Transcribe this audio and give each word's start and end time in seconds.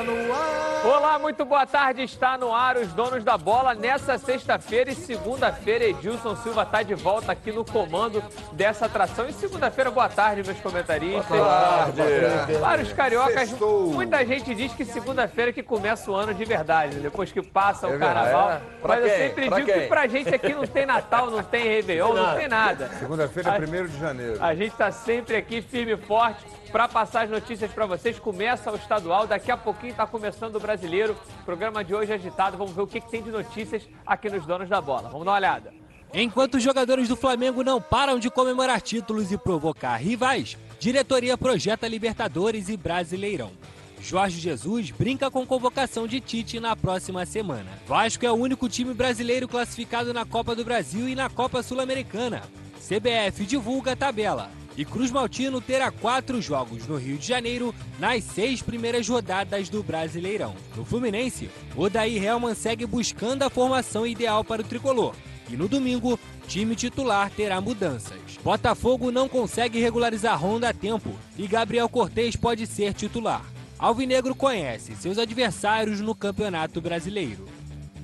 Está 0.00 0.12
no 0.12 0.32
ar. 0.32 0.86
Olá, 0.86 1.18
muito 1.18 1.44
boa 1.44 1.66
tarde. 1.66 2.02
Está 2.02 2.38
no 2.38 2.54
ar 2.54 2.78
os 2.78 2.88
donos 2.94 3.22
da 3.22 3.36
bola 3.36 3.74
nessa 3.74 4.16
sexta-feira 4.16 4.90
e 4.90 4.94
segunda-feira. 4.94 5.84
Edilson 5.84 6.34
Silva 6.36 6.62
está 6.62 6.82
de 6.82 6.94
volta 6.94 7.32
aqui 7.32 7.52
no 7.52 7.66
comando 7.66 8.22
dessa 8.52 8.86
atração. 8.86 9.28
E 9.28 9.32
segunda-feira, 9.34 9.90
boa 9.90 10.08
tarde, 10.08 10.42
meus 10.42 10.58
comentaristas. 10.60 11.26
Boa 11.26 11.92
tarde. 11.94 12.58
Para 12.58 12.80
os 12.82 12.92
cariocas, 12.94 13.48
Sextou. 13.50 13.92
muita 13.92 14.24
gente 14.24 14.54
diz 14.54 14.72
que 14.72 14.86
segunda-feira 14.86 15.52
que 15.52 15.62
começa 15.62 16.10
o 16.10 16.14
ano 16.14 16.32
de 16.32 16.46
verdade, 16.46 16.96
né? 16.96 17.02
depois 17.02 17.30
que 17.30 17.42
passa 17.42 17.86
o 17.86 17.94
É 17.94 17.98
carnaval. 17.98 18.50
É. 18.52 18.60
Mas 18.82 19.00
eu 19.00 19.04
quem? 19.10 19.18
sempre 19.18 19.48
Pra 19.48 19.56
digo 19.58 19.70
quem? 19.70 19.80
que 19.82 19.86
pra 19.86 20.06
gente 20.06 20.34
aqui 20.34 20.54
não 20.54 20.66
tem 20.66 20.86
Natal, 20.86 21.30
não 21.30 21.42
tem 21.42 21.62
Réveillon, 21.64 22.14
não 22.14 22.36
tem 22.36 22.48
nada. 22.48 22.88
Segunda-feira 22.98 23.50
é 23.50 23.82
1 23.82 23.86
de 23.86 23.98
janeiro. 24.00 24.42
A 24.42 24.54
gente 24.54 24.72
está 24.72 24.90
sempre 24.90 25.36
aqui 25.36 25.60
firme 25.60 25.92
e 25.92 25.96
forte 25.98 26.42
para 26.70 26.88
passar 26.88 27.24
as 27.24 27.30
notícias 27.30 27.70
para 27.72 27.86
vocês. 27.86 28.18
Começa 28.18 28.70
o 28.70 28.76
estadual, 28.76 29.26
daqui 29.26 29.50
a 29.50 29.56
pouquinho 29.56 29.92
está 29.92 30.06
começando 30.06 30.56
o 30.56 30.60
brasileiro. 30.60 31.16
O 31.42 31.44
programa 31.44 31.84
de 31.84 31.94
hoje 31.94 32.12
é 32.12 32.14
agitado. 32.14 32.56
Vamos 32.56 32.72
ver 32.72 32.82
o 32.82 32.86
que, 32.86 33.00
que 33.00 33.10
tem 33.10 33.22
de 33.22 33.30
notícias 33.30 33.88
aqui 34.06 34.30
nos 34.30 34.46
Donos 34.46 34.68
da 34.68 34.80
Bola. 34.80 35.08
Vamos 35.10 35.24
dar 35.24 35.32
uma 35.32 35.36
olhada. 35.36 35.72
Enquanto 36.12 36.56
os 36.56 36.62
jogadores 36.62 37.08
do 37.08 37.16
Flamengo 37.16 37.62
não 37.62 37.80
param 37.80 38.18
de 38.18 38.30
comemorar 38.30 38.80
títulos 38.80 39.30
e 39.30 39.38
provocar 39.38 39.96
rivais, 39.96 40.56
diretoria 40.78 41.38
projeta 41.38 41.86
Libertadores 41.86 42.68
e 42.68 42.76
Brasileirão. 42.76 43.52
Jorge 44.00 44.40
Jesus 44.40 44.90
brinca 44.90 45.30
com 45.30 45.46
convocação 45.46 46.06
de 46.06 46.20
Tite 46.20 46.58
na 46.58 46.74
próxima 46.74 47.24
semana. 47.26 47.70
Vasco 47.86 48.24
é 48.24 48.32
o 48.32 48.34
único 48.34 48.68
time 48.68 48.94
brasileiro 48.94 49.46
classificado 49.46 50.12
na 50.12 50.24
Copa 50.24 50.56
do 50.56 50.64
Brasil 50.64 51.08
e 51.08 51.14
na 51.14 51.28
Copa 51.28 51.62
Sul-Americana. 51.62 52.42
CBF 52.78 53.44
divulga 53.44 53.92
a 53.92 53.96
tabela. 53.96 54.50
E 54.80 54.84
Cruz 54.86 55.10
Maltino 55.10 55.60
terá 55.60 55.90
quatro 55.90 56.40
jogos 56.40 56.86
no 56.86 56.96
Rio 56.96 57.18
de 57.18 57.26
Janeiro 57.28 57.74
nas 57.98 58.24
seis 58.24 58.62
primeiras 58.62 59.06
rodadas 59.06 59.68
do 59.68 59.82
Brasileirão. 59.82 60.56
No 60.74 60.86
Fluminense, 60.86 61.50
Odair 61.76 62.24
Helman 62.24 62.54
segue 62.54 62.86
buscando 62.86 63.42
a 63.42 63.50
formação 63.50 64.06
ideal 64.06 64.42
para 64.42 64.62
o 64.62 64.64
tricolor. 64.64 65.14
E 65.50 65.54
no 65.54 65.68
domingo, 65.68 66.18
time 66.48 66.74
titular 66.74 67.28
terá 67.28 67.60
mudanças. 67.60 68.38
Botafogo 68.42 69.10
não 69.10 69.28
consegue 69.28 69.78
regularizar 69.78 70.42
Honda 70.42 70.70
a 70.70 70.72
tempo 70.72 71.10
e 71.36 71.46
Gabriel 71.46 71.86
Cortez 71.86 72.34
pode 72.34 72.66
ser 72.66 72.94
titular. 72.94 73.44
Alvinegro 73.78 74.34
conhece 74.34 74.96
seus 74.96 75.18
adversários 75.18 76.00
no 76.00 76.14
Campeonato 76.14 76.80
Brasileiro. 76.80 77.46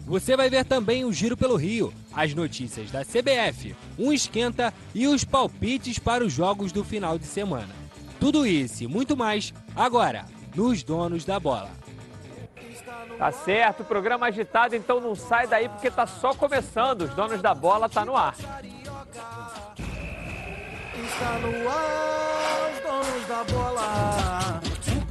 Você 0.06 0.36
vai 0.36 0.48
ver 0.48 0.64
também 0.64 1.04
o 1.04 1.12
Giro 1.12 1.36
pelo 1.36 1.56
Rio, 1.56 1.92
as 2.14 2.32
notícias 2.32 2.92
da 2.92 3.04
CBF, 3.04 3.74
um 3.98 4.12
esquenta 4.12 4.72
e 4.94 5.08
os 5.08 5.24
palpites 5.24 5.98
para 5.98 6.24
os 6.24 6.32
jogos 6.32 6.70
do 6.70 6.84
final 6.84 7.18
de 7.18 7.26
semana. 7.26 7.74
Tudo 8.20 8.46
isso 8.46 8.84
e 8.84 8.86
muito 8.86 9.16
mais 9.16 9.52
agora 9.74 10.24
nos 10.54 10.84
Donos 10.84 11.24
da 11.24 11.40
Bola. 11.40 11.70
Tá 13.18 13.32
certo, 13.32 13.82
programa 13.82 14.26
agitado, 14.26 14.76
então 14.76 15.00
não 15.00 15.16
sai 15.16 15.48
daí 15.48 15.68
porque 15.68 15.90
tá 15.90 16.06
só 16.06 16.32
começando. 16.32 17.02
Os 17.02 17.14
Donos 17.14 17.42
da 17.42 17.52
Bola 17.54 17.88
tá 17.88 18.04
no 18.04 18.16
ar. 18.16 18.36
Está 21.04 21.38
no 21.38 21.68
ar, 21.68 22.70
os 22.72 22.80
donos 22.82 23.26
da 23.28 23.44
bola. 23.44 24.60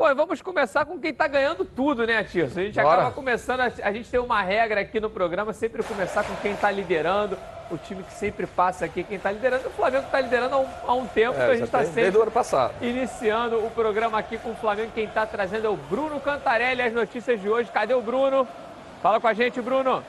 Pô, 0.00 0.08
e 0.08 0.14
vamos 0.14 0.40
começar 0.40 0.86
com 0.86 0.98
quem 0.98 1.12
tá 1.12 1.28
ganhando 1.28 1.62
tudo, 1.62 2.06
né, 2.06 2.24
Tirso? 2.24 2.58
A 2.58 2.62
gente 2.62 2.80
Bora. 2.80 3.02
acaba 3.02 3.10
começando, 3.10 3.60
a, 3.60 3.92
gente 3.92 4.10
tem 4.10 4.18
uma 4.18 4.40
regra 4.40 4.80
aqui 4.80 4.98
no 4.98 5.10
programa, 5.10 5.52
sempre 5.52 5.82
começar 5.82 6.24
com 6.24 6.34
quem 6.36 6.56
tá 6.56 6.70
liderando, 6.70 7.36
o 7.70 7.76
time 7.76 8.02
que 8.02 8.14
sempre 8.14 8.46
passa 8.46 8.86
aqui, 8.86 9.04
quem 9.04 9.18
tá 9.18 9.30
liderando. 9.30 9.68
O 9.68 9.72
Flamengo 9.72 10.06
tá 10.10 10.18
liderando 10.18 10.54
há 10.54 10.58
um, 10.58 10.66
há 10.86 10.94
um 10.94 11.06
tempo, 11.06 11.34
então 11.34 11.50
a 11.50 11.52
É, 11.52 11.56
gente 11.58 11.68
tá 11.70 11.80
tem 11.80 11.92
sempre 11.92 12.18
ano 12.18 12.30
passado. 12.30 12.72
iniciando 12.80 13.58
o 13.58 13.70
programa 13.72 14.18
aqui 14.18 14.38
com 14.38 14.52
o 14.52 14.56
Flamengo. 14.56 14.90
Quem 14.94 15.06
tá 15.06 15.26
trazendo 15.26 15.66
é 15.66 15.68
o 15.68 15.76
Bruno 15.76 16.18
Cantarelli, 16.18 16.80
as 16.80 16.94
notícias 16.94 17.38
de 17.38 17.50
hoje. 17.50 17.70
Cadê 17.70 17.92
o 17.92 18.00
Bruno? 18.00 18.48
Fala 19.02 19.20
com 19.20 19.28
a 19.28 19.34
gente, 19.34 19.60
Bruno. 19.60 20.02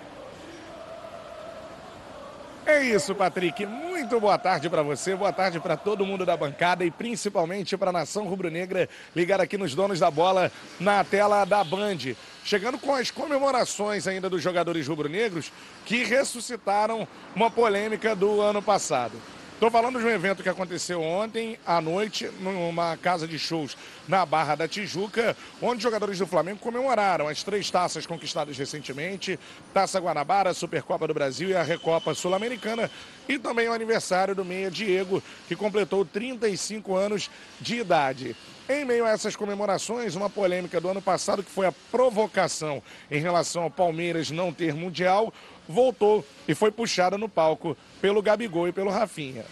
É 2.66 2.84
isso, 2.84 3.16
Patrick. 3.16 3.66
Muito 3.66 4.20
boa 4.20 4.38
tarde 4.38 4.70
para 4.70 4.84
você, 4.84 5.16
boa 5.16 5.34
tarde 5.34 5.60
para 5.60 5.76
todo 5.76 6.06
mundo 6.06 6.26
da 6.26 6.38
bancada 6.38 6.86
e 6.86 6.92
principalmente 6.92 7.76
para 7.76 7.90
a 7.90 7.94
nação 7.94 8.28
rubro-negra 8.28 8.88
ligada 9.16 9.44
aqui 9.44 9.58
nos 9.58 9.74
donos 9.74 10.00
da 10.00 10.12
bola 10.12 10.52
na 10.80 11.04
tela 11.04 11.44
da 11.44 11.64
Band. 11.64 12.16
Chegando 12.44 12.78
com 12.78 12.94
as 12.94 13.10
comemorações 13.10 14.08
ainda 14.08 14.30
dos 14.30 14.44
jogadores 14.44 14.88
rubro-negros 14.88 15.52
que 15.86 16.04
ressuscitaram 16.04 17.08
uma 17.36 17.50
polêmica 17.50 18.16
do 18.16 18.42
ano 18.42 18.62
passado. 18.62 19.14
Estou 19.62 19.70
falando 19.70 20.00
de 20.00 20.06
um 20.06 20.10
evento 20.10 20.42
que 20.42 20.50
aconteceu 20.50 21.04
ontem 21.04 21.56
à 21.64 21.80
noite 21.80 22.28
numa 22.40 22.98
casa 22.98 23.28
de 23.28 23.38
shows 23.38 23.78
na 24.08 24.26
Barra 24.26 24.56
da 24.56 24.68
Tijuca, 24.68 25.38
onde 25.62 25.84
jogadores 25.84 26.18
do 26.18 26.26
Flamengo 26.26 26.58
comemoraram 26.58 27.28
as 27.28 27.44
três 27.44 27.70
taças 27.70 28.08
conquistadas 28.08 28.58
recentemente, 28.58 29.40
Taça 29.72 30.00
Guanabara, 30.00 30.52
Supercopa 30.56 31.08
do 31.08 31.14
Brasil 31.14 31.50
e 31.50 31.56
a 31.56 31.62
Recopa 31.62 32.16
Sul-Americana, 32.16 32.90
e 33.30 33.38
também 33.38 33.70
o 33.70 33.74
aniversário 33.74 34.34
do 34.34 34.44
meia 34.44 34.72
Diego, 34.72 35.22
que 35.48 35.56
completou 35.56 36.04
35 36.04 36.96
anos 36.96 37.30
de 37.60 37.76
idade. 37.76 38.36
Em 38.68 38.84
meio 38.84 39.06
a 39.06 39.10
essas 39.10 39.36
comemorações, 39.36 40.16
uma 40.16 40.30
polêmica 40.30 40.82
do 40.82 40.88
ano 40.88 41.02
passado, 41.02 41.44
que 41.44 41.52
foi 41.52 41.68
a 41.68 41.74
provocação 41.92 42.82
em 43.12 43.20
relação 43.20 43.64
ao 43.64 43.70
Palmeiras 43.70 44.32
não 44.32 44.52
ter 44.52 44.74
mundial, 44.74 45.32
voltou 45.72 46.24
e 46.48 46.54
foi 46.54 46.70
puxada 46.70 47.18
no 47.18 47.30
palco 47.30 47.76
pelo 48.00 48.22
Gabigol 48.22 48.68
e 48.68 48.72
pelo 48.72 48.92
Rafinha. 48.92 49.46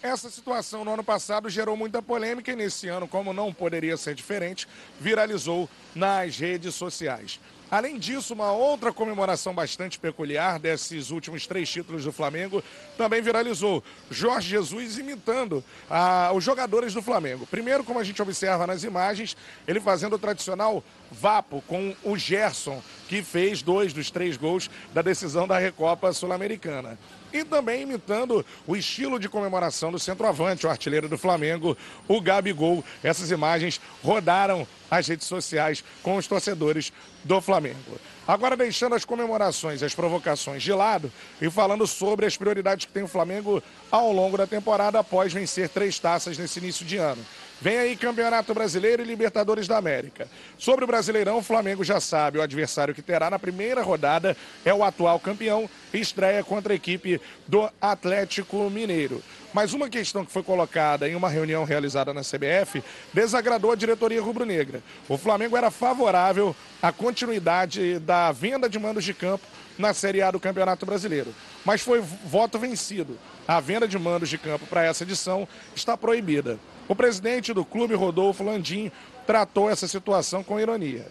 Essa 0.00 0.30
situação 0.30 0.84
no 0.84 0.94
ano 0.94 1.02
passado 1.02 1.50
gerou 1.50 1.76
muita 1.76 2.00
polêmica 2.00 2.52
e 2.52 2.54
nesse 2.54 2.86
ano, 2.86 3.08
como 3.08 3.32
não 3.32 3.52
poderia 3.52 3.96
ser 3.96 4.14
diferente, 4.14 4.68
viralizou 5.00 5.68
nas 5.92 6.38
redes 6.38 6.76
sociais. 6.76 7.40
Além 7.70 7.98
disso, 7.98 8.34
uma 8.34 8.52
outra 8.52 8.92
comemoração 8.92 9.54
bastante 9.54 9.98
peculiar 9.98 10.58
desses 10.58 11.10
últimos 11.10 11.46
três 11.46 11.68
títulos 11.68 12.04
do 12.04 12.12
Flamengo 12.12 12.62
também 12.96 13.22
viralizou. 13.22 13.82
Jorge 14.10 14.48
Jesus 14.48 14.98
imitando 14.98 15.64
ah, 15.90 16.30
os 16.34 16.44
jogadores 16.44 16.94
do 16.94 17.02
Flamengo. 17.02 17.46
Primeiro, 17.46 17.82
como 17.82 17.98
a 17.98 18.04
gente 18.04 18.20
observa 18.22 18.66
nas 18.66 18.84
imagens, 18.84 19.36
ele 19.66 19.80
fazendo 19.80 20.14
o 20.14 20.18
tradicional 20.18 20.84
vapo 21.20 21.62
com 21.66 21.94
o 22.02 22.16
Gerson, 22.16 22.82
que 23.08 23.22
fez 23.22 23.62
dois 23.62 23.92
dos 23.92 24.10
três 24.10 24.36
gols 24.36 24.70
da 24.92 25.02
decisão 25.02 25.46
da 25.46 25.58
Recopa 25.58 26.12
Sul-Americana 26.12 26.98
e 27.34 27.44
também 27.44 27.82
imitando 27.82 28.46
o 28.64 28.76
estilo 28.76 29.18
de 29.18 29.28
comemoração 29.28 29.90
do 29.90 29.98
centroavante, 29.98 30.66
o 30.66 30.70
artilheiro 30.70 31.08
do 31.08 31.18
Flamengo, 31.18 31.76
o 32.06 32.20
Gabigol. 32.20 32.84
Essas 33.02 33.32
imagens 33.32 33.80
rodaram 34.04 34.64
as 34.88 35.08
redes 35.08 35.26
sociais 35.26 35.82
com 36.00 36.16
os 36.16 36.28
torcedores 36.28 36.92
do 37.24 37.40
Flamengo. 37.40 37.98
Agora 38.26 38.56
deixando 38.56 38.94
as 38.94 39.04
comemorações 39.04 39.82
e 39.82 39.84
as 39.84 39.94
provocações 39.94 40.62
de 40.62 40.72
lado 40.72 41.12
e 41.42 41.50
falando 41.50 41.86
sobre 41.88 42.24
as 42.24 42.36
prioridades 42.36 42.86
que 42.86 42.92
tem 42.92 43.02
o 43.02 43.08
Flamengo 43.08 43.60
ao 43.90 44.12
longo 44.12 44.38
da 44.38 44.46
temporada 44.46 45.00
após 45.00 45.32
vencer 45.32 45.68
três 45.68 45.98
taças 45.98 46.38
nesse 46.38 46.60
início 46.60 46.86
de 46.86 46.98
ano. 46.98 47.22
Vem 47.60 47.78
aí 47.78 47.96
Campeonato 47.96 48.52
Brasileiro 48.52 49.02
e 49.02 49.06
Libertadores 49.06 49.68
da 49.68 49.78
América. 49.78 50.28
Sobre 50.58 50.84
o 50.84 50.86
Brasileirão, 50.86 51.38
o 51.38 51.42
Flamengo 51.42 51.84
já 51.84 52.00
sabe 52.00 52.38
o 52.38 52.42
adversário 52.42 52.94
que 52.94 53.00
terá 53.00 53.30
na 53.30 53.38
primeira 53.38 53.82
rodada 53.82 54.36
é 54.64 54.74
o 54.74 54.82
atual 54.82 55.18
campeão 55.20 55.68
e 55.92 56.00
estreia 56.00 56.42
contra 56.42 56.72
a 56.72 56.76
equipe 56.76 57.20
do 57.46 57.70
Atlético 57.80 58.68
Mineiro. 58.68 59.22
Mas 59.52 59.72
uma 59.72 59.88
questão 59.88 60.24
que 60.24 60.32
foi 60.32 60.42
colocada 60.42 61.08
em 61.08 61.14
uma 61.14 61.28
reunião 61.28 61.64
realizada 61.64 62.12
na 62.12 62.22
CBF 62.22 62.82
desagradou 63.12 63.70
a 63.70 63.76
diretoria 63.76 64.20
rubro-negra. 64.20 64.82
O 65.08 65.16
Flamengo 65.16 65.56
era 65.56 65.70
favorável 65.70 66.56
à 66.82 66.90
continuidade 66.90 68.00
da 68.00 68.32
venda 68.32 68.68
de 68.68 68.80
mandos 68.80 69.04
de 69.04 69.14
campo 69.14 69.46
na 69.78 69.94
Série 69.94 70.22
A 70.22 70.30
do 70.32 70.40
Campeonato 70.40 70.84
Brasileiro. 70.84 71.32
Mas 71.64 71.82
foi 71.82 72.00
voto 72.00 72.58
vencido. 72.58 73.16
A 73.46 73.60
venda 73.60 73.86
de 73.86 73.98
mandos 73.98 74.28
de 74.28 74.38
campo 74.38 74.66
para 74.66 74.84
essa 74.84 75.04
edição 75.04 75.46
está 75.74 75.96
proibida. 75.96 76.58
O 76.88 76.94
presidente 76.94 77.52
do 77.52 77.64
clube, 77.64 77.94
Rodolfo 77.94 78.44
Landim, 78.44 78.90
tratou 79.26 79.70
essa 79.70 79.88
situação 79.88 80.42
com 80.42 80.60
ironia. 80.60 81.06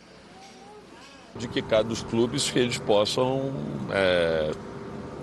de 1.36 1.48
que 1.48 1.64
cada 1.64 1.84
dos 1.84 2.04
clubes 2.04 2.52
que 2.52 2.60
eles 2.60 2.78
possam 2.78 3.52
é, 3.90 4.52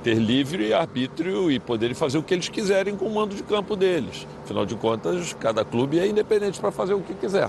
ter 0.03 0.15
livre 0.15 0.73
arbítrio 0.73 1.53
e 1.53 1.61
poderem 1.61 1.95
fazer 1.95 2.19
o 2.19 2.23
que 2.23 2.35
eles 2.35 2.49
quiserem 2.49 2.97
com 2.97 3.07
o 3.07 3.15
mando 3.15 3.35
de 3.35 3.45
campo 3.45 3.77
deles. 3.77 4.27
Afinal 4.43 4.67
de 4.67 4.75
contas, 4.75 5.33
cada 5.35 5.65
clube 5.65 6.01
é 6.01 6.07
independente 6.09 6.59
para 6.59 6.73
fazer 6.73 6.95
o 6.95 7.01
que 7.01 7.15
quiser. 7.15 7.49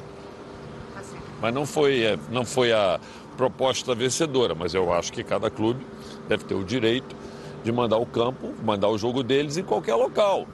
Mas 1.42 1.54
não 1.54 1.65
foi, 1.65 2.04
é, 2.04 2.19
não 2.30 2.45
foi 2.45 2.71
a 2.71 3.00
proposta 3.36 3.95
vencedora, 3.95 4.54
mas 4.54 4.75
eu 4.75 4.94
acho 4.94 5.12
que 5.12 5.24
cada 5.24 5.50
clube 5.50 5.83
deve 6.27 6.44
ter 6.44 6.54
o 6.54 6.63
direito 6.63 7.15
de 7.63 7.71
mandar 7.71 7.97
o 7.97 8.06
campo, 8.06 8.54
mandar 8.63 8.89
o 8.89 8.97
jogo 8.97 9.24
deles 9.24 9.57
em 9.57 9.63
qualquer 9.63 9.95
local. 9.95 10.45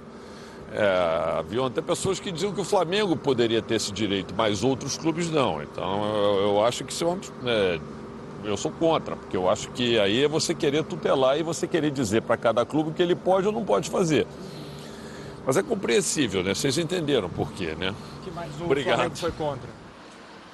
É, 0.79 1.39
haviam 1.39 1.65
até 1.65 1.81
pessoas 1.81 2.19
que 2.19 2.31
diziam 2.31 2.53
que 2.53 2.61
o 2.61 2.63
Flamengo 2.63 3.15
poderia 3.15 3.63
ter 3.63 3.75
esse 3.75 3.91
direito, 3.91 4.31
mas 4.37 4.63
outros 4.63 4.95
clubes 4.95 5.27
não. 5.27 5.59
Então 5.63 6.05
eu, 6.05 6.49
eu 6.49 6.63
acho 6.63 6.83
que 6.83 6.93
isso 6.93 7.03
é, 7.03 7.07
uma, 7.07 7.19
é 7.47 7.79
eu 8.43 8.55
sou 8.55 8.69
contra, 8.69 9.15
porque 9.15 9.35
eu 9.35 9.49
acho 9.49 9.69
que 9.71 9.99
aí 9.99 10.23
é 10.23 10.27
você 10.27 10.53
querer 10.53 10.83
tutelar 10.83 11.39
e 11.39 11.41
você 11.41 11.67
querer 11.67 11.89
dizer 11.89 12.21
para 12.21 12.37
cada 12.37 12.63
clube 12.63 12.91
o 12.91 12.93
que 12.93 13.01
ele 13.01 13.15
pode 13.15 13.47
ou 13.47 13.51
não 13.51 13.65
pode 13.65 13.89
fazer. 13.89 14.27
Mas 15.47 15.57
é 15.57 15.63
compreensível, 15.63 16.43
né? 16.43 16.53
Vocês 16.53 16.77
entenderam 16.77 17.27
por 17.27 17.51
quê, 17.53 17.73
né? 17.75 17.95
Que 18.23 18.29
mais 18.29 18.51
Obrigado. 18.61 18.97
Flamengo 18.97 19.15
foi 19.15 19.31
contra. 19.31 19.86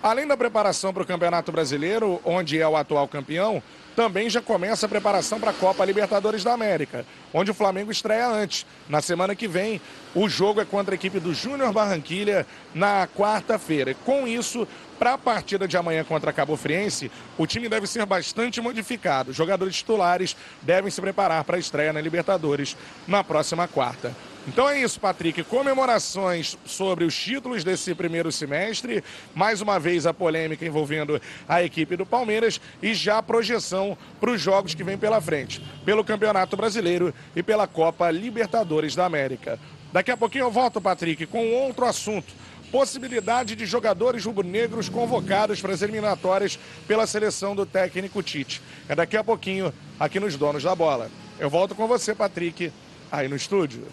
Além 0.03 0.27
da 0.27 0.35
preparação 0.35 0.93
para 0.93 1.03
o 1.03 1.05
Campeonato 1.05 1.49
Brasileiro, 1.49 2.19
onde 2.25 2.59
é 2.59 2.67
o 2.67 2.75
atual 2.75 3.07
campeão, 3.07 3.63
também 3.95 4.29
já 4.29 4.41
começa 4.41 4.85
a 4.85 4.89
preparação 4.89 5.39
para 5.39 5.51
a 5.51 5.53
Copa 5.53 5.85
Libertadores 5.85 6.43
da 6.43 6.51
América, 6.51 7.05
onde 7.33 7.51
o 7.51 7.53
Flamengo 7.53 7.89
estreia 7.89 8.27
antes. 8.27 8.65
Na 8.89 9.01
semana 9.01 9.33
que 9.33 9.47
vem, 9.47 9.79
o 10.13 10.27
jogo 10.27 10.59
é 10.59 10.65
contra 10.65 10.93
a 10.93 10.97
equipe 10.97 11.21
do 11.21 11.33
Júnior 11.33 11.71
Barranquilha 11.71 12.45
na 12.75 13.07
quarta-feira. 13.07 13.95
Com 14.03 14.27
isso, 14.27 14.67
para 14.99 15.13
a 15.13 15.17
partida 15.17 15.69
de 15.69 15.77
amanhã 15.77 16.03
contra 16.03 16.31
a 16.31 16.33
Cabo 16.33 16.57
Friense, 16.57 17.09
o 17.37 17.47
time 17.47 17.69
deve 17.69 17.87
ser 17.87 18.05
bastante 18.05 18.59
modificado. 18.59 19.31
Os 19.31 19.37
jogadores 19.37 19.77
titulares 19.77 20.35
devem 20.61 20.91
se 20.91 20.99
preparar 20.99 21.45
para 21.45 21.55
a 21.55 21.59
estreia 21.59 21.93
na 21.93 22.01
Libertadores 22.01 22.75
na 23.07 23.23
próxima 23.23 23.69
quarta. 23.69 24.13
Então 24.45 24.67
é 24.67 24.81
isso, 24.81 24.99
Patrick. 24.99 25.41
Comemorações 25.43 26.57
sobre 26.65 27.05
os 27.05 27.15
títulos 27.15 27.63
desse 27.63 27.95
primeiro 27.95 28.29
semestre. 28.29 29.01
Mais 29.33 29.61
uma 29.61 29.79
vez 29.79 30.05
a 30.05 30.13
polêmica 30.13 30.65
envolvendo 30.65 31.21
a 31.47 31.63
equipe 31.63 31.95
do 31.95 32.05
Palmeiras 32.05 32.59
e 32.81 32.93
já 32.93 33.19
a 33.19 33.23
projeção 33.23 33.97
para 34.19 34.31
os 34.31 34.41
jogos 34.41 34.73
que 34.73 34.83
vem 34.83 34.97
pela 34.97 35.21
frente, 35.21 35.63
pelo 35.85 36.03
Campeonato 36.03 36.57
Brasileiro 36.57 37.13
e 37.33 37.41
pela 37.41 37.67
Copa 37.67 38.11
Libertadores 38.11 38.95
da 38.95 39.05
América. 39.05 39.57
Daqui 39.93 40.11
a 40.11 40.17
pouquinho 40.17 40.45
eu 40.45 40.51
volto, 40.51 40.81
Patrick, 40.81 41.25
com 41.25 41.53
outro 41.53 41.85
assunto. 41.85 42.33
Possibilidade 42.69 43.55
de 43.55 43.65
jogadores 43.65 44.25
rubro-negros 44.25 44.89
convocados 44.89 45.61
para 45.61 45.73
as 45.73 45.81
eliminatórias 45.81 46.59
pela 46.85 47.07
seleção 47.07 47.55
do 47.55 47.65
técnico 47.65 48.21
Tite. 48.21 48.61
É 48.89 48.95
daqui 48.95 49.15
a 49.15 49.23
pouquinho, 49.23 49.71
aqui 49.97 50.19
nos 50.19 50.35
Donos 50.35 50.63
da 50.63 50.75
Bola. 50.75 51.09
Eu 51.39 51.49
volto 51.49 51.75
com 51.75 51.87
você, 51.87 52.13
Patrick, 52.13 52.73
aí 53.09 53.29
no 53.29 53.35
estúdio. 53.37 53.87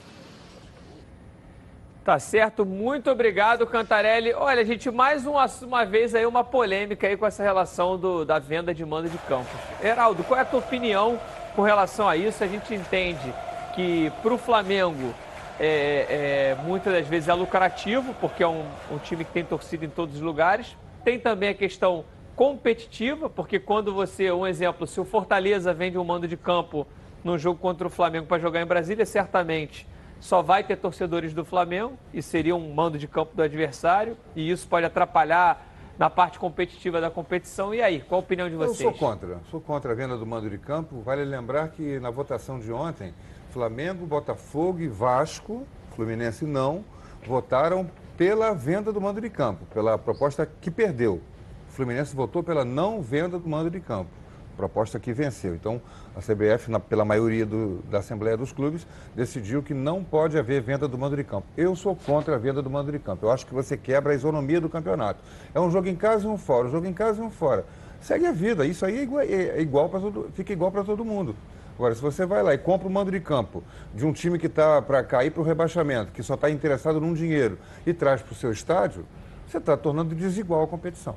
Tá 2.11 2.19
certo, 2.19 2.67
muito 2.67 3.09
obrigado, 3.09 3.65
Cantarelli. 3.65 4.35
Olha, 4.35 4.65
gente, 4.65 4.91
mais 4.91 5.25
uma, 5.25 5.47
uma 5.63 5.85
vez 5.85 6.13
aí 6.13 6.27
uma 6.27 6.43
polêmica 6.43 7.07
aí 7.07 7.17
com 7.17 7.25
essa 7.25 7.41
relação 7.41 7.97
do, 7.97 8.25
da 8.25 8.41
venda 8.41 8.75
de 8.75 8.85
mando 8.85 9.09
de 9.09 9.17
campo. 9.17 9.49
Heraldo, 9.81 10.25
qual 10.25 10.37
é 10.37 10.43
a 10.43 10.45
tua 10.45 10.59
opinião 10.59 11.21
com 11.55 11.63
relação 11.63 12.09
a 12.09 12.17
isso? 12.17 12.43
A 12.43 12.49
gente 12.49 12.75
entende 12.75 13.33
que 13.77 14.11
para 14.23 14.35
o 14.35 14.39
Flamengo 14.39 15.15
é, 15.61 16.57
é, 16.59 16.65
muitas 16.65 16.93
das 16.93 17.07
vezes 17.07 17.29
é 17.29 17.33
lucrativo, 17.33 18.13
porque 18.21 18.43
é 18.43 18.49
um, 18.49 18.65
um 18.91 18.99
time 18.99 19.25
que 19.25 19.31
tem 19.31 19.45
torcida 19.45 19.85
em 19.85 19.89
todos 19.89 20.17
os 20.17 20.21
lugares. 20.21 20.77
Tem 21.05 21.17
também 21.17 21.51
a 21.51 21.55
questão 21.55 22.05
competitiva, 22.35 23.31
porque 23.31 23.61
quando 23.61 23.95
você, 23.95 24.33
um 24.33 24.45
exemplo, 24.45 24.85
se 24.85 25.01
o 25.01 25.05
Fortaleza 25.05 25.73
vende 25.73 25.97
um 25.97 26.03
mando 26.03 26.27
de 26.27 26.37
campo 26.37 26.89
num 27.23 27.39
jogo 27.39 27.61
contra 27.61 27.87
o 27.87 27.91
Flamengo 27.91 28.27
para 28.27 28.41
jogar 28.41 28.61
em 28.61 28.67
Brasília, 28.67 29.07
certamente 29.07 29.87
só 30.21 30.43
vai 30.43 30.63
ter 30.63 30.77
torcedores 30.77 31.33
do 31.33 31.45
Flamengo 31.45 31.95
e 32.13 32.23
seria 32.23 32.55
um 32.55 32.73
mando 32.73 32.99
de 32.99 33.09
campo 33.09 33.35
do 33.35 33.43
adversário 33.43 34.17
e 34.37 34.51
isso 34.51 34.69
pode 34.69 34.85
atrapalhar 34.85 35.67
na 35.99 36.09
parte 36.09 36.39
competitiva 36.39 37.01
da 37.01 37.11
competição. 37.11 37.75
E 37.75 37.83
aí, 37.83 38.01
qual 38.01 38.21
a 38.21 38.25
opinião 38.25 38.49
de 38.49 38.55
vocês? 38.55 38.81
Eu 38.81 38.91
sou 38.91 38.93
contra. 38.93 39.41
Sou 39.51 39.61
contra 39.61 39.93
a 39.93 39.95
venda 39.95 40.17
do 40.17 40.27
mando 40.27 40.49
de 40.49 40.59
campo. 40.59 41.01
Vale 41.01 41.25
lembrar 41.25 41.69
que 41.69 41.99
na 41.99 42.11
votação 42.11 42.59
de 42.59 42.71
ontem, 42.71 43.15
Flamengo, 43.51 44.07
Botafogo 44.07 44.81
e 44.81 44.89
Vasco, 44.89 45.67
Fluminense 45.97 46.45
não, 46.45 46.85
votaram 47.27 47.91
pela 48.17 48.55
venda 48.55 48.93
do 48.93 49.01
mando 49.01 49.21
de 49.21 49.31
campo, 49.31 49.65
pela 49.73 49.99
proposta 49.99 50.47
que 50.61 50.71
perdeu. 50.71 51.21
O 51.69 51.73
Fluminense 51.73 52.15
votou 52.15 52.43
pela 52.43 52.65
não 52.65 53.01
venda 53.01 53.39
do 53.39 53.49
mando 53.49 53.71
de 53.71 53.81
campo 53.81 54.20
proposta 54.61 55.01
que 55.01 55.13
venceu. 55.13 55.55
Então, 55.55 55.81
a 56.15 56.21
CBF, 56.21 56.71
na, 56.71 56.79
pela 56.79 57.03
maioria 57.03 57.47
do, 57.47 57.83
da 57.91 57.99
Assembleia 57.99 58.37
dos 58.37 58.53
Clubes, 58.53 58.87
decidiu 59.17 59.63
que 59.63 59.73
não 59.73 60.05
pode 60.05 60.39
haver 60.39 60.61
venda 60.61 60.87
do 60.87 60.99
mando 60.99 61.17
de 61.17 61.25
campo. 61.25 61.47
Eu 61.57 61.75
sou 61.75 61.97
contra 61.97 62.35
a 62.35 62.39
venda 62.39 62.61
do 62.61 62.69
mando 62.69 62.93
de 62.93 62.99
campo. 62.99 63.25
Eu 63.25 63.31
acho 63.31 63.47
que 63.47 63.55
você 63.55 63.75
quebra 63.75 64.13
a 64.13 64.15
isonomia 64.15 64.61
do 64.61 64.69
campeonato. 64.69 65.23
É 65.55 65.61
um 65.61 65.71
jogo 65.71 65.89
em 65.89 65.97
casa 65.97 66.27
e 66.27 66.29
um 66.29 66.37
fora, 66.37 66.69
um 66.69 66.71
jogo 66.71 66.87
em 66.87 66.93
casa 66.93 67.23
e 67.23 67.25
um 67.25 67.31
fora. 67.31 67.65
Segue 68.03 68.27
a 68.27 68.33
vida. 68.33 68.67
Isso 68.67 68.85
aí 68.85 68.99
é 68.99 69.03
igual, 69.03 69.23
é 69.23 69.61
igual 69.61 69.89
para 69.89 70.01
todo, 70.01 70.31
fica 70.35 70.53
igual 70.53 70.71
para 70.71 70.85
todo 70.85 71.05
mundo. 71.05 71.35
Agora, 71.77 71.95
se 71.95 72.03
você 72.03 72.27
vai 72.27 72.43
lá 72.43 72.53
e 72.53 72.59
compra 72.59 72.87
o 72.87 72.91
mando 72.91 73.11
de 73.11 73.21
campo 73.21 73.65
de 73.95 74.05
um 74.05 74.13
time 74.13 74.39
que 74.39 74.47
está 74.47 74.83
para 74.83 75.03
cair 75.03 75.31
para 75.31 75.41
o 75.41 75.45
rebaixamento, 75.45 76.13
que 76.13 76.23
só 76.23 76.35
está 76.35 76.51
interessado 76.51 77.01
num 77.01 77.15
dinheiro, 77.15 77.59
e 77.87 77.95
traz 77.95 78.21
para 78.21 78.33
o 78.33 78.37
seu 78.37 78.53
estádio, 78.53 79.07
você 79.49 79.57
está 79.57 79.75
tornando 79.79 80.15
desigual 80.15 80.63
a 80.63 80.67
competição. 80.67 81.17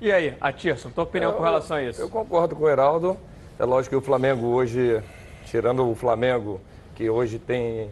E 0.00 0.10
aí, 0.10 0.34
Atirson, 0.40 0.88
tua 0.88 1.04
opinião 1.04 1.30
eu, 1.30 1.36
com 1.36 1.42
relação 1.42 1.76
a 1.76 1.82
isso? 1.82 2.00
Eu 2.00 2.08
concordo 2.08 2.56
com 2.56 2.64
o 2.64 2.68
Heraldo. 2.70 3.18
É 3.58 3.66
lógico 3.66 3.90
que 3.90 3.96
o 3.96 4.00
Flamengo 4.00 4.46
hoje, 4.46 4.98
tirando 5.44 5.86
o 5.86 5.94
Flamengo, 5.94 6.58
que 6.94 7.10
hoje 7.10 7.38
tem 7.38 7.90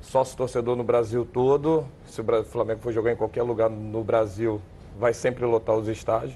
sócio 0.00 0.34
torcedor 0.34 0.76
no 0.76 0.82
Brasil 0.82 1.28
todo, 1.30 1.86
se 2.06 2.22
o 2.22 2.44
Flamengo 2.44 2.80
for 2.80 2.90
jogar 2.90 3.12
em 3.12 3.16
qualquer 3.16 3.42
lugar 3.42 3.68
no 3.68 4.02
Brasil, 4.02 4.62
vai 4.98 5.12
sempre 5.12 5.44
lotar 5.44 5.76
os 5.76 5.88
estádios. 5.88 6.32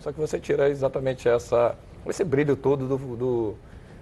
Só 0.00 0.12
que 0.12 0.20
você 0.20 0.38
tira 0.38 0.68
exatamente 0.68 1.26
essa, 1.26 1.74
esse 2.06 2.22
brilho 2.22 2.54
todo 2.54 2.86
do, 2.86 3.16
do 3.16 3.54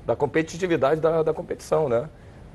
da 0.04 0.16
competitividade 0.16 1.00
da, 1.00 1.22
da, 1.22 1.32
competição, 1.32 1.88
né? 1.88 2.08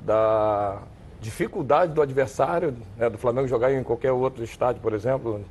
Da 0.04 0.82
dificuldade 1.18 1.94
do 1.94 2.02
adversário, 2.02 2.76
né? 2.98 3.08
do 3.08 3.16
Flamengo 3.16 3.48
jogar 3.48 3.72
em 3.72 3.82
qualquer 3.82 4.12
outro 4.12 4.44
estádio, 4.44 4.82
por 4.82 4.92
exemplo, 4.92 5.42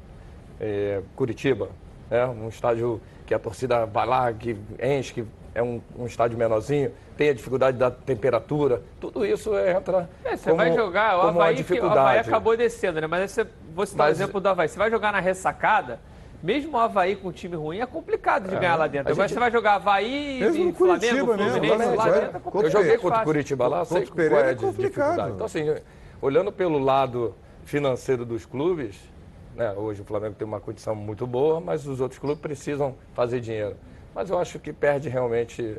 é, 0.59 1.01
Curitiba 1.15 1.69
né? 2.11 2.25
um 2.25 2.49
estádio 2.49 3.01
que 3.25 3.33
a 3.33 3.39
torcida 3.39 3.85
vai 3.85 4.05
lá, 4.05 4.33
que 4.33 4.57
enche, 4.83 5.13
que 5.13 5.25
é 5.55 5.63
um, 5.63 5.81
um, 5.97 6.05
estádio 6.05 6.37
menorzinho, 6.37 6.91
tem 7.17 7.29
a 7.29 7.33
dificuldade 7.33 7.77
da 7.77 7.89
temperatura, 7.89 8.81
tudo 9.00 9.25
isso 9.25 9.57
entra. 9.57 10.09
É, 10.24 10.36
você 10.36 10.50
como, 10.50 10.57
vai 10.57 10.74
jogar, 10.74 11.17
o 11.17 11.21
Havaí, 11.21 11.63
que, 11.63 11.79
o 11.79 11.89
Havaí 11.89 12.19
acabou 12.19 12.55
descendo, 12.55 13.00
né? 13.00 13.07
Mas 13.07 13.31
você, 13.31 13.47
vou 13.74 13.86
citar 13.86 14.07
Mas, 14.07 14.17
o 14.17 14.24
exemplo 14.24 14.41
do 14.41 14.50
Havaí. 14.50 14.67
Você 14.67 14.77
vai 14.77 14.89
jogar 14.89 15.12
na 15.13 15.19
ressacada, 15.19 16.00
mesmo 16.43 16.77
o 16.77 16.79
Havaí 16.79 17.15
com 17.15 17.29
um 17.29 17.31
time 17.31 17.55
ruim, 17.55 17.79
é 17.79 17.86
complicado 17.86 18.50
de 18.50 18.55
é, 18.55 18.59
ganhar 18.59 18.75
lá 18.75 18.88
dentro. 18.88 19.12
Agora 19.12 19.27
gente... 19.27 19.36
você 19.36 19.39
vai 19.39 19.51
jogar 19.51 19.75
Havaí 19.75 20.41
e 20.41 20.74
Flamengo, 20.74 21.25
Fluminense 21.25 21.59
mesmo, 21.59 21.95
lá 21.95 22.09
dentro, 22.09 22.38
é 22.38 22.39
complicado. 22.39 22.63
Eu 22.63 22.69
joguei 22.71 22.97
contra 22.97 23.21
o 23.21 23.24
Curitiba 23.24 23.67
lá, 23.67 23.86
sei 23.86 24.05
qual 24.05 24.39
é 24.39 24.43
a 24.43 24.51
é 24.51 24.53
dificuldade. 24.53 25.31
Então, 25.33 25.45
assim, 25.45 25.75
olhando 26.21 26.51
pelo 26.51 26.79
lado 26.79 27.36
financeiro 27.63 28.25
dos 28.25 28.45
clubes, 28.45 29.11
né? 29.55 29.74
Hoje 29.74 30.01
o 30.01 30.05
Flamengo 30.05 30.36
tem 30.36 30.48
uma 30.48 30.60
condição 30.60 30.96
muito 30.96 31.25
boa, 31.27 31.60
mas 31.60 31.88
os 31.88 32.00
outros 32.00 32.20
clubes 32.20 32.41
precisam 32.41 32.96
fazer 33.13 33.39
dinheiro. 33.39 33.75
Mas 34.13 34.29
eu 34.29 34.38
acho 34.38 34.60
que 34.60 34.74
perde 34.74 35.10
realmente 35.10 35.77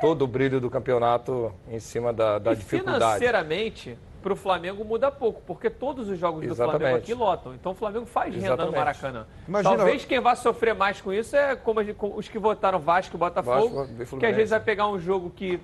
todo 0.00 0.22
o 0.22 0.26
brilho 0.26 0.60
do 0.60 0.70
campeonato 0.70 1.52
em 1.68 1.78
cima 1.78 2.12
da, 2.12 2.38
da 2.38 2.52
e 2.52 2.56
dificuldade. 2.56 2.98
Financeiramente, 2.98 3.98
para 4.22 4.32
o 4.32 4.36
Flamengo 4.36 4.84
muda 4.84 5.10
pouco, 5.10 5.42
porque 5.46 5.68
todos 5.68 6.08
os 6.08 6.18
jogos 6.18 6.44
Exatamente. 6.44 6.72
do 6.72 6.78
Flamengo 6.78 6.98
aqui 6.98 7.14
lotam. 7.14 7.54
Então 7.54 7.72
o 7.72 7.74
Flamengo 7.74 8.06
faz 8.06 8.32
renda 8.32 8.46
Exatamente. 8.46 8.72
no 8.72 8.78
Maracanã. 8.78 9.26
Imagina, 9.46 9.76
Talvez 9.76 10.04
quem 10.04 10.20
vá 10.20 10.34
sofrer 10.34 10.74
mais 10.74 11.00
com 11.00 11.12
isso 11.12 11.36
é 11.36 11.56
como 11.56 11.80
os 12.16 12.28
que 12.28 12.38
votaram 12.38 12.78
Vasco 12.78 13.16
e 13.16 13.18
Botafogo, 13.18 13.86
Vasco, 13.96 14.18
que 14.18 14.26
às 14.26 14.34
vezes 14.34 14.50
vai 14.50 14.60
pegar 14.60 14.88
um 14.88 14.98
jogo 14.98 15.30
que 15.30 15.60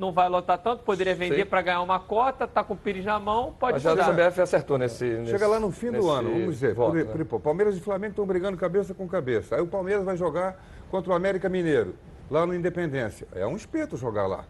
não 0.00 0.12
vai 0.12 0.30
lotar 0.30 0.56
tanto, 0.56 0.82
poderia 0.82 1.14
vender 1.14 1.44
para 1.44 1.60
ganhar 1.60 1.82
uma 1.82 2.00
cota, 2.00 2.48
tá 2.48 2.64
com 2.64 2.72
o 2.72 2.76
Pires 2.76 3.04
na 3.04 3.20
mão, 3.20 3.54
pode 3.60 3.74
Mas 3.74 3.84
mudar. 3.84 4.08
a 4.08 4.28
CBF 4.28 4.40
acertou 4.40 4.78
nesse, 4.78 5.04
nesse 5.04 5.30
Chega 5.30 5.46
lá 5.46 5.60
no 5.60 5.70
fim 5.70 5.92
do 5.92 6.08
ano, 6.08 6.30
vamos 6.30 6.54
dizer, 6.54 6.74
voto, 6.74 6.92
por, 6.92 7.18
né? 7.18 7.24
por, 7.24 7.40
Palmeiras 7.40 7.76
e 7.76 7.80
Flamengo 7.80 8.12
estão 8.12 8.24
brigando 8.24 8.56
cabeça 8.56 8.94
com 8.94 9.06
cabeça. 9.06 9.56
Aí 9.56 9.60
o 9.60 9.66
Palmeiras 9.66 10.02
vai 10.02 10.16
jogar 10.16 10.58
contra 10.90 11.12
o 11.12 11.14
América 11.14 11.50
Mineiro, 11.50 11.94
lá 12.30 12.46
no 12.46 12.54
Independência. 12.54 13.28
É 13.34 13.46
um 13.46 13.54
espeto 13.54 13.98
jogar 13.98 14.26
lá. 14.26 14.46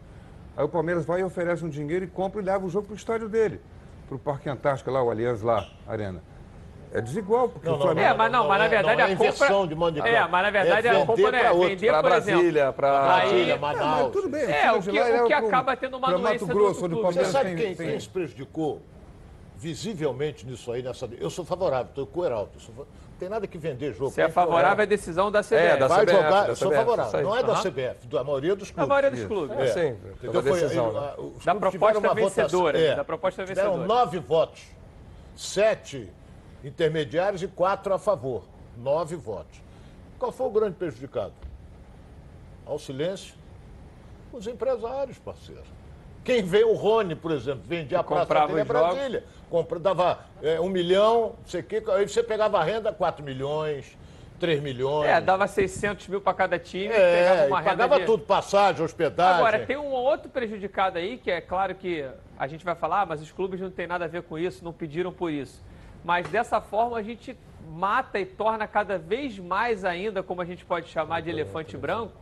Aí 0.56 0.64
o 0.64 0.68
Palmeiras 0.68 1.04
vai 1.04 1.20
e 1.20 1.24
oferece 1.24 1.64
um 1.64 1.68
dinheiro 1.68 2.04
e 2.04 2.08
compra 2.08 2.40
e 2.40 2.44
leva 2.44 2.64
o 2.64 2.70
jogo 2.70 2.86
para 2.86 2.94
o 2.94 2.96
estádio 2.96 3.28
dele, 3.28 3.60
para 4.06 4.14
o 4.14 4.18
Parque 4.20 4.48
Antártica 4.48 4.88
lá, 4.88 5.02
o 5.02 5.10
Aliança 5.10 5.44
lá, 5.44 5.66
Arena. 5.84 6.22
É 6.92 7.00
desigual, 7.00 7.48
porque 7.48 7.68
não, 7.68 7.76
o 7.76 7.80
Flamengo... 7.80 8.00
É, 8.08 8.14
mas 8.14 8.32
não, 8.32 8.48
mas 8.48 8.58
na 8.58 8.68
verdade 8.68 9.00
é 9.00 9.04
a 9.04 9.16
compra... 9.16 9.66
de 9.68 9.74
mão 9.76 9.92
de 9.92 10.00
É, 10.00 10.26
mas 10.26 10.42
na 10.42 10.50
verdade 10.50 10.88
é 10.88 10.90
a 11.02 11.06
compra 11.06 11.36
é 11.38 11.52
vender, 11.52 11.92
por 11.92 12.02
Brasília, 12.02 12.72
para 12.72 13.02
Brasília, 13.02 13.56
Manaus. 13.58 14.08
É, 14.08 14.10
tudo 14.10 14.28
bem. 14.28 14.42
É, 14.42 14.72
o 14.72 14.82
que, 14.82 14.90
o 15.00 15.26
que 15.26 15.32
acaba 15.32 15.76
tendo 15.76 15.96
uma 15.96 16.12
doença 16.12 16.46
Grosso, 16.46 16.88
do 16.88 17.00
Você 17.02 17.24
sabe 17.26 17.54
quem, 17.54 17.74
quem 17.76 18.00
se 18.00 18.08
prejudicou 18.08 18.82
visivelmente 19.56 20.44
nisso 20.44 20.72
aí, 20.72 20.82
nessa... 20.82 21.08
Eu 21.18 21.30
sou 21.30 21.44
favorável, 21.44 21.90
estou 21.90 22.06
com 22.06 22.20
o 22.20 22.24
Heraldo. 22.24 22.58
Sou... 22.58 22.86
tem 23.20 23.28
nada 23.28 23.46
que 23.46 23.56
vender 23.58 23.92
jogo. 23.92 24.10
Você 24.10 24.22
é 24.22 24.28
favorável 24.28 24.82
à 24.82 24.86
decisão 24.86 25.30
da 25.30 25.42
CBF. 25.42 25.54
É, 25.54 25.76
da 25.76 25.86
Vai 25.86 26.04
CBF, 26.06 26.16
jogar, 26.16 26.46
da 26.48 26.56
sou 26.56 26.68
CBF, 26.70 26.78
favorável. 26.84 27.22
Não 27.22 27.36
é 27.36 27.42
da. 27.44 27.54
CBF, 27.54 28.06
da 28.08 28.24
maioria 28.24 28.56
dos 28.56 28.70
A 28.70 28.72
clubes. 28.72 28.88
maioria 28.88 29.10
dos 29.10 29.24
clubes. 29.26 29.58
É, 29.58 29.66
sim, 29.66 29.88
Entendeu? 29.90 30.32
toda 30.32 30.42
Foi, 30.50 30.60
decisão, 30.60 30.92
né? 30.92 30.98
a- 30.98 31.20
os 31.20 31.44
Da 31.44 31.54
proposta 31.54 31.92
tiveram 32.00 32.14
vencedora, 32.14 32.78
votação- 32.78 32.96
da 32.96 33.04
proposta 33.04 33.44
tiveram 33.44 33.70
vencedora. 33.76 33.86
nove 34.00 34.18
votos, 34.18 34.62
sete 35.36 36.10
intermediários 36.64 37.42
e 37.42 37.48
quatro 37.48 37.92
a 37.92 37.98
favor. 37.98 38.44
Nove 38.76 39.16
votos. 39.16 39.60
Qual 40.18 40.32
foi 40.32 40.46
o 40.46 40.50
grande 40.50 40.76
prejudicado? 40.76 41.32
Ao 42.66 42.78
silêncio? 42.78 43.34
Os 44.32 44.46
empresários, 44.46 45.18
parceiro. 45.18 45.64
Quem 46.22 46.42
vê 46.42 46.62
o 46.62 46.74
Rony, 46.74 47.14
por 47.14 47.32
exemplo, 47.32 47.62
vendia 47.66 47.98
a 47.98 48.04
praça 48.04 48.46
dele 48.46 48.60
a 48.60 48.64
jogos. 48.64 48.94
Brasília. 48.94 49.24
Compra, 49.48 49.78
dava 49.78 50.20
é, 50.42 50.60
um 50.60 50.68
milhão, 50.68 51.34
não 51.38 51.46
sei 51.46 51.60
o 51.60 51.64
quê, 51.64 51.82
aí 51.88 52.06
você 52.06 52.22
pegava 52.22 52.58
a 52.58 52.62
renda, 52.62 52.92
4 52.92 53.24
milhões, 53.24 53.96
3 54.38 54.62
milhões. 54.62 55.08
É, 55.08 55.20
dava 55.20 55.46
600 55.46 56.06
mil 56.08 56.20
para 56.20 56.34
cada 56.34 56.58
time, 56.58 56.92
É, 56.92 57.18
pegava 57.18 57.46
uma 57.46 57.60
renda 57.60 57.70
pagava 57.70 58.00
de... 58.00 58.06
tudo, 58.06 58.22
passagem, 58.24 58.84
hospedagem. 58.84 59.40
Agora, 59.40 59.66
tem 59.66 59.76
um 59.76 59.90
outro 59.90 60.28
prejudicado 60.28 60.98
aí, 60.98 61.16
que 61.18 61.30
é 61.30 61.40
claro 61.40 61.74
que 61.74 62.06
a 62.38 62.46
gente 62.46 62.64
vai 62.64 62.74
falar, 62.74 63.06
mas 63.06 63.20
os 63.20 63.32
clubes 63.32 63.58
não 63.60 63.70
tem 63.70 63.86
nada 63.86 64.04
a 64.04 64.08
ver 64.08 64.22
com 64.22 64.38
isso, 64.38 64.62
não 64.62 64.72
pediram 64.72 65.12
por 65.12 65.30
isso. 65.30 65.62
Mas 66.04 66.26
dessa 66.28 66.60
forma 66.60 66.96
a 66.98 67.02
gente 67.02 67.36
mata 67.68 68.18
e 68.18 68.24
torna 68.26 68.66
cada 68.66 68.98
vez 68.98 69.38
mais 69.38 69.84
ainda, 69.84 70.22
como 70.22 70.40
a 70.40 70.44
gente 70.44 70.64
pode 70.64 70.88
chamar 70.88 71.20
de 71.22 71.30
elefante 71.30 71.76
branco, 71.76 72.14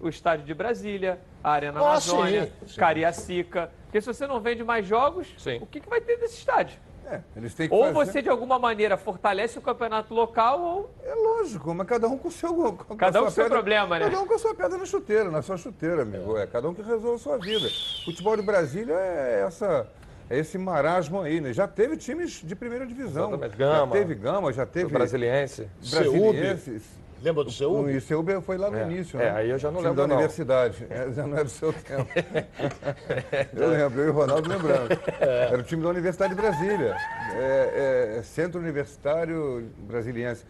o 0.00 0.08
estádio 0.08 0.44
de 0.44 0.54
Brasília, 0.54 1.18
a 1.42 1.50
Arena 1.52 1.78
Ah, 1.80 1.90
Amazônia, 1.90 2.46
sim, 2.60 2.66
sim. 2.68 2.80
Cariacica. 2.80 3.70
Porque 3.84 4.00
se 4.00 4.06
você 4.06 4.26
não 4.26 4.40
vende 4.40 4.64
mais 4.64 4.86
jogos, 4.86 5.28
Sim. 5.38 5.58
o 5.62 5.66
que, 5.66 5.80
que 5.80 5.88
vai 5.88 6.00
ter 6.00 6.16
desse 6.16 6.38
estádio? 6.38 6.78
É, 7.06 7.20
eles 7.36 7.54
têm 7.54 7.68
que 7.68 7.74
Ou 7.74 7.82
fazer- 7.92 7.94
você, 7.94 8.22
de 8.22 8.28
alguma 8.28 8.58
maneira, 8.58 8.96
fortalece 8.96 9.58
o 9.58 9.60
campeonato 9.62 10.14
local, 10.14 10.60
ou 10.60 10.90
É 11.04 11.14
lógico, 11.14 11.74
mas 11.74 11.86
cada 11.86 12.08
um 12.08 12.16
com 12.16 12.28
o 12.28 12.30
seu. 12.30 12.54
Com 12.54 12.96
Cada 12.96 13.20
um 13.20 13.24
com 13.24 13.28
o 13.28 13.32
seu 13.32 13.44
pedra- 13.44 13.58
problema, 13.58 13.98
né? 13.98 14.04
Cada 14.06 14.20
um 14.22 14.26
com 14.26 14.34
a 14.34 14.38
sua 14.38 14.54
pedra 14.54 14.78
na 14.78 14.86
chuteira, 14.86 15.30
na 15.30 15.42
sua 15.42 15.56
chuteira, 15.56 16.02
amigo. 16.02 16.38
É, 16.38 16.46
cada 16.46 16.68
um 16.68 16.74
que 16.74 16.80
resolve 16.80 17.16
a 17.16 17.18
sua 17.18 17.38
vida. 17.38 17.68
Futebol 18.04 18.36
de 18.36 18.42
Brasília 18.42 18.94
é 18.94 19.44
essa. 19.46 19.86
É 20.32 20.38
esse 20.38 20.56
marasmo 20.56 21.20
aí, 21.20 21.42
né? 21.42 21.52
Já 21.52 21.68
teve 21.68 21.94
times 21.94 22.40
de 22.42 22.56
primeira 22.56 22.86
divisão. 22.86 23.28
Exatamente. 23.28 23.54
Gama. 23.54 23.86
Já 23.94 24.00
teve 24.00 24.14
Gama, 24.14 24.50
já 24.54 24.62
O 24.62 24.66
teve 24.66 24.90
brasiliense. 24.90 25.68
brasilienses. 25.90 26.82
Lembra 27.22 27.44
do 27.44 27.50
seu? 27.52 27.70
O 27.70 27.90
ICUB 27.90 28.40
foi 28.40 28.56
lá 28.56 28.70
no 28.70 28.78
É. 28.78 28.82
início, 28.84 29.20
É, 29.20 29.24
né? 29.30 29.30
aí 29.38 29.50
eu 29.50 29.58
já 29.58 29.68
não 29.70 29.76
Time 29.76 29.88
lembro, 29.90 30.02
da 30.02 30.08
não. 30.08 30.14
universidade. 30.16 30.86
É, 30.90 31.12
já 31.12 31.26
não 31.26 31.36
é 31.36 31.44
do 31.44 31.50
seu 31.50 31.70
tempo. 31.70 32.08
eu 33.54 33.68
lembro, 33.68 34.00
eu 34.00 34.06
e 34.06 34.08
o 34.10 34.12
Ronaldo 34.14 34.48
lembramos. 34.48 34.88
Era 35.20 35.58
o 35.58 35.62
time 35.62 35.82
da 35.82 35.90
Universidade 35.90 36.34
de 36.34 36.40
Brasília. 36.40 36.96
É, 37.34 38.16
é, 38.18 38.22
Centro 38.22 38.58
Universitário 38.58 39.68
Brasiliense. 39.86 40.44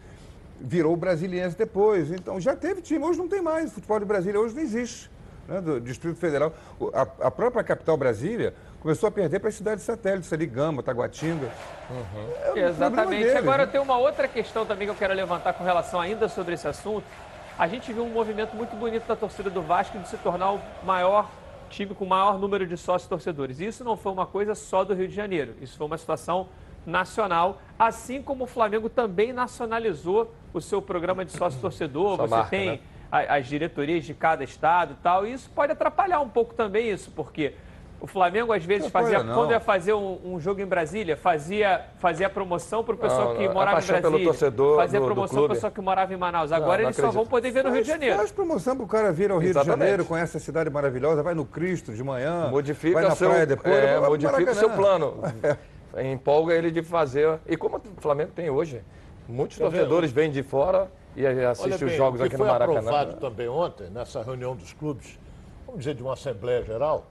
Virou 0.61 0.97
Brasiliense 0.97 1.59
depois. 1.59 2.12
Então 2.12 2.41
já 2.41 2.55
teve 2.55 2.81
time, 2.81 3.05
hoje 3.05 3.19
não 3.19 3.29
tem 3.29 3.43
mais. 3.43 3.73
O 3.73 3.75
futebol 3.75 3.99
de 3.99 4.05
Brasília 4.07 4.39
hoje 4.41 4.55
não 4.55 4.62
existe. 4.62 5.11
Né? 5.49 5.61
Do 5.61 5.81
Distrito 5.81 6.17
Federal. 6.17 6.55
O- 6.79 6.89
A, 6.95 7.03
a 7.27 7.31
própria 7.33 7.65
capital 7.65 7.97
Brasília 7.97 8.55
começou 8.83 9.09
a 9.09 9.12
perder 9.12 9.39
para 9.39 9.49
as 9.49 9.55
cidades 9.55 9.85
satélites 9.85 10.33
ali, 10.33 10.45
Gama, 10.45 10.83
Taguatinga. 10.83 11.47
É 11.47 11.93
um 11.93 12.43
problema 12.43 12.69
Exatamente. 12.69 13.23
deles, 13.23 13.37
Agora 13.37 13.65
né? 13.65 13.71
tem 13.71 13.81
uma 13.81 13.97
outra 13.97 14.27
questão 14.27 14.67
também 14.67 14.89
que 14.89 14.91
eu 14.91 14.97
quero 14.97 15.15
levantar 15.15 15.53
com 15.53 15.62
relação 15.62 16.01
ainda 16.01 16.29
sobre 16.29 16.55
esse 16.55 16.67
assunto. 16.67 17.05
A 17.57 17.69
gente 17.69 17.93
viu 17.93 18.03
um 18.03 18.11
movimento 18.11 18.57
muito 18.57 18.75
bonito 18.75 19.07
da 19.07 19.15
torcida 19.15 19.49
do 19.49 19.62
Vasco 19.62 19.97
de 20.01 20.09
se 20.09 20.17
tornar 20.17 20.51
o 20.55 20.61
maior 20.85 21.31
time 21.71 21.95
com 21.95 22.05
o 22.05 22.09
maior 22.09 22.41
número 22.41 22.67
de 22.67 22.77
sócios 22.77 23.09
torcedores. 23.09 23.61
E 23.61 23.67
Isso 23.67 23.85
não 23.85 23.97
foi 23.97 24.11
uma 24.11 24.27
coisa 24.27 24.57
só 24.57 24.83
do 24.83 24.95
Rio 24.95 25.07
de 25.07 25.15
Janeiro. 25.15 25.55
Isso 25.61 25.79
foi 25.79 25.87
uma 25.87 25.97
situação 25.97 26.49
nacional, 26.85 27.62
assim 27.79 28.21
como 28.21 28.45
o 28.45 28.47
Flamengo 28.49 28.89
também 28.89 29.33
nacionalizou 29.33 30.35
o 30.53 30.61
seu 30.61 30.83
programa 30.83 31.25
de 31.25 31.31
sócio 31.31 31.61
torcedor. 31.61 32.17
Sua 32.17 32.27
Você 32.27 32.35
marca, 32.35 32.51
tem 32.51 32.71
né? 32.73 32.81
as 33.29 33.47
diretorias 33.47 34.05
de 34.05 34.12
cada 34.12 34.43
estado 34.43 34.95
e 34.95 35.03
tal. 35.03 35.25
E 35.25 35.33
isso 35.33 35.49
pode 35.55 35.71
atrapalhar 35.71 36.19
um 36.19 36.29
pouco 36.29 36.53
também 36.53 36.91
isso, 36.91 37.12
porque 37.12 37.55
o 38.03 38.07
Flamengo 38.09 38.53
às 38.53 38.65
vezes 38.65 38.83
Não 38.83 38.91
fazia, 38.91 39.23
não. 39.23 39.33
quando 39.33 39.53
ia 39.53 39.61
fazer 39.61 39.93
um, 39.93 40.19
um 40.25 40.41
jogo 40.41 40.61
em 40.61 40.67
Brasília, 40.67 41.17
fazia, 41.17 41.83
fazia 41.99 42.29
promoção 42.29 42.83
para 42.83 42.97
o 42.97 42.99
pessoal 42.99 43.29
Não, 43.29 43.37
que 43.37 43.47
a 43.47 43.53
morava 43.53 43.71
em 43.71 43.75
paixão 43.75 43.95
pelo 43.95 44.03
Brasília, 44.11 44.27
torcedor 44.27 44.77
fazia 44.77 44.99
do- 44.99 45.07
promoção 45.07 45.37
para 45.37 45.47
o 45.47 45.55
pessoal 45.55 45.73
que 45.73 45.81
morava 45.81 46.13
em 46.13 46.17
Manaus. 46.17 46.51
Agora 46.51 46.83
não 46.83 46.89
eles 46.89 46.97
só 46.97 47.03
vão 47.03 47.11
acredito. 47.23 47.31
poder 47.31 47.51
ver 47.53 47.63
no 47.63 47.71
Rio 47.71 47.83
de 47.83 47.89
Janeiro. 47.89 48.17
Faz 48.17 48.33
promoção 48.33 48.77
pro 48.77 48.87
cara 48.89 49.13
vir 49.13 49.31
ao 49.31 49.39
Rio 49.39 49.51
Exatamente. 49.51 49.77
de 49.79 49.81
Janeiro, 49.85 50.05
conhece 50.05 50.37
a 50.37 50.41
cidade 50.41 50.69
maravilhosa, 50.69 51.23
vai 51.23 51.33
no 51.33 51.45
Cristo 51.47 51.93
de 51.93 52.03
manhã, 52.03 52.49
Modifica 52.51 52.95
vai 52.95 53.05
na 53.09 53.15
seu, 53.15 53.31
praia 53.31 53.47
depois, 53.47 53.73
é, 53.73 54.01
vai 54.01 54.11
modifica 54.11 54.51
o 54.51 54.55
seu 54.57 54.71
plano. 54.71 55.15
Empolga 56.13 56.55
ele 56.55 56.73
de 56.73 56.83
fazer. 56.83 57.39
E 57.47 57.57
como 57.57 57.77
o 57.77 58.01
Flamengo 58.01 58.33
tem 58.35 58.51
hoje, 58.51 58.83
muitos 59.29 59.59
Quer 59.59 59.65
ver? 59.65 59.71
torcedores 59.77 60.11
vêm 60.11 60.29
de 60.31 60.43
fora 60.43 60.91
e 61.15 61.25
Olha 61.25 61.51
assistem 61.51 61.87
os 61.87 61.95
jogos 61.95 62.21
o 62.21 62.25
aqui 62.25 62.37
foi 62.37 62.47
no 62.47 62.53
Maracanã. 62.53 62.79
aprovado 62.81 63.15
também 63.21 63.49
ontem, 63.49 63.89
nessa 63.91 64.23
reunião 64.23 64.57
dos 64.57 64.73
clubes, 64.73 65.19
vamos 65.67 65.81
dizer, 65.85 65.95
de 65.95 66.03
uma 66.03 66.15
Assembleia 66.15 66.65
Geral, 66.65 67.07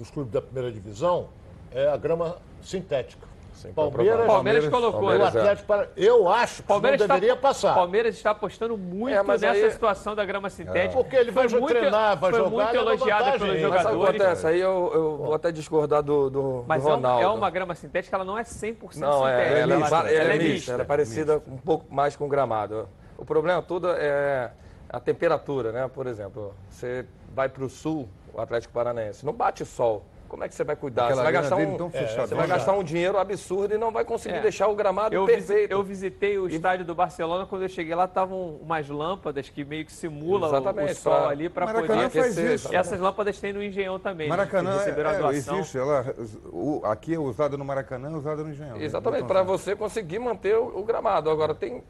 dos 0.00 0.10
clubes 0.10 0.32
da 0.32 0.40
primeira 0.40 0.72
divisão, 0.72 1.28
é 1.70 1.86
a 1.88 1.96
grama 1.96 2.36
sintética. 2.62 3.28
Sim, 3.52 3.74
Palmeiras. 3.74 4.26
Palmeiras 4.26 4.68
colocou, 4.70 5.00
o 5.00 5.02
Palmeiras, 5.02 5.34
é. 5.34 5.38
Atlético 5.38 5.66
para... 5.66 5.88
Eu 5.94 6.30
acho 6.30 6.62
que 6.62 6.68
Palmeiras 6.68 6.98
não 7.00 7.06
deveria 7.08 7.32
está, 7.34 7.42
passar. 7.42 7.74
Palmeiras 7.74 8.14
está 8.16 8.30
apostando 8.30 8.78
muito 8.78 9.14
É, 9.14 9.22
mas 9.22 9.42
nessa 9.42 9.66
aí- 9.66 9.70
situação 9.70 10.14
da 10.14 10.24
grama 10.24 10.48
sintética. 10.48 10.94
Porque 10.94 11.14
ele 11.14 11.30
vai 11.30 11.46
Foi 11.46 11.60
muito- 11.60 11.74
treinar, 11.74 12.16
vai 12.18 12.30
foi 12.30 12.38
jogar, 12.40 12.50
muito 12.72 12.74
elogiada 12.76 13.24
vantagem. 13.32 13.38
pelos 13.40 13.60
Mas 13.62 13.70
Mas 13.70 13.82
sabe 13.82 13.96
o 13.96 13.98
que 13.98 14.06
jogadores. 14.06 14.20
acontece? 14.22 14.46
Aí 14.46 14.60
eu, 14.60 14.90
eu 14.94 15.16
vou 15.18 15.34
até 15.34 15.52
discordar 15.52 16.02
do, 16.02 16.30
do, 16.30 16.64
Mas 16.66 16.82
do 16.82 16.88
é, 16.88 16.92
um- 16.92 16.94
Ronaldo. 16.96 17.22
é 17.22 17.28
uma 17.28 17.50
grama 17.50 17.74
sintética, 17.74 18.16
ela 18.16 18.24
não 18.24 18.38
é 18.38 18.44
100% 18.44 18.96
Não, 18.98 19.28
é, 19.28 19.32
sintética. 19.36 19.58
ela, 19.60 19.72
é, 19.74 19.76
ela, 19.76 19.90
pa- 19.90 19.98
ela 19.98 20.10
é 20.10 20.16
ela 20.36 20.42
mista, 20.42 20.72
ela 20.72 20.82
é 20.82 20.86
parecida 20.86 21.42
um 21.46 21.58
pouco 21.58 21.94
mais 21.94 22.16
com 22.16 22.24
o 22.24 22.28
gramado. 22.28 22.88
O 23.18 23.26
problema 23.26 23.60
todo 23.60 23.90
é 23.90 24.52
a 24.88 24.98
temperatura, 24.98 25.70
né? 25.70 25.86
Por 25.92 26.06
exemplo, 26.06 26.54
você 26.70 27.04
vai 27.34 27.50
para 27.50 27.62
o 27.62 27.68
sul, 27.68 28.08
o 28.34 28.40
Atlético 28.40 28.72
Paranaense, 28.72 29.24
não 29.24 29.32
bate 29.32 29.64
sol. 29.64 30.04
Como 30.28 30.44
é 30.44 30.48
que 30.48 30.54
você 30.54 30.62
vai 30.62 30.76
cuidar? 30.76 31.06
Aquela 31.06 31.16
Você 31.16 31.22
vai, 31.24 31.32
gastar 31.32 31.56
um, 31.56 31.76
tão 31.76 31.90
é, 31.92 32.06
você 32.06 32.34
vai 32.36 32.46
gastar 32.46 32.72
um 32.74 32.84
dinheiro 32.84 33.18
absurdo 33.18 33.74
e 33.74 33.78
não 33.78 33.90
vai 33.90 34.04
conseguir 34.04 34.36
É. 34.36 34.40
deixar 34.40 34.68
o 34.68 34.76
gramado 34.76 35.12
Eu, 35.12 35.26
visi- 35.26 35.38
perfeito. 35.48 35.72
eu 35.72 35.82
visitei 35.82 36.38
o 36.38 36.46
estádio 36.46 36.84
do 36.86 36.94
Barcelona, 36.94 37.46
quando 37.46 37.62
eu 37.62 37.68
cheguei 37.68 37.96
lá, 37.96 38.04
estavam 38.04 38.50
umas 38.62 38.88
lâmpadas 38.88 39.48
que 39.48 39.64
meio 39.64 39.84
que 39.84 39.92
simulam 39.92 40.48
o- 40.48 40.54
o, 40.54 40.94
sol 40.94 41.12
pra- 41.16 41.28
ali 41.30 41.48
para 41.48 41.66
poder... 41.74 41.86
faz 41.88 42.04
aquecer, 42.16 42.54
isso. 42.54 42.72
E 42.72 42.76
essas 42.76 43.00
lâmpadas 43.00 43.40
tem 43.40 43.52
no 43.52 43.60
Engenhão 43.60 43.98
também. 43.98 44.28
né, 44.28 44.36
Maracanã 44.36 44.78
a 44.78 44.84
é, 44.88 44.90
é, 44.90 45.18
doação. 45.18 45.56
existe, 45.58 45.76
ela, 45.78 46.14
o- 46.52 46.80
aqui 46.84 47.12
é 47.12 47.18
usada 47.18 47.56
no 47.56 47.64
Maracanã, 47.64 48.12
é 48.12 48.16
usada 48.16 48.44
no 48.44 48.50
Engenhão. 48.50 48.80
Exatamente, 48.80 49.24
Então, 49.24 49.28
para 49.34 49.42
você 49.42 49.74
conseguir 49.74 50.20
manter 50.20 50.56
o, 50.56 50.78
o 50.78 50.84
gramado. 50.84 51.28
Agora, 51.28 51.56
tem 51.56 51.82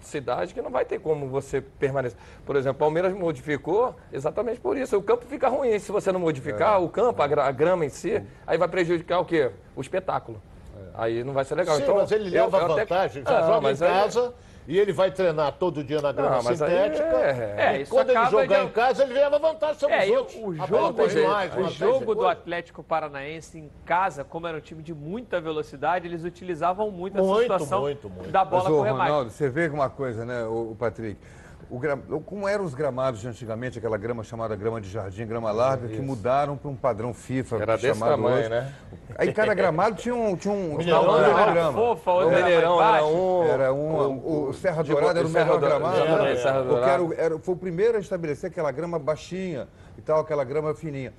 cidade 0.00 0.52
que 0.54 0.60
não 0.62 0.70
vai 0.70 0.84
ter 0.84 0.98
como 1.00 1.28
você 1.28 1.60
permanecer. 1.60 2.18
Por 2.44 2.56
exemplo, 2.56 2.78
Palmeiras 2.78 3.12
modificou 3.12 3.94
exatamente 4.12 4.60
por 4.60 4.76
isso. 4.76 4.96
O 4.96 5.02
campo 5.02 5.24
fica 5.26 5.48
ruim 5.48 5.78
se 5.78 5.90
você 5.92 6.10
não 6.12 6.20
modificar 6.20 6.82
o 6.82 6.88
campo, 6.88 7.20
a, 7.22 7.26
a 7.46 7.50
grama 7.52 7.84
em 7.84 7.88
si, 7.88 8.22
aí 8.46 8.56
vai 8.58 8.68
prejudicar 8.68 9.20
o 9.20 9.24
quê? 9.24 9.50
O 9.76 9.80
espetáculo. 9.80 10.40
Aí 10.94 11.24
não 11.24 11.32
vai 11.32 11.44
ser 11.44 11.54
legal. 11.56 11.76
Sim, 11.76 11.82
então, 11.82 11.96
mas 11.96 12.10
ele 12.12 12.28
eu- 12.36 12.44
leva 12.44 12.58
eu 12.58 12.64
até- 12.72 12.80
vantagem, 12.82 13.22
já 13.24 13.38
Ah, 13.38 13.42
joga 13.46 13.70
em 13.72 13.76
casa 13.76 14.34
e 14.66 14.78
ele 14.78 14.92
vai 14.92 15.10
treinar 15.10 15.52
todo 15.52 15.84
dia 15.84 16.00
na 16.00 16.10
grama 16.12 16.36
Não, 16.36 16.42
mas 16.42 16.62
aí 16.62 16.70
sintética. 16.70 17.04
é- 17.16 17.54
É, 17.76 17.80
e 17.82 17.86
quando 17.86 18.10
ele 18.10 18.26
jogar 18.26 18.60
de- 18.60 18.64
em 18.66 18.68
casa, 18.70 19.02
ele 19.04 19.14
leva 19.14 19.38
vantagem 19.38 19.78
sobre 19.78 19.96
É, 19.96 20.04
os 20.04 20.10
outros. 20.10 20.36
o 20.36 20.54
jogo, 20.54 21.28
mais, 21.28 21.56
o 21.56 21.68
jogo 21.68 22.14
do. 22.14 22.26
Atlético 22.26 22.82
Paranaense 22.82 23.58
em 23.58 23.70
casa, 23.84 24.24
como 24.24 24.46
era 24.46 24.56
um 24.56 24.60
time 24.60 24.82
de 24.82 24.94
muita 24.94 25.40
velocidade, 25.40 26.06
eles 26.06 26.24
utilizavam 26.24 26.90
muito 26.90 27.18
essa 27.18 27.26
Muito, 27.26 27.42
situação 27.42 27.82
muito, 27.82 28.08
muito. 28.08 28.30
da 28.30 28.40
Mas, 28.44 28.50
bola 28.50 28.70
ô, 28.70 28.76
correr 28.78 28.92
mais. 28.92 29.10
Ronaldo, 29.10 29.30
você 29.30 29.48
vê 29.50 29.68
uma 29.68 29.90
coisa, 29.90 30.24
né, 30.24 30.44
o 30.44 30.74
Patrick? 30.78 31.18
O 31.74 31.78
gra- 31.80 31.98
Como 32.24 32.46
eram 32.46 32.64
os 32.64 32.72
gramados 32.72 33.20
de 33.20 33.26
antigamente, 33.26 33.78
aquela 33.78 33.96
grama 33.96 34.22
chamada 34.22 34.54
grama 34.54 34.80
de 34.80 34.88
jardim, 34.88 35.26
grama 35.26 35.50
larga, 35.50 35.88
que 35.88 36.00
mudaram 36.00 36.56
para 36.56 36.70
um 36.70 36.76
padrão 36.76 37.12
FIFA. 37.12 37.56
Era 37.56 37.76
desse 37.76 37.88
chamado 37.98 38.10
tamanho, 38.10 38.36
hoje. 38.38 38.48
né? 38.48 38.72
Aí 39.18 39.32
cada 39.32 39.52
gramado 39.54 39.96
tinha 39.96 40.14
um, 40.14 40.36
tinha 40.36 40.54
um 40.54 40.76
tamanho 40.76 41.24
era 41.24 41.44
de 41.46 41.50
grama. 41.52 41.72
fofa, 41.72 42.12
O 42.12 42.30
era 42.30 42.36
Mineirão 42.44 42.76
um. 42.76 43.44
Era 43.44 43.72
um, 43.72 44.18
o, 44.18 44.48
o 44.50 44.54
Serra 44.54 44.84
de- 44.84 44.92
Dourada 44.92 45.18
era 45.18 45.26
o 45.26 45.30
Serra 45.32 45.44
melhor 45.46 45.58
Dourada, 45.60 45.80
gramado. 45.96 46.36
Serra 46.40 46.62
Porque 46.62 46.88
era, 46.90 47.02
o- 47.02 47.12
era- 47.12 47.38
foi 47.40 47.54
o 47.54 47.58
primeiro 47.58 47.96
a 47.96 48.00
estabelecer 48.00 48.50
aquela 48.50 48.70
grama 48.70 48.96
baixinha 48.96 49.66
e 49.98 50.00
tal, 50.00 50.20
aquela 50.20 50.44
grama 50.44 50.72
fininha. 50.76 51.12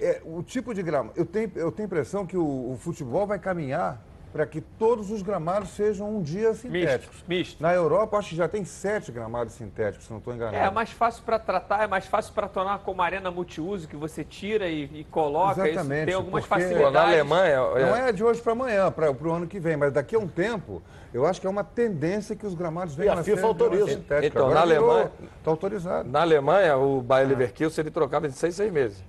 É, 0.00 0.22
o 0.24 0.42
tipo 0.42 0.72
de 0.72 0.82
grama, 0.82 1.10
eu 1.14 1.26
tenho, 1.26 1.50
eu 1.56 1.70
tenho 1.70 1.84
a 1.84 1.88
impressão 1.88 2.24
que 2.24 2.38
o, 2.38 2.72
o 2.72 2.78
futebol 2.80 3.26
vai 3.26 3.38
caminhar 3.38 4.00
para 4.32 4.46
que 4.46 4.60
todos 4.60 5.10
os 5.10 5.22
gramados 5.22 5.70
sejam 5.70 6.16
um 6.16 6.22
dia 6.22 6.52
sintéticos. 6.54 7.24
Mistos. 7.26 7.60
Na 7.60 7.72
Europa, 7.74 8.18
acho 8.18 8.30
que 8.30 8.36
já 8.36 8.46
tem 8.48 8.64
sete 8.64 9.10
gramados 9.10 9.54
sintéticos, 9.54 10.06
se 10.06 10.10
não 10.12 10.18
estou 10.18 10.34
enganado. 10.34 10.56
É, 10.56 10.66
é 10.66 10.70
mais 10.70 10.90
fácil 10.90 11.22
para 11.24 11.38
tratar, 11.38 11.84
é 11.84 11.86
mais 11.86 12.06
fácil 12.06 12.32
para 12.34 12.46
tornar 12.48 12.80
como 12.80 13.00
arena 13.02 13.30
multiuso, 13.30 13.88
que 13.88 13.96
você 13.96 14.22
tira 14.22 14.68
e, 14.68 14.84
e 15.00 15.04
coloca. 15.04 15.52
Isso 15.62 15.66
Exatamente, 15.68 16.06
tem 16.06 16.14
algumas 16.14 16.44
porque- 16.46 16.62
facilidades. 16.62 16.92
Na 16.92 17.02
Alemanha. 17.02 17.56
Não 17.60 17.96
é 17.96 18.12
de 18.12 18.22
hoje 18.22 18.40
para 18.42 18.52
amanhã, 18.52 18.90
para 18.92 19.10
o 19.10 19.32
ano 19.32 19.46
que 19.46 19.58
vem, 19.58 19.76
mas 19.76 19.92
daqui 19.92 20.14
a 20.14 20.18
um 20.18 20.28
tempo, 20.28 20.82
eu 21.12 21.24
acho 21.26 21.40
que 21.40 21.46
é 21.46 21.50
uma 21.50 21.64
tendência 21.64 22.36
que 22.36 22.46
os 22.46 22.54
gramados 22.54 22.94
venham 22.94 23.16
a 23.16 23.20
a 23.20 23.24
ser 23.24 23.42
autoriza. 23.42 23.88
sintética. 23.88 24.26
Então, 24.26 24.42
Agora 24.50 24.54
na 24.54 24.60
Alemanha- 24.62 25.10
Está 25.38 25.50
autorizado. 25.50 26.08
Na 26.08 26.20
Alemanha, 26.20 26.76
o 26.76 27.00
Bayer 27.00 27.28
Leverkusen 27.28 27.82
ele 27.82 27.90
trocava 27.90 28.28
de 28.28 28.34
seis, 28.34 28.54
seis 28.54 28.70
meses. 28.72 29.02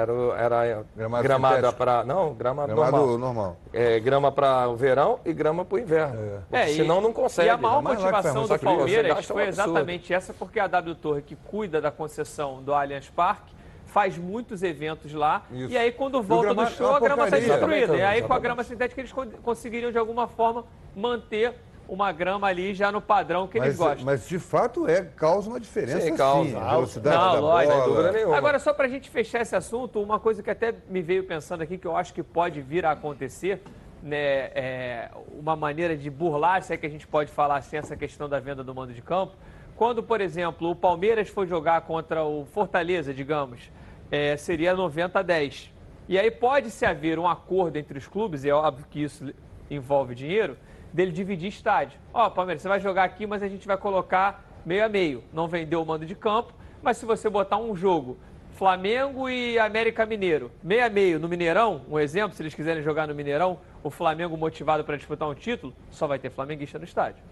Era, 0.00 0.12
era 0.36 0.84
Gramado 0.94 1.22
gramada 1.22 1.72
para. 1.72 2.04
Não, 2.04 2.34
Gramado 2.34 2.74
normal. 2.74 3.18
normal. 3.18 3.56
É, 3.72 3.98
grama 3.98 4.30
para 4.30 4.68
o 4.68 4.76
verão 4.76 5.18
e 5.24 5.32
grama 5.32 5.64
para 5.64 5.76
o 5.76 5.78
inverno. 5.78 6.42
É, 6.52 6.70
e- 6.70 6.74
senão 6.76 7.00
não 7.00 7.14
consegue. 7.14 7.48
E 7.48 7.50
a 7.50 7.56
maior 7.56 7.82
motivação 7.82 8.46
do 8.46 8.58
Palmeiras 8.58 9.18
um 9.18 9.22
foi 9.32 9.44
absurdo. 9.44 9.68
exatamente 9.70 10.12
essa, 10.12 10.34
porque 10.34 10.60
a 10.60 10.66
W 10.66 10.94
Torre, 10.96 11.22
que 11.22 11.34
cuida 11.34 11.80
da 11.80 11.90
concessão 11.90 12.62
do 12.62 12.74
Allianz 12.74 13.08
Parque, 13.08 13.54
faz 13.86 14.18
muitos 14.18 14.62
eventos 14.62 15.14
lá. 15.14 15.44
Isso. 15.50 15.72
E 15.72 15.78
aí, 15.78 15.90
quando 15.90 16.18
E 16.18 16.20
o 16.20 16.22
volta 16.22 16.48
do 16.48 16.54
gramado 16.54 16.74
é 16.74 16.76
show, 16.76 16.88
uma 16.88 16.96
a 16.98 17.00
grama 17.00 17.22
porcaria. 17.22 17.48
destruída. 17.48 17.96
E 17.96 18.02
aí, 18.02 18.20
com 18.20 18.34
a 18.34 18.38
grama 18.38 18.62
sintética, 18.64 19.00
eles 19.00 19.12
con- 19.14 19.30
conseguiriam, 19.42 19.90
de 19.90 19.96
alguma 19.96 20.28
forma, 20.28 20.66
manter 20.94 21.54
uma 21.88 22.10
grama 22.12 22.46
ali 22.48 22.74
já 22.74 22.90
no 22.90 23.00
padrão 23.00 23.46
que 23.46 23.58
eles 23.58 23.68
Mas, 23.68 23.76
gostam. 23.78 24.04
mas 24.04 24.28
de 24.28 24.38
fato 24.38 24.88
é, 24.88 25.02
causa 25.02 25.48
uma 25.48 25.60
diferença 25.60 26.00
Sim, 26.00 26.16
causa. 26.16 26.58
A 26.58 26.70
velocidade 26.74 27.16
Não, 27.16 27.32
da 27.34 27.40
lógico, 27.40 27.72
bola. 27.72 27.84
sem 27.84 27.94
dúvida 27.94 28.12
nenhuma. 28.12 28.36
Agora, 28.36 28.58
só 28.58 28.72
para 28.74 28.86
a 28.86 28.88
gente 28.88 29.08
fechar 29.08 29.40
esse 29.40 29.54
assunto, 29.54 30.02
uma 30.02 30.18
coisa 30.18 30.42
que 30.42 30.50
até 30.50 30.74
me 30.88 31.00
veio 31.00 31.24
pensando 31.24 31.62
aqui, 31.62 31.78
que 31.78 31.86
eu 31.86 31.96
acho 31.96 32.12
que 32.12 32.22
pode 32.22 32.60
vir 32.60 32.84
a 32.84 32.92
acontecer, 32.92 33.62
né, 34.02 34.50
é 34.54 35.10
uma 35.38 35.56
maneira 35.56 35.96
de 35.96 36.10
burlar, 36.10 36.62
se 36.62 36.72
é 36.72 36.76
que 36.76 36.86
a 36.86 36.90
gente 36.90 37.06
pode 37.06 37.30
falar 37.30 37.56
assim, 37.56 37.76
essa 37.76 37.96
questão 37.96 38.28
da 38.28 38.38
venda 38.40 38.62
do 38.62 38.74
mando 38.74 38.92
de 38.92 39.02
campo. 39.02 39.34
Quando, 39.76 40.02
por 40.02 40.20
exemplo, 40.20 40.70
o 40.70 40.76
Palmeiras 40.76 41.28
for 41.28 41.46
jogar 41.46 41.82
contra 41.82 42.24
o 42.24 42.46
Fortaleza, 42.46 43.12
digamos, 43.12 43.70
é, 44.10 44.36
seria 44.36 44.74
90 44.74 45.18
a 45.18 45.22
10. 45.22 45.72
E 46.08 46.18
aí 46.18 46.30
pode-se 46.30 46.86
haver 46.86 47.18
um 47.18 47.28
acordo 47.28 47.76
entre 47.76 47.98
os 47.98 48.06
clubes, 48.06 48.44
e 48.44 48.48
é 48.48 48.54
óbvio 48.54 48.86
que 48.88 49.02
isso 49.02 49.32
envolve 49.70 50.14
dinheiro, 50.14 50.56
dele 50.92 51.12
dividir 51.12 51.48
estádio. 51.48 51.98
Ó, 52.12 52.28
Palmeiras, 52.30 52.62
você 52.62 52.68
vai 52.68 52.80
jogar 52.80 53.04
aqui, 53.04 53.26
mas 53.26 53.42
a 53.42 53.48
gente 53.48 53.66
vai 53.66 53.76
colocar 53.76 54.44
meio 54.64 54.84
a 54.84 54.88
meio. 54.88 55.22
Não 55.32 55.46
vendeu 55.48 55.82
o 55.82 55.86
mando 55.86 56.06
de 56.06 56.14
campo, 56.14 56.52
mas 56.82 56.96
se 56.96 57.06
você 57.06 57.28
botar 57.28 57.56
um 57.56 57.74
jogo 57.74 58.18
Flamengo 58.56 59.28
e 59.28 59.58
América 59.58 60.06
Mineiro, 60.06 60.50
meio 60.62 60.86
a 60.86 60.88
meio 60.88 61.18
no 61.18 61.28
Mineirão, 61.28 61.82
um 61.90 61.98
exemplo, 61.98 62.34
se 62.34 62.42
eles 62.42 62.54
quiserem 62.54 62.82
jogar 62.82 63.06
no 63.06 63.14
Mineirão, 63.14 63.58
o 63.82 63.90
Flamengo 63.90 64.34
motivado 64.36 64.82
para 64.82 64.96
disputar 64.96 65.28
um 65.28 65.34
título, 65.34 65.74
só 65.90 66.06
vai 66.06 66.18
ter 66.18 66.30
flamenguista 66.30 66.78
no 66.78 66.84
estádio. 66.84 67.22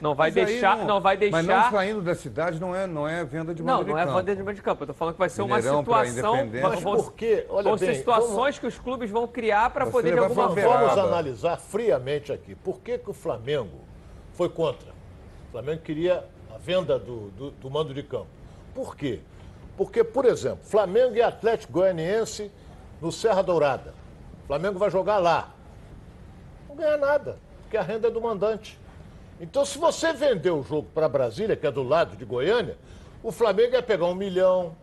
Não 0.00 0.14
vai 0.14 0.30
Mas 0.30 0.34
deixar, 0.34 0.76
não, 0.84 1.00
vai 1.00 1.16
deixar. 1.16 1.36
Mas 1.36 1.46
não 1.46 1.70
saindo 1.70 2.02
da 2.02 2.14
cidade 2.14 2.60
não 2.60 2.74
é, 2.74 2.86
não 2.86 3.08
é 3.08 3.24
venda 3.24 3.54
de 3.54 3.62
Não, 3.62 3.74
mando 3.74 3.84
de 3.86 3.90
não 3.92 3.98
é 3.98 4.04
campo. 4.04 4.18
venda 4.18 4.36
de 4.36 4.42
mando 4.42 4.54
de 4.54 4.62
campo. 4.62 4.82
Eu 4.82 4.86
tô 4.88 4.94
falando 4.94 5.14
que 5.14 5.18
vai 5.18 5.28
ser 5.28 5.42
Mineirão 5.42 5.80
uma 5.80 6.04
situação. 6.04 6.36
Mas 6.62 6.80
vão- 6.82 6.96
por 6.96 7.12
quê? 7.14 7.46
Olha 7.48 7.64
vão 7.70 7.78
ser 7.78 7.86
bem, 7.86 7.94
situações 7.96 8.58
que 8.58 8.66
os 8.66 8.78
clubes 8.78 9.10
vão 9.10 9.26
criar 9.26 9.70
para 9.70 9.86
poder 9.86 10.12
de 10.12 10.18
alguma 10.18 10.48
forma. 10.54 10.88
Vamos 10.88 10.98
analisar 10.98 11.56
friamente 11.56 12.30
aqui. 12.32 12.54
Por 12.54 12.80
que, 12.80 12.98
que 12.98 13.08
o 13.10 13.14
Flamengo 13.14 13.80
foi 14.34 14.50
contra? 14.50 14.90
O 15.48 15.52
Flamengo 15.52 15.80
queria 15.80 16.24
a 16.54 16.58
venda 16.58 16.98
do, 16.98 17.30
do, 17.30 17.50
do 17.52 17.70
mando 17.70 17.94
de 17.94 18.02
campo. 18.02 18.26
Por 18.74 18.94
quê? 18.94 19.20
Porque, 19.78 20.04
por 20.04 20.26
exemplo, 20.26 20.60
Flamengo 20.62 21.14
e 21.14 21.22
Atlético 21.22 21.72
Goianiense 21.72 22.50
no 23.00 23.10
Serra 23.10 23.42
Dourada. 23.42 23.94
O 24.44 24.46
Flamengo 24.46 24.78
vai 24.78 24.90
jogar 24.90 25.18
lá. 25.18 25.50
Não 26.68 26.76
ganha 26.76 26.96
nada, 26.98 27.38
porque 27.62 27.76
a 27.76 27.82
renda 27.82 28.08
é 28.08 28.10
do 28.10 28.20
mandante. 28.20 28.78
Então, 29.40 29.64
se 29.64 29.78
você 29.78 30.12
vender 30.12 30.50
o 30.50 30.62
jogo 30.62 30.88
para 30.94 31.08
Brasília, 31.08 31.56
que 31.56 31.66
é 31.66 31.70
do 31.70 31.82
lado 31.82 32.16
de 32.16 32.24
Goiânia, 32.24 32.76
o 33.22 33.30
Flamengo 33.30 33.74
ia 33.74 33.82
pegar 33.82 34.06
um 34.06 34.14
milhão, 34.14 34.74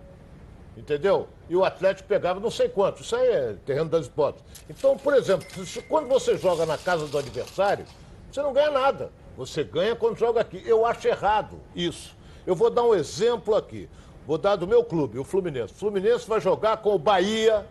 entendeu? 0.78 1.28
E 1.50 1.56
o 1.56 1.64
Atlético 1.64 2.08
pegava 2.08 2.40
não 2.40 2.52
sei 2.52 2.70
quanto. 2.70 3.02
Isso 3.02 3.16
aí 3.16 3.28
é 3.28 3.56
terreno 3.66 3.90
das 3.90 4.06
hipóteses. 4.06 4.46
Então, 4.70 4.98
por 4.98 5.16
exemplo, 5.16 5.48
quando 5.90 6.08
você 6.08 6.38
joga 6.38 6.66
na 6.66 6.78
casa 6.78 7.08
do 7.08 7.18
adversário, 7.18 7.86
você 8.32 8.42
não 8.42 8.54
ganha 8.54 8.72
nada. 8.72 9.12
Você 9.36 9.64
ganha 9.64 9.96
quando 9.96 10.18
joga 10.18 10.42
aqui. 10.42 10.62
Eu 10.66 10.86
acho 10.86 11.08
errado 11.08 11.60
isso. 11.76 12.16
Eu 12.46 12.56
vou 12.56 12.70
dar 12.70 12.84
um 12.84 12.94
exemplo 12.94 13.56
aqui. 13.56 13.90
Vou 14.26 14.38
dar 14.38 14.56
do 14.56 14.68
meu 14.68 14.84
clube, 14.84 15.20
o 15.20 15.24
Fluminense. 15.24 15.74
O 15.74 15.78
Fluminense 15.78 16.28
vai 16.28 16.40
jogar 16.40 16.78
com 16.78 16.96
o 16.96 17.00
Bahia 17.00 17.66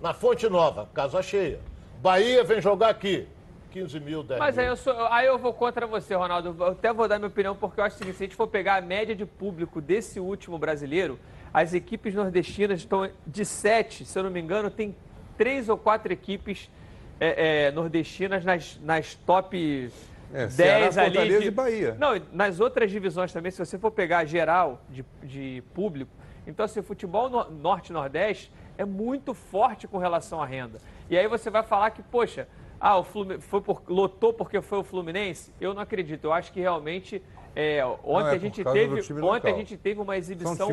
na 0.00 0.12
Fonte 0.12 0.48
Nova, 0.48 0.88
casa 0.92 1.22
cheia. 1.22 1.60
Bahia 2.00 2.42
vem 2.42 2.60
jogar 2.60 2.88
aqui. 2.88 3.28
15 3.76 4.00
mil, 4.00 4.22
10 4.22 4.40
Mas 4.40 4.54
mil. 4.56 4.64
aí 4.64 4.70
eu, 4.70 4.76
sou, 4.76 5.06
aí 5.08 5.26
eu 5.26 5.38
vou 5.38 5.52
contra 5.52 5.86
você, 5.86 6.14
Ronaldo. 6.14 6.56
Eu 6.58 6.68
até 6.68 6.92
vou 6.92 7.06
dar 7.06 7.18
minha 7.18 7.28
opinião, 7.28 7.54
porque 7.54 7.78
eu 7.80 7.84
acho 7.84 7.96
o 7.96 7.98
seguinte: 7.98 8.16
se 8.16 8.22
a 8.24 8.26
gente 8.26 8.36
for 8.36 8.46
pegar 8.46 8.76
a 8.76 8.80
média 8.80 9.14
de 9.14 9.26
público 9.26 9.80
desse 9.82 10.18
último 10.18 10.58
brasileiro, 10.58 11.18
as 11.52 11.74
equipes 11.74 12.14
nordestinas 12.14 12.80
estão 12.80 13.10
de 13.26 13.44
sete, 13.44 14.04
se 14.06 14.18
eu 14.18 14.22
não 14.22 14.30
me 14.30 14.40
engano, 14.40 14.70
tem 14.70 14.96
três 15.36 15.68
ou 15.68 15.76
quatro 15.76 16.10
equipes 16.10 16.70
é, 17.20 17.66
é, 17.66 17.70
nordestinas 17.70 18.44
nas, 18.44 18.80
nas 18.82 19.14
top 19.14 19.90
É, 20.32 20.46
10 20.46 20.52
Ceará, 20.54 20.84
ali. 20.86 20.94
Fortaleza 20.94 21.40
de- 21.40 21.46
e 21.46 21.50
Bahia. 21.50 21.96
Não, 21.98 22.20
nas 22.32 22.60
outras 22.60 22.90
divisões 22.90 23.30
também, 23.32 23.50
se 23.52 23.58
você 23.58 23.78
for 23.78 23.90
pegar 23.90 24.24
geral 24.24 24.80
de, 24.88 25.04
de 25.22 25.62
público, 25.74 26.10
então 26.46 26.64
assim, 26.64 26.80
o 26.80 26.82
futebol 26.82 27.28
no- 27.28 27.50
norte-nordeste 27.50 28.50
é 28.78 28.84
muito 28.86 29.34
forte 29.34 29.86
com 29.86 29.98
relação 29.98 30.42
à 30.42 30.46
renda. 30.46 30.78
E 31.10 31.16
aí 31.16 31.28
você 31.28 31.48
vai 31.50 31.62
falar 31.62 31.90
que, 31.90 32.02
poxa, 32.02 32.48
ah, 32.80 32.98
o 32.98 33.04
Fluminense 33.04 33.46
foi 33.46 33.60
por, 33.60 33.82
lotou 33.88 34.32
porque 34.32 34.60
foi 34.60 34.78
o 34.78 34.84
Fluminense? 34.84 35.52
Eu 35.60 35.72
não 35.74 35.82
acredito. 35.82 36.24
Eu 36.24 36.32
acho 36.32 36.52
que 36.52 36.60
realmente 36.60 37.22
é, 37.54 37.82
ontem 38.04 38.28
é 38.28 38.32
a 38.32 38.38
gente 38.38 38.62
teve 38.62 39.22
ontem 39.22 39.50
a 39.50 39.56
gente 39.56 39.76
teve 39.78 39.98
uma 39.98 40.16
exibição 40.16 40.68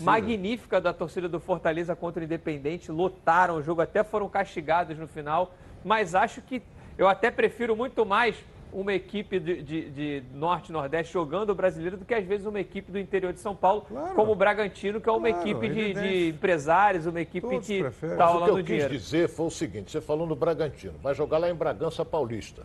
magnífica 0.00 0.80
da 0.80 0.92
torcida 0.92 1.28
do 1.28 1.38
Fortaleza 1.38 1.94
contra 1.94 2.20
o 2.20 2.24
Independente, 2.24 2.90
lotaram 2.90 3.56
o 3.56 3.62
jogo, 3.62 3.80
até 3.80 4.02
foram 4.02 4.28
castigados 4.28 4.98
no 4.98 5.06
final, 5.06 5.54
mas 5.84 6.12
acho 6.12 6.42
que 6.42 6.60
eu 6.98 7.06
até 7.06 7.30
prefiro 7.30 7.76
muito 7.76 8.04
mais 8.04 8.36
uma 8.74 8.92
equipe 8.92 9.38
de, 9.38 9.62
de- 9.62 9.90
de 9.90 10.22
Norte 10.34 10.68
e 10.68 10.72
Nordeste 10.72 11.12
jogando 11.12 11.50
o 11.50 11.54
brasileiro 11.54 11.96
do 11.96 12.04
que 12.04 12.12
às 12.12 12.24
vezes 12.26 12.44
uma 12.44 12.58
equipe 12.58 12.90
do 12.90 12.98
interior 12.98 13.32
de 13.32 13.38
São 13.40 13.54
Paulo, 13.54 13.82
Claro. 13.82 14.14
como 14.14 14.32
o 14.32 14.34
Bragantino, 14.34 15.00
que 15.00 15.08
é 15.08 15.12
uma 15.12 15.30
Claro, 15.30 15.48
equipe 15.48 15.68
de, 15.68 15.94
de 15.94 16.28
empresários, 16.30 17.06
uma 17.06 17.20
equipe 17.20 17.46
Todos 17.48 17.66
que 17.66 17.74
está 17.78 17.90
Mas 18.02 18.04
o 18.10 18.16
que 18.16 18.22
rolando 18.32 18.50
eu 18.50 18.56
quis 18.56 18.66
dinheiro. 18.66 18.92
dizer 18.92 19.28
foi 19.28 19.46
o 19.46 19.50
seguinte: 19.50 19.90
você 19.92 20.00
falou 20.00 20.26
no 20.26 20.34
Bragantino, 20.34 20.94
vai 21.02 21.14
jogar 21.14 21.38
lá 21.38 21.48
em 21.48 21.54
Bragança 21.54 22.04
Paulista, 22.04 22.62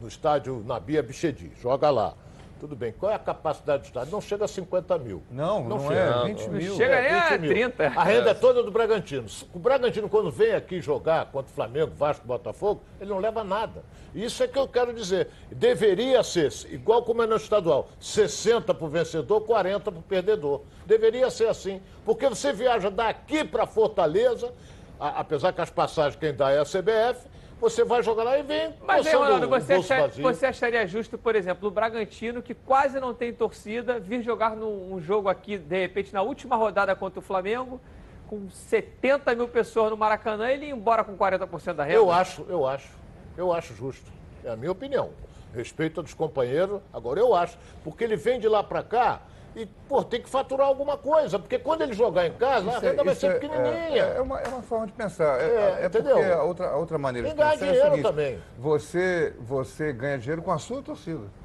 no 0.00 0.08
estádio 0.08 0.64
Nabia 0.66 1.02
Bichedi, 1.02 1.52
joga 1.60 1.90
lá. 1.90 2.14
Tudo 2.60 2.76
bem, 2.76 2.92
qual 2.92 3.10
é 3.10 3.14
a 3.14 3.18
capacidade 3.18 3.84
do 3.84 3.86
estádio? 3.86 4.12
Não 4.12 4.20
chega 4.20 4.44
a 4.44 4.48
50 4.48 4.98
mil. 4.98 5.22
Não, 5.30 5.64
não, 5.64 5.80
chega. 5.88 5.94
é 5.94 6.24
20 6.26 6.48
mil. 6.50 6.76
chega 6.76 7.00
nem 7.00 7.10
a 7.12 7.28
20 7.30 7.40
mil. 7.40 7.50
30. 7.52 7.86
A 7.86 8.04
renda 8.04 8.30
é 8.30 8.34
toda 8.34 8.62
do 8.62 8.70
Bragantino. 8.70 9.24
O 9.54 9.58
Bragantino, 9.58 10.10
quando 10.10 10.30
vem 10.30 10.52
aqui 10.52 10.78
jogar 10.78 11.24
contra 11.32 11.50
o 11.50 11.54
Flamengo, 11.54 11.92
Vasco, 11.96 12.26
Botafogo, 12.26 12.82
ele 13.00 13.08
não 13.08 13.18
leva 13.18 13.42
nada. 13.42 13.82
Isso 14.14 14.42
é 14.42 14.48
que 14.48 14.58
eu 14.58 14.68
quero 14.68 14.92
dizer. 14.92 15.28
Deveria 15.50 16.22
ser, 16.22 16.52
igual 16.70 17.02
como 17.02 17.22
é 17.22 17.26
no 17.26 17.36
estadual, 17.36 17.88
60 17.98 18.74
para 18.74 18.84
o 18.84 18.88
vencedor, 18.90 19.40
40 19.40 19.90
para 19.90 19.98
o 19.98 20.02
perdedor. 20.02 20.60
Deveria 20.84 21.30
ser 21.30 21.48
assim. 21.48 21.80
Porque 22.04 22.28
você 22.28 22.52
viaja 22.52 22.90
daqui 22.90 23.42
para 23.42 23.66
Fortaleza, 23.66 24.52
a- 24.98 25.20
apesar 25.20 25.54
que 25.54 25.62
as 25.62 25.70
passagens 25.70 26.16
quem 26.20 26.34
dá 26.34 26.50
é 26.50 26.58
a 26.58 26.64
CBF, 26.66 27.29
você 27.60 27.84
vai 27.84 28.02
jogar 28.02 28.24
lá 28.24 28.38
e 28.38 28.42
vem. 28.42 28.74
Mas 28.86 29.06
aí, 29.06 29.14
Ronaldo, 29.14 29.48
você, 29.48 29.78
você 30.20 30.46
acharia 30.46 30.86
justo, 30.86 31.18
por 31.18 31.36
exemplo, 31.36 31.68
o 31.68 31.70
Bragantino, 31.70 32.40
que 32.40 32.54
quase 32.54 32.98
não 32.98 33.12
tem 33.12 33.32
torcida, 33.32 34.00
vir 34.00 34.22
jogar 34.22 34.56
num 34.56 34.94
um 34.94 35.00
jogo 35.00 35.28
aqui, 35.28 35.58
de 35.58 35.78
repente, 35.78 36.12
na 36.12 36.22
última 36.22 36.56
rodada 36.56 36.96
contra 36.96 37.18
o 37.18 37.22
Flamengo, 37.22 37.80
com 38.26 38.48
70 38.48 39.34
mil 39.34 39.48
pessoas 39.48 39.90
no 39.90 39.96
Maracanã, 39.96 40.48
ele 40.50 40.66
ir 40.66 40.70
embora 40.70 41.04
com 41.04 41.16
40% 41.16 41.74
da 41.74 41.84
renda? 41.84 41.96
Eu 41.96 42.10
acho, 42.10 42.46
eu 42.48 42.66
acho. 42.66 42.88
Eu 43.36 43.52
acho 43.52 43.74
justo. 43.74 44.10
É 44.44 44.50
a 44.50 44.56
minha 44.56 44.72
opinião. 44.72 45.10
Respeito 45.54 46.02
dos 46.02 46.14
companheiros, 46.14 46.80
agora 46.92 47.20
eu 47.20 47.34
acho. 47.34 47.58
Porque 47.84 48.04
ele 48.04 48.16
vem 48.16 48.40
de 48.40 48.48
lá 48.48 48.62
pra 48.62 48.82
cá 48.82 49.20
e, 49.56 49.66
pô, 49.88 50.02
tem 50.04 50.20
que 50.22 50.28
faturar 50.28 50.66
alguma 50.66 50.96
coisa. 50.96 51.38
Porque 51.38 51.58
quando 51.58 51.82
ele 51.82 51.92
jogar 51.92 52.26
em 52.26 52.32
casa, 52.32 52.70
a 52.70 52.76
Isso 52.76 52.84
é- 52.86 52.88
renda 52.90 53.04
vai 53.04 53.12
isso 53.12 53.20
ser 53.20 53.26
é- 53.26 53.34
pequenininha. 53.38 54.04
É, 54.04 54.16
é 54.16 54.20
uma, 54.20 54.40
é 54.40 54.48
uma 54.48 54.62
forma 54.62 54.86
de 54.86 54.92
pensar. 54.92 55.40
É, 55.40 55.44
É, 55.44 55.78
é 55.82 55.86
entendeu? 55.86 56.16
porque 56.16 56.30
a 56.32 56.42
outra, 56.42 56.68
a 56.70 56.76
outra 56.76 56.98
maneira 56.98 57.28
Tem 57.28 57.36
de 57.36 57.42
que 57.42 57.48
pensar 57.48 57.60
ganhar 57.60 57.72
é 57.72 57.72
o 57.72 57.74
dinheiro 57.92 57.96
seguinte, 57.96 58.08
também. 58.08 58.38
Você, 58.58 59.34
você 59.40 59.92
ganha 59.92 60.18
dinheiro 60.18 60.42
com 60.42 60.52
a 60.52 60.58
sua 60.58 60.82
torcida. 60.82 61.40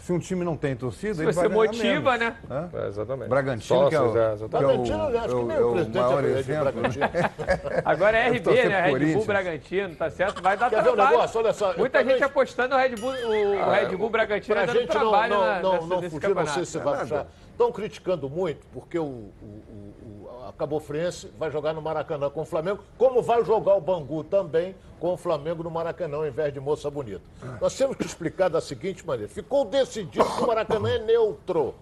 Se 0.00 0.12
um 0.12 0.18
time 0.18 0.44
não 0.44 0.54
tem 0.54 0.76
torcida, 0.76 1.14
Se 1.14 1.22
ele 1.22 1.32
você 1.32 1.48
vai 1.48 1.66
motiva, 1.66 2.18
menos. 2.18 2.20
né? 2.20 2.36
Hã? 2.50 2.68
É, 2.74 2.88
exatamente. 2.88 3.28
Bragantino, 3.30 3.88
que 3.88 3.94
é 3.94 4.00
o- 4.00 4.04
Sócios, 4.04 4.16
é, 4.22 4.32
exatamente. 4.34 4.50
que 4.50 4.56
é 4.56 4.58
o- 4.58 4.60
Bragantino, 4.68 5.08
né? 5.08 5.18
acho 5.18 5.24
é 5.24 5.28
que 5.28 5.34
o- 5.34 5.46
nem 5.46 5.56
é 5.56 5.60
o 5.60 5.68
o 5.68 5.72
presidente 5.72 6.02
maior 6.02 6.24
é 6.24 6.28
exemplo. 6.28 6.64
Bragantino. 6.72 7.06
Agora 7.86 8.16
é 8.18 8.28
RB, 8.28 8.64
né? 8.68 8.80
Red 8.90 9.12
Bull. 9.14 9.24
Bragantino, 9.24 9.94
tá 9.96 10.10
certo? 10.10 10.42
Vai 10.42 10.56
dar 10.58 10.68
Quer 10.68 10.82
ver 10.82 10.90
um 10.90 10.92
trabalho. 10.94 11.16
negócio? 11.16 11.40
Olha 11.40 11.52
só, 11.54 11.74
Muita 11.78 11.98
também- 12.00 12.14
gente 12.16 12.24
apostando 12.24 12.74
no 12.74 12.80
Red 12.82 12.96
Bull, 12.96 13.12
o 13.12 13.70
Red 13.70 13.96
Bull 13.96 14.10
Bragantino 14.10 14.54
dando 14.54 14.72
gente 14.72 14.88
não, 14.94 15.00
trabalho 15.00 15.34
não, 15.34 15.40
na, 15.40 15.60
não, 15.62 15.72
nessa- 15.72 15.86
não 15.86 16.00
nesse 16.02 16.10
fugir, 16.10 16.12
não 16.12 16.20
sei 16.20 16.20
campeonato. 16.34 16.66
se 16.66 16.78
vai 16.78 16.96
nada. 16.96 17.26
Estão 17.54 17.70
criticando 17.70 18.28
muito 18.28 18.66
porque 18.72 18.98
o, 18.98 19.04
o, 19.04 19.28
o, 19.44 20.28
a 20.48 20.52
Cabo 20.52 20.80
Friense 20.80 21.28
vai 21.38 21.52
jogar 21.52 21.72
no 21.72 21.80
Maracanã 21.80 22.28
com 22.28 22.40
o 22.40 22.44
Flamengo, 22.44 22.82
como 22.98 23.22
vai 23.22 23.44
jogar 23.44 23.76
o 23.76 23.80
Bangu 23.80 24.24
também 24.24 24.74
com 24.98 25.12
o 25.12 25.16
Flamengo 25.16 25.62
no 25.62 25.70
Maracanã, 25.70 26.16
ao 26.16 26.26
invés 26.26 26.52
de 26.52 26.58
Moça 26.58 26.90
Bonita. 26.90 27.22
Nós 27.60 27.76
temos 27.76 27.96
que 27.96 28.04
explicar 28.04 28.50
da 28.50 28.60
seguinte 28.60 29.06
maneira: 29.06 29.30
ficou 29.30 29.64
decidido 29.64 30.24
que 30.24 30.42
o 30.42 30.46
Maracanã 30.48 30.90
é 30.90 30.98
neutro 30.98 31.74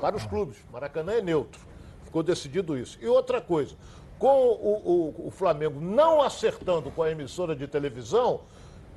para 0.00 0.14
os 0.14 0.24
clubes. 0.24 0.56
Maracanã 0.72 1.14
é 1.14 1.20
neutro. 1.20 1.60
Ficou 2.04 2.22
decidido 2.22 2.78
isso. 2.78 2.96
E 3.02 3.08
outra 3.08 3.40
coisa, 3.40 3.74
com 4.20 4.28
o, 4.46 5.14
o- 5.18 5.26
o 5.26 5.30
Flamengo 5.32 5.80
não 5.80 6.22
acertando 6.22 6.92
com 6.92 7.02
a 7.02 7.10
emissora 7.10 7.56
de 7.56 7.66
televisão, 7.66 8.42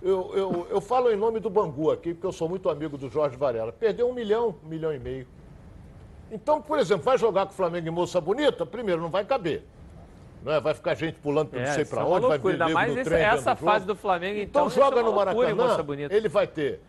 eu, 0.03 0.31
eu, 0.35 0.67
eu 0.69 0.79
falo 0.81 1.11
em 1.11 1.15
nome 1.15 1.39
do 1.39 1.49
Bangu 1.49 1.89
aqui, 1.89 2.13
porque 2.13 2.27
eu 2.27 2.31
sou 2.31 2.47
muito 2.47 2.69
amigo 2.69 2.95
do 2.95 3.09
Jorge 3.09 3.35
Varela. 3.37 3.71
Perdeu 3.71 4.07
um 4.07 4.13
milhão, 4.13 4.55
um 4.63 4.67
milhão 4.67 4.93
e 4.93 4.99
meio. 4.99 5.27
Então, 6.31 6.61
por 6.61 6.79
exemplo, 6.79 7.03
vai 7.03 7.17
jogar 7.17 7.45
com 7.45 7.51
o 7.51 7.55
Flamengo 7.55 7.87
em 7.87 7.91
Moça 7.91 8.21
Bonita? 8.21 8.65
Primeiro, 8.65 9.01
não 9.01 9.09
vai 9.09 9.25
caber. 9.25 9.63
Não 10.43 10.53
é? 10.53 10.59
Vai 10.59 10.73
ficar 10.73 10.95
gente 10.95 11.15
pulando 11.19 11.49
por 11.49 11.59
É, 11.59 11.65
não 11.65 11.73
sei 11.73 11.83
isso 11.83 11.93
pra 11.93 12.01
é 12.01 12.05
onde, 12.05 12.21
vai 12.21 12.29
loucura, 12.37 12.53
vir 12.55 12.61
ainda 12.63 12.73
mais 12.73 12.93
no 12.93 12.99
esse- 13.01 13.09
trem 13.09 13.21
essa 13.23 13.55
fase 13.55 13.85
do 13.85 13.95
Flamengo, 13.95 14.39
então, 14.39 14.67
é 14.67 14.69
joga 14.69 14.95
uma 15.01 15.03
no 15.03 15.13
Maracanã, 15.15 15.55
moça 15.55 15.83
bonita? 15.83 16.13
ele 16.15 16.27
vai 16.29 16.47
ter, 16.47 16.81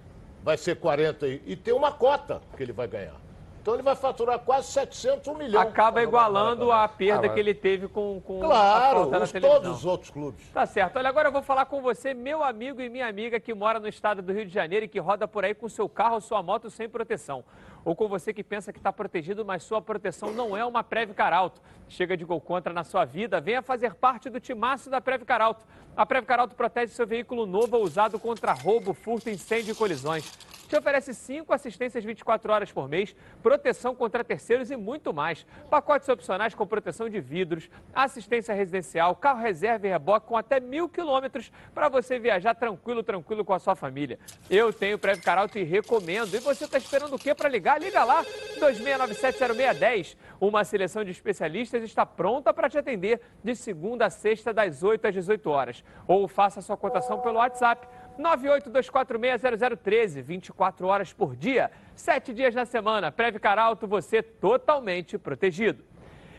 vai 0.42 0.56
ser 0.56 0.76
40 0.76 1.26
e, 1.26 1.42
e 1.44 1.56
tem 1.56 1.74
uma 1.74 1.92
cota 1.92 2.40
que 2.56 2.62
ele 2.62 2.72
vai 2.72 2.86
ganhar. 2.88 3.20
Então 3.60 3.74
ele 3.74 3.82
vai 3.84 3.94
faturar 3.94 4.40
quase 4.40 4.72
700, 4.72 5.28
1 5.28 5.34
milhão. 5.36 5.60
Acaba 5.62 6.02
igualando 6.02 6.72
a 6.72 6.88
perda 6.88 7.28
Ah, 7.28 7.30
que 7.30 7.38
ele 7.38 7.54
teve 7.54 7.86
com, 7.86 8.20
com 8.20 8.38
a 8.42 8.46
Claro, 8.46 9.00
os, 9.02 9.30
televisão. 9.30 9.40
todos 9.40 9.70
os 9.78 9.84
outros 9.86 10.10
clubes. 10.10 10.44
Tá 10.52 10.66
certo. 10.66 10.96
Olha, 10.96 11.08
agora 11.08 11.28
eu 11.28 11.32
vou 11.32 11.42
falar 11.42 11.66
com 11.66 11.80
você, 11.80 12.12
meu 12.12 12.42
amigo 12.42 12.80
e 12.80 12.88
minha 12.88 13.06
amiga 13.06 13.38
que 13.38 13.54
mora 13.54 13.78
no 13.78 13.86
estado 13.86 14.20
do 14.20 14.32
Rio 14.32 14.46
de 14.46 14.52
Janeiro 14.52 14.86
e 14.86 14.88
que 14.88 14.98
roda 14.98 15.28
por 15.28 15.44
aí 15.44 15.54
com 15.54 15.68
seu 15.68 15.88
carro 15.88 16.14
ou 16.16 16.20
sua 16.20 16.42
moto 16.42 16.68
sem 16.70 16.88
proteção. 16.88 17.44
Ou 17.84 17.96
com 17.96 18.08
você 18.08 18.32
que 18.32 18.44
pensa 18.44 18.72
que 18.72 18.78
está 18.78 18.92
protegido, 18.92 19.44
mas 19.44 19.62
sua 19.62 19.82
proteção 19.82 20.32
não 20.32 20.56
é 20.56 20.64
uma 20.64 20.84
Previcar 20.84 21.32
Alto. 21.32 21.60
Chega 21.92 22.16
de 22.16 22.24
gol 22.24 22.40
contra 22.40 22.72
na 22.72 22.84
sua 22.84 23.04
vida, 23.04 23.38
venha 23.38 23.60
fazer 23.60 23.94
parte 23.94 24.30
do 24.30 24.40
timaço 24.40 24.88
da 24.88 24.98
Previcar 24.98 25.42
Alto. 25.42 25.62
A 25.94 26.06
Previcar 26.06 26.40
Alto 26.40 26.54
protege 26.54 26.90
seu 26.94 27.06
veículo 27.06 27.44
novo 27.44 27.76
ou 27.76 27.84
usado 27.84 28.18
contra 28.18 28.54
roubo, 28.54 28.94
furto, 28.94 29.28
incêndio 29.28 29.72
e 29.72 29.74
colisões. 29.74 30.24
Te 30.72 30.76
oferece 30.78 31.12
cinco 31.12 31.52
assistências 31.52 32.02
24 32.02 32.50
horas 32.50 32.72
por 32.72 32.88
mês, 32.88 33.14
proteção 33.42 33.94
contra 33.94 34.24
terceiros 34.24 34.70
e 34.70 34.76
muito 34.76 35.12
mais. 35.12 35.44
Pacotes 35.68 36.08
opcionais 36.08 36.54
com 36.54 36.66
proteção 36.66 37.10
de 37.10 37.20
vidros, 37.20 37.68
assistência 37.92 38.54
residencial, 38.54 39.14
carro 39.14 39.42
reserva 39.42 39.86
e 39.86 39.90
reboque 39.90 40.26
com 40.26 40.34
até 40.34 40.60
mil 40.60 40.88
quilômetros 40.88 41.52
para 41.74 41.90
você 41.90 42.18
viajar 42.18 42.54
tranquilo, 42.54 43.02
tranquilo 43.02 43.44
com 43.44 43.52
a 43.52 43.58
sua 43.58 43.76
família. 43.76 44.18
Eu 44.48 44.72
tenho 44.72 44.98
Previcar 44.98 45.36
Alto 45.36 45.58
e 45.58 45.62
recomendo. 45.62 46.34
E 46.34 46.38
você 46.38 46.64
está 46.64 46.78
esperando 46.78 47.16
o 47.16 47.18
quê 47.18 47.34
para 47.34 47.50
ligar? 47.50 47.78
Liga 47.78 48.02
lá, 48.02 48.24
26970610. 48.58 50.16
Uma 50.42 50.64
seleção 50.64 51.04
de 51.04 51.12
especialistas 51.12 51.84
está 51.84 52.04
pronta 52.04 52.52
para 52.52 52.68
te 52.68 52.76
atender 52.76 53.20
de 53.44 53.54
segunda 53.54 54.06
a 54.06 54.10
sexta, 54.10 54.52
das 54.52 54.82
8 54.82 55.06
às 55.06 55.14
18 55.14 55.48
horas. 55.48 55.84
Ou 56.04 56.26
faça 56.26 56.60
sua 56.60 56.76
cotação 56.76 57.20
pelo 57.20 57.36
WhatsApp. 57.36 57.86
982460013, 58.18 60.20
24 60.20 60.88
horas 60.88 61.12
por 61.12 61.36
dia, 61.36 61.70
7 61.94 62.34
dias 62.34 62.56
na 62.56 62.64
semana. 62.64 63.12
Previcar 63.12 63.56
Alto, 63.56 63.86
você 63.86 64.20
totalmente 64.20 65.16
protegido. 65.16 65.84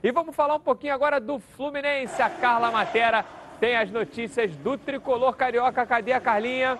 E 0.03 0.11
vamos 0.11 0.35
falar 0.35 0.55
um 0.55 0.59
pouquinho 0.59 0.93
agora 0.93 1.17
do 1.17 1.39
Fluminense. 1.39 2.21
A 2.21 2.29
Carla 2.29 2.71
Matera 2.71 3.23
tem 3.57 3.77
as 3.77 3.89
notícias 3.89 4.53
do 4.57 4.77
tricolor 4.77 5.33
carioca. 5.37 5.85
Cadê 5.85 6.11
a 6.11 6.19
Carlinha? 6.19 6.77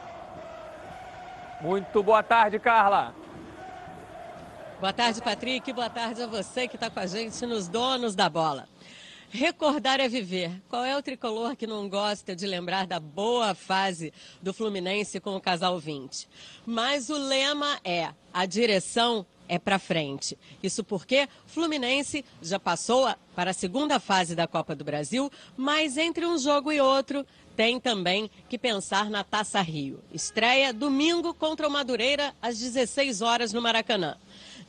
Muito 1.62 2.04
boa 2.04 2.22
tarde, 2.22 2.60
Carla. 2.60 3.23
Boa 4.84 4.92
tarde, 4.92 5.22
Patrick. 5.22 5.72
Boa 5.72 5.90
tarde 5.90 6.22
a 6.22 6.28
você 6.28 6.68
que 6.68 6.76
está 6.76 6.90
com 6.90 7.00
a 7.00 7.08
gente 7.08 7.46
nos 7.46 7.70
Donos 7.70 8.16
da 8.16 8.28
Bola. 8.28 8.68
Recordar 9.30 10.02
é 10.02 10.10
viver. 10.10 10.62
Qual 10.68 10.84
é 10.84 10.98
o 10.98 11.02
tricolor 11.02 11.56
que 11.56 11.66
não 11.66 11.88
gosta 11.88 12.36
de 12.36 12.46
lembrar 12.46 12.86
da 12.86 13.00
boa 13.00 13.56
fase 13.56 14.12
do 14.42 14.54
Fluminense 14.54 15.22
com 15.22 15.38
o 15.38 15.40
casal 15.40 15.80
20? 15.80 16.28
Mas 16.66 17.10
o 17.10 17.16
lema 17.16 17.80
é: 17.82 18.10
a 18.34 18.46
direção 18.46 19.26
é 19.48 19.58
para 19.58 19.80
frente. 19.80 20.38
Isso 20.62 20.84
porque 20.84 21.30
Fluminense 21.48 22.26
já 22.42 22.60
passou 22.60 23.08
para 23.34 23.52
a 23.52 23.54
segunda 23.54 24.02
fase 24.02 24.36
da 24.36 24.48
Copa 24.48 24.76
do 24.76 24.84
Brasil, 24.84 25.32
mas 25.56 25.96
entre 25.96 26.26
um 26.26 26.38
jogo 26.38 26.74
e 26.74 26.82
outro 26.82 27.26
tem 27.56 27.80
também 27.80 28.30
que 28.50 28.58
pensar 28.58 29.10
na 29.10 29.24
Taça 29.24 29.62
Rio. 29.62 30.00
Estreia 30.14 30.74
domingo 30.74 31.34
contra 31.34 31.68
o 31.68 31.72
Madureira 31.72 32.34
às 32.42 32.60
16 32.60 33.22
horas 33.22 33.54
no 33.54 33.62
Maracanã. 33.62 34.18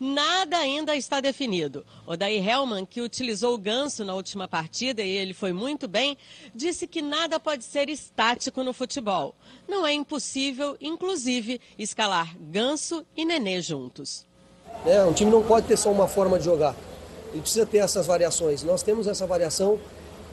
Nada 0.00 0.56
ainda 0.56 0.96
está 0.96 1.20
definido. 1.20 1.84
Odair 2.06 2.46
Hellman, 2.46 2.84
que 2.84 3.00
utilizou 3.00 3.54
o 3.54 3.58
ganso 3.58 4.04
na 4.04 4.14
última 4.14 4.48
partida 4.48 5.02
e 5.02 5.10
ele 5.10 5.34
foi 5.34 5.52
muito 5.52 5.86
bem, 5.88 6.16
disse 6.54 6.86
que 6.86 7.00
nada 7.02 7.38
pode 7.38 7.64
ser 7.64 7.88
estático 7.88 8.62
no 8.62 8.72
futebol. 8.72 9.34
Não 9.68 9.86
é 9.86 9.92
impossível, 9.92 10.76
inclusive, 10.80 11.60
escalar 11.78 12.36
ganso 12.38 13.04
e 13.16 13.24
nenê 13.24 13.60
juntos. 13.60 14.26
né? 14.84 15.04
Um 15.04 15.12
time 15.12 15.30
não 15.30 15.42
pode 15.42 15.66
ter 15.66 15.76
só 15.76 15.90
uma 15.90 16.08
forma 16.08 16.38
de 16.38 16.44
jogar. 16.44 16.74
Ele 17.32 17.40
precisa 17.40 17.66
ter 17.66 17.78
essas 17.78 18.06
variações. 18.06 18.62
Nós 18.62 18.82
temos 18.82 19.06
essa 19.06 19.26
variação, 19.26 19.78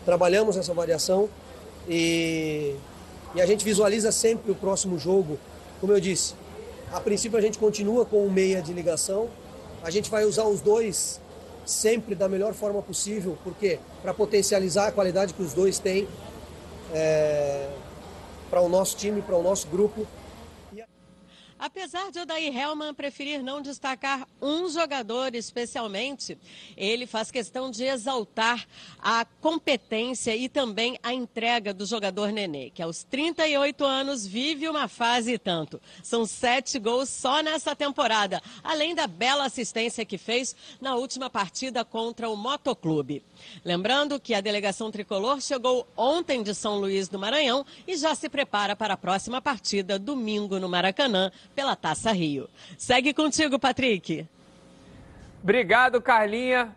trabalhamos 0.05 0.55
essa 0.57 0.73
variação 0.73 1.29
e, 1.89 2.75
e 3.33 3.41
a 3.41 3.45
gente 3.45 3.65
visualiza 3.65 4.11
sempre 4.11 4.51
o 4.51 4.55
próximo 4.55 4.99
jogo. 4.99 5.39
Como 5.79 5.91
eu 5.93 5.99
disse, 5.99 6.35
a 6.91 6.99
princípio 6.99 7.37
a 7.37 7.41
gente 7.41 7.57
continua 7.57 8.05
com 8.05 8.25
o 8.25 8.31
meia 8.31 8.61
de 8.61 8.73
ligação. 8.73 9.29
A 9.83 9.89
gente 9.89 10.09
vai 10.09 10.25
usar 10.25 10.45
os 10.45 10.61
dois 10.61 11.19
sempre 11.65 12.15
da 12.15 12.27
melhor 12.27 12.53
forma 12.53 12.81
possível, 12.81 13.37
porque 13.43 13.79
para 14.01 14.13
potencializar 14.13 14.87
a 14.87 14.91
qualidade 14.91 15.33
que 15.33 15.41
os 15.41 15.53
dois 15.53 15.79
têm 15.79 16.07
para 18.49 18.61
o 18.61 18.69
nosso 18.69 18.95
time, 18.97 19.21
para 19.21 19.35
o 19.35 19.43
nosso 19.43 19.67
grupo. 19.67 20.05
Apesar 21.61 22.09
de 22.09 22.17
Odair 22.17 22.57
Hellman 22.57 22.91
preferir 22.91 23.43
não 23.43 23.61
destacar 23.61 24.27
um 24.41 24.67
jogador 24.67 25.35
especialmente, 25.35 26.35
ele 26.75 27.05
faz 27.05 27.29
questão 27.29 27.69
de 27.69 27.83
exaltar 27.83 28.67
a 28.97 29.23
competência 29.39 30.35
e 30.35 30.49
também 30.49 30.97
a 31.03 31.13
entrega 31.13 31.71
do 31.71 31.85
jogador 31.85 32.31
Nenê, 32.31 32.71
que 32.71 32.81
aos 32.81 33.03
38 33.03 33.85
anos 33.85 34.25
vive 34.25 34.67
uma 34.67 34.87
fase 34.87 35.33
e 35.33 35.37
tanto. 35.37 35.79
São 36.01 36.25
sete 36.25 36.79
gols 36.79 37.09
só 37.09 37.43
nessa 37.43 37.75
temporada, 37.75 38.41
além 38.63 38.95
da 38.95 39.05
bela 39.05 39.45
assistência 39.45 40.03
que 40.03 40.17
fez 40.17 40.55
na 40.81 40.95
última 40.95 41.29
partida 41.29 41.85
contra 41.85 42.27
o 42.27 42.35
Motoclube. 42.35 43.23
Lembrando 43.63 44.19
que 44.19 44.33
a 44.33 44.41
delegação 44.41 44.89
tricolor 44.89 45.39
chegou 45.39 45.87
ontem 45.95 46.41
de 46.41 46.55
São 46.55 46.79
Luís 46.79 47.07
do 47.07 47.19
Maranhão 47.19 47.63
e 47.87 47.95
já 47.95 48.15
se 48.15 48.27
prepara 48.27 48.75
para 48.75 48.95
a 48.95 48.97
próxima 48.97 49.39
partida 49.39 49.99
domingo 49.99 50.59
no 50.59 50.67
Maracanã 50.67 51.31
pela 51.55 51.75
Taça 51.75 52.11
Rio. 52.11 52.49
Segue 52.77 53.13
contigo, 53.13 53.59
Patrick. 53.59 54.25
Obrigado, 55.43 56.01
Carlinha. 56.01 56.69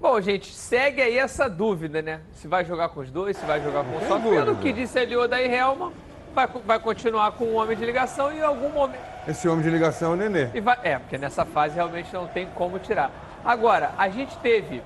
Bom, 0.00 0.20
gente, 0.20 0.52
segue 0.52 1.02
aí 1.02 1.18
essa 1.18 1.48
dúvida, 1.48 2.00
né? 2.00 2.20
Se 2.32 2.48
vai 2.48 2.64
jogar 2.64 2.88
com 2.90 3.00
os 3.00 3.10
dois, 3.10 3.36
se 3.36 3.44
vai 3.44 3.62
jogar 3.62 3.84
com 3.84 3.96
um 3.96 4.08
só. 4.08 4.18
Pelo 4.18 4.56
que 4.56 4.72
disse 4.72 4.98
ali 4.98 5.14
o 5.16 5.22
Odair 5.22 5.52
Helman, 5.52 5.92
vai, 6.34 6.46
vai 6.46 6.78
continuar 6.78 7.32
com 7.32 7.44
o 7.44 7.54
homem 7.54 7.76
de 7.76 7.84
ligação 7.84 8.32
e 8.32 8.38
em 8.38 8.42
algum 8.42 8.70
momento... 8.70 9.00
Esse 9.28 9.46
homem 9.46 9.62
de 9.62 9.70
ligação 9.70 10.12
é 10.12 10.14
o 10.14 10.16
Nenê. 10.16 10.48
E 10.54 10.60
vai- 10.60 10.78
é, 10.82 10.98
porque 10.98 11.18
nessa 11.18 11.44
fase 11.44 11.74
realmente 11.74 12.12
não 12.14 12.26
tem 12.26 12.46
como 12.54 12.78
tirar. 12.78 13.10
Agora, 13.44 13.92
a 13.98 14.08
gente 14.08 14.36
teve 14.38 14.82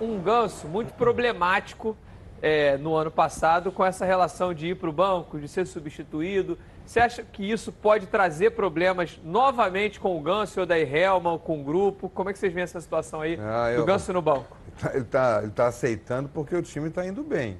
um 0.00 0.18
ganso 0.20 0.66
muito 0.68 0.92
problemático 0.92 1.96
é, 2.42 2.76
no 2.76 2.94
ano 2.94 3.10
passado 3.10 3.72
com 3.72 3.84
essa 3.84 4.04
relação 4.04 4.52
de 4.52 4.68
ir 4.68 4.76
para 4.76 4.88
o 4.90 4.92
banco, 4.92 5.38
de 5.40 5.48
ser 5.48 5.66
substituído. 5.66 6.58
Você 6.88 7.00
acha 7.00 7.22
que 7.22 7.42
isso 7.52 7.70
pode 7.70 8.06
trazer 8.06 8.52
problemas 8.52 9.20
novamente 9.22 10.00
com 10.00 10.16
o 10.16 10.22
Ganso, 10.22 10.58
ou 10.60 10.64
da 10.64 10.78
Helman, 10.78 11.36
com 11.38 11.60
o 11.60 11.62
grupo? 11.62 12.08
Como 12.08 12.30
é 12.30 12.32
que 12.32 12.38
vocês 12.38 12.50
veem 12.50 12.62
essa 12.64 12.80
situação 12.80 13.20
aí 13.20 13.38
Ah, 13.38 13.66
do 13.74 13.80
eu- 13.80 13.84
Ganso 13.84 14.10
no 14.10 14.22
banco? 14.22 14.56
Ele 14.94 15.02
está 15.02 15.40
ele 15.42 15.50
tá 15.50 15.66
aceitando 15.66 16.30
porque 16.32 16.56
o 16.56 16.62
time 16.62 16.88
está 16.88 17.04
indo 17.06 17.22
bem. 17.22 17.58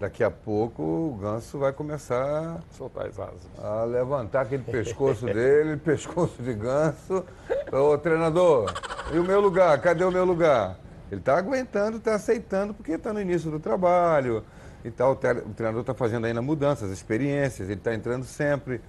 Daqui 0.00 0.24
a 0.24 0.30
pouco 0.30 0.82
o 0.82 1.18
Ganso 1.22 1.56
vai 1.56 1.72
começar 1.72 2.58
Soltar 2.72 3.06
as 3.06 3.20
asas. 3.20 3.48
a 3.62 3.84
levantar 3.84 4.40
aquele 4.40 4.64
pescoço 4.64 5.26
dele, 5.32 5.76
pescoço 5.76 6.42
de 6.42 6.52
ganso. 6.54 7.24
Ô 7.70 7.96
treinador, 7.96 8.72
e 9.14 9.18
o 9.20 9.22
meu 9.24 9.40
lugar? 9.40 9.80
Cadê 9.80 10.02
o 10.02 10.10
meu 10.10 10.24
lugar? 10.24 10.76
Ele 11.12 11.20
está 11.20 11.38
aguentando, 11.38 11.98
está 11.98 12.16
aceitando, 12.16 12.74
porque 12.74 12.90
está 12.92 13.12
no 13.12 13.20
início 13.20 13.52
do 13.52 13.60
trabalho 13.60 14.42
e 14.84 14.90
tal. 14.90 15.12
O 15.12 15.16
tre- 15.16 15.40
o 15.40 15.50
treinador 15.54 15.80
está 15.82 15.94
fazendo 15.94 16.26
ainda 16.26 16.40
mudanças, 16.42 16.90
experiências, 16.90 17.68
ele 17.68 17.78
está 17.78 17.94
entrando 17.94 18.24
sempre. 18.24 18.80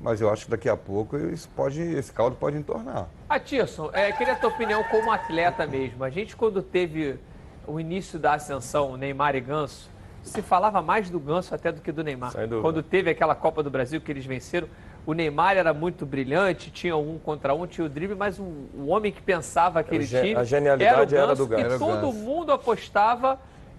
Mas 0.00 0.20
eu 0.20 0.30
acho 0.30 0.44
que 0.44 0.50
daqui 0.52 0.68
a 0.68 0.76
pouco 0.76 1.16
isso 1.16 1.48
pode, 1.56 1.82
esse 1.82 2.12
caldo 2.12 2.36
pode 2.36 2.56
entornar. 2.56 3.08
Ah, 3.28 3.40
Tirson, 3.40 3.90
é, 3.92 4.12
queria 4.12 4.34
a 4.34 4.36
tua 4.36 4.50
opinião 4.50 4.84
como 4.84 5.10
atleta 5.10 5.66
mesmo. 5.66 6.04
A 6.04 6.10
gente, 6.10 6.36
quando 6.36 6.62
teve 6.62 7.18
o 7.66 7.80
início 7.80 8.16
da 8.16 8.34
ascensão, 8.34 8.96
Neymar 8.96 9.34
e 9.34 9.40
Ganso, 9.40 9.90
se 10.22 10.40
falava 10.40 10.80
mais 10.80 11.10
do 11.10 11.18
Ganso 11.18 11.52
até 11.52 11.72
do 11.72 11.80
que 11.80 11.90
do 11.90 12.04
Neymar. 12.04 12.30
Sem 12.30 12.42
dúvida. 12.42 12.62
Quando 12.62 12.80
teve 12.80 13.10
aquela 13.10 13.34
Copa 13.34 13.60
do 13.60 13.70
Brasil 13.70 14.00
que 14.00 14.12
eles 14.12 14.24
venceram, 14.24 14.68
o 15.04 15.12
Neymar 15.14 15.56
era 15.56 15.74
muito 15.74 16.06
brilhante, 16.06 16.70
tinha 16.70 16.96
um 16.96 17.18
contra 17.18 17.52
um, 17.52 17.66
tinha 17.66 17.84
o 17.84 17.88
drible, 17.88 18.14
mas 18.14 18.38
o, 18.38 18.42
o 18.42 18.86
homem 18.88 19.10
que 19.10 19.20
pensava 19.22 19.80
aquele 19.80 20.06
time 20.06 20.36
a 20.36 20.44
genialidade 20.44 21.14
era, 21.16 21.22
o 21.22 21.24
era 21.30 21.34
do 21.34 21.46
Ganso. 21.46 21.60
E 21.62 21.64
Era 21.64 21.76
o 21.76 21.78
todo 21.80 22.00
Ganso. 22.12 22.12
mundo 22.18 22.52
apostava 22.52 23.36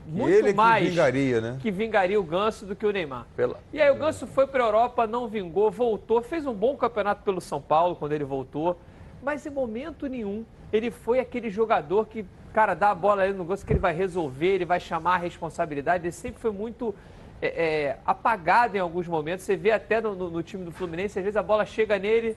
muito 0.10 0.30
ele 0.34 0.48
que 0.50 0.54
mais 0.54 0.89
vingaria, 0.89 1.39
né? 1.41 1.58
que 1.62 1.72
vingaria 1.72 2.19
o 2.19 2.24
Ganso 2.24 2.65
do 2.65 2.76
que 2.76 2.86
o 2.86 2.91
Neymar. 2.91 3.26
Pela- 3.36 3.58
E 3.72 3.82
aí 3.82 3.89
o 3.91 3.95
Ganso 3.95 4.26
foi 4.28 4.48
para 4.48 4.63
a 4.63 4.67
Europa, 4.67 5.06
não 5.08 5.28
vingou, 5.28 5.69
voltou, 5.72 6.22
fez 6.22 6.45
um 6.45 6.54
bom 6.54 6.76
campeonato 6.76 7.24
pelo 7.24 7.39
São 7.39 7.62
Paulo 7.62 7.95
quando 7.95 8.12
ele 8.13 8.24
voltou, 8.24 8.80
mas 9.24 9.45
em 9.45 9.50
momento 9.50 10.08
nenhum 10.08 10.43
ele 10.72 10.91
foi 10.91 11.19
aquele 11.19 11.50
jogador 11.50 12.08
que, 12.08 12.26
cara, 12.54 12.74
dá 12.74 12.91
a 12.91 12.95
bola 12.95 13.24
ali 13.24 13.34
no 13.34 13.43
Ganso 13.45 13.65
que 13.65 13.74
ele 13.74 13.80
vai 13.80 13.93
resolver, 13.93 14.48
ele 14.56 14.65
vai 14.65 14.80
chamar 14.80 15.15
a 15.15 15.17
responsabilidade, 15.17 16.06
ele 16.06 16.12
sempre 16.12 16.39
foi 16.41 16.52
muito 16.52 16.93
é, 17.41 17.48
é, 17.48 17.98
apagado 18.06 18.76
em 18.76 18.80
alguns 18.80 19.08
momentos, 19.08 19.45
você 19.45 19.56
vê 19.56 19.72
até 19.72 20.02
no, 20.02 20.13
no- 20.15 20.30
no 20.30 20.43
time 20.43 20.65
do 20.65 20.72
Fluminense, 20.72 21.17
às 21.19 21.24
vezes 21.24 21.38
a 21.38 21.43
bola 21.43 21.65
chega 21.65 21.98
nele, 21.98 22.36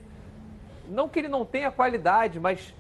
não 0.89 1.09
que 1.09 1.19
ele 1.19 1.29
não 1.29 1.45
tenha 1.45 1.71
qualidade, 1.73 2.39
mas 2.39 2.73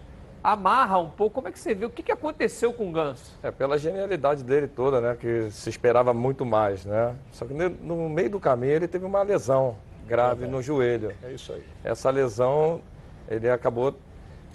amarra 0.42 0.98
um 0.98 1.09
pouco. 1.09 1.35
Como 1.37 1.48
é 1.48 1.52
que 1.52 1.59
você 1.59 1.74
vê? 1.74 1.87
O 1.87 1.90
que, 1.90 2.02
que 2.02 2.12
aconteceu 2.12 2.72
com 2.72 2.88
o 2.88 2.92
Ganso? 2.92 3.33
É 3.42 3.50
pela 3.50 3.78
genialidade 3.78 4.42
dele 4.42 4.66
toda, 4.66 5.00
né? 5.00 5.16
Que 5.18 5.50
se 5.50 5.70
esperava 5.70 6.12
muito 6.12 6.44
mais, 6.44 6.85
né? 6.85 7.14
Só 7.31 7.44
que 7.44 7.55
no, 7.55 8.09
meio 8.09 8.31
do 8.31 8.40
caminho 8.40 8.72
ele 8.72 8.88
teve 8.88 9.05
uma 9.05 9.22
lesão 9.22 9.76
grave 10.07 10.46
no 10.46 10.61
joelho. 10.61 11.14
É 11.22 11.33
isso 11.33 11.52
aí. 11.52 11.62
Essa 11.85 12.11
lesão, 12.11 12.81
ele 13.28 13.48
acabou 13.48 13.94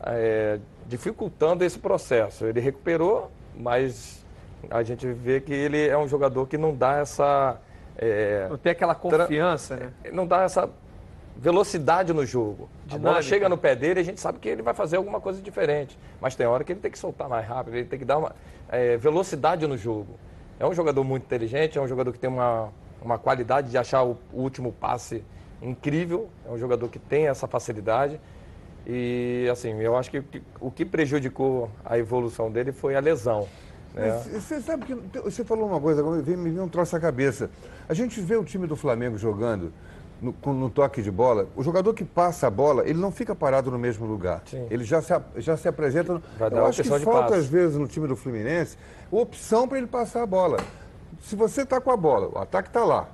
é, 0.04 0.60
dificultando 0.86 1.64
esse 1.64 1.80
processo. 1.80 2.46
Ele 2.46 2.60
recuperou, 2.60 3.32
mas 3.56 4.26
a 4.70 4.84
gente 4.84 5.08
vê 5.08 5.40
que 5.40 5.54
ele 5.54 5.88
é 5.88 5.98
um 5.98 6.08
jogador 6.08 6.48
que 6.48 6.58
não 6.58 6.76
dá 6.76 6.98
essa... 6.98 7.60
é, 7.98 8.48
Não 8.50 8.58
tem 8.58 8.72
aquela 8.72 8.94
confiança, 8.94 9.76
né? 9.78 9.92
não 10.12 10.28
dá 10.28 10.44
essa 10.44 10.70
velocidade 11.40 12.14
no 12.14 12.26
jogo. 12.26 12.68
A 12.86 12.92
bola 12.92 13.00
Dinâmica. 13.00 13.22
chega 13.24 13.48
no 13.50 13.58
pé 13.58 13.76
dele 13.76 14.00
e 14.00 14.02
a 14.02 14.06
gente 14.06 14.20
sabe 14.20 14.40
que 14.40 14.50
ele 14.50 14.62
vai 14.62 14.74
fazer 14.74 14.98
alguma 14.98 15.22
coisa 15.22 15.42
diferente. 15.42 15.98
Mas 16.20 16.36
tem 16.36 16.46
hora 16.48 16.64
que 16.64 16.72
ele 16.72 16.80
tem 16.80 16.92
que 16.92 16.98
soltar 17.00 17.30
mais 17.30 17.48
rápido, 17.48 17.76
ele 17.76 17.86
tem 17.86 18.00
que 18.00 18.06
dar 18.06 18.18
uma 18.18 18.36
é, 18.70 18.98
velocidade 18.98 19.66
no 19.68 19.78
jogo. 19.78 20.16
É 20.60 20.66
um 20.66 20.74
jogador 20.74 21.04
muito 21.04 21.24
inteligente, 21.24 21.78
é 21.78 21.82
um 21.82 21.88
jogador 21.88 22.12
que 22.12 22.20
tem 22.20 22.30
uma, 22.30 22.70
uma 23.02 23.18
qualidade 23.18 23.70
de 23.70 23.78
achar 23.78 24.04
o, 24.04 24.18
o 24.34 24.42
último 24.42 24.72
passe 24.72 25.24
incrível, 25.62 26.28
é 26.48 26.52
um 26.52 26.58
jogador 26.58 26.88
que 26.90 27.00
tem 27.00 27.28
essa 27.28 27.48
facilidade. 27.48 28.20
E 28.86 29.48
assim, 29.52 29.80
eu 29.82 29.96
acho 29.98 30.10
que, 30.10 30.24
o 30.60 30.72
que 30.72 30.86
prejudicou 30.86 31.70
a 31.86 31.98
evolução 31.98 32.50
dele 32.50 32.72
foi 32.72 32.96
a 32.96 33.00
lesão. 33.00 33.48
Mas 33.94 34.26
Você 34.44 34.62
sabe 34.62 34.86
que 34.86 34.96
você 35.20 35.44
falou 35.44 35.68
uma 35.68 35.80
coisa, 35.82 36.02
agora 36.02 36.22
veio- 36.22 36.38
me 36.38 36.50
veio 36.52 36.64
um 36.64 36.70
troço 36.70 36.96
à 36.96 37.00
cabeça. 37.00 37.50
A 37.90 37.94
gente 37.94 38.22
vê 38.22 38.36
o 38.36 38.44
time 38.44 38.68
do 38.68 38.76
Flamengo 38.76 39.18
jogando 39.18 39.74
no, 40.22 40.34
no 40.54 40.70
toque 40.70 41.02
de 41.02 41.12
bola. 41.12 41.48
O 41.56 41.64
jogador 41.64 41.94
que 41.94 42.04
passa 42.04 42.48
a 42.48 42.50
bola, 42.50 42.84
ele 42.88 43.00
não 43.00 43.12
fica 43.12 43.36
parado 43.36 43.70
no 43.72 43.78
mesmo 43.78 44.06
lugar. 44.06 44.42
Ele 44.70 44.84
já 44.84 45.02
se, 45.02 45.14
a- 45.14 45.22
já 45.38 45.56
se 45.58 45.68
apresenta. 45.68 46.22
Vai 46.38 46.50
Eu 46.52 46.66
acho 46.66 46.82
que 46.84 46.90
falta, 47.00 47.36
às 47.36 47.46
vezes, 47.48 47.78
no 47.78 47.88
time 47.88 48.08
do 48.08 48.16
Fluminense, 48.16 48.78
opção 49.12 49.68
para 49.68 49.78
ele 49.78 49.88
passar 49.88 50.24
a 50.24 50.26
bola. 50.26 50.58
Se 51.22 51.36
você 51.36 51.62
está 51.62 51.80
com 51.82 51.92
a 51.92 51.98
bola, 51.98 52.30
o 52.34 52.38
ataque 52.40 52.70
está 52.70 52.84
lá. 52.84 53.08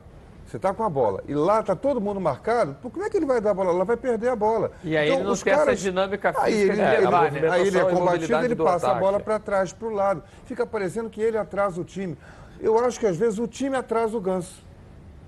Você 0.45 0.57
está 0.57 0.73
com 0.73 0.83
a 0.83 0.89
bola 0.89 1.23
e 1.27 1.33
lá 1.33 1.61
está 1.61 1.75
todo 1.75 1.99
mundo 2.01 2.19
marcado, 2.19 2.75
como 2.83 3.03
é 3.03 3.09
que 3.09 3.17
ele 3.17 3.25
vai 3.25 3.41
dar 3.41 3.51
a 3.51 3.53
bola? 3.55 3.71
Ela 3.71 3.85
vai 3.85 3.97
perder 3.97 4.27
a 4.29 4.35
bola. 4.35 4.71
Então, 4.81 4.91
E 4.91 4.97
aí 4.97 5.09
ele 5.11 5.23
não 5.23 5.31
os 5.31 5.41
tem 5.41 5.53
essa 5.53 5.75
dinâmica 5.75 6.31
Aí 6.37 6.53
física 6.53 6.73
ele, 6.73 6.95
de 6.97 7.01
levar, 7.05 7.27
ele- 7.27 7.39
né? 7.39 7.49
aí 7.49 7.67
ele 7.67 7.77
é 7.77 7.81
e 7.81 7.85
combatido, 7.95 8.45
ele 8.45 8.55
passa 8.55 8.87
a 8.87 8.89
ataque. 8.91 8.99
bola 9.05 9.19
para 9.19 9.39
trás, 9.39 9.73
para 9.73 9.87
o 9.87 9.91
lado. 9.91 10.21
Fica 10.45 10.63
parecendo 10.65 11.09
que 11.09 11.19
ele 11.21 11.37
atrasa 11.37 11.81
o 11.81 11.83
time. 11.83 12.15
Eu 12.59 12.77
acho 12.77 12.99
que 12.99 13.07
às 13.07 13.17
vezes 13.17 13.39
o 13.39 13.47
time 13.47 13.75
atrasa 13.75 14.15
o 14.15 14.21
ganso. 14.21 14.62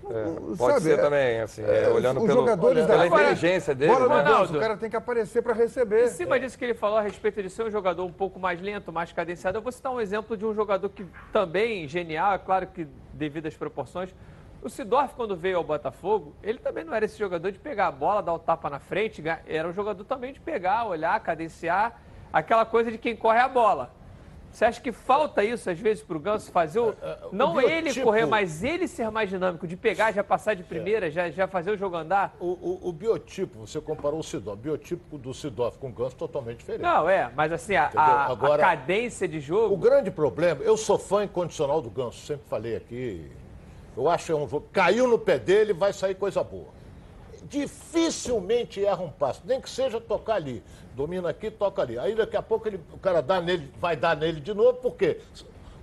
É, 0.09 0.55
Pode 0.57 0.81
ser 0.81 1.01
também, 1.01 1.41
assim, 1.41 1.63
é, 1.63 1.89
olhando 1.89 2.19
os 2.21 2.27
pelo- 2.27 2.39
jogadores 2.41 2.85
pela 2.85 2.97
da 2.99 3.07
inteligência 3.07 3.73
dele, 3.73 3.91
Bola 3.93 4.07
né? 4.07 4.23
Ronaldo. 4.29 4.57
o 4.57 4.61
cara 4.61 4.77
tem 4.77 4.89
que 4.89 4.95
aparecer 4.95 5.41
para 5.41 5.53
receber. 5.53 6.05
Em 6.05 6.09
cima 6.09 6.39
disso 6.39 6.57
que 6.57 6.63
ele 6.65 6.73
falou 6.75 6.97
a 6.97 7.01
respeito 7.01 7.41
de 7.41 7.49
ser 7.49 7.63
um 7.63 7.71
jogador 7.71 8.03
um 8.05 8.11
pouco 8.11 8.39
mais 8.39 8.61
lento, 8.61 8.91
mais 8.93 9.11
cadenciado, 9.11 9.57
eu 9.57 9.61
vou 9.61 9.71
citar 9.71 9.91
um 9.91 9.99
exemplo 9.99 10.37
de 10.37 10.45
um 10.45 10.53
jogador 10.53 10.89
que 10.89 11.05
também 11.33 11.87
genial, 11.87 12.33
é 12.33 12.37
claro 12.37 12.67
que 12.67 12.87
devido 13.13 13.47
às 13.47 13.55
proporções. 13.57 14.13
O 14.61 14.69
Sidorf, 14.69 15.13
quando 15.15 15.35
veio 15.35 15.57
ao 15.57 15.63
Botafogo, 15.63 16.33
ele 16.43 16.59
também 16.59 16.83
não 16.83 16.93
era 16.93 17.05
esse 17.05 17.17
jogador 17.17 17.51
de 17.51 17.59
pegar 17.59 17.87
a 17.87 17.91
bola, 17.91 18.21
dar 18.21 18.33
o 18.33 18.39
tapa 18.39 18.69
na 18.69 18.79
frente, 18.79 19.23
era 19.47 19.67
um 19.67 19.73
jogador 19.73 20.03
também 20.03 20.33
de 20.33 20.39
pegar, 20.39 20.85
olhar, 20.85 21.19
cadenciar, 21.19 21.99
aquela 22.33 22.65
coisa 22.65 22.91
de 22.91 22.97
quem 22.97 23.15
corre 23.15 23.39
a 23.39 23.47
bola. 23.47 23.91
Você 24.55 24.63
acha 24.63 24.79
que 24.79 24.93
falta 24.93 25.43
isso, 25.43 25.69
às 25.69 25.77
vezes, 25.77 26.01
para 26.01 26.15
o 26.15 26.19
Ganso 26.19 26.49
fazer 26.49 26.79
o. 26.79 26.95
Não 27.29 27.59
ele 27.59 27.81
biotipo- 27.81 28.05
correr, 28.05 28.25
mas 28.25 28.63
ele 28.63 28.87
ser 28.87 29.11
mais 29.11 29.29
dinâmico, 29.29 29.67
de 29.67 29.75
pegar, 29.75 30.13
já 30.13 30.23
passar 30.23 30.53
de 30.53 30.63
primeira, 30.63 31.11
já, 31.11 31.29
já 31.29 31.45
fazer 31.45 31.71
o 31.71 31.77
jogo 31.77 31.97
andar? 31.97 32.33
O, 32.39 32.45
o- 32.45 32.79
o 32.87 32.93
biotipo, 32.93 33.59
você 33.67 33.81
comparou 33.81 34.17
o 34.21 34.23
Sidorf, 34.23 34.57
o 34.57 34.61
biotipo 34.63 35.17
do 35.17 35.33
Sidorf 35.33 35.77
com 35.77 35.89
o 35.89 35.91
Ganso 35.91 36.15
totalmente 36.15 36.59
diferente. 36.59 36.83
Não, 36.83 37.09
é, 37.09 37.29
mas 37.35 37.51
assim, 37.51 37.75
a, 37.75 37.91
a- 37.93 38.01
a 38.01 38.31
Agora- 38.31 38.63
cadência 38.63 39.27
de 39.27 39.41
jogo. 39.41 39.73
O 39.73 39.77
grande 39.77 40.09
problema, 40.09 40.63
eu 40.63 40.77
sou 40.77 40.97
fã 40.97 41.25
incondicional 41.25 41.81
do 41.81 41.89
Ganso, 41.89 42.25
sempre 42.25 42.47
falei 42.47 42.77
aqui. 42.77 43.29
Eu 43.97 44.07
acho 44.09 44.27
que 44.27 44.31
é 44.31 44.35
um 44.35 44.47
jogo. 44.47 44.67
Caiu 44.71 45.05
no 45.05 45.19
pé 45.19 45.37
dele, 45.37 45.73
vai 45.73 45.91
sair 45.91 46.15
coisa 46.15 46.41
boa. 46.41 46.74
Dificilmente 47.49 48.83
erra 48.83 49.01
um 49.03 49.09
passo, 49.09 49.41
nem 49.45 49.59
que 49.61 49.69
seja 49.69 49.99
tocar 50.01 50.35
ali. 50.35 50.63
Domina 50.95 51.29
aqui, 51.29 51.49
toca 51.51 51.81
ali. 51.81 51.97
Aí 51.99 52.15
daqui 52.15 52.35
a 52.37 52.41
pouco 52.41 52.67
ele, 52.67 52.79
o 52.93 52.97
cara 52.97 53.21
dá 53.21 53.39
nele, 53.41 53.71
vai 53.79 53.95
dar 53.95 54.15
nele 54.15 54.39
de 54.39 54.53
novo, 54.53 54.73
por 54.79 54.95
quê? 54.95 55.19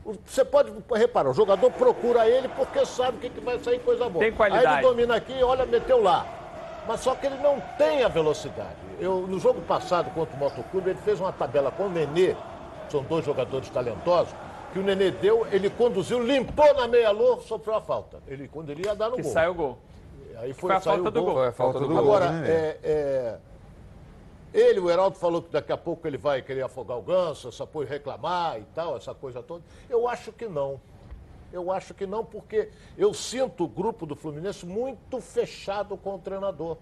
O- 0.05 0.15
Você 0.27 0.45
pode 0.45 0.73
reparar, 0.95 1.31
o 1.31 1.35
jogador 1.35 1.71
procura 1.71 2.29
ele 2.29 2.49
porque 2.49 2.85
sabe 2.85 3.19
que, 3.19 3.31
que 3.31 3.41
vai 3.41 3.59
sair 3.61 3.79
coisa 3.81 4.09
boa. 4.09 4.25
Tem 4.25 4.33
qualidade. 4.33 4.67
Aí 4.67 4.75
ele 4.75 4.83
domina 4.83 5.17
aqui, 5.17 5.43
olha, 5.43 5.65
meteu 5.65 6.03
lá. 6.03 6.27
Mas 6.89 7.01
só 7.01 7.15
que 7.15 7.27
ele 7.27 7.37
não 7.39 7.61
tem 7.79 8.03
a 8.03 8.09
velocidade. 8.09 8.75
Eu, 8.99 9.21
no 9.29 9.39
jogo 9.39 9.61
passado 9.63 10.11
contra 10.13 10.35
o 10.35 10.39
Motoclube, 10.39 10.91
ele 10.91 10.99
fez 11.05 11.21
uma 11.21 11.33
tabela 11.33 11.71
com 11.71 11.85
o 11.85 11.89
Nenê, 11.91 12.35
são 12.91 13.03
dois 13.05 13.25
jogadores 13.25 13.69
talentosos, 13.71 14.35
que 14.73 14.79
o 14.81 14.83
Nenê 14.83 15.11
deu, 15.13 15.47
ele 15.53 15.71
conduziu, 15.71 16.21
limpou 16.25 16.75
na 16.75 16.89
meia-lua, 16.89 17.41
sofreu 17.43 17.77
a 17.77 17.81
falta. 17.81 18.19
Ele, 18.27 18.49
quando 18.49 18.71
ele 18.71 18.85
ia 18.85 18.97
dar 18.97 19.11
no 19.11 19.17
Que 19.17 19.23
gol. 19.23 19.33
saiu 19.33 19.53
o 19.53 19.55
gol. 19.55 19.79
Aí 20.43 20.53
Foi 20.53 20.73
a 20.73 20.81
saiu 20.81 21.05
falta 21.05 21.11
do 21.13 21.23
gol. 21.25 21.35
Foi 21.35 21.47
a 21.47 21.53
falta 21.53 21.79
do 21.79 21.87
gol. 21.87 21.99
Agora, 21.99 22.33
né, 22.33 22.49
é, 22.49 22.79
é, 22.83 23.39
ele, 24.53 24.81
o 24.81 24.91
Heraldo 24.91 25.17
falou 25.17 25.41
que 25.41 25.51
daqui 25.51 25.71
a 25.71 25.77
pouco 25.77 26.05
ele 26.07 26.19
vai 26.19 26.43
querer 26.43 26.63
afogar 26.63 26.99
o 26.99 27.03
ganso, 27.03 27.49
essa 27.49 27.65
coisa, 27.65 27.93
reclamar 27.93 28.59
e 28.59 28.65
tal, 28.75 28.97
essa 28.97 29.15
coisa 29.15 29.41
toda. 29.41 29.63
Eu 29.89 30.09
acho 30.09 30.33
que 30.33 30.49
não. 30.49 30.81
Eu 31.53 31.71
acho 31.71 31.95
que 31.95 32.07
não, 32.07 32.25
porque 32.25 32.71
eu 32.99 33.15
sinto 33.15 33.65
o 33.65 33.69
grupo 33.69 34.05
do 34.05 34.17
Fluminense 34.17 34.67
muito 34.67 35.21
fechado 35.21 35.97
com 35.97 36.17
o 36.17 36.19
treinador. 36.19 36.77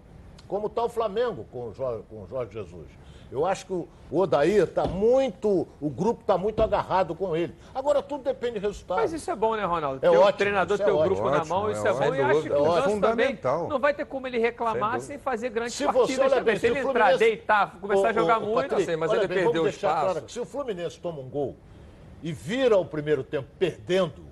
Como 0.47 0.65
está 0.65 0.83
o 0.83 0.89
Flamengo 0.89 1.45
com 1.51 1.69
o 1.69 1.73
Jorge, 1.73 2.03
com 2.09 2.23
o 2.23 2.27
Jorge 2.27 2.53
Jesus. 2.53 2.87
Eu 3.31 3.45
acho 3.45 3.65
que 3.65 3.71
o 3.71 3.87
Odair 4.11 4.63
está 4.63 4.85
muito. 4.85 5.65
O 5.79 5.89
grupo 5.89 6.19
está 6.19 6.37
muito 6.37 6.61
agarrado 6.61 7.15
com 7.15 7.33
ele. 7.33 7.55
Agora 7.73 8.03
tudo 8.03 8.25
depende 8.25 8.59
do 8.59 8.67
resultado. 8.67 8.97
Mas 8.97 9.13
isso 9.13 9.31
é 9.31 9.35
bom, 9.35 9.55
né, 9.55 9.63
Ronaldo? 9.63 9.97
É 10.05 10.09
ter 10.09 10.17
o 10.17 10.19
ótimo, 10.19 10.37
treinador 10.37 10.73
isso 10.75 10.83
é 10.83 10.85
ter 10.85 10.91
o 10.91 10.97
ótimo. 10.97 11.15
grupo 11.15 11.29
na 11.29 11.37
Ótimo, 11.37 11.55
mão, 11.55 11.69
é 11.69 11.71
isso 11.71 11.87
é, 11.87 11.91
bom. 11.93 11.97
ótimo. 11.99 12.15
E 12.15 12.21
acho 12.21 12.41
que 12.41 12.49
o 12.49 12.55
É 12.55 12.81
Ganso 12.81 12.99
também 13.01 13.39
não 13.69 13.79
vai 13.79 13.93
ter 13.93 14.05
como 14.05 14.27
ele 14.27 14.37
reclamar 14.37 14.99
Sem 14.99 15.17
fazer 15.17 15.49
grandes 15.49 15.75
Se 15.75 15.85
você 15.85 15.97
partidas 15.97 16.19
olha 16.19 16.29
também. 16.29 16.43
bem, 16.43 16.55
se 16.59 16.67
ele 16.67 16.73
o 16.75 16.77
entrar, 16.89 16.91
Fluminense- 17.05 17.19
deitar, 17.19 17.77
começar 17.79 18.07
a 18.07 18.11
Ô, 18.11 18.13
jogar 18.13 18.37
ô, 18.37 18.41
muito... 18.41 18.69
Patrícia, 18.69 18.97
mas 18.97 19.11
olha 19.11 19.17
ele 19.19 19.27
bem, 19.27 19.43
perdeu 19.43 19.63
deixar 19.63 19.87
espaço. 19.87 20.11
claro 20.13 20.29
se 20.29 20.39
o 20.39 20.45
Fluminense 20.45 20.99
toma 20.99 21.19
um 21.21 21.29
gol 21.29 21.55
e 22.21 22.33
vira 22.33 22.77
o 22.77 22.83
primeiro 22.85 23.23
tempo 23.23 23.47
perdendo, 23.57 24.29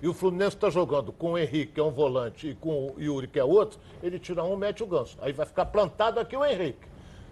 e 0.00 0.06
o 0.06 0.14
Fluminense 0.14 0.54
está 0.54 0.70
jogando 0.70 1.10
com 1.12 1.32
o 1.32 1.38
Henrique, 1.38 1.72
que 1.72 1.80
é 1.80 1.82
um 1.82 1.90
volante, 1.90 2.50
e 2.50 2.54
com 2.54 2.92
o 2.96 3.00
Yuri, 3.00 3.26
que 3.26 3.38
é 3.40 3.42
outro, 3.44 3.80
ele 4.00 4.16
tira 4.20 4.44
um, 4.44 4.54
mete 4.56 4.80
o 4.80 4.86
ganso. 4.86 5.18
Aí 5.20 5.32
vai 5.32 5.44
ficar 5.44 5.66
plantado 5.66 6.20
aqui 6.20 6.36
o 6.36 6.44
Henrique, 6.44 6.86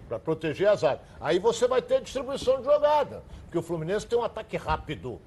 para 0.08 0.18
proteger 0.18 0.68
a 0.68 0.74
zaga. 0.74 1.00
Aí 1.20 1.38
você 1.38 1.66
vai 1.66 1.82
ter 1.82 2.00
distribuição 2.00 2.58
de 2.58 2.64
jogada, 2.64 3.22
porque 3.44 3.58
o 3.58 3.62
Fluminense 3.62 4.06
tem 4.06 4.18
um 4.18 4.22
ataque 4.24 4.56
rápido. 4.56 5.20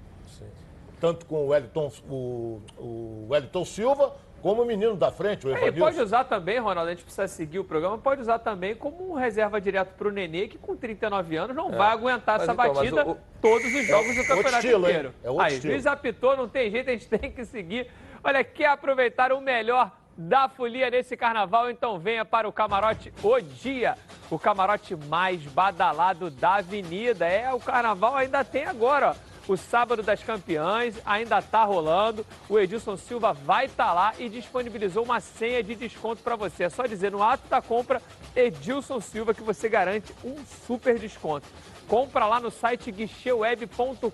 Tanto 1.00 1.26
com 1.26 1.46
o 1.46 1.48
Wellington, 1.48 1.89
o, 2.10 2.62
o 2.78 3.28
Wellington 3.30 3.63
Silva, 3.63 4.13
como 4.42 4.63
o 4.63 4.65
menino 4.65 4.98
da 4.98 5.10
frente, 5.10 5.48
o 5.48 5.50
É, 5.50 5.54
Evanilson. 5.54 5.80
pode 5.80 6.02
usar 6.02 6.26
também, 6.26 6.60
Ronaldo, 6.60 6.89
a 6.92 6.94
gente 6.94 7.04
precisa 7.06 7.26
seguir 7.30 7.60
o 7.60 7.63
programa, 7.63 7.98
pode 7.98 8.20
usar 8.22 8.39
também 8.39 8.76
como 8.76 9.12
um 9.12 9.13
reserva 9.13 9.62
direto 9.62 9.94
para 9.96 10.10
o 10.10 10.12
Nenê, 10.12 10.50
que 10.50 10.58
com 10.58 10.76
39 10.76 11.38
anos 11.38 11.56
não 11.56 11.72
vai 11.72 11.92
aguentar 11.94 12.38
Mas 12.39 12.44
essa 12.50 12.52
então, 12.52 12.74
batida 12.74 13.06
o- 13.08 13.12
o- 13.12 13.18
todos 13.42 13.65
os 13.74 13.88
jogos 13.88 14.13
do 14.13 14.18
outro 14.20 14.36
campeonato 14.36 14.65
estilo, 14.65 14.86
hein? 14.88 14.92
inteiro. 14.92 15.13
É 15.24 15.30
outro 15.30 15.46
Aí, 15.46 15.54
estilo. 15.54 15.74
juiz 15.74 15.86
apitou, 15.88 16.36
não 16.36 16.50
tem 16.50 16.70
jeito, 16.70 16.89
a 16.89 16.94
gente 16.94 17.08
tem 17.18 17.32
que 17.32 17.46
seguir. 17.46 17.89
Olha, 18.22 18.44
quer 18.44 18.65
aproveitar 18.68 19.32
o 19.32 19.39
melhor 19.39 19.89
da 20.20 20.50
folia 20.50 20.90
nesse 20.90 21.16
carnaval, 21.16 21.72
então 21.72 21.98
venha 21.98 22.26
para 22.26 22.46
o 22.46 22.52
camarote 22.52 23.14
O 23.24 23.40
Dia, 23.40 23.98
o 24.30 24.38
camarote 24.38 24.94
mais 24.94 25.42
badalado 25.44 26.30
da 26.30 26.56
avenida. 26.56 27.26
É, 27.26 27.54
o 27.54 27.60
carnaval 27.60 28.18
ainda 28.18 28.44
tem 28.44 28.66
agora, 28.66 29.12
ó. 29.12 29.30
O 29.48 29.58
sábado 29.58 30.04
das 30.04 30.22
campeãs 30.22 31.02
ainda 31.06 31.42
tá 31.42 31.64
rolando. 31.64 32.24
O 32.48 32.60
Edilson 32.60 32.98
Silva 32.98 33.34
vai 33.34 33.66
estar 33.66 33.94
lá 33.94 34.14
e 34.20 34.30
disponibilizou 34.30 35.04
uma 35.04 35.20
senha 35.20 35.64
de 35.64 35.74
desconto 35.74 36.22
para 36.22 36.36
você. 36.36 36.66
É 36.66 36.70
só 36.70 36.86
dizer 36.86 37.12
no 37.12 37.24
ato 37.24 37.48
da 37.48 37.60
compra 37.60 38.00
Edilson 38.36 39.00
Silva 39.00 39.34
que 39.34 39.42
você 39.42 39.68
garante 39.68 40.14
um 40.24 40.36
super 40.68 41.00
desconto. 41.00 41.48
Compra 41.88 42.28
lá 42.28 42.40
no 42.40 42.52
site 42.52 42.92
guicheweb.com.br. 42.92 44.12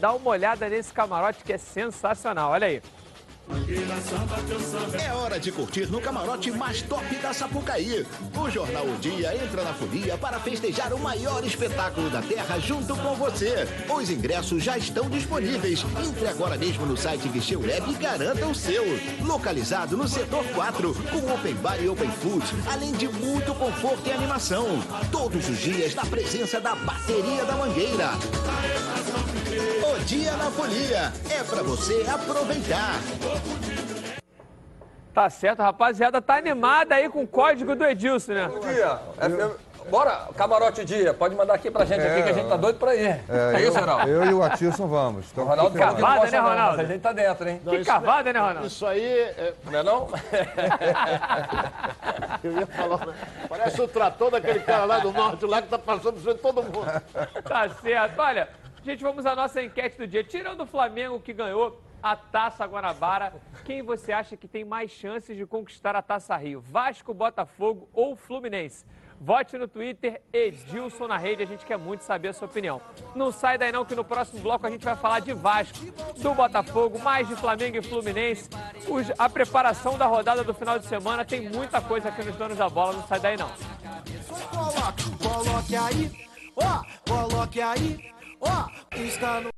Dá 0.00 0.12
uma 0.14 0.30
olhada 0.30 0.66
nesse 0.68 0.94
camarote 0.94 1.44
que 1.44 1.52
é 1.52 1.58
sensacional. 1.58 2.52
Olha 2.52 2.68
aí. 2.68 2.80
É 5.00 5.12
hora 5.12 5.40
de 5.40 5.50
curtir 5.50 5.86
no 5.90 6.00
camarote 6.00 6.50
mais 6.50 6.82
top 6.82 7.14
da 7.16 7.32
Sapucaí. 7.32 8.06
O 8.36 8.50
Jornal 8.50 8.86
O 8.86 8.96
Dia 8.98 9.34
entra 9.34 9.64
na 9.64 9.72
folia 9.72 10.18
para 10.18 10.38
festejar 10.38 10.92
o 10.92 10.98
maior 10.98 11.44
espetáculo 11.44 12.10
da 12.10 12.20
Terra 12.20 12.58
junto 12.58 12.96
com 12.96 13.14
você. 13.14 13.66
Os 13.88 14.10
ingressos 14.10 14.62
já 14.62 14.76
estão 14.76 15.08
disponíveis. 15.08 15.84
Entre 16.06 16.26
agora 16.28 16.56
mesmo 16.56 16.86
no 16.86 16.96
site 16.96 17.28
Guicheu 17.28 17.60
Web 17.60 17.90
e 17.90 17.94
garanta 17.94 18.46
o 18.46 18.54
seu. 18.54 18.84
Localizado 19.22 19.96
no 19.96 20.06
setor 20.06 20.44
4, 20.54 20.94
com 20.94 21.34
open 21.34 21.54
bar 21.54 21.80
e 21.82 21.88
open 21.88 22.10
food, 22.10 22.44
além 22.70 22.92
de 22.92 23.08
muito 23.08 23.54
conforto 23.54 24.06
e 24.08 24.12
animação. 24.12 24.66
Todos 25.10 25.48
os 25.48 25.58
dias 25.58 25.94
na 25.94 26.04
presença 26.04 26.60
da 26.60 26.74
bateria 26.74 27.44
da 27.44 27.56
Mangueira. 27.56 28.10
O 29.82 30.04
Dia 30.04 30.36
na 30.36 30.50
Folia 30.50 31.12
é 31.30 31.42
para 31.44 31.62
você 31.62 32.04
aproveitar. 32.08 33.00
Tá 35.14 35.28
certo, 35.30 35.60
rapaziada. 35.62 36.20
Tá 36.22 36.36
animada 36.36 36.94
aí 36.94 37.08
com 37.08 37.22
o 37.22 37.26
código 37.26 37.74
do 37.74 37.84
Edilson, 37.84 38.32
né? 38.34 38.48
Dia, 38.72 38.98
é, 39.20 39.26
é- 39.26 39.68
bora, 39.90 40.28
camarote 40.36 40.84
dia, 40.84 41.12
pode 41.12 41.34
mandar 41.34 41.54
aqui 41.54 41.72
pra 41.72 41.84
gente 41.84 42.02
É, 42.02 42.12
aqui 42.12 42.22
que 42.22 42.28
a 42.28 42.32
gente 42.34 42.48
tá 42.48 42.56
doido 42.56 42.78
pra 42.78 42.94
ir. 42.94 43.04
É, 43.06 43.24
É, 43.28 43.54
eu, 43.54 43.58
isso, 43.70 43.80
Ronaldo? 43.80 44.08
eu 44.08 44.24
e 44.26 44.32
o 44.34 44.42
Atilson 44.44 44.86
vamos. 44.86 45.26
Então, 45.32 45.42
O 45.42 45.46
Ronaldo 45.48 45.72
que 45.72 45.78
não 45.84 45.94
Cavada, 45.94 46.30
né, 46.30 46.40
não, 46.40 46.48
Ronaldo? 46.48 46.76
mas 46.76 46.88
a 46.88 46.92
gente 46.92 47.02
tá 47.02 47.12
dentro, 47.12 47.48
hein? 47.48 47.60
Não, 47.64 47.72
Que 47.72 47.84
cavada, 47.84 48.32
né, 48.32 48.38
Ronaldo? 48.38 48.66
Isso 48.68 48.86
aí, 48.86 49.02
é, 49.12 49.54
Não 49.64 49.78
é 49.78 49.82
não? 49.82 50.08
eu 52.44 52.52
ia 52.52 52.66
falar, 52.66 53.06
né? 53.06 53.14
parece 53.48 53.80
o 53.82 53.88
trator 53.88 54.30
daquele 54.30 54.60
cara 54.60 54.84
lá 54.84 54.98
do 55.00 55.10
norte, 55.12 55.44
lá 55.46 55.60
que 55.62 55.68
tá 55.68 55.78
passando 55.80 56.12
por 56.12 56.20
cima 56.20 56.34
de 56.34 56.40
todo 56.40 56.62
mundo. 56.62 56.86
Tá 57.42 57.68
certo. 57.70 58.18
Olha, 58.20 58.48
gente, 58.84 59.02
vamos 59.02 59.26
à 59.26 59.34
nossa 59.34 59.60
enquete 59.60 59.98
do 59.98 60.06
dia. 60.06 60.22
Tirando 60.22 60.60
o 60.62 60.66
Flamengo 60.66 61.18
que 61.18 61.32
ganhou 61.32 61.80
a 62.02 62.16
Taça 62.16 62.64
Guanabara, 62.64 63.32
quem 63.64 63.82
você 63.82 64.12
acha 64.12 64.36
que 64.36 64.46
tem 64.46 64.64
mais 64.64 64.90
chances 64.90 65.36
de 65.36 65.46
conquistar 65.46 65.96
a 65.96 66.02
Taça 66.02 66.36
Rio? 66.36 66.60
Vasco, 66.60 67.12
Botafogo 67.12 67.88
ou 67.92 68.16
Fluminense? 68.16 68.84
Vote 69.20 69.58
no 69.58 69.66
Twitter 69.66 70.22
Edilson 70.32 71.08
na 71.08 71.16
rede, 71.16 71.42
a 71.42 71.46
gente 71.46 71.66
quer 71.66 71.76
muito 71.76 72.02
saber 72.02 72.28
a 72.28 72.32
sua 72.32 72.46
opinião. 72.46 72.80
Não 73.16 73.32
sai 73.32 73.58
daí 73.58 73.72
não 73.72 73.84
que 73.84 73.96
no 73.96 74.04
próximo 74.04 74.40
bloco 74.40 74.64
a 74.64 74.70
gente 74.70 74.84
vai 74.84 74.94
falar 74.94 75.18
de 75.18 75.32
Vasco, 75.32 75.76
do 76.16 76.34
Botafogo, 76.34 77.00
mais 77.00 77.26
de 77.26 77.34
Flamengo 77.34 77.78
e 77.78 77.82
Fluminense. 77.82 78.48
A 79.18 79.28
preparação 79.28 79.98
da 79.98 80.06
rodada 80.06 80.44
do 80.44 80.54
final 80.54 80.78
de 80.78 80.86
semana 80.86 81.24
tem 81.24 81.50
muita 81.50 81.80
coisa 81.80 82.10
aqui 82.10 82.22
nos 82.22 82.36
Donos 82.36 82.56
da 82.56 82.68
Bola, 82.68 82.92
não 82.92 83.06
sai 83.08 83.18
daí 83.18 83.36
não. 83.36 83.50
Coloque 85.20 85.74
aí, 85.74 86.28
ó, 86.54 86.84
coloque 87.08 87.60
aí, 87.60 88.12
ó, 88.40 88.68
está 88.94 89.40
no. 89.40 89.57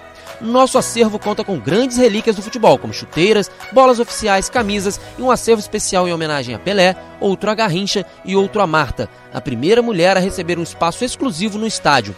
Nosso 0.41 0.79
acervo 0.79 1.19
conta 1.19 1.43
com 1.43 1.59
grandes 1.59 1.97
relíquias 1.97 2.35
do 2.35 2.41
futebol, 2.41 2.75
como 2.79 2.91
chuteiras, 2.91 3.51
bolas 3.71 3.99
oficiais, 3.99 4.49
camisas 4.49 4.99
e 5.17 5.21
um 5.21 5.29
acervo 5.29 5.59
especial 5.59 6.07
em 6.07 6.13
homenagem 6.13 6.55
a 6.55 6.59
Pelé, 6.59 6.95
outro 7.19 7.51
a 7.51 7.53
Garrincha 7.53 8.03
e 8.25 8.35
outro 8.35 8.59
a 8.59 8.65
Marta, 8.65 9.07
a 9.31 9.39
primeira 9.39 9.83
mulher 9.83 10.17
a 10.17 10.19
receber 10.19 10.57
um 10.57 10.63
espaço 10.63 11.05
exclusivo 11.05 11.59
no 11.59 11.67
estádio. 11.67 12.15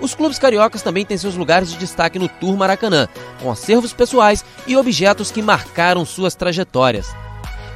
Os 0.00 0.14
clubes 0.14 0.38
cariocas 0.38 0.82
também 0.82 1.04
têm 1.04 1.18
seus 1.18 1.34
lugares 1.34 1.72
de 1.72 1.78
destaque 1.78 2.16
no 2.16 2.28
Tour 2.28 2.56
Maracanã, 2.56 3.08
com 3.42 3.50
acervos 3.50 3.92
pessoais 3.92 4.44
e 4.64 4.76
objetos 4.76 5.32
que 5.32 5.42
marcaram 5.42 6.06
suas 6.06 6.36
trajetórias. 6.36 7.08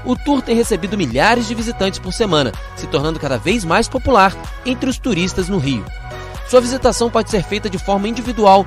O 0.04 0.16
tour 0.16 0.42
tem 0.42 0.54
recebido 0.54 0.96
milhares 0.96 1.48
de 1.48 1.54
visitantes 1.54 1.98
por 1.98 2.12
semana, 2.12 2.52
se 2.76 2.86
tornando 2.86 3.18
cada 3.18 3.36
vez 3.36 3.64
mais 3.64 3.88
popular 3.88 4.32
entre 4.64 4.88
os 4.88 4.98
turistas 4.98 5.48
no 5.48 5.58
Rio. 5.58 5.84
Sua 6.48 6.60
visitação 6.60 7.10
pode 7.10 7.30
ser 7.30 7.42
feita 7.42 7.70
de 7.70 7.78
forma 7.78 8.08
individual 8.08 8.66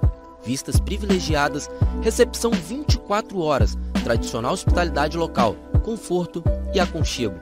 Vistas 0.43 0.79
privilegiadas, 0.79 1.69
recepção 2.01 2.51
24 2.51 3.39
horas, 3.39 3.77
tradicional 4.03 4.53
hospitalidade 4.53 5.17
local, 5.17 5.55
conforto 5.83 6.43
e 6.73 6.79
aconchego. 6.79 7.35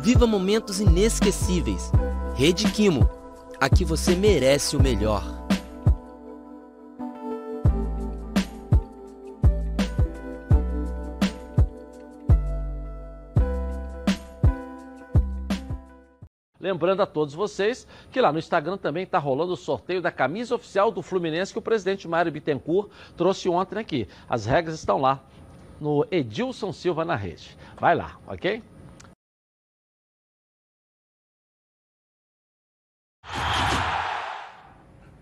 Viva 0.00 0.26
momentos 0.26 0.80
inesquecíveis. 0.80 1.90
Rede 2.34 2.70
Quimo. 2.70 3.08
Aqui 3.60 3.84
você 3.84 4.14
merece 4.14 4.76
o 4.76 4.82
melhor. 4.82 5.35
Lembrando 16.60 17.02
a 17.02 17.06
todos 17.06 17.34
vocês 17.34 17.86
que 18.10 18.20
lá 18.20 18.32
no 18.32 18.38
Instagram 18.38 18.78
também 18.78 19.04
está 19.04 19.18
rolando 19.18 19.52
o 19.52 19.56
sorteio 19.56 20.00
da 20.00 20.10
camisa 20.10 20.54
oficial 20.54 20.90
do 20.90 21.02
Fluminense 21.02 21.52
que 21.52 21.58
o 21.58 21.62
presidente 21.62 22.08
Mário 22.08 22.32
Bittencourt 22.32 22.90
trouxe 23.16 23.48
ontem 23.48 23.78
aqui. 23.78 24.08
As 24.28 24.46
regras 24.46 24.76
estão 24.76 24.98
lá 24.98 25.22
no 25.80 26.06
Edilson 26.10 26.72
Silva 26.72 27.04
na 27.04 27.14
rede. 27.14 27.56
Vai 27.78 27.94
lá, 27.94 28.18
ok? 28.26 28.62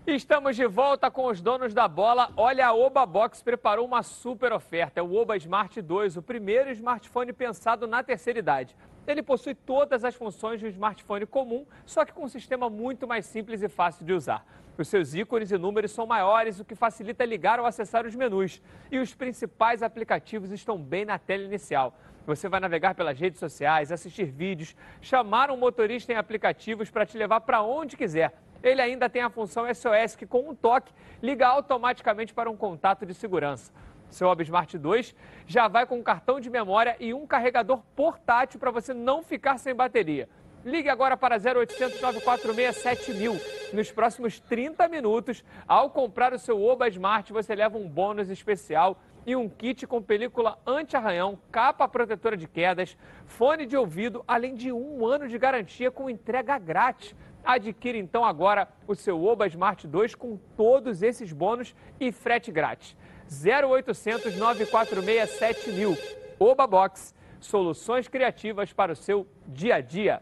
Estamos 0.07 0.55
de 0.55 0.67
volta 0.67 1.09
com 1.09 1.25
os 1.25 1.41
donos 1.41 1.73
da 1.73 1.87
bola. 1.87 2.29
Olha, 2.37 2.67
a 2.67 2.73
Oba 2.75 3.07
Box 3.07 3.41
preparou 3.41 3.87
uma 3.87 4.03
super 4.03 4.53
oferta. 4.53 4.99
É 4.99 5.03
o 5.03 5.15
Oba 5.15 5.35
Smart 5.35 5.81
2, 5.81 6.15
o 6.17 6.21
primeiro 6.21 6.69
smartphone 6.71 7.33
pensado 7.33 7.87
na 7.87 8.03
terceira 8.03 8.37
idade. 8.37 8.75
Ele 9.07 9.21
possui 9.21 9.53
todas 9.53 10.03
as 10.03 10.15
funções 10.15 10.59
de 10.59 10.65
um 10.65 10.69
smartphone 10.69 11.25
comum, 11.25 11.65
só 11.85 12.03
que 12.03 12.11
com 12.11 12.23
um 12.23 12.27
sistema 12.27 12.69
muito 12.69 13.07
mais 13.07 13.25
simples 13.25 13.61
e 13.61 13.69
fácil 13.69 14.05
de 14.05 14.13
usar. 14.13 14.45
Os 14.77 14.87
seus 14.87 15.13
ícones 15.13 15.51
e 15.51 15.57
números 15.57 15.91
são 15.91 16.05
maiores, 16.05 16.59
o 16.59 16.65
que 16.65 16.75
facilita 16.75 17.23
ligar 17.23 17.59
ou 17.59 17.65
acessar 17.65 18.05
os 18.05 18.15
menus. 18.15 18.61
E 18.91 18.97
os 18.97 19.13
principais 19.13 19.81
aplicativos 19.81 20.51
estão 20.51 20.77
bem 20.77 21.05
na 21.05 21.17
tela 21.17 21.43
inicial. 21.43 21.97
Você 22.25 22.49
vai 22.49 22.59
navegar 22.59 22.95
pelas 22.95 23.17
redes 23.17 23.39
sociais, 23.39 23.91
assistir 23.91 24.25
vídeos, 24.25 24.75
chamar 24.99 25.51
um 25.51 25.57
motorista 25.57 26.11
em 26.11 26.15
aplicativos 26.15 26.89
para 26.89 27.05
te 27.05 27.17
levar 27.17 27.41
para 27.41 27.61
onde 27.61 27.95
quiser. 27.95 28.33
Ele 28.63 28.81
ainda 28.81 29.07
tem 29.07 29.21
a 29.21 29.29
função 29.29 29.65
SOS 29.73 30.15
que, 30.15 30.25
com 30.25 30.49
um 30.49 30.55
toque, 30.55 30.91
liga 31.21 31.47
automaticamente 31.47 32.33
para 32.33 32.49
um 32.49 32.57
contato 32.57 33.05
de 33.05 33.13
segurança. 33.13 33.71
Seu 34.09 34.31
Hub 34.31 34.43
Smart 34.43 34.77
2 34.77 35.15
já 35.45 35.67
vai 35.67 35.85
com 35.85 35.97
um 35.97 36.03
cartão 36.03 36.39
de 36.39 36.49
memória 36.49 36.95
e 36.99 37.13
um 37.13 37.25
carregador 37.27 37.81
portátil 37.95 38.59
para 38.59 38.71
você 38.71 38.93
não 38.93 39.21
ficar 39.21 39.57
sem 39.57 39.75
bateria. 39.75 40.27
Ligue 40.65 40.89
agora 40.89 41.15
para 41.15 41.35
0800 41.35 42.01
946 42.01 42.75
7000. 42.77 43.39
Nos 43.71 43.91
próximos 43.91 44.39
30 44.39 44.87
minutos, 44.87 45.43
ao 45.67 45.91
comprar 45.91 46.33
o 46.33 46.39
seu 46.39 46.59
Oba 46.63 46.87
Smart, 46.87 47.31
você 47.31 47.53
leva 47.53 47.77
um 47.77 47.87
bônus 47.87 48.29
especial 48.29 48.99
e 49.27 49.35
um 49.35 49.47
kit 49.47 49.85
com 49.85 50.01
película 50.01 50.57
anti-arranhão, 50.65 51.37
capa 51.51 51.87
protetora 51.87 52.35
de 52.35 52.47
quedas, 52.47 52.97
fone 53.25 53.65
de 53.65 53.77
ouvido, 53.77 54.23
além 54.27 54.55
de 54.55 54.71
um 54.71 55.05
ano 55.05 55.27
de 55.27 55.37
garantia 55.37 55.91
com 55.91 56.09
entrega 56.09 56.57
grátis. 56.57 57.15
Adquira 57.43 57.97
então 57.99 58.25
agora 58.25 58.67
o 58.87 58.95
seu 58.95 59.23
Oba 59.23 59.45
Smart 59.45 59.87
2 59.87 60.15
com 60.15 60.35
todos 60.57 61.03
esses 61.03 61.31
bônus 61.31 61.75
e 61.99 62.11
frete 62.11 62.51
grátis. 62.51 62.97
0800 63.29 64.35
946 64.35 65.29
7000. 65.29 65.97
Oba 66.39 66.67
Box, 66.67 67.13
soluções 67.39 68.07
criativas 68.07 68.73
para 68.73 68.93
o 68.93 68.95
seu 68.95 69.27
dia 69.47 69.75
a 69.75 69.81
dia. 69.81 70.21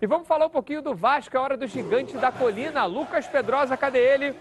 E 0.00 0.06
vamos 0.06 0.26
falar 0.26 0.46
um 0.46 0.50
pouquinho 0.50 0.80
do 0.80 0.94
Vasco, 0.94 1.36
é 1.36 1.40
hora 1.40 1.56
do 1.56 1.66
gigante 1.66 2.16
da 2.16 2.32
colina. 2.32 2.86
Lucas 2.86 3.26
Pedrosa, 3.26 3.76
cadê 3.76 3.98
ele? 3.98 4.34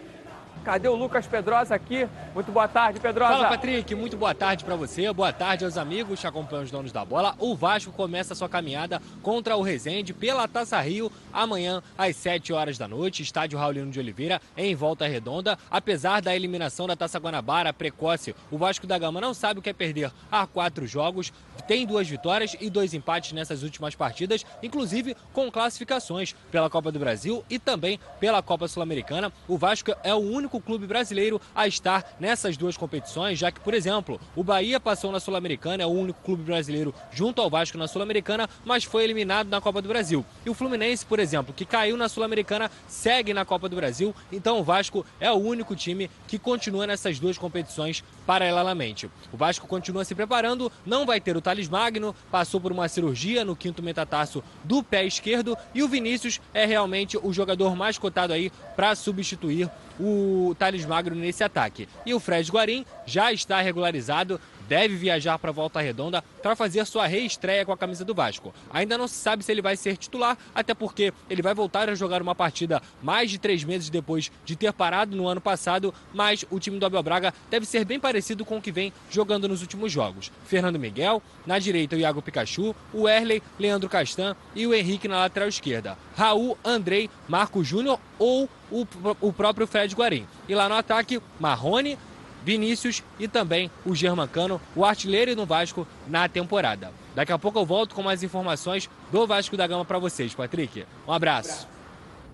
Cadê 0.63 0.87
o 0.87 0.95
Lucas 0.95 1.25
Pedrosa 1.25 1.75
aqui? 1.75 2.07
Muito 2.33 2.51
boa 2.51 2.67
tarde, 2.67 2.99
Pedrosa. 2.99 3.33
Fala, 3.33 3.49
Patrick. 3.49 3.95
Muito 3.95 4.17
boa 4.17 4.35
tarde 4.35 4.63
para 4.63 4.75
você. 4.75 5.11
Boa 5.13 5.31
tarde 5.31 5.65
aos 5.65 5.77
amigos 5.77 6.19
que 6.19 6.27
acompanham 6.27 6.63
os 6.63 6.71
donos 6.71 6.91
da 6.91 7.03
bola. 7.05 7.35
O 7.39 7.55
Vasco 7.55 7.91
começa 7.91 8.35
sua 8.35 8.49
caminhada 8.49 9.01
contra 9.21 9.55
o 9.55 9.61
Resende 9.61 10.13
pela 10.13 10.47
Taça 10.47 10.79
Rio 10.81 11.11
amanhã 11.33 11.81
às 11.97 12.15
7 12.15 12.51
horas 12.53 12.77
da 12.77 12.87
noite, 12.87 13.23
estádio 13.23 13.57
Raulino 13.59 13.91
de 13.91 13.99
Oliveira, 13.99 14.41
em 14.57 14.75
Volta 14.75 15.07
Redonda. 15.07 15.57
Apesar 15.69 16.21
da 16.21 16.35
eliminação 16.35 16.87
da 16.87 16.95
Taça 16.95 17.19
Guanabara 17.19 17.73
precoce, 17.73 18.35
o 18.51 18.57
Vasco 18.57 18.87
da 18.87 18.97
Gama 18.97 19.21
não 19.21 19.33
sabe 19.33 19.59
o 19.59 19.63
que 19.63 19.69
é 19.69 19.73
perder 19.73 20.11
há 20.31 20.45
quatro 20.45 20.85
jogos. 20.87 21.31
Tem 21.67 21.85
duas 21.85 22.07
vitórias 22.07 22.55
e 22.59 22.69
dois 22.69 22.93
empates 22.93 23.31
nessas 23.31 23.63
últimas 23.63 23.93
partidas, 23.93 24.45
inclusive 24.63 25.15
com 25.33 25.51
classificações 25.51 26.33
pela 26.51 26.69
Copa 26.69 26.91
do 26.91 26.99
Brasil 26.99 27.43
e 27.49 27.59
também 27.59 27.99
pela 28.19 28.41
Copa 28.41 28.67
Sul-Americana. 28.67 29.31
O 29.47 29.57
Vasco 29.57 29.93
é 30.03 30.13
o 30.13 30.17
único 30.17 30.48
clube 30.61 30.87
brasileiro 30.87 31.41
a 31.53 31.67
estar 31.67 32.15
nessas 32.17 32.55
duas 32.55 32.77
competições, 32.77 33.37
já 33.37 33.51
que, 33.51 33.59
por 33.59 33.73
exemplo, 33.73 34.17
o 34.33 34.43
Bahia 34.43 34.79
passou 34.79 35.11
na 35.11 35.19
Sul-Americana, 35.19 35.83
é 35.83 35.85
o 35.85 35.89
único 35.89 36.21
clube 36.23 36.43
brasileiro 36.43 36.95
junto 37.11 37.41
ao 37.41 37.49
Vasco 37.49 37.77
na 37.77 37.89
Sul-Americana, 37.89 38.49
mas 38.63 38.85
foi 38.85 39.03
eliminado 39.03 39.49
na 39.49 39.59
Copa 39.59 39.81
do 39.81 39.89
Brasil. 39.89 40.25
E 40.45 40.49
o 40.49 40.53
Fluminense, 40.53 41.05
por 41.05 41.19
exemplo, 41.19 41.53
que 41.53 41.65
caiu 41.65 41.97
na 41.97 42.07
Sul-Americana, 42.07 42.71
segue 42.87 43.33
na 43.33 43.43
Copa 43.43 43.67
do 43.67 43.75
Brasil. 43.75 44.15
Então 44.31 44.59
o 44.59 44.63
Vasco 44.63 45.05
é 45.19 45.29
o 45.29 45.35
único 45.35 45.75
time 45.75 46.09
que 46.27 46.39
continua 46.39 46.87
nessas 46.87 47.19
duas 47.19 47.37
competições 47.37 48.03
paralelamente. 48.25 49.09
O 49.33 49.37
Vasco 49.37 49.67
continua 49.67 50.05
se 50.05 50.13
preparando, 50.15 50.71
não 50.85 51.05
vai 51.05 51.19
ter 51.19 51.35
o 51.35 51.41
Thales 51.41 51.67
Magno, 51.67 52.15
passou 52.31 52.61
por 52.61 52.71
uma 52.71 52.87
cirurgia 52.87 53.43
no 53.43 53.55
quinto 53.55 53.81
metatarso 53.81 54.43
do 54.63 54.83
pé 54.83 55.03
esquerdo 55.05 55.57
e 55.73 55.81
o 55.81 55.87
Vinícius 55.87 56.39
é 56.53 56.65
realmente 56.65 57.17
o 57.17 57.33
jogador 57.33 57.75
mais 57.75 57.97
cotado 57.97 58.31
aí 58.31 58.51
para 58.75 58.95
substituir 58.95 59.69
o 59.99 60.55
Thales 60.57 60.85
Magno 60.85 61.15
nesse 61.15 61.43
ataque. 61.43 61.87
E 62.05 62.13
o 62.13 62.19
Fred 62.19 62.49
Guarim 62.51 62.85
já 63.05 63.33
está 63.33 63.61
regularizado, 63.61 64.39
deve 64.69 64.95
viajar 64.95 65.39
para 65.39 65.51
Volta 65.51 65.81
Redonda 65.81 66.23
para 66.43 66.55
fazer 66.55 66.85
sua 66.85 67.07
reestreia 67.07 67.65
com 67.65 67.71
a 67.71 67.77
camisa 67.77 68.05
do 68.05 68.13
Vasco. 68.13 68.53
Ainda 68.71 68.97
não 68.97 69.07
se 69.07 69.15
sabe 69.15 69.43
se 69.43 69.51
ele 69.51 69.63
vai 69.63 69.75
ser 69.75 69.97
titular, 69.97 70.37
até 70.53 70.75
porque 70.75 71.11
ele 71.27 71.41
vai 71.41 71.55
voltar 71.55 71.89
a 71.89 71.95
jogar 71.95 72.21
uma 72.21 72.35
partida 72.35 72.79
mais 73.01 73.31
de 73.31 73.39
três 73.39 73.63
meses 73.63 73.89
depois 73.89 74.31
de 74.45 74.55
ter 74.55 74.71
parado 74.71 75.17
no 75.17 75.27
ano 75.27 75.41
passado, 75.41 75.93
mas 76.13 76.45
o 76.51 76.59
time 76.59 76.77
do 76.77 76.85
Abel 76.85 77.01
Braga 77.01 77.33
deve 77.49 77.65
ser 77.65 77.83
bem 77.83 77.99
parecido 77.99 78.45
com 78.45 78.57
o 78.57 78.61
que 78.61 78.71
vem 78.71 78.93
jogando 79.09 79.47
nos 79.47 79.61
últimos 79.61 79.91
jogos. 79.91 80.31
Fernando 80.45 80.77
Miguel, 80.77 81.21
na 81.47 81.57
direita 81.57 81.95
o 81.95 81.99
Iago 81.99 82.21
Pikachu, 82.21 82.75
o 82.93 83.09
Erley, 83.09 83.41
Leandro 83.57 83.89
Castan 83.89 84.35
e 84.55 84.67
o 84.67 84.73
Henrique 84.73 85.07
na 85.07 85.17
lateral 85.17 85.49
esquerda. 85.49 85.97
Raul, 86.15 86.55
Andrei, 86.63 87.09
Marco 87.27 87.63
Júnior 87.63 87.99
ou 88.19 88.47
o, 88.71 88.85
o 89.19 89.33
próprio 89.33 89.65
Fred 89.65 89.95
Guarim. 89.95 90.27
E 90.47 90.53
lá 90.53 90.69
no 90.69 90.75
ataque, 90.75 91.19
Marrone, 91.39 91.97
Vinícius 92.43 93.03
e 93.19 93.27
também 93.27 93.69
o 93.85 93.95
Germancano, 93.95 94.61
o 94.75 94.85
artilheiro 94.85 95.35
no 95.35 95.45
Vasco 95.45 95.87
na 96.07 96.27
temporada. 96.27 96.91
Daqui 97.15 97.31
a 97.31 97.39
pouco 97.39 97.59
eu 97.59 97.65
volto 97.65 97.95
com 97.95 98.01
mais 98.01 98.23
informações 98.23 98.89
do 99.11 99.27
Vasco 99.27 99.57
da 99.57 99.67
Gama 99.67 99.83
para 99.83 99.99
vocês, 99.99 100.33
Patrick. 100.33 100.85
Um 101.07 101.11
abraço. 101.11 101.67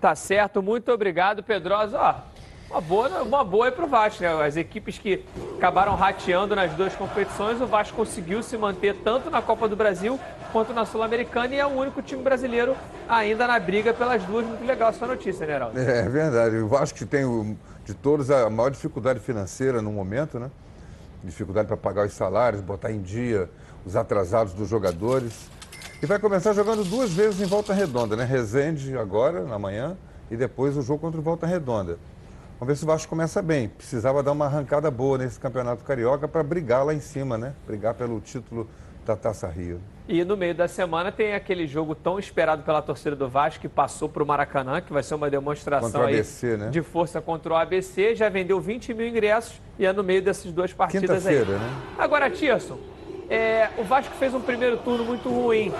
Tá 0.00 0.14
certo, 0.14 0.62
muito 0.62 0.92
obrigado, 0.92 1.42
Pedrosa. 1.42 1.98
Ó, 1.98 2.14
uma 2.70 2.80
boa, 2.80 3.22
uma 3.22 3.44
boa 3.44 3.68
é 3.68 3.70
pro 3.70 3.86
Vasco, 3.86 4.22
né? 4.22 4.28
As 4.44 4.56
equipes 4.56 4.98
que 4.98 5.24
acabaram 5.56 5.94
rateando 5.94 6.54
nas 6.54 6.72
duas 6.72 6.94
competições, 6.94 7.60
o 7.60 7.66
Vasco 7.66 7.96
conseguiu 7.96 8.42
se 8.42 8.56
manter 8.56 8.94
tanto 9.04 9.30
na 9.30 9.40
Copa 9.40 9.68
do 9.68 9.76
Brasil 9.76 10.18
quanto 10.52 10.72
na 10.72 10.84
Sul-Americana 10.84 11.54
e 11.54 11.58
é 11.58 11.66
o 11.66 11.70
único 11.70 12.02
time 12.02 12.22
brasileiro 12.22 12.76
ainda 13.08 13.46
na 13.46 13.58
briga 13.58 13.94
pelas 13.94 14.22
duas. 14.24 14.44
Muito 14.44 14.64
legal 14.64 14.90
essa 14.90 15.06
notícia, 15.06 15.46
né, 15.46 15.54
Heraldo? 15.54 15.78
É 15.78 16.08
verdade. 16.08 16.56
O 16.56 16.68
Vasco 16.68 17.06
tem 17.06 17.24
o, 17.24 17.56
de 17.86 17.94
todos 17.94 18.32
a 18.32 18.50
maior 18.50 18.70
dificuldade 18.70 19.20
financeira 19.20 19.80
no 19.80 19.92
momento, 19.92 20.40
né? 20.40 20.50
Dificuldade 21.22 21.68
para 21.68 21.76
pagar 21.76 22.04
os 22.04 22.12
salários, 22.12 22.60
botar 22.60 22.90
em 22.90 23.00
dia 23.00 23.48
os 23.86 23.94
atrasados 23.94 24.52
dos 24.52 24.68
jogadores. 24.68 25.48
E 26.02 26.06
vai 26.06 26.18
começar 26.18 26.52
jogando 26.52 26.84
duas 26.84 27.12
vezes 27.12 27.40
em 27.40 27.46
volta 27.46 27.72
redonda, 27.72 28.16
né? 28.16 28.24
Resende 28.24 28.98
agora, 28.98 29.44
na 29.44 29.56
manhã, 29.56 29.96
e 30.28 30.36
depois 30.36 30.76
o 30.76 30.82
jogo 30.82 31.00
contra 31.00 31.20
o 31.20 31.22
Volta 31.22 31.46
Redonda. 31.46 31.96
Vamos 32.58 32.74
ver 32.74 32.76
se 32.76 32.84
o 32.84 32.86
Vasco 32.86 33.08
começa 33.08 33.40
bem. 33.40 33.68
Precisava 33.68 34.22
dar 34.22 34.32
uma 34.32 34.46
arrancada 34.46 34.90
boa 34.90 35.16
nesse 35.18 35.38
campeonato 35.38 35.84
carioca 35.84 36.26
para 36.26 36.42
brigar 36.42 36.84
lá 36.84 36.92
em 36.92 37.00
cima, 37.00 37.38
né? 37.38 37.54
Brigar 37.66 37.94
pelo 37.94 38.20
título 38.20 38.68
da 39.06 39.14
Taça 39.14 39.46
Rio. 39.46 39.80
E 40.08 40.24
no 40.24 40.36
meio 40.36 40.54
da 40.54 40.68
semana 40.68 41.10
tem 41.10 41.34
aquele 41.34 41.66
jogo 41.66 41.94
tão 41.94 42.16
esperado 42.16 42.62
pela 42.62 42.80
torcida 42.80 43.16
do 43.16 43.28
Vasco 43.28 43.60
que 43.60 43.68
passou 43.68 44.08
para 44.08 44.22
o 44.22 44.26
Maracanã, 44.26 44.80
que 44.80 44.92
vai 44.92 45.02
ser 45.02 45.16
uma 45.16 45.28
demonstração 45.28 46.02
ABC, 46.04 46.46
aí 46.46 46.56
né? 46.56 46.68
de 46.70 46.80
força 46.80 47.20
contra 47.20 47.52
o 47.52 47.56
ABC. 47.56 48.14
Já 48.14 48.28
vendeu 48.28 48.60
20 48.60 48.94
mil 48.94 49.08
ingressos 49.08 49.60
e 49.76 49.84
é 49.84 49.92
no 49.92 50.04
meio 50.04 50.22
dessas 50.22 50.52
duas 50.52 50.72
partidas 50.72 51.26
aí. 51.26 51.44
Né? 51.44 51.58
Agora, 51.98 52.30
Tirson, 52.30 52.78
é, 53.28 53.68
o 53.76 53.82
Vasco 53.82 54.14
fez 54.14 54.32
um 54.32 54.40
primeiro 54.40 54.76
turno 54.76 55.04
muito 55.04 55.28
ruim, 55.28 55.72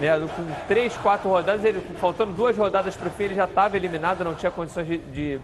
né? 0.00 0.18
Com 0.34 0.66
três, 0.66 0.96
quatro 0.96 1.28
rodadas, 1.28 1.64
ele, 1.64 1.80
faltando 2.00 2.32
duas 2.32 2.56
rodadas 2.56 2.96
para 2.96 3.06
o 3.06 3.10
fim, 3.12 3.24
ele 3.24 3.34
já 3.36 3.44
estava 3.44 3.76
eliminado, 3.76 4.24
não 4.24 4.34
tinha 4.34 4.50
condições 4.50 4.88
de, 4.88 4.98
de 4.98 5.40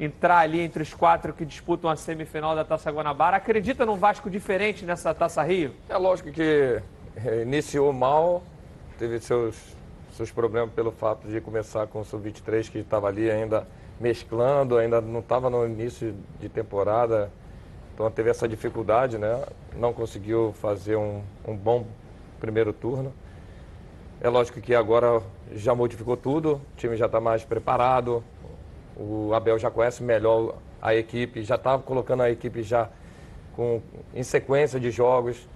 entrar 0.00 0.38
ali 0.38 0.60
entre 0.60 0.82
os 0.82 0.94
quatro 0.94 1.34
que 1.34 1.44
disputam 1.44 1.90
a 1.90 1.96
semifinal 1.96 2.56
da 2.56 2.64
Taça 2.64 2.90
Guanabara. 2.90 3.36
Acredita 3.36 3.84
num 3.84 3.96
Vasco 3.96 4.30
diferente 4.30 4.86
nessa 4.86 5.12
Taça 5.12 5.42
Rio? 5.42 5.72
É 5.90 5.96
lógico 5.98 6.30
que 6.30 6.80
iniciou 7.42 7.92
mal, 7.92 8.42
teve 8.98 9.20
seus, 9.20 9.56
seus 10.12 10.30
problemas 10.30 10.70
pelo 10.72 10.92
fato 10.92 11.28
de 11.28 11.40
começar 11.40 11.86
com 11.86 12.00
o 12.00 12.04
Sub-23, 12.04 12.70
que 12.70 12.78
estava 12.78 13.08
ali 13.08 13.30
ainda 13.30 13.66
mesclando, 14.00 14.76
ainda 14.76 15.00
não 15.00 15.20
estava 15.20 15.50
no 15.50 15.66
início 15.66 16.14
de 16.40 16.48
temporada, 16.48 17.30
então 17.94 18.10
teve 18.10 18.30
essa 18.30 18.46
dificuldade, 18.46 19.18
né? 19.18 19.44
Não 19.76 19.92
conseguiu 19.92 20.52
fazer 20.60 20.96
um, 20.96 21.22
um 21.46 21.56
bom 21.56 21.84
primeiro 22.38 22.72
turno. 22.72 23.12
É 24.20 24.28
lógico 24.28 24.60
que 24.60 24.74
agora 24.74 25.20
já 25.52 25.74
modificou 25.74 26.16
tudo, 26.16 26.54
o 26.54 26.76
time 26.76 26.96
já 26.96 27.06
está 27.06 27.20
mais 27.20 27.44
preparado, 27.44 28.22
o 28.96 29.32
Abel 29.34 29.58
já 29.58 29.70
conhece 29.70 30.02
melhor 30.02 30.56
a 30.80 30.94
equipe, 30.94 31.42
já 31.42 31.56
está 31.56 31.78
colocando 31.78 32.22
a 32.22 32.30
equipe 32.30 32.62
já 32.62 32.88
com, 33.54 33.80
em 34.14 34.22
sequência 34.22 34.78
de 34.78 34.90
jogos, 34.90 35.48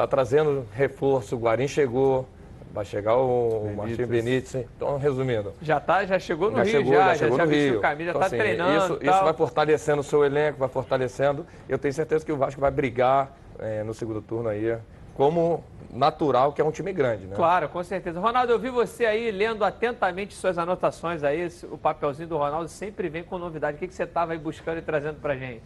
está 0.00 0.06
trazendo 0.06 0.66
reforço, 0.74 1.36
o 1.36 1.38
Guarim 1.38 1.68
chegou, 1.68 2.26
vai 2.72 2.84
chegar 2.84 3.16
o 3.16 3.60
Benítez. 3.64 3.76
Martim 3.76 4.06
Benítez. 4.06 4.54
Então, 4.76 4.96
resumindo, 4.98 5.52
Já, 5.60 5.78
tá, 5.78 6.04
já 6.06 6.18
chegou 6.18 6.50
no 6.50 6.56
já 6.58 6.62
Rio, 6.62 6.72
chegou, 6.72 6.92
já, 6.94 7.04
já 7.08 7.14
chegou 7.16 7.36
já 7.36 7.44
no 7.44 7.50
vestiu 7.50 7.68
Rio. 7.70 7.78
o 7.78 7.82
caminho, 7.82 8.04
já 8.06 8.10
Então, 8.10 8.22
está 8.22 8.26
assim, 8.26 8.36
treinando. 8.38 8.78
Isso, 8.78 8.96
tal. 9.04 9.14
isso 9.14 9.24
vai 9.24 9.34
fortalecendo 9.34 10.00
o 10.00 10.04
seu 10.04 10.24
elenco, 10.24 10.58
vai 10.58 10.68
fortalecendo. 10.68 11.46
Eu 11.68 11.78
tenho 11.78 11.92
certeza 11.92 12.24
que 12.24 12.32
o 12.32 12.36
Vasco 12.36 12.60
vai 12.60 12.70
brigar 12.70 13.36
eh, 13.58 13.82
no 13.84 13.92
segundo 13.92 14.22
turno 14.22 14.48
aí, 14.48 14.76
como 15.14 15.62
natural, 15.92 16.52
que 16.52 16.62
é 16.62 16.64
um 16.64 16.70
time 16.70 16.92
grande, 16.92 17.26
né? 17.26 17.34
Claro, 17.36 17.68
com 17.68 17.82
certeza. 17.82 18.20
Ronaldo, 18.20 18.52
eu 18.52 18.58
vi 18.58 18.70
você 18.70 19.04
aí 19.04 19.30
lendo 19.30 19.64
atentamente 19.64 20.32
suas 20.34 20.56
anotações 20.56 21.22
aí. 21.24 21.46
O 21.70 21.76
papelzinho 21.76 22.28
do 22.28 22.38
Ronaldo 22.38 22.68
sempre 22.68 23.08
vem 23.08 23.22
com 23.24 23.36
novidade. 23.36 23.76
O 23.76 23.80
que, 23.80 23.88
que 23.88 23.94
você 23.94 24.04
estava 24.04 24.32
aí 24.32 24.38
buscando 24.38 24.78
e 24.78 24.82
trazendo 24.82 25.20
pra 25.20 25.36
gente? 25.36 25.62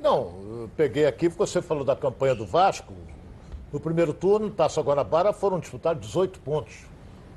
Não, 0.00 0.32
eu 0.62 0.70
peguei 0.76 1.06
aqui, 1.06 1.28
porque 1.28 1.44
você 1.46 1.60
falou 1.60 1.84
da 1.84 1.94
campanha 1.94 2.34
do 2.34 2.46
Vasco. 2.46 2.94
No 3.72 3.78
primeiro 3.78 4.12
turno, 4.14 4.50
Taça 4.50 4.80
Guanabara, 4.80 5.32
foram 5.32 5.58
disputados 5.60 6.06
18 6.06 6.40
pontos. 6.40 6.84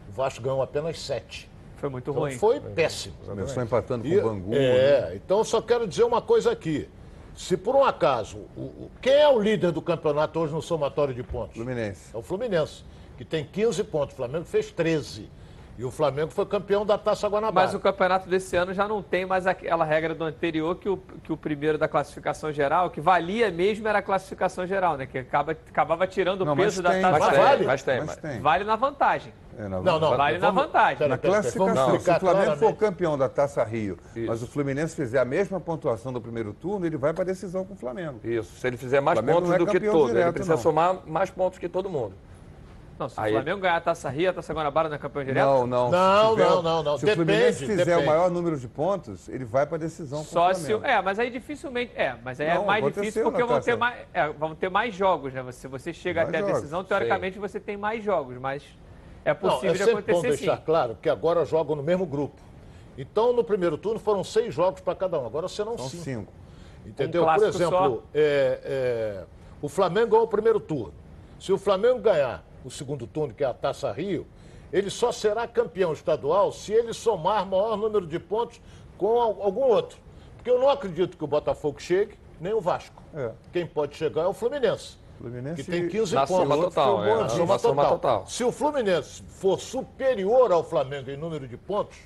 O 0.09 0.11
Vasco 0.13 0.41
ganhou 0.41 0.61
apenas 0.61 0.99
7. 0.99 1.49
Foi 1.77 1.89
muito 1.89 2.09
Então 2.11 2.21
ruim. 2.23 2.37
foi 2.37 2.59
péssimo. 2.59 3.15
Começou 3.25 3.63
empatando 3.63 4.03
com 4.03 4.09
E- 4.09 4.19
o 4.19 4.23
Bangu. 4.23 4.53
É, 4.53 5.01
né? 5.09 5.15
então 5.15 5.39
eu 5.39 5.43
só 5.43 5.61
quero 5.61 5.87
dizer 5.87 6.03
uma 6.03 6.21
coisa 6.21 6.51
aqui. 6.51 6.87
Se 7.35 7.57
por 7.57 7.75
um 7.75 7.83
acaso, 7.83 8.37
o- 8.55 8.61
o- 8.61 8.91
quem 9.01 9.13
é 9.13 9.27
o 9.27 9.39
líder 9.39 9.71
do 9.71 9.81
campeonato 9.81 10.39
hoje 10.39 10.53
no 10.53 10.61
somatório 10.61 11.13
de 11.13 11.23
pontos? 11.23 11.55
Fluminense. 11.55 12.13
É 12.13 12.17
o 12.17 12.21
Fluminense, 12.21 12.83
que 13.17 13.25
tem 13.25 13.43
15 13.45 13.83
pontos. 13.83 14.13
O 14.13 14.17
Flamengo 14.17 14.45
fez 14.45 14.69
13. 14.71 15.29
E 15.77 15.83
o 15.85 15.89
Flamengo 15.89 16.29
foi 16.31 16.45
campeão 16.45 16.85
da 16.85 16.97
Taça 16.97 17.27
Guanabara. 17.27 17.65
Mas 17.67 17.73
o 17.75 17.79
campeonato 17.79 18.29
desse 18.29 18.55
ano 18.55 18.73
já 18.73 18.87
não 18.87 19.01
tem 19.01 19.25
mais 19.25 19.47
aquela 19.47 19.83
regra 19.83 20.13
do 20.13 20.23
anterior 20.23 20.75
que 20.75 20.87
o, 20.87 20.97
que 21.23 21.31
o 21.33 21.37
primeiro 21.37 21.77
da 21.77 21.87
classificação 21.87 22.51
geral, 22.51 22.89
que 22.89 23.01
valia 23.01 23.49
mesmo 23.49 23.87
era 23.87 23.99
a 23.99 24.01
classificação 24.01 24.67
geral, 24.67 24.95
né? 24.97 25.05
Que 25.07 25.19
acaba, 25.19 25.53
acabava 25.53 26.05
tirando 26.05 26.41
o 26.41 26.45
Não, 26.45 26.55
peso 26.55 26.83
da 26.83 26.91
tem, 26.91 27.01
taça. 27.01 27.19
mas 27.19 27.27
Mas 27.29 27.37
vale. 27.37 27.57
tem, 27.57 27.67
mas 27.67 27.83
tem. 27.83 28.01
Mas 28.03 28.15
tem. 28.17 28.39
Vale 28.41 28.63
na 28.63 28.75
vantagem. 28.75 29.33
É, 29.57 29.67
na- 29.67 29.81
Não, 29.81 29.99
não. 29.99 30.15
Vale 30.15 30.37
na 30.37 30.47
vamos- 30.51 30.63
vantagem. 30.65 30.97
pera, 30.97 31.09
Na 31.09 31.17
pera, 31.17 31.33
pera, 31.33 31.41
classificação, 31.43 31.99
se 31.99 32.09
o 32.11 32.19
Flamengo 32.19 32.55
for 32.57 32.73
campeão 32.75 33.17
da 33.17 33.27
Taça 33.29 33.63
Rio, 33.63 33.97
Isso. 34.15 34.27
mas 34.27 34.43
o 34.43 34.47
Fluminense 34.47 34.95
fizer 34.95 35.19
a 35.19 35.25
mesma 35.25 35.59
pontuação 35.59 36.13
do 36.13 36.21
primeiro 36.21 36.53
turno, 36.53 36.85
ele 36.85 36.97
vai 36.97 37.11
para 37.13 37.23
a 37.23 37.25
decisão 37.25 37.65
com 37.65 37.73
o 37.73 37.77
Flamengo. 37.77 38.19
Isso, 38.23 38.59
se 38.59 38.67
ele 38.67 38.77
fizer 38.77 39.01
mais 39.01 39.19
pontos 39.19 39.51
é 39.51 39.57
do 39.57 39.65
que 39.65 39.79
todos, 39.79 40.15
ele 40.15 40.31
precisa 40.31 40.55
não. 40.55 40.61
somar 40.61 40.97
mais 41.07 41.29
pontos 41.29 41.57
que 41.59 41.67
todo 41.67 41.89
mundo. 41.89 42.13
Não, 43.01 43.09
se 43.09 43.19
Aí- 43.19 43.31
o 43.31 43.35
Flamengo 43.35 43.61
ganhar 43.61 43.77
a 43.77 43.81
Taça 43.81 44.09
Rio, 44.09 44.29
a 44.29 44.33
Taça 44.33 44.53
Guanabara 44.53 44.87
não 44.87 44.95
é 44.95 44.99
campeão 44.99 45.23
direto? 45.23 45.43
Não, 45.43 45.65
não. 45.65 45.89
Não, 45.89 46.23
Se 46.29 46.35
tiver- 46.35 46.49
não, 46.49 46.61
não, 46.61 46.83
não. 46.83 46.97
Se 46.99 47.05
o 47.05 47.13
Fluminense 47.15 47.43
Depende, 47.61 47.65
fizer 47.71 47.85
depende. 47.85 48.03
o 48.03 48.05
maior 48.07 48.29
número 48.29 48.57
de 48.59 48.67
pontos, 48.67 49.27
ele 49.27 49.43
vai 49.43 49.65
para 49.65 49.77
a 49.77 49.79
decisão 49.79 50.23
Só 50.23 50.51
o 50.51 50.53
se. 50.53 50.65
Flamengo. 50.67 50.85
É, 50.85 51.01
mas 51.01 51.17
aí 51.17 51.31
dificilmente. 51.31 51.93
É, 51.95 52.15
mas 52.23 52.39
aí 52.39 52.47
é 52.47 52.53
Não, 52.55 52.65
mais 52.65 52.83
aconteceu 52.83 53.03
difícil 53.03 53.23
porque 53.31 53.43
vão 53.43 53.59
ter, 53.59 53.75
mais, 53.75 53.95
é, 54.13 54.29
vão 54.29 54.53
ter 54.53 54.69
mais 54.69 54.93
jogos, 54.93 55.33
né? 55.33 55.43
Se 55.51 55.67
você 55.67 55.91
chega 55.91 56.19
Mais 56.21 56.29
até 56.29 56.37
a 56.37 56.41
jogos, 56.41 56.55
decisão, 56.57 56.83
teoricamente 56.83 57.39
você 57.39 57.59
tem 57.59 57.75
mais 57.75 58.03
jogos, 58.03 58.37
mas 58.37 58.63
é 59.25 59.29
Não, 59.33 59.35
possível 59.35 59.69
é 59.69 59.73
de 59.73 59.79
sempre 59.79 59.93
bom 59.93 59.99
acontecer 60.19 60.37
sim. 60.37 60.45
deixar 60.45 60.57
claro 60.63 60.95
que 61.01 61.09
agora 61.09 61.43
jogam 61.43 61.75
no 61.75 61.81
mesmo 61.81 62.05
grupo. 62.05 62.39
Então, 62.95 63.33
no 63.33 63.43
primeiro 63.43 63.79
turno 63.79 63.99
foram 63.99 64.23
seis 64.23 64.53
jogos 64.53 64.79
para 64.79 64.93
cada 64.93 65.17
um. 65.19 65.25
Agora 65.25 65.47
serão 65.47 65.75
São 65.75 65.89
cinco. 65.89 66.03
cinco. 66.03 66.33
Entendeu? 66.85 67.23
Um 67.23 67.33
Por 67.33 67.43
exemplo, 67.47 68.03
é, 68.13 68.59
é, 68.63 69.23
o 69.59 69.67
Flamengo 69.67 70.11
ganhou 70.11 70.25
o 70.25 70.27
primeiro 70.27 70.59
turno. 70.59 70.93
Se 71.39 71.51
o 71.51 71.57
Flamengo 71.57 71.97
ganhar 71.99 72.43
o 72.65 72.69
segundo 72.71 73.05
turno, 73.07 73.33
que 73.33 73.43
é 73.43 73.47
a 73.47 73.53
Taça 73.53 73.91
Rio, 73.91 74.25
ele 74.71 74.89
só 74.89 75.11
será 75.11 75.47
campeão 75.47 75.91
estadual 75.93 76.51
se 76.51 76.71
ele 76.71 76.93
somar 76.93 77.45
maior 77.45 77.75
número 77.77 78.05
de 78.07 78.19
pontos 78.19 78.61
com 78.97 79.19
al- 79.19 79.41
algum 79.41 79.63
outro. 79.63 79.97
Porque 80.37 80.49
eu 80.49 80.59
não 80.59 80.69
acredito 80.69 81.17
que 81.17 81.23
o 81.23 81.27
Botafogo 81.27 81.79
chegue, 81.81 82.15
nem 82.39 82.53
o 82.53 82.61
Vasco. 82.61 83.01
É. 83.13 83.31
Quem 83.51 83.65
pode 83.67 83.95
chegar 83.95 84.23
é 84.23 84.27
o 84.27 84.33
Fluminense. 84.33 84.97
Fluminense 85.19 85.63
Que 85.63 85.69
tem 85.69 85.87
15 85.87 86.15
Na 86.15 86.25
pontos. 86.25 86.35
soma 86.49 86.57
total, 86.63 87.05
é, 87.05 87.15
na 87.21 87.29
Soma 87.29 87.59
soma 87.59 87.83
total. 87.83 87.99
total. 87.99 88.27
Se 88.27 88.43
o 88.43 88.51
Fluminense 88.51 89.21
for 89.27 89.59
superior 89.59 90.51
ao 90.51 90.63
Flamengo 90.63 91.11
em 91.11 91.17
número 91.17 91.47
de 91.47 91.57
pontos, 91.57 91.97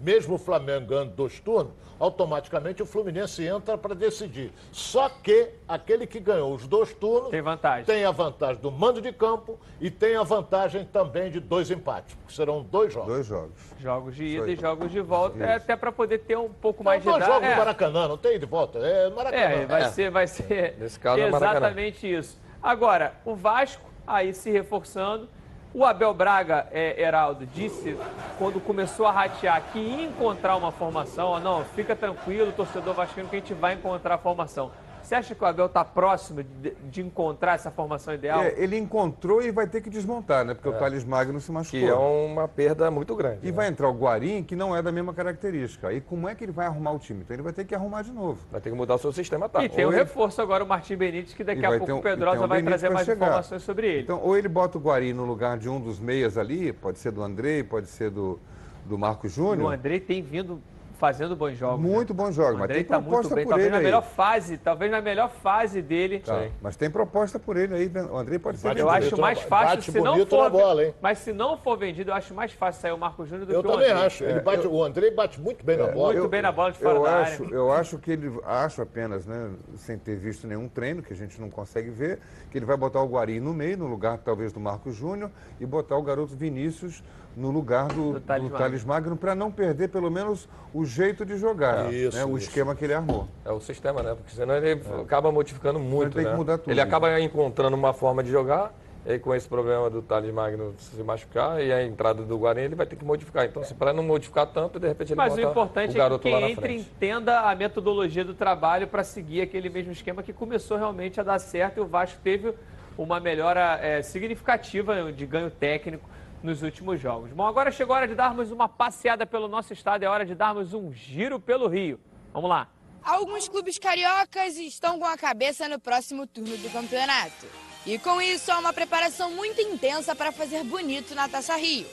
mesmo 0.00 0.34
o 0.34 0.38
Flamengo 0.38 0.86
ganhando 0.86 1.10
dois 1.12 1.38
turnos, 1.40 1.72
automaticamente 2.00 2.80
o 2.82 2.86
Fluminense 2.86 3.44
entra 3.44 3.76
para 3.76 3.94
decidir. 3.94 4.52
Só 4.70 5.08
que 5.08 5.50
aquele 5.66 6.06
que 6.06 6.20
ganhou 6.20 6.54
os 6.54 6.66
dois 6.66 6.94
turnos 6.94 7.30
Tem 7.30 7.42
vantagem. 7.42 7.84
tem 7.84 8.04
a 8.04 8.10
vantagem 8.12 8.62
do 8.62 8.70
mando 8.70 9.00
de 9.02 9.12
campo 9.12 9.58
e 9.80 9.90
tem 9.90 10.14
a 10.16 10.22
vantagem 10.22 10.84
também 10.84 11.30
de 11.30 11.40
dois 11.40 11.70
empates, 11.70 12.14
porque 12.14 12.32
serão 12.32 12.62
dois 12.62 12.92
jogos. 12.92 13.12
Dois 13.12 13.26
jogos. 13.26 13.52
Jogos 13.80 14.14
de 14.14 14.24
ida 14.24 14.48
e 14.50 14.56
jogos 14.56 14.90
de 14.92 15.00
volta, 15.00 15.36
Isso. 15.36 15.44
é 15.44 15.54
até 15.54 15.76
para 15.76 15.90
poder 15.90 16.18
ter 16.18 16.36
um 16.38 16.48
pouco 16.50 16.84
mais 16.84 17.02
de 17.02 17.06
dois 17.08 17.16
idade. 17.16 17.32
jogos 17.32 17.48
é. 17.48 17.50
no 17.52 17.58
Maracanã, 17.58 18.08
não 18.08 18.16
tem 18.16 18.38
de 18.38 18.46
volta, 18.46 18.78
é 18.78 19.10
Maracanã. 19.10 19.42
É, 19.42 19.66
vai 19.66 19.82
É. 19.82 19.88
ser, 19.90 20.10
vai 20.10 20.26
ser 20.26 20.76
Nesse 20.78 21.00
caso, 21.00 21.20
é 21.20 21.30
Maracanã. 21.30 21.58
exatamente 21.66 22.12
isso. 22.12 22.40
Agora, 22.62 23.14
o 23.24 23.34
Vasco, 23.34 23.82
aí 24.06 24.32
se 24.32 24.50
reforçando. 24.50 25.28
O 25.74 25.84
Abel 25.84 26.14
Braga, 26.14 26.66
é, 26.70 27.00
Heraldo, 27.00 27.46
disse, 27.46 27.96
quando 28.38 28.58
começou 28.58 29.06
a 29.06 29.12
ratear, 29.12 29.62
que 29.70 29.78
ia 29.78 30.04
encontrar 30.04 30.56
uma 30.56 30.72
formação. 30.72 31.38
Não, 31.40 31.62
fica 31.64 31.94
tranquilo, 31.94 32.52
torcedor 32.52 32.94
vascaíno, 32.94 33.28
que 33.28 33.36
a 33.36 33.38
gente 33.38 33.52
vai 33.52 33.74
encontrar 33.74 34.14
a 34.14 34.18
formação. 34.18 34.70
Você 35.08 35.14
acha 35.14 35.34
que 35.34 35.42
o 35.42 35.46
Abel 35.46 35.64
está 35.64 35.82
próximo 35.82 36.42
de, 36.42 36.74
de 36.90 37.00
encontrar 37.00 37.54
essa 37.54 37.70
formação 37.70 38.12
ideal? 38.12 38.42
É, 38.42 38.52
ele 38.58 38.76
encontrou 38.76 39.40
e 39.40 39.50
vai 39.50 39.66
ter 39.66 39.80
que 39.80 39.88
desmontar, 39.88 40.44
né? 40.44 40.52
Porque 40.52 40.68
o 40.68 40.72
Thales 40.74 41.02
Magno 41.02 41.40
se 41.40 41.50
machucou. 41.50 41.80
Que 41.80 41.86
é 41.86 41.94
uma 41.94 42.46
perda 42.46 42.90
muito 42.90 43.16
grande. 43.16 43.38
E 43.42 43.46
né? 43.46 43.52
vai 43.52 43.68
entrar 43.68 43.88
o 43.88 43.94
Guarim, 43.94 44.42
que 44.42 44.54
não 44.54 44.76
é 44.76 44.82
da 44.82 44.92
mesma 44.92 45.14
característica. 45.14 45.90
E 45.94 46.02
como 46.02 46.28
é 46.28 46.34
que 46.34 46.44
ele 46.44 46.52
vai 46.52 46.66
arrumar 46.66 46.92
o 46.92 46.98
time? 46.98 47.22
Então 47.22 47.34
ele 47.34 47.42
vai 47.42 47.54
ter 47.54 47.64
que 47.64 47.74
arrumar 47.74 48.02
de 48.02 48.12
novo. 48.12 48.38
Vai 48.52 48.60
ter 48.60 48.68
que 48.68 48.76
mudar 48.76 48.96
o 48.96 48.98
seu 48.98 49.10
sistema 49.10 49.48
tático. 49.48 49.72
E 49.72 49.76
tem 49.76 49.86
o 49.86 49.88
Ou 49.88 49.94
ele- 49.94 50.02
reforço 50.02 50.42
agora, 50.42 50.62
o 50.62 50.68
Martim 50.68 50.94
Benítez, 50.94 51.32
que 51.32 51.42
daqui 51.42 51.62
E 51.62 51.64
a 51.64 51.78
pouco 51.78 51.90
um- 51.90 51.98
o 52.00 52.02
Pedrosa 52.02 52.44
um 52.44 52.46
vai 52.46 52.62
trazer 52.62 52.90
mais 52.90 53.06
chegar. 53.06 53.28
informações 53.28 53.62
sobre 53.62 53.86
ele. 53.88 54.02
Então, 54.02 54.20
ou 54.22 54.36
ele 54.36 54.46
bota 54.46 54.76
o 54.76 54.80
Guarim 54.82 55.14
no 55.14 55.24
lugar 55.24 55.56
de 55.56 55.70
um 55.70 55.80
dos 55.80 55.98
meias 55.98 56.36
ali, 56.36 56.70
pode 56.70 56.98
ser 56.98 57.12
do 57.12 57.22
Andrei, 57.22 57.64
pode 57.64 57.86
ser 57.86 58.10
do, 58.10 58.38
do 58.84 58.98
Marcos 58.98 59.34
E 59.38 59.40
o 59.40 59.44
Júnior. 59.46 59.72
Andrei 59.72 60.00
tem 60.00 60.20
vindo 60.20 60.60
fazendo 60.98 61.36
bons 61.36 61.56
jogos. 61.56 61.80
né? 61.84 61.90
Muito 61.90 62.12
bons 62.12 62.34
jogos, 62.34 62.56
O 62.56 62.58
mas 62.58 62.68
tem 62.68 62.84
tá 62.84 62.96
muito 62.98 63.08
proposta 63.10 63.34
bem, 63.34 63.44
por 63.44 63.50
talvez 63.50 63.66
ele 63.66 63.72
na 63.72 63.78
aí. 63.78 63.84
melhor 63.84 64.02
fase, 64.02 64.58
talvez 64.58 64.90
na 64.90 65.00
melhor 65.00 65.30
fase 65.30 65.80
dele. 65.80 66.18
Tá, 66.20 66.46
Mas 66.60 66.76
tem 66.76 66.90
proposta 66.90 67.38
por 67.38 67.56
ele 67.56 67.74
aí. 67.74 67.90
O 68.10 68.16
Andrei 68.16 68.38
pode 68.38 68.58
ser 68.58 68.68
Bate 68.68 68.80
Eu 68.80 68.86
vendido. 68.88 69.06
acho 69.06 69.20
mais 69.20 69.40
fácil 69.40 69.76
bate 69.76 69.92
se 69.92 70.00
não 70.00 70.26
for. 70.26 70.50
bola, 70.50 70.84
hein? 70.84 70.94
Mas 71.00 71.18
se 71.18 71.32
não 71.32 71.56
for 71.56 71.76
vendido, 71.78 72.10
eu 72.10 72.14
acho 72.14 72.34
mais 72.34 72.52
fácil 72.52 72.82
sair 72.82 72.92
o 72.92 72.98
Marco 72.98 73.24
Júnior 73.24 73.46
do 73.46 73.52
Eu 73.52 73.62
que 73.62 73.68
o 73.68 73.72
também 73.72 73.90
Andrei. 73.90 74.06
acho. 74.06 74.24
Ele 74.24 74.40
bate, 74.40 74.66
O 74.66 74.82
Andrei 74.82 75.10
bate 75.12 75.40
muito 75.40 75.64
bem 75.64 75.76
na 75.76 75.86
bola. 75.86 76.12
Muito 76.14 76.28
bem 76.28 76.42
na 76.42 76.52
bola 76.52 76.72
de 76.72 76.78
fora 76.78 76.96
eu 76.96 77.02
da 77.04 77.20
acho, 77.20 77.44
área. 77.44 77.54
Eu 77.54 77.72
acho 77.72 77.98
que 77.98 78.10
ele, 78.10 78.40
acho 78.44 78.82
apenas, 78.82 79.24
né, 79.26 79.50
sem 79.76 79.96
ter 79.96 80.16
visto 80.16 80.46
nenhum 80.46 80.68
treino, 80.68 81.02
que 81.02 81.12
a 81.12 81.16
gente 81.16 81.40
não 81.40 81.48
consegue 81.48 81.90
ver, 81.90 82.18
que 82.50 82.58
ele 82.58 82.66
vai 82.66 82.76
botar 82.76 83.00
o 83.02 83.06
Guari 83.08 83.38
no 83.40 83.54
meio, 83.54 83.78
no 83.78 83.86
lugar 83.86 84.18
talvez 84.18 84.52
do 84.52 84.58
Marcos 84.60 84.94
Júnior, 84.96 85.30
e 85.60 85.66
botar 85.66 85.96
o 85.96 86.02
garoto 86.02 86.34
Vinícius 86.34 87.02
no 87.38 87.50
lugar 87.50 87.86
do, 87.86 87.94
Do 87.94 88.12
do 88.14 88.20
Thales 88.20 88.52
Thales, 88.52 88.84
Magno, 88.84 89.16
para 89.16 89.34
não 89.34 89.50
perder 89.50 89.88
pelo 89.88 90.10
menos 90.10 90.48
o 90.74 90.84
jeito 90.84 91.24
de 91.24 91.38
jogar, 91.38 91.92
Isso, 91.92 92.16
né, 92.16 92.24
o 92.24 92.36
isso. 92.36 92.48
esquema 92.48 92.74
que 92.74 92.84
ele 92.84 92.92
armou. 92.94 93.28
É 93.44 93.52
o 93.52 93.60
sistema, 93.60 94.02
né? 94.02 94.14
Porque 94.14 94.34
senão 94.34 94.56
ele 94.56 94.80
acaba 95.00 95.30
modificando 95.30 95.78
muito, 95.78 96.14
tem 96.14 96.24
que 96.24 96.30
né? 96.30 96.36
mudar 96.36 96.58
tudo. 96.58 96.70
Ele 96.70 96.80
acaba 96.80 97.18
encontrando 97.20 97.76
uma 97.76 97.92
forma 97.92 98.22
de 98.24 98.30
jogar, 98.30 98.74
e 99.06 99.12
aí 99.12 99.18
com 99.20 99.32
esse 99.34 99.48
problema 99.48 99.88
do 99.88 100.02
Thales 100.02 100.34
Magno 100.34 100.74
se 100.78 101.00
machucar 101.02 101.62
e 101.62 101.72
a 101.72 101.84
entrada 101.84 102.24
do 102.24 102.36
Guarani, 102.36 102.66
ele 102.66 102.74
vai 102.74 102.86
ter 102.86 102.96
que 102.96 103.04
modificar. 103.04 103.46
Então, 103.46 103.62
se 103.62 103.72
para 103.72 103.92
não 103.92 104.02
modificar 104.02 104.46
tanto, 104.46 104.80
de 104.80 104.88
repente 104.88 105.12
ele 105.12 105.16
Mas 105.16 105.36
o 105.36 105.40
importante 105.40 105.96
o 105.96 106.02
é 106.02 106.10
que 106.10 106.18
quem 106.18 106.50
entre 106.50 106.74
entenda 106.74 107.40
a 107.42 107.54
metodologia 107.54 108.24
do 108.24 108.34
trabalho 108.34 108.88
para 108.88 109.04
seguir 109.04 109.42
aquele 109.42 109.70
mesmo 109.70 109.92
esquema 109.92 110.22
que 110.24 110.32
começou 110.32 110.76
realmente 110.76 111.20
a 111.20 111.22
dar 111.22 111.38
certo 111.38 111.78
e 111.78 111.80
o 111.80 111.86
Vasco 111.86 112.18
teve 112.22 112.52
uma 112.98 113.20
melhora 113.20 113.78
é, 113.80 114.02
significativa 114.02 115.12
de 115.12 115.24
ganho 115.24 115.50
técnico 115.50 116.08
nos 116.42 116.62
últimos 116.62 117.00
jogos. 117.00 117.32
Bom, 117.32 117.46
agora 117.46 117.70
chegou 117.70 117.94
a 117.94 117.98
hora 117.98 118.08
de 118.08 118.14
darmos 118.14 118.50
uma 118.50 118.68
passeada 118.68 119.26
pelo 119.26 119.48
nosso 119.48 119.72
estado, 119.72 120.02
é 120.02 120.08
hora 120.08 120.24
de 120.24 120.34
darmos 120.34 120.74
um 120.74 120.92
giro 120.92 121.40
pelo 121.40 121.68
Rio. 121.68 122.00
Vamos 122.32 122.48
lá. 122.48 122.68
Alguns 123.02 123.48
clubes 123.48 123.78
cariocas 123.78 124.56
estão 124.56 124.98
com 124.98 125.06
a 125.06 125.16
cabeça 125.16 125.68
no 125.68 125.78
próximo 125.78 126.26
turno 126.26 126.56
do 126.56 126.70
campeonato. 126.70 127.46
E 127.86 127.98
com 127.98 128.20
isso, 128.20 128.52
há 128.52 128.58
uma 128.58 128.72
preparação 128.72 129.30
muito 129.30 129.60
intensa 129.60 130.14
para 130.14 130.30
fazer 130.30 130.62
bonito 130.64 131.14
na 131.14 131.28
Taça 131.28 131.56
Rio. 131.56 131.86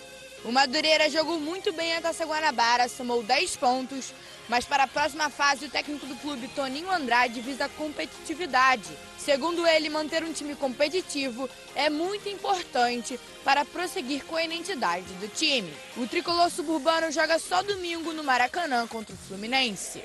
O 0.44 0.52
Madureira 0.52 1.10
jogou 1.10 1.40
muito 1.40 1.72
bem 1.74 1.96
a 1.96 2.02
Taça 2.02 2.26
Guanabara, 2.26 2.88
somou 2.90 3.24
10 3.24 3.56
pontos, 3.58 4.14
mas 4.48 4.66
para 4.66 4.84
a 4.84 4.88
próxima 4.88 5.30
fase, 5.30 5.66
o 5.66 5.70
técnico 5.70 6.06
do 6.06 6.16
clube, 6.18 6.48
Toninho 6.50 6.92
Andrade, 6.92 7.42
visa 7.42 7.68
competitividade. 7.70 8.90
Segundo 9.18 9.66
ele, 9.66 9.90
manter 9.90 10.24
um 10.24 10.32
time 10.32 10.56
competitivo 10.56 11.50
é 11.74 11.90
muito 11.90 12.30
importante 12.30 13.20
para 13.44 13.66
prosseguir 13.66 14.24
com 14.26 14.36
a 14.36 14.44
identidade 14.44 15.12
do 15.14 15.28
time. 15.28 15.74
O 15.98 16.08
tricolor 16.08 16.50
suburbano 16.50 17.12
joga 17.12 17.40
só 17.40 17.64
domingo 17.64 18.14
no 18.14 18.24
Maracanã 18.24 18.86
contra 18.88 19.16
o 19.16 19.18
Fluminense. 19.18 20.04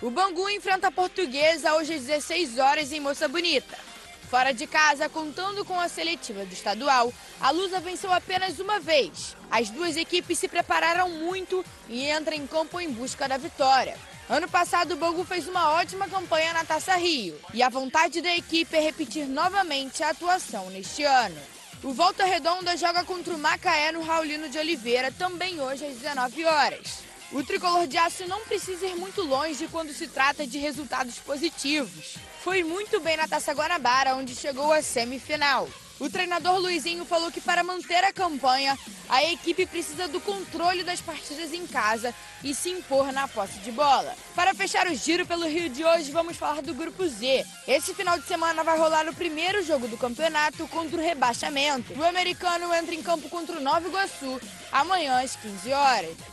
O 0.00 0.10
Bangu 0.10 0.48
enfrenta 0.48 0.88
a 0.88 0.92
Portuguesa 0.92 1.74
hoje 1.74 1.94
às 1.94 2.02
16 2.02 2.58
horas 2.58 2.92
em 2.92 2.98
Moça 2.98 3.28
Bonita. 3.28 3.91
Fora 4.32 4.54
de 4.54 4.66
casa, 4.66 5.10
contando 5.10 5.62
com 5.62 5.78
a 5.78 5.90
seletiva 5.90 6.46
do 6.46 6.54
estadual, 6.54 7.12
a 7.38 7.50
Lusa 7.50 7.80
venceu 7.80 8.10
apenas 8.10 8.58
uma 8.58 8.80
vez. 8.80 9.36
As 9.50 9.68
duas 9.68 9.94
equipes 9.94 10.38
se 10.38 10.48
prepararam 10.48 11.10
muito 11.10 11.62
e 11.86 12.10
entram 12.10 12.34
em 12.34 12.46
campo 12.46 12.80
em 12.80 12.90
busca 12.90 13.28
da 13.28 13.36
vitória. 13.36 13.94
Ano 14.30 14.48
passado, 14.48 14.92
o 14.92 14.96
Bangu 14.96 15.22
fez 15.22 15.46
uma 15.46 15.72
ótima 15.72 16.08
campanha 16.08 16.54
na 16.54 16.64
Taça 16.64 16.96
Rio 16.96 17.38
e 17.52 17.62
a 17.62 17.68
vontade 17.68 18.22
da 18.22 18.34
equipe 18.34 18.74
é 18.74 18.80
repetir 18.80 19.28
novamente 19.28 20.02
a 20.02 20.08
atuação 20.08 20.70
neste 20.70 21.04
ano. 21.04 21.38
O 21.82 21.92
Volta 21.92 22.24
Redonda 22.24 22.74
joga 22.74 23.04
contra 23.04 23.34
o 23.34 23.38
Macaé 23.38 23.92
no 23.92 24.02
Raulino 24.02 24.48
de 24.48 24.58
Oliveira 24.58 25.12
também 25.12 25.60
hoje 25.60 25.84
às 25.84 25.98
19 25.98 26.46
horas. 26.46 27.11
O 27.32 27.42
tricolor 27.42 27.86
de 27.86 27.96
aço 27.96 28.26
não 28.26 28.40
precisa 28.42 28.86
ir 28.86 28.94
muito 28.94 29.22
longe 29.22 29.66
quando 29.68 29.90
se 29.94 30.06
trata 30.06 30.46
de 30.46 30.58
resultados 30.58 31.18
positivos. 31.18 32.16
Foi 32.44 32.62
muito 32.62 33.00
bem 33.00 33.16
na 33.16 33.26
Taça 33.26 33.52
Guanabara, 33.52 34.16
onde 34.16 34.34
chegou 34.34 34.70
à 34.70 34.82
semifinal. 34.82 35.66
O 35.98 36.10
treinador 36.10 36.58
Luizinho 36.58 37.06
falou 37.06 37.30
que 37.30 37.40
para 37.40 37.64
manter 37.64 38.04
a 38.04 38.12
campanha, 38.12 38.76
a 39.08 39.24
equipe 39.24 39.64
precisa 39.64 40.08
do 40.08 40.20
controle 40.20 40.82
das 40.82 41.00
partidas 41.00 41.54
em 41.54 41.66
casa 41.66 42.14
e 42.44 42.54
se 42.54 42.68
impor 42.68 43.10
na 43.12 43.26
posse 43.26 43.58
de 43.60 43.72
bola. 43.72 44.14
Para 44.34 44.52
fechar 44.52 44.86
o 44.88 44.94
giro 44.94 45.24
pelo 45.24 45.46
Rio 45.46 45.70
de 45.70 45.82
hoje, 45.84 46.10
vamos 46.10 46.36
falar 46.36 46.60
do 46.60 46.74
Grupo 46.74 47.06
Z. 47.06 47.46
Esse 47.66 47.94
final 47.94 48.18
de 48.18 48.26
semana 48.26 48.62
vai 48.62 48.76
rolar 48.76 49.08
o 49.08 49.14
primeiro 49.14 49.62
jogo 49.62 49.88
do 49.88 49.96
campeonato 49.96 50.66
contra 50.68 51.00
o 51.00 51.04
rebaixamento. 51.04 51.94
O 51.98 52.04
americano 52.04 52.74
entra 52.74 52.94
em 52.94 53.02
campo 53.02 53.30
contra 53.30 53.56
o 53.56 53.62
Nova 53.62 53.88
Iguaçu 53.88 54.40
amanhã 54.70 55.22
às 55.22 55.36
15 55.36 55.72
horas. 55.72 56.31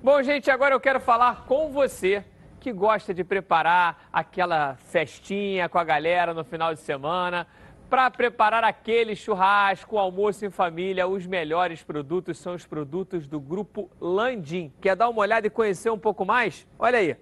Bom, 0.00 0.22
gente, 0.22 0.48
agora 0.48 0.74
eu 0.74 0.80
quero 0.80 1.00
falar 1.00 1.44
com 1.44 1.72
você 1.72 2.24
que 2.60 2.72
gosta 2.72 3.12
de 3.12 3.24
preparar 3.24 4.08
aquela 4.12 4.76
festinha 4.76 5.68
com 5.68 5.76
a 5.76 5.82
galera 5.82 6.32
no 6.32 6.44
final 6.44 6.72
de 6.72 6.80
semana. 6.80 7.48
Para 7.90 8.08
preparar 8.08 8.62
aquele 8.62 9.16
churrasco, 9.16 9.98
almoço 9.98 10.46
em 10.46 10.50
família, 10.50 11.08
os 11.08 11.26
melhores 11.26 11.82
produtos 11.82 12.38
são 12.38 12.54
os 12.54 12.64
produtos 12.64 13.26
do 13.26 13.40
Grupo 13.40 13.90
Landim. 14.00 14.72
Quer 14.80 14.94
dar 14.94 15.08
uma 15.08 15.20
olhada 15.20 15.48
e 15.48 15.50
conhecer 15.50 15.90
um 15.90 15.98
pouco 15.98 16.24
mais? 16.24 16.64
Olha 16.78 16.98
aí. 16.98 17.16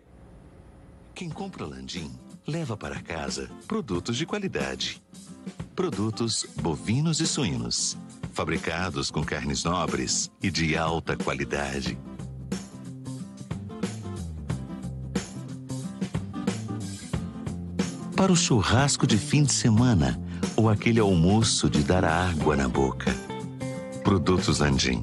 Quem 1.15 1.31
compra 1.31 1.65
Landim 1.65 2.11
leva 2.47 2.77
para 2.77 3.01
casa 3.01 3.49
produtos 3.67 4.19
de 4.19 4.27
qualidade. 4.27 5.03
Produtos 5.75 6.45
bovinos 6.61 7.21
e 7.21 7.27
suínos, 7.27 7.97
fabricados 8.35 9.11
com 9.11 9.25
carnes 9.25 9.65
nobres 9.65 10.31
e 10.43 10.51
de 10.51 10.77
alta 10.77 11.17
qualidade. 11.17 11.97
Para 18.17 18.33
o 18.33 18.37
churrasco 18.37 19.07
de 19.07 19.19
fim 19.19 19.43
de 19.43 19.53
semana, 19.53 20.19
ou 20.57 20.71
aquele 20.71 20.99
almoço 20.99 21.69
de 21.69 21.85
dar 21.85 22.03
água 22.03 22.57
na 22.57 22.67
boca. 22.67 23.11
Produtos 24.03 24.59
Landim. 24.59 25.03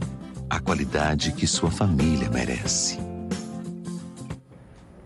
A 0.49 0.59
qualidade 0.59 1.32
que 1.32 1.45
sua 1.45 1.70
família 1.70 2.28
merece. 2.32 2.97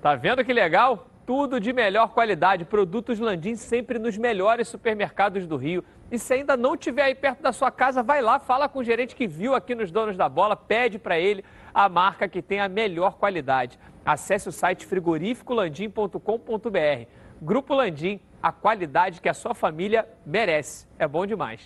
Tá 0.02 0.16
vendo 0.16 0.46
que 0.46 0.54
legal? 0.54 1.06
Tudo 1.26 1.60
de 1.60 1.74
melhor 1.74 2.14
qualidade. 2.14 2.64
Produtos 2.64 3.20
Landim 3.20 3.58
sempre 3.58 4.00
nos 4.00 4.18
melhores 4.18 4.70
supermercados 4.70 5.46
do 5.46 5.58
Rio. 5.58 5.84
E 6.10 6.18
se 6.18 6.34
ainda 6.34 6.56
não 6.56 6.76
estiver 6.76 7.04
aí 7.04 7.14
perto 7.14 7.42
da 7.42 7.52
sua 7.52 7.72
casa, 7.72 8.02
vai 8.02 8.22
lá, 8.22 8.40
fala 8.40 8.70
com 8.70 8.80
o 8.80 8.84
gerente 8.86 9.18
que 9.18 9.28
viu 9.28 9.54
aqui 9.54 9.76
nos 9.76 9.92
Donos 9.92 10.16
da 10.16 10.30
Bola, 10.30 10.56
pede 10.56 10.98
para 10.98 11.20
ele 11.20 11.44
a 11.74 11.90
marca 11.90 12.30
que 12.30 12.42
tem 12.42 12.62
a 12.62 12.70
melhor 12.70 13.18
qualidade. 13.18 13.78
Acesse 14.06 14.48
o 14.48 14.52
site 14.54 14.86
frigorificolandim.com.br. 14.86 17.17
Grupo 17.42 17.74
Landim, 17.74 18.20
a 18.42 18.52
qualidade 18.52 19.22
que 19.22 19.30
a 19.30 19.34
sua 19.34 19.54
família 19.54 20.08
merece. 20.26 20.88
É 20.98 21.08
bom 21.08 21.26
demais. 21.26 21.62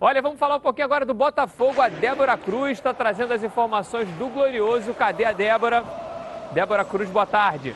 Olha, 0.00 0.22
vamos 0.22 0.38
falar 0.38 0.56
um 0.56 0.60
pouquinho 0.60 0.86
agora 0.86 1.04
do 1.04 1.12
Botafogo. 1.14 1.80
A 1.80 1.88
Débora 1.88 2.36
Cruz 2.36 2.78
está 2.78 2.94
trazendo 2.94 3.32
as 3.32 3.42
informações 3.42 4.08
do 4.16 4.28
Glorioso. 4.28 4.94
Cadê 4.94 5.24
a 5.24 5.32
Débora? 5.32 5.84
Débora 6.52 6.84
Cruz, 6.84 7.08
boa 7.10 7.26
tarde. 7.26 7.74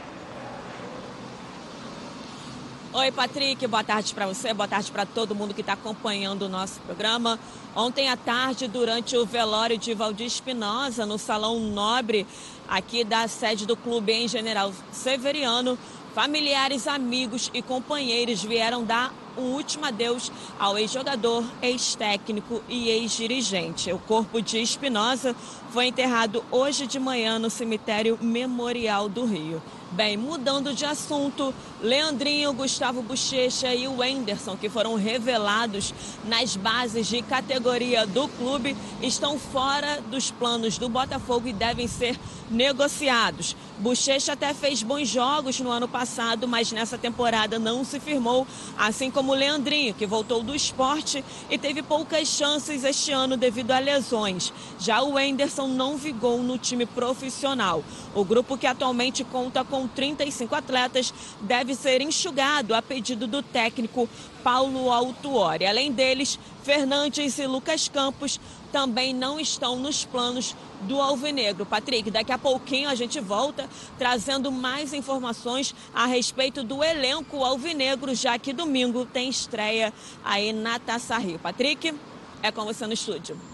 Oi, 2.96 3.10
Patrick, 3.10 3.66
boa 3.66 3.82
tarde 3.82 4.14
para 4.14 4.24
você, 4.24 4.54
boa 4.54 4.68
tarde 4.68 4.92
para 4.92 5.04
todo 5.04 5.34
mundo 5.34 5.52
que 5.52 5.62
está 5.62 5.72
acompanhando 5.72 6.42
o 6.42 6.48
nosso 6.48 6.80
programa. 6.82 7.40
Ontem 7.74 8.08
à 8.08 8.16
tarde, 8.16 8.68
durante 8.68 9.16
o 9.16 9.26
velório 9.26 9.76
de 9.76 9.92
Valdir 9.94 10.28
Espinosa, 10.28 11.04
no 11.04 11.18
Salão 11.18 11.58
Nobre, 11.58 12.24
aqui 12.68 13.02
da 13.02 13.26
sede 13.26 13.66
do 13.66 13.76
clube 13.76 14.12
em 14.12 14.28
General 14.28 14.72
Severiano, 14.92 15.76
familiares, 16.14 16.86
amigos 16.86 17.50
e 17.52 17.60
companheiros 17.60 18.42
vieram 18.42 18.84
dar 18.84 19.12
um 19.36 19.52
último 19.52 19.84
adeus 19.84 20.30
ao 20.60 20.78
ex-jogador, 20.78 21.44
ex-técnico 21.60 22.62
e 22.68 22.88
ex-dirigente. 22.88 23.92
O 23.92 23.98
corpo 23.98 24.40
de 24.40 24.62
Espinosa 24.62 25.34
foi 25.70 25.86
enterrado 25.86 26.44
hoje 26.52 26.86
de 26.86 27.00
manhã 27.00 27.36
no 27.36 27.50
cemitério 27.50 28.16
Memorial 28.22 29.08
do 29.08 29.24
Rio. 29.24 29.60
Bem, 29.94 30.16
mudando 30.16 30.74
de 30.74 30.84
assunto, 30.84 31.54
Leandrinho, 31.80 32.52
Gustavo 32.52 33.00
Bochecha 33.00 33.72
e 33.72 33.86
o 33.86 33.98
Wenderson, 33.98 34.56
que 34.56 34.68
foram 34.68 34.96
revelados 34.96 35.94
nas 36.24 36.56
bases 36.56 37.06
de 37.06 37.22
categoria 37.22 38.04
do 38.04 38.26
clube, 38.26 38.76
estão 39.00 39.38
fora 39.38 40.00
dos 40.10 40.32
planos 40.32 40.78
do 40.78 40.88
Botafogo 40.88 41.46
e 41.46 41.52
devem 41.52 41.86
ser 41.86 42.18
negociados. 42.50 43.54
Bochecha 43.78 44.32
até 44.32 44.52
fez 44.52 44.82
bons 44.82 45.08
jogos 45.08 45.60
no 45.60 45.70
ano 45.70 45.86
passado, 45.86 46.48
mas 46.48 46.72
nessa 46.72 46.98
temporada 46.98 47.58
não 47.58 47.84
se 47.84 48.00
firmou, 48.00 48.46
assim 48.76 49.12
como 49.12 49.32
Leandrinho, 49.32 49.94
que 49.94 50.06
voltou 50.06 50.42
do 50.42 50.54
esporte 50.54 51.24
e 51.48 51.56
teve 51.56 51.82
poucas 51.82 52.26
chances 52.28 52.82
este 52.82 53.12
ano 53.12 53.36
devido 53.36 53.70
a 53.70 53.78
lesões. 53.78 54.52
Já 54.78 55.02
o 55.02 55.12
Wenderson 55.12 55.68
não 55.68 55.96
vigou 55.96 56.42
no 56.42 56.58
time 56.58 56.84
profissional. 56.84 57.84
O 58.14 58.24
grupo 58.24 58.56
que 58.56 58.66
atualmente 58.66 59.22
conta 59.22 59.64
com 59.64 59.83
35 59.88 60.54
atletas, 60.54 61.12
deve 61.40 61.74
ser 61.74 62.00
enxugado 62.00 62.74
a 62.74 62.82
pedido 62.82 63.26
do 63.26 63.42
técnico 63.42 64.08
Paulo 64.42 64.90
Autuori. 64.90 65.66
Além 65.66 65.92
deles, 65.92 66.38
Fernandes 66.62 67.38
e 67.38 67.46
Lucas 67.46 67.88
Campos 67.88 68.40
também 68.70 69.14
não 69.14 69.38
estão 69.38 69.76
nos 69.76 70.04
planos 70.04 70.56
do 70.82 71.00
Alvinegro. 71.00 71.64
Patrick, 71.64 72.10
daqui 72.10 72.32
a 72.32 72.38
pouquinho 72.38 72.88
a 72.88 72.94
gente 72.94 73.20
volta 73.20 73.68
trazendo 73.96 74.50
mais 74.50 74.92
informações 74.92 75.74
a 75.94 76.06
respeito 76.06 76.64
do 76.64 76.82
elenco 76.82 77.44
Alvinegro, 77.44 78.14
já 78.14 78.38
que 78.38 78.52
domingo 78.52 79.06
tem 79.06 79.28
estreia 79.28 79.92
aí 80.24 80.52
na 80.52 80.78
Taça 80.78 81.16
Rio. 81.18 81.38
Patrick, 81.38 81.94
é 82.42 82.50
com 82.50 82.64
você 82.64 82.86
no 82.86 82.92
estúdio. 82.92 83.53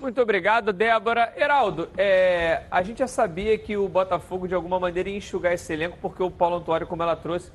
Muito 0.00 0.20
obrigado, 0.20 0.72
Débora. 0.72 1.32
Heraldo, 1.36 1.88
é, 1.96 2.62
a 2.70 2.82
gente 2.82 2.98
já 2.98 3.06
sabia 3.06 3.56
que 3.56 3.76
o 3.76 3.88
Botafogo, 3.88 4.46
de 4.46 4.54
alguma 4.54 4.78
maneira, 4.78 5.08
ia 5.08 5.16
enxugar 5.16 5.52
esse 5.52 5.72
elenco, 5.72 5.96
porque 6.00 6.22
o 6.22 6.30
Paulo 6.30 6.56
Antônio, 6.56 6.86
como 6.86 7.02
ela 7.02 7.16
trouxe, 7.16 7.50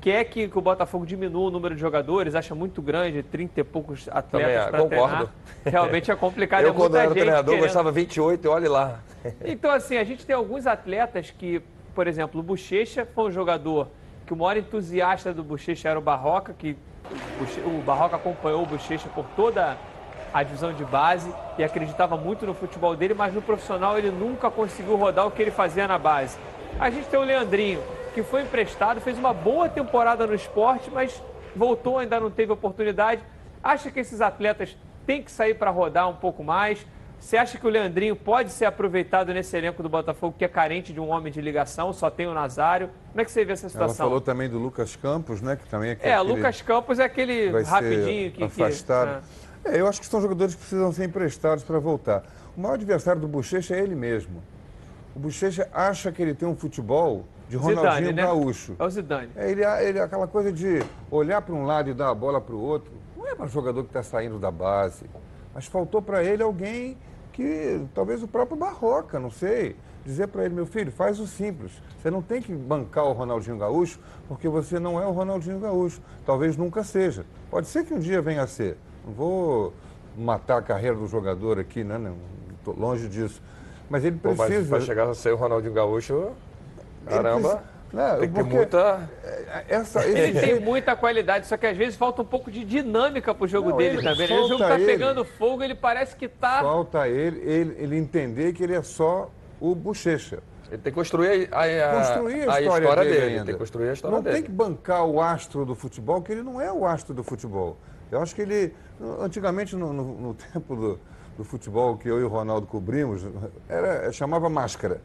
quer 0.00 0.24
que, 0.24 0.48
que 0.48 0.58
o 0.58 0.60
Botafogo 0.60 1.06
diminua 1.06 1.48
o 1.48 1.50
número 1.50 1.74
de 1.74 1.80
jogadores, 1.80 2.34
acha 2.34 2.54
muito 2.54 2.82
grande, 2.82 3.22
30 3.22 3.60
e 3.60 3.64
poucos 3.64 4.08
atletas 4.10 4.70
para 4.70 4.86
treinar. 4.86 5.26
Realmente 5.64 6.10
é 6.10 6.16
complicado. 6.16 6.64
Eu, 6.64 6.70
é 6.70 6.74
quando 6.74 6.96
era 6.96 7.10
treinador, 7.10 7.44
querendo... 7.44 7.62
gostava 7.62 7.90
28 7.90 8.44
e 8.44 8.48
olhe 8.48 8.68
lá. 8.68 9.00
Então, 9.42 9.70
assim, 9.70 9.96
a 9.96 10.04
gente 10.04 10.26
tem 10.26 10.36
alguns 10.36 10.66
atletas 10.66 11.30
que, 11.30 11.62
por 11.94 12.06
exemplo, 12.06 12.40
o 12.40 12.42
Bochecha 12.42 13.08
foi 13.14 13.24
um 13.24 13.30
jogador 13.30 13.88
que 14.26 14.34
o 14.34 14.36
maior 14.36 14.58
entusiasta 14.58 15.32
do 15.32 15.42
Bochecha 15.42 15.88
era 15.88 15.98
o 15.98 16.02
Barroca, 16.02 16.52
que 16.52 16.76
o 17.64 17.82
Barroca 17.82 18.16
acompanhou 18.16 18.62
o 18.62 18.66
Bochecha 18.66 19.08
por 19.14 19.24
toda 19.34 19.78
a 20.34 20.42
divisão 20.42 20.72
de 20.72 20.84
base 20.84 21.32
e 21.56 21.62
acreditava 21.62 22.16
muito 22.16 22.44
no 22.44 22.54
futebol 22.54 22.96
dele, 22.96 23.14
mas 23.14 23.32
no 23.32 23.40
profissional 23.40 23.96
ele 23.96 24.10
nunca 24.10 24.50
conseguiu 24.50 24.96
rodar 24.96 25.28
o 25.28 25.30
que 25.30 25.40
ele 25.40 25.52
fazia 25.52 25.86
na 25.86 25.96
base. 25.96 26.36
A 26.80 26.90
gente 26.90 27.06
tem 27.06 27.20
o 27.20 27.22
Leandrinho, 27.22 27.80
que 28.12 28.22
foi 28.24 28.42
emprestado, 28.42 29.00
fez 29.00 29.16
uma 29.16 29.32
boa 29.32 29.68
temporada 29.68 30.26
no 30.26 30.34
esporte, 30.34 30.90
mas 30.90 31.22
voltou, 31.54 32.00
ainda 32.00 32.18
não 32.18 32.32
teve 32.32 32.50
oportunidade. 32.50 33.22
Acha 33.62 33.92
que 33.92 34.00
esses 34.00 34.20
atletas 34.20 34.76
têm 35.06 35.22
que 35.22 35.30
sair 35.30 35.54
para 35.54 35.70
rodar 35.70 36.08
um 36.08 36.16
pouco 36.16 36.42
mais? 36.42 36.84
Você 37.20 37.36
acha 37.36 37.56
que 37.56 37.66
o 37.66 37.70
Leandrinho 37.70 38.16
pode 38.16 38.50
ser 38.50 38.64
aproveitado 38.64 39.32
nesse 39.32 39.56
elenco 39.56 39.82
do 39.84 39.88
Botafogo, 39.88 40.34
que 40.36 40.44
é 40.44 40.48
carente 40.48 40.92
de 40.92 41.00
um 41.00 41.08
homem 41.08 41.32
de 41.32 41.40
ligação, 41.40 41.92
só 41.92 42.10
tem 42.10 42.26
o 42.26 42.34
Nazário? 42.34 42.90
Como 43.12 43.20
é 43.20 43.24
que 43.24 43.30
você 43.30 43.44
vê 43.44 43.52
essa 43.52 43.68
situação? 43.68 44.04
Ela 44.04 44.10
falou 44.10 44.20
também 44.20 44.48
do 44.48 44.58
Lucas 44.58 44.96
Campos, 44.96 45.40
né? 45.40 45.56
Que 45.56 45.66
também 45.66 45.90
é, 45.90 45.92
é, 45.92 46.14
aquele... 46.14 46.34
Lucas 46.34 46.60
Campos 46.60 46.98
é 46.98 47.04
aquele 47.04 47.62
rapidinho 47.62 48.32
que. 48.32 48.44
Afastado. 48.44 49.22
Que, 49.22 49.26
é. 49.40 49.43
É, 49.64 49.80
eu 49.80 49.88
acho 49.88 50.00
que 50.00 50.06
são 50.06 50.20
jogadores 50.20 50.54
que 50.54 50.60
precisam 50.60 50.92
ser 50.92 51.04
emprestados 51.04 51.64
para 51.64 51.78
voltar. 51.78 52.24
O 52.56 52.60
maior 52.60 52.74
adversário 52.74 53.20
do 53.20 53.26
Bochecha 53.26 53.74
é 53.74 53.80
ele 53.80 53.94
mesmo. 53.94 54.42
O 55.16 55.18
Bochecha 55.18 55.68
acha 55.72 56.12
que 56.12 56.20
ele 56.20 56.34
tem 56.34 56.46
um 56.46 56.54
futebol 56.56 57.24
de 57.48 57.56
Ronaldinho 57.56 57.92
Zidane, 57.92 58.12
né? 58.12 58.22
Gaúcho. 58.22 58.76
É 58.78 58.84
o 58.84 58.90
Zidane. 58.90 59.30
É, 59.36 59.50
ele, 59.50 59.64
ele, 59.64 60.00
aquela 60.00 60.26
coisa 60.26 60.52
de 60.52 60.82
olhar 61.10 61.40
para 61.40 61.54
um 61.54 61.64
lado 61.64 61.88
e 61.88 61.94
dar 61.94 62.10
a 62.10 62.14
bola 62.14 62.40
para 62.40 62.54
o 62.54 62.60
outro. 62.60 62.92
Não 63.16 63.26
é 63.26 63.34
para 63.34 63.46
jogador 63.46 63.82
que 63.82 63.90
está 63.90 64.02
saindo 64.02 64.38
da 64.38 64.50
base. 64.50 65.04
Mas 65.54 65.66
faltou 65.66 66.02
para 66.02 66.22
ele 66.22 66.42
alguém 66.42 66.98
que, 67.32 67.80
talvez 67.94 68.22
o 68.22 68.28
próprio 68.28 68.56
Barroca, 68.56 69.18
não 69.18 69.30
sei. 69.30 69.76
Dizer 70.04 70.28
para 70.28 70.44
ele, 70.44 70.54
meu 70.54 70.66
filho, 70.66 70.92
faz 70.92 71.18
o 71.18 71.26
simples. 71.26 71.72
Você 71.98 72.10
não 72.10 72.20
tem 72.20 72.42
que 72.42 72.52
bancar 72.52 73.04
o 73.04 73.12
Ronaldinho 73.12 73.56
Gaúcho, 73.56 73.98
porque 74.28 74.48
você 74.48 74.78
não 74.78 75.00
é 75.00 75.06
o 75.06 75.12
Ronaldinho 75.12 75.58
Gaúcho. 75.58 76.02
Talvez 76.26 76.56
nunca 76.56 76.84
seja. 76.84 77.24
Pode 77.50 77.66
ser 77.68 77.84
que 77.84 77.94
um 77.94 77.98
dia 77.98 78.20
venha 78.20 78.42
a 78.42 78.46
ser. 78.46 78.76
Não 79.06 79.12
vou 79.12 79.72
matar 80.16 80.58
a 80.58 80.62
carreira 80.62 80.96
do 80.96 81.06
jogador 81.06 81.58
aqui, 81.58 81.84
né? 81.84 82.00
Estou 82.58 82.74
longe 82.74 83.08
disso. 83.08 83.42
Mas 83.88 84.04
ele 84.04 84.16
precisa. 84.16 84.44
Pô, 84.44 84.52
mas 84.52 84.68
para 84.68 84.80
chegar 84.80 85.08
a 85.08 85.14
ser 85.14 85.32
o 85.32 85.36
Ronaldinho 85.36 85.72
Gaúcho, 85.72 86.32
caramba. 87.06 87.62
Não, 87.92 88.18
tem 88.18 88.28
que 88.28 88.34
ter 88.34 88.42
muita. 88.42 89.08
É, 89.22 89.64
essa, 89.68 90.04
ele, 90.04 90.18
ele 90.18 90.40
tem 90.40 90.60
muita 90.60 90.96
qualidade, 90.96 91.46
só 91.46 91.56
que 91.56 91.64
às 91.64 91.76
vezes 91.76 91.94
falta 91.94 92.22
um 92.22 92.24
pouco 92.24 92.50
de 92.50 92.64
dinâmica 92.64 93.32
pro 93.32 93.46
jogo 93.46 93.70
não, 93.70 93.76
dele 93.76 94.02
também. 94.02 94.26
O 94.26 94.48
jogo 94.48 94.58
tá 94.58 94.74
ele, 94.74 94.84
pegando 94.84 95.24
fogo, 95.24 95.62
ele 95.62 95.76
parece 95.76 96.16
que 96.16 96.26
tá. 96.26 96.60
Falta 96.60 97.06
ele, 97.06 97.38
ele, 97.38 97.76
ele 97.78 97.96
entender 97.96 98.52
que 98.52 98.64
ele 98.64 98.74
é 98.74 98.82
só 98.82 99.30
o 99.60 99.76
bochecha. 99.76 100.42
Ele 100.68 100.82
tem 100.82 100.92
que 100.92 100.98
construir 100.98 101.48
a, 101.52 101.60
a, 101.60 101.94
construir 102.00 102.48
a, 102.48 102.54
a 102.54 102.60
história, 102.60 102.84
história, 102.84 103.04
dele. 103.04 103.20
dele. 103.20 103.44
Tem 103.44 103.54
que 103.54 103.60
construir 103.60 103.88
a 103.90 103.92
história 103.92 104.16
não 104.16 104.22
dele. 104.22 104.36
tem 104.36 104.44
que 104.44 104.50
bancar 104.50 105.06
o 105.06 105.20
astro 105.20 105.64
do 105.64 105.76
futebol, 105.76 106.20
que 106.20 106.32
ele 106.32 106.42
não 106.42 106.60
é 106.60 106.72
o 106.72 106.84
astro 106.84 107.14
do 107.14 107.22
futebol. 107.22 107.76
Eu 108.14 108.22
acho 108.22 108.34
que 108.34 108.42
ele, 108.42 108.72
antigamente 109.20 109.74
no, 109.74 109.92
no, 109.92 110.04
no 110.20 110.34
tempo 110.52 110.76
do, 110.76 111.00
do, 111.36 111.44
futebol 111.44 111.96
que 111.96 112.08
eu 112.08 112.20
e 112.20 112.22
o 112.22 112.28
Ronaldo 112.28 112.66
cobrimos, 112.66 113.22
era, 113.68 114.12
chamava 114.12 114.48
máscara. 114.48 115.00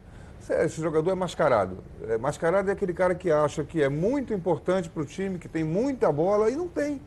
Esse 0.48 0.80
jogador 0.80 1.10
é 1.10 1.14
mascarado. 1.14 1.78
É, 2.08 2.16
mascarado 2.16 2.70
é 2.70 2.72
aquele 2.72 2.94
cara 2.94 3.14
que 3.14 3.30
acha 3.30 3.62
que 3.62 3.82
é 3.82 3.88
muito 3.88 4.32
importante 4.32 4.88
para 4.88 5.02
o 5.02 5.06
time, 5.06 5.38
que 5.38 5.48
tem 5.48 5.62
muita 5.62 6.10
bola 6.10 6.50
e 6.50 6.56
não 6.56 6.68
tem. 6.68 7.00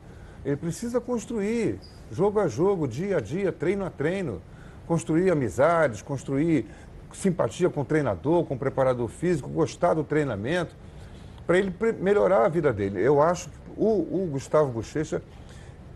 Ele 0.46 0.58
precisa 0.58 1.00
construir, 1.00 1.80
jogo 2.12 2.40
a 2.40 2.48
jogo, 2.48 2.88
dia 2.88 3.18
a 3.18 3.20
dia, 3.22 3.52
treino 3.52 3.86
a 3.86 3.90
treino, 3.90 4.42
construir 4.86 5.32
amizades, 5.32 6.02
construir 6.02 6.68
simpatia 7.14 7.70
com 7.70 7.82
o 7.82 7.86
treinador, 7.86 8.44
com 8.44 8.56
o 8.56 8.60
preparador 8.60 9.08
físico, 9.08 9.48
gostar 9.50 9.94
do 9.94 10.04
treinamento, 10.04 10.76
para 11.48 11.58
ele 11.58 11.74
melhorar 12.00 12.46
a 12.46 12.50
vida 12.50 12.74
dele. 12.74 13.02
Eu 13.02 13.22
acho 13.22 13.50
que 13.50 13.56
o, 13.78 14.24
o 14.24 14.28
Gustavo 14.32 14.72
Bochecha 14.72 15.22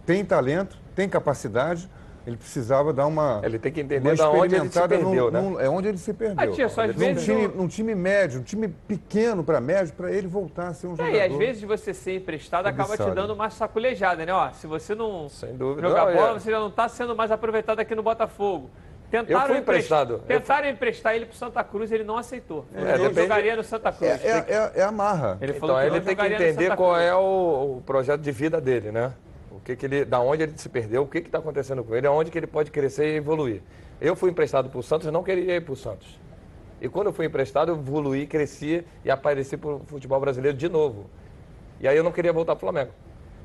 tem 0.08 0.24
talento, 0.24 0.78
tem 0.95 1.08
capacidade, 1.10 1.88
ele 2.26 2.38
precisava 2.38 2.93
dar 2.93 3.05
uma. 3.05 3.41
Ele 3.43 3.60
tem 3.60 3.72
que 3.72 3.82
entender 3.82 4.16
da 4.16 4.30
onde 4.30 4.55
ele 4.55 4.70
se 4.70 4.88
perdeu, 4.88 5.32
num, 5.32 5.51
né? 5.51 5.66
é 5.66 5.70
onde 5.70 5.88
ele 5.89 5.97
se 5.97 6.14
perdeu. 6.14 6.36
Ah, 6.38 6.47
tia, 6.47 6.70
só 6.70 6.82
às 6.82 6.95
num, 6.95 6.97
vezes 6.97 7.26
time, 7.26 7.47
num 7.47 7.68
time 7.68 7.93
médio, 7.93 8.39
um 8.39 8.43
time 8.43 8.70
pequeno 8.70 9.43
para 9.43 9.60
médio, 9.60 9.93
para 9.93 10.12
ele 10.12 10.28
voltar 10.28 10.70
a 10.70 10.74
ser 10.74 10.88
um 10.88 10.95
jogador. 10.95 11.14
É, 11.14 11.20
e 11.20 11.32
às 11.32 11.38
vezes 11.38 11.64
você 11.64 11.93
ser 11.93 12.16
emprestado 12.16 12.68
acaba 12.68 12.97
te 12.97 13.12
dando 13.12 13.34
uma 13.34 13.49
saculejada, 13.49 14.26
né? 14.26 14.34
Ó, 14.34 14.49
se 14.51 14.66
você 14.66 14.95
não 14.95 15.28
Sem 15.30 15.55
dúvida. 15.55 15.88
jogar 15.88 16.05
não, 16.05 16.14
bola, 16.14 16.36
é. 16.38 16.39
você 16.39 16.51
já 16.51 16.60
não 16.60 16.70
está 16.70 16.88
sendo 16.88 17.16
mais 17.16 17.30
aproveitado 17.30 17.80
aqui 17.80 17.93
no 17.93 18.03
Botafogo. 18.03 18.70
Tentaram 19.10 19.41
eu 19.41 19.47
fui 19.47 19.58
emprestado. 19.60 20.20
Tentaram 20.28 20.70
emprestar 20.70 21.16
ele 21.16 21.26
para 21.26 21.36
Santa 21.36 21.64
Cruz, 21.64 21.91
ele 21.91 22.03
não 22.03 22.18
aceitou. 22.18 22.66
Ele 22.74 22.89
é, 22.89 22.97
não 22.97 23.14
jogaria 23.14 23.55
no 23.55 23.64
Santa 23.64 23.91
Cruz. 23.91 24.12
É, 24.12 24.28
é, 24.28 24.45
é, 24.49 24.72
é 24.82 24.84
a 24.84 24.91
marra. 24.91 25.38
Ele 25.39 25.53
então, 25.55 25.82
ele 25.82 26.01
tem 26.01 26.16
que 26.16 26.26
entender 26.26 26.76
qual 26.76 26.97
é 26.97 27.16
o, 27.16 27.78
o, 27.78 27.84
projeto 27.86 28.20
de 28.20 28.32
vida 28.32 28.60
dele, 28.60 28.91
né? 28.91 29.14
Que, 29.68 29.76
que 29.76 29.86
ele, 29.86 30.05
da 30.05 30.22
onde 30.22 30.43
ele 30.43 30.53
se 30.55 30.70
perdeu, 30.70 31.03
o 31.03 31.05
que 31.05 31.18
está 31.18 31.39
acontecendo 31.39 31.84
com 31.84 31.93
ele, 31.93 32.07
aonde 32.07 32.32
que 32.32 32.38
ele 32.38 32.47
pode 32.47 32.72
crescer 32.72 33.11
e 33.11 33.15
evoluir. 33.18 33.61
Eu 33.99 34.15
fui 34.15 34.30
emprestado 34.30 34.70
para 34.70 34.80
o 34.80 34.82
Santos, 34.82 35.05
eu 35.05 35.11
não 35.11 35.24
queria 35.24 35.57
ir 35.57 35.61
para 35.61 35.74
o 35.74 35.76
Santos. 35.76 36.18
E 36.80 36.88
quando 36.88 37.07
eu 37.07 37.11
fui 37.11 37.26
emprestado, 37.26 37.74
eu 37.74 37.76
evoluí, 37.76 38.26
cresci 38.26 38.86
e 39.03 39.11
apareci 39.11 39.57
para 39.57 39.72
o 39.72 39.80
futebol 39.80 40.22
brasileiro 40.22 40.55
de 40.57 40.70
novo. 40.70 41.09
E 41.82 41.88
aí 41.88 41.97
eu 41.97 42.03
não 42.03 42.13
queria 42.13 42.32
voltar 42.32 42.55
para 42.55 42.65
o 42.65 42.72
Flamengo. 42.72 42.91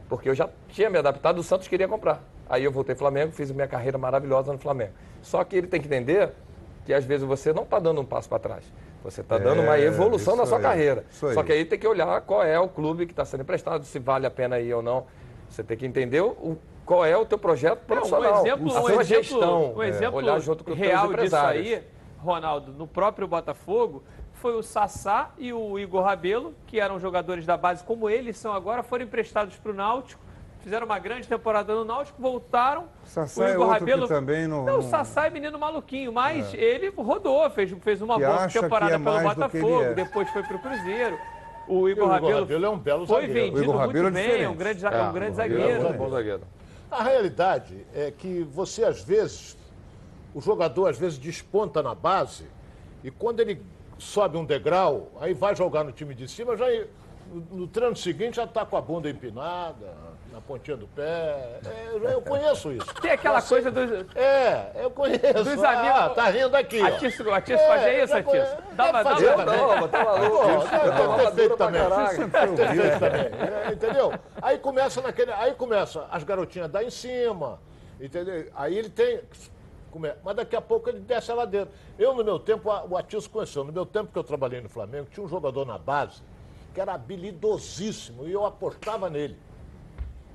Porque 0.09 0.29
eu 0.29 0.35
já 0.37 0.49
tinha 0.69 0.89
me 0.89 0.97
adaptado, 0.97 1.41
o 1.41 1.43
Santos 1.43 1.67
queria 1.67 1.89
comprar. 1.89 2.23
Aí 2.49 2.63
eu 2.63 2.71
voltei 2.71 2.95
para 2.95 3.01
o 3.01 3.05
Flamengo, 3.11 3.33
fiz 3.33 3.51
minha 3.51 3.67
carreira 3.67 3.99
maravilhosa 3.99 4.53
no 4.53 4.59
Flamengo. 4.61 4.93
Só 5.23 5.43
que 5.43 5.57
ele 5.57 5.67
tem 5.67 5.81
que 5.81 5.89
entender 5.89 6.31
que 6.85 6.95
às 6.95 7.05
vezes 7.05 7.27
você 7.27 7.53
não 7.53 7.65
está 7.65 7.81
dando 7.81 8.01
um 8.01 8.05
passo 8.05 8.29
para 8.29 8.39
trás. 8.39 8.65
Você 9.03 9.23
está 9.23 9.39
dando 9.39 9.63
uma 9.63 9.77
É, 9.77 9.87
evolução 9.87 10.37
na 10.37 10.47
sua 10.47 10.59
aí, 10.59 10.63
carreira. 10.63 11.05
Só 11.11 11.43
que 11.43 11.51
aí 11.51 11.65
tem 11.65 11.81
que 11.81 11.89
olhar 11.89 12.21
qual 12.21 12.45
é 12.45 12.61
o 12.61 12.69
clube 12.69 13.07
que 13.07 13.13
está 13.13 13.25
sendo 13.25 13.41
emprestado, 13.41 13.85
se 13.85 13.99
vale 13.99 14.25
a 14.25 14.31
pena 14.31 14.61
ir 14.61 14.73
ou 14.73 14.83
não. 14.83 15.05
Você 15.53 15.63
tem 15.63 15.77
que 15.77 15.85
entender 15.87 16.23
o, 16.23 16.57
qual 16.87 17.05
é 17.05 17.15
o 17.15 17.27
teu 17.27 17.37
projeto 17.39 17.81
profissional, 17.81 18.37
um 18.43 18.47
exemplo, 18.47 18.77
a 18.77 18.81
um 18.81 18.89
exemplo, 19.01 19.05
gestão. 19.05 19.75
um 19.75 19.83
é, 19.83 19.89
exemplo 19.89 20.17
olhar 20.17 20.41
junto 20.41 20.65
com 20.65 20.73
real 20.73 21.13
disso 21.13 21.37
aí, 21.37 21.83
Ronaldo, 22.19 22.73
no 22.73 22.87
próprio 22.87 23.29
Botafogo, 23.29 24.03
foi 24.33 24.55
o 24.57 24.63
Sassá 24.63 25.31
e 25.37 25.53
o 25.53 25.79
Igor 25.79 26.03
Rabelo, 26.03 26.55
que 26.67 26.81
eram 26.81 26.99
jogadores 26.99 27.45
da 27.45 27.57
base 27.57 27.85
como 27.85 28.09
eles 28.09 28.39
são 28.39 28.55
agora, 28.55 28.83
foram 28.83 29.05
emprestados 29.05 29.57
para 29.57 29.73
o 29.73 29.75
Náutico, 29.75 30.23
fizeram 30.61 30.87
uma 30.87 30.99
grande 30.99 31.29
temporada 31.29 31.75
no 31.75 31.85
Náutico, 31.85 32.21
voltaram. 32.21 32.87
Sassá 33.05 33.51
é 33.51 33.59
outro 33.59 33.85
que 33.85 34.09
também 34.09 34.49
não- 34.49 34.65
Não, 34.65 34.79
o 34.79 34.83
Sassá 34.83 35.27
é 35.27 35.31
menino 35.31 35.59
maluquinho, 35.59 36.13
mas 36.15 36.55
É. 36.55 36.57
ele 36.57 36.89
rodou, 36.97 37.49
fez, 37.51 37.71
fez 37.83 38.01
uma 38.01 38.19
Que 38.19 38.25
boa 38.25 38.49
temporada 38.49 38.95
é 38.95 38.99
pelo 38.99 39.21
Botafogo, 39.21 39.83
é. 39.83 39.95
depois 39.95 40.31
foi 40.31 40.43
para 40.43 40.57
o 40.57 40.59
Cruzeiro. 40.61 41.19
O 41.69 41.89
Igor, 41.89 42.05
Igor 42.17 42.31
Rabelo, 42.41 42.67
é 42.67 42.71
um 42.71 42.79
belo 42.79 43.07
foi 43.07 43.23
zagueiro. 43.27 43.33
vendido 43.35 43.57
O 43.59 43.63
Igor 43.63 43.75
muito 43.75 43.87
Rabelo 43.87 44.09
é 44.09 44.11
bem, 44.11 44.43
é 44.43 44.49
um 44.49 44.55
grande, 44.57 44.85
é 44.85 44.89
É, 44.89 45.03
um 45.03 45.13
grande 45.13 45.33
o 45.33 45.37
Rabelo 45.37 45.59
zagueiro. 45.61 45.87
é 45.87 45.91
um 45.91 45.97
bom 45.97 46.11
zagueiro. 46.11 46.41
A 46.91 47.03
realidade 47.03 47.87
é 47.95 48.11
que 48.11 48.43
você, 48.53 48.85
às 48.85 49.03
vezes, 49.03 49.57
o 50.35 50.41
jogador, 50.41 50.89
às 50.89 50.99
vezes, 50.99 51.19
desponta 51.19 51.83
na 51.83 51.95
base 51.95 52.45
e 53.03 53.11
quando 53.11 53.41
ele 53.41 53.63
sobe 53.99 54.37
um 54.37 54.45
degrau, 54.45 55.11
aí 55.21 55.33
vai 55.33 55.55
jogar 55.55 55.85
no 55.85 55.93
time 55.93 56.15
de 56.15 56.27
cima, 56.29 56.57
já 56.57 56.67
no, 57.33 57.57
no 57.61 57.67
treino 57.67 57.97
seguinte 57.97 58.37
já 58.37 58.45
está 58.45 58.65
com 58.67 58.77
a 58.77 58.81
bunda 58.81 59.09
empinada, 59.09 59.95
na 60.31 60.41
pontinha 60.41 60.77
do 60.77 60.87
pé. 60.87 61.61
É, 61.65 62.15
eu, 62.15 62.21
conheço 62.23 62.71
isso. 62.73 62.95
Tem 63.01 63.11
aquela 63.13 63.41
Você- 63.41 63.49
coisa 63.55 63.71
dos. 63.71 64.07
É, 64.15 64.73
eu 64.77 64.91
conheço. 64.91 65.45
Dos 65.45 65.63
ah, 65.65 65.71
amigos- 65.71 66.15
tá 66.15 66.29
rindo 66.31 66.57
aqui. 66.57 66.81
ó. 66.83 66.87
Atiço, 66.87 67.31
Atiço 67.31 67.63
É, 67.63 67.69
fazia 67.69 68.05
isso, 68.05 68.15
Atiço? 68.15 68.31
conheço. 68.31 68.57
Dava, 68.73 69.03
fazer 69.03 69.35
também. 69.35 69.47
também. 69.47 69.89
tá 69.89 70.05
maluco, 70.05 70.37
isso, 70.37 70.71
deve 70.71 71.25
ter 71.25 71.35
feito 71.35 71.57
também. 71.57 71.81
caralho. 71.83 72.29
Deve 72.29 72.57
ter 72.57 72.69
feito 72.69 72.99
também. 72.99 73.23
É, 73.69 73.73
entendeu? 73.73 74.13
Aí 74.41 74.59
começa 74.59 75.01
naquele. 75.01 75.33
Aí 75.33 75.55
começa 75.55 76.07
as 76.11 76.23
garotinhas 76.25 76.71
dar 76.71 76.85
em 76.85 76.91
cima. 76.91 77.59
Entendeu? 78.01 78.47
Aí 78.55 78.77
ele 78.77 78.89
tem. 78.91 79.21
Mas 80.25 80.37
daqui 80.37 80.57
a 80.57 80.61
pouco 80.63 80.89
ele 80.89 81.01
desce 81.01 81.31
lá 81.35 81.45
dentro. 81.45 81.75
Eu, 81.99 82.15
no 82.15 82.25
meu 82.25 82.39
tempo, 82.39 82.71
a- 82.71 82.83
o 82.85 82.97
Atiço 82.97 83.29
conheceu. 83.29 83.63
No 83.63 83.71
meu 83.73 83.85
tempo 83.85 84.11
que 84.11 84.19
eu 84.19 84.25
trabalhei 84.25 84.59
no 84.63 84.69
Flamengo, 84.69 85.07
tinha 85.13 85.25
um 85.25 85.29
jogador 85.29 85.67
na 85.67 85.77
base 85.77 86.23
que 86.73 86.81
era 86.81 86.95
habilidosíssimo 86.95 88.27
e 88.27 88.33
eu 88.33 88.45
apostava 88.45 89.09
nele. 89.11 89.37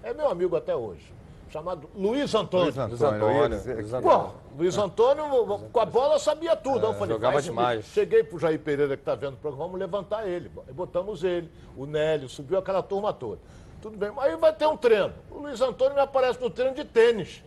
É 0.03 0.13
meu 0.13 0.29
amigo 0.29 0.55
até 0.55 0.75
hoje. 0.75 1.13
Chamado 1.49 1.89
Luiz 1.95 2.35
Antônio. 2.35 2.65
Luiz 2.65 3.01
Antônio, 3.01 3.41
ia 3.43 3.49
dizer 3.49 3.75
que- 3.77 3.81
Pô, 4.01 4.29
Luiz 4.57 4.77
Antônio, 4.77 5.23
com 5.71 5.79
a 5.79 5.85
bola, 5.85 6.19
sabia 6.19 6.55
tudo. 6.57 6.85
Aí 6.85 6.91
eu 6.91 6.93
falei, 6.99 7.15
jogava 7.15 7.33
demais. 7.41 7.85
Cheguei 7.85 8.23
pro 8.23 8.37
Jair 8.37 8.59
Pereira, 8.59 8.97
que 8.97 9.01
está 9.01 9.15
vendo 9.15 9.35
o 9.35 9.37
programa, 9.37 9.63
vamos 9.65 9.79
levantar 9.79 10.27
ele. 10.27 10.51
Aí 10.67 10.73
botamos 10.73 11.23
ele, 11.23 11.49
o 11.75 11.85
Nélio, 11.85 12.27
subiu 12.27 12.57
aquela 12.57 12.83
turma 12.83 13.13
toda. 13.13 13.39
Tudo 13.81 13.95
bem, 13.97 14.11
aí 14.17 14.35
vai 14.35 14.53
ter 14.53 14.67
um 14.67 14.75
treino. 14.75 15.13
O 15.31 15.39
Luiz 15.39 15.61
Antônio 15.61 15.93
me 15.95 16.01
aparece 16.01 16.41
no 16.41 16.49
treino 16.49 16.75
de 16.75 16.83
tênis. 16.83 17.41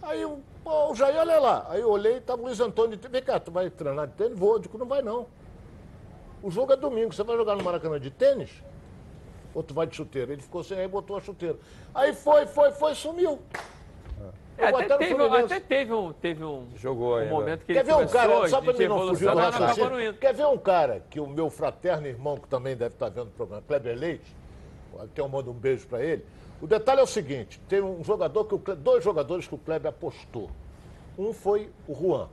Aí 0.00 0.26
pô, 0.64 0.92
o 0.92 0.94
Jair, 0.94 1.18
olha 1.18 1.38
lá. 1.38 1.66
Aí 1.68 1.80
eu 1.82 1.90
olhei 1.90 2.16
e 2.16 2.20
tava 2.22 2.40
o 2.40 2.46
Luiz 2.46 2.58
Antônio 2.58 2.92
de 2.92 2.98
tênis. 2.98 3.12
Vem 3.12 3.22
cá, 3.22 3.38
tu 3.38 3.50
vai 3.50 3.68
treinar 3.68 4.06
de 4.06 4.14
tênis? 4.14 4.38
Vou. 4.38 4.54
Eu 4.54 4.58
digo, 4.60 4.78
não 4.78 4.86
vai 4.86 5.02
não. 5.02 5.26
O 6.42 6.50
jogo 6.50 6.72
é 6.72 6.76
domingo, 6.76 7.12
você 7.12 7.22
vai 7.24 7.36
jogar 7.36 7.56
no 7.56 7.64
Maracanã 7.64 7.98
de 7.98 8.10
tênis? 8.10 8.50
Ou 9.54 9.62
tu 9.62 9.72
vai 9.72 9.86
de 9.86 9.96
chuteira? 9.96 10.32
Ele 10.32 10.42
ficou 10.42 10.62
sem 10.62 10.78
aí, 10.78 10.86
botou 10.86 11.16
a 11.16 11.20
chuteira. 11.20 11.56
Aí 11.94 12.12
foi, 12.12 12.46
foi, 12.46 12.70
foi, 12.72 12.94
sumiu. 12.94 13.38
É, 14.58 14.68
até, 14.68 14.96
teve, 14.96 15.14
um- 15.22 15.32
até 15.34 15.60
teve 15.60 15.92
um, 15.92 16.12
teve 16.14 16.44
um, 16.44 16.66
Jogou 16.76 17.18
um 17.18 17.28
momento 17.28 17.64
que 17.64 17.72
ele 17.72 17.80
Quer 17.80 17.84
ver 17.84 17.94
um 17.94 18.06
cara, 18.08 18.48
só 18.48 18.60
de 18.60 18.66
mim 18.78 18.88
não 18.88 19.08
fugir 19.08 19.30
do 19.30 19.36
raciocínio, 19.36 20.14
quer 20.14 20.32
ver 20.34 20.46
um 20.46 20.56
cara 20.56 21.02
que 21.10 21.20
o 21.20 21.26
meu 21.26 21.50
fraterno 21.50 22.06
irmão, 22.06 22.38
que 22.38 22.48
também 22.48 22.74
deve 22.74 22.94
estar 22.94 23.10
vendo 23.10 23.26
o 23.28 23.30
programa, 23.32 23.62
Kleber 23.68 23.98
Leite, 23.98 24.34
até 24.98 25.20
eu 25.20 25.28
mando 25.28 25.50
um 25.50 25.54
beijo 25.54 25.86
para 25.86 26.02
ele. 26.02 26.24
O 26.62 26.66
detalhe 26.66 27.00
é 27.00 27.02
o 27.02 27.06
seguinte, 27.06 27.60
tem 27.68 27.82
um 27.82 28.02
jogador, 28.02 28.46
que 28.46 28.54
o 28.54 28.76
dois 28.76 29.04
jogadores 29.04 29.46
que 29.46 29.54
o 29.54 29.58
Kleber 29.58 29.90
apostou. 29.90 30.50
Um 31.18 31.34
foi 31.34 31.70
o 31.86 31.94
Juan. 31.94 32.28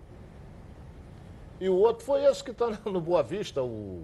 E 1.64 1.70
o 1.70 1.78
outro 1.78 2.04
foi 2.06 2.26
esse 2.26 2.44
que 2.44 2.52
está 2.52 2.78
no 2.84 3.00
Boa 3.00 3.24
Vista, 3.24 3.64
o... 3.64 4.04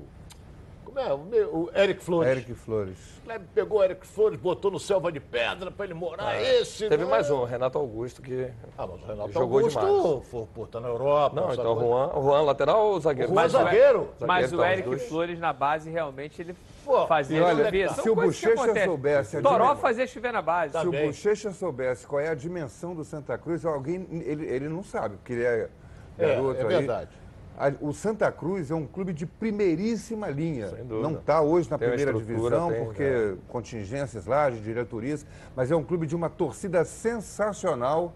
Como 0.86 0.98
é? 0.98 1.14
O, 1.14 1.70
Eric 1.76 2.02
Flores. 2.02 2.32
Eric 2.32 2.54
Flores. 2.54 2.98
O 3.18 3.22
Kleber 3.24 3.48
pegou 3.54 3.80
o 3.80 3.84
Eric 3.84 4.08
Flores, 4.08 4.40
botou 4.40 4.72
no 4.72 4.80
Selva 4.80 5.12
de 5.12 5.20
Pedra 5.20 5.70
para 5.70 5.84
ele 5.84 5.94
morar. 5.94 6.36
É. 6.36 6.62
Esse... 6.62 6.88
Teve 6.88 7.04
não 7.04 7.12
mais 7.12 7.30
é- 7.30 7.34
um, 7.34 7.44
Renato 7.44 7.78
Augusto, 7.78 8.22
que 8.22 8.50
Ah, 8.78 8.88
mas 8.88 9.02
o 9.02 9.06
Renato 9.06 9.32
jogou 9.34 9.58
Augusto, 9.60 9.78
demais. 9.78 10.28
Pô, 10.30 10.48
pô, 10.56 10.68
tá 10.68 10.80
na 10.80 10.88
Europa. 10.88 11.36
Não, 11.36 11.54
então 11.54 11.74
o 11.74 11.76
coisa. 11.76 11.90
Juan, 11.90 12.08
o 12.18 12.24
Juan 12.24 12.42
lateral 12.44 12.86
ou 12.88 13.00
zagueiro? 13.02 13.30
O 13.30 13.34
Juan 13.36 13.42
Mas 13.44 13.52
zagueiro. 13.52 14.10
Mas 14.22 14.54
o 14.54 14.58
tá, 14.58 14.72
Eric 14.72 14.88
dois. 14.90 15.08
Flores 15.10 15.40
na 15.40 15.52
base, 15.52 15.90
realmente, 15.90 16.42
ele 16.42 16.56
Pô, 16.86 17.06
fazia 17.08 17.44
olha, 17.44 17.66
chover. 17.66 17.90
Se 17.94 18.10
o 18.10 18.16
Bochecha 18.16 18.86
soubesse 18.86 19.42
Toró 19.42 19.76
fazia 19.76 20.08
chover 20.08 20.32
na 20.32 20.42
base. 20.42 20.80
Se 20.80 20.88
o 20.88 20.92
Bochecha 20.94 21.52
soubesse 21.52 22.08
qual 22.08 22.22
é 22.22 22.30
a 22.30 22.36
dimensão 22.36 22.96
do 22.96 23.04
Santa 23.04 23.38
Cruz, 23.38 23.66
alguém 23.66 24.08
ele, 24.12 24.46
ele 24.46 24.70
não 24.70 24.82
sabe, 24.82 25.18
porque 25.18 25.34
ele 25.34 25.44
é 25.44 25.70
É, 26.18 26.36
garoto 26.36 26.58
é 26.60 26.62
aí. 26.62 26.68
verdade. 26.68 27.20
A- 27.60 27.74
O 27.82 27.92
Santa 27.92 28.32
Cruz 28.32 28.72
é 28.72 28.76
um 28.76 28.88
clube 28.88 29.12
de 29.12 29.26
primeiríssima 29.26 30.30
linha. 30.30 30.68
dúvida. 30.68 30.96
Não 31.02 31.16
está 31.16 31.42
hoje 31.42 31.70
na 31.70 31.78
Tem 31.78 31.90
uma 31.90 31.96
primeira 31.96 32.18
divisão, 32.18 32.72
tem, 32.72 32.86
porque 32.86 33.04
é. 33.04 33.34
contingências 33.50 34.26
lá, 34.26 34.50
de 34.50 34.62
diretorias, 34.62 35.26
mas 35.56 35.70
é 35.70 35.76
um 35.76 35.84
clube 35.84 36.08
de 36.08 36.16
uma 36.16 36.30
torcida 36.30 36.86
sensacional 36.86 38.14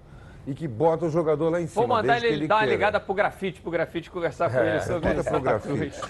e 0.48 0.54
que 0.54 0.68
bota 0.68 1.06
o 1.06 1.10
jogador 1.10 1.50
lá 1.50 1.60
em 1.62 1.68
cima. 1.68 1.86
Vou 1.86 1.96
mandar 1.96 2.14
desde 2.14 2.28
ele, 2.28 2.36
que 2.36 2.40
ele 2.42 2.48
dar 2.48 2.56
uma 2.56 2.62
queira. 2.62 2.74
ligada 2.76 3.00
pro 3.00 3.14
grafite, 3.14 3.62
pro 3.62 3.72
grafite 3.72 4.10
conversar 4.10 4.50
com 4.50 4.58
É, 4.60 4.72
ele 4.72 4.80
sobre 4.82 5.14
isso. 5.14 5.24
pro 5.30 5.42
grafite. 5.42 6.02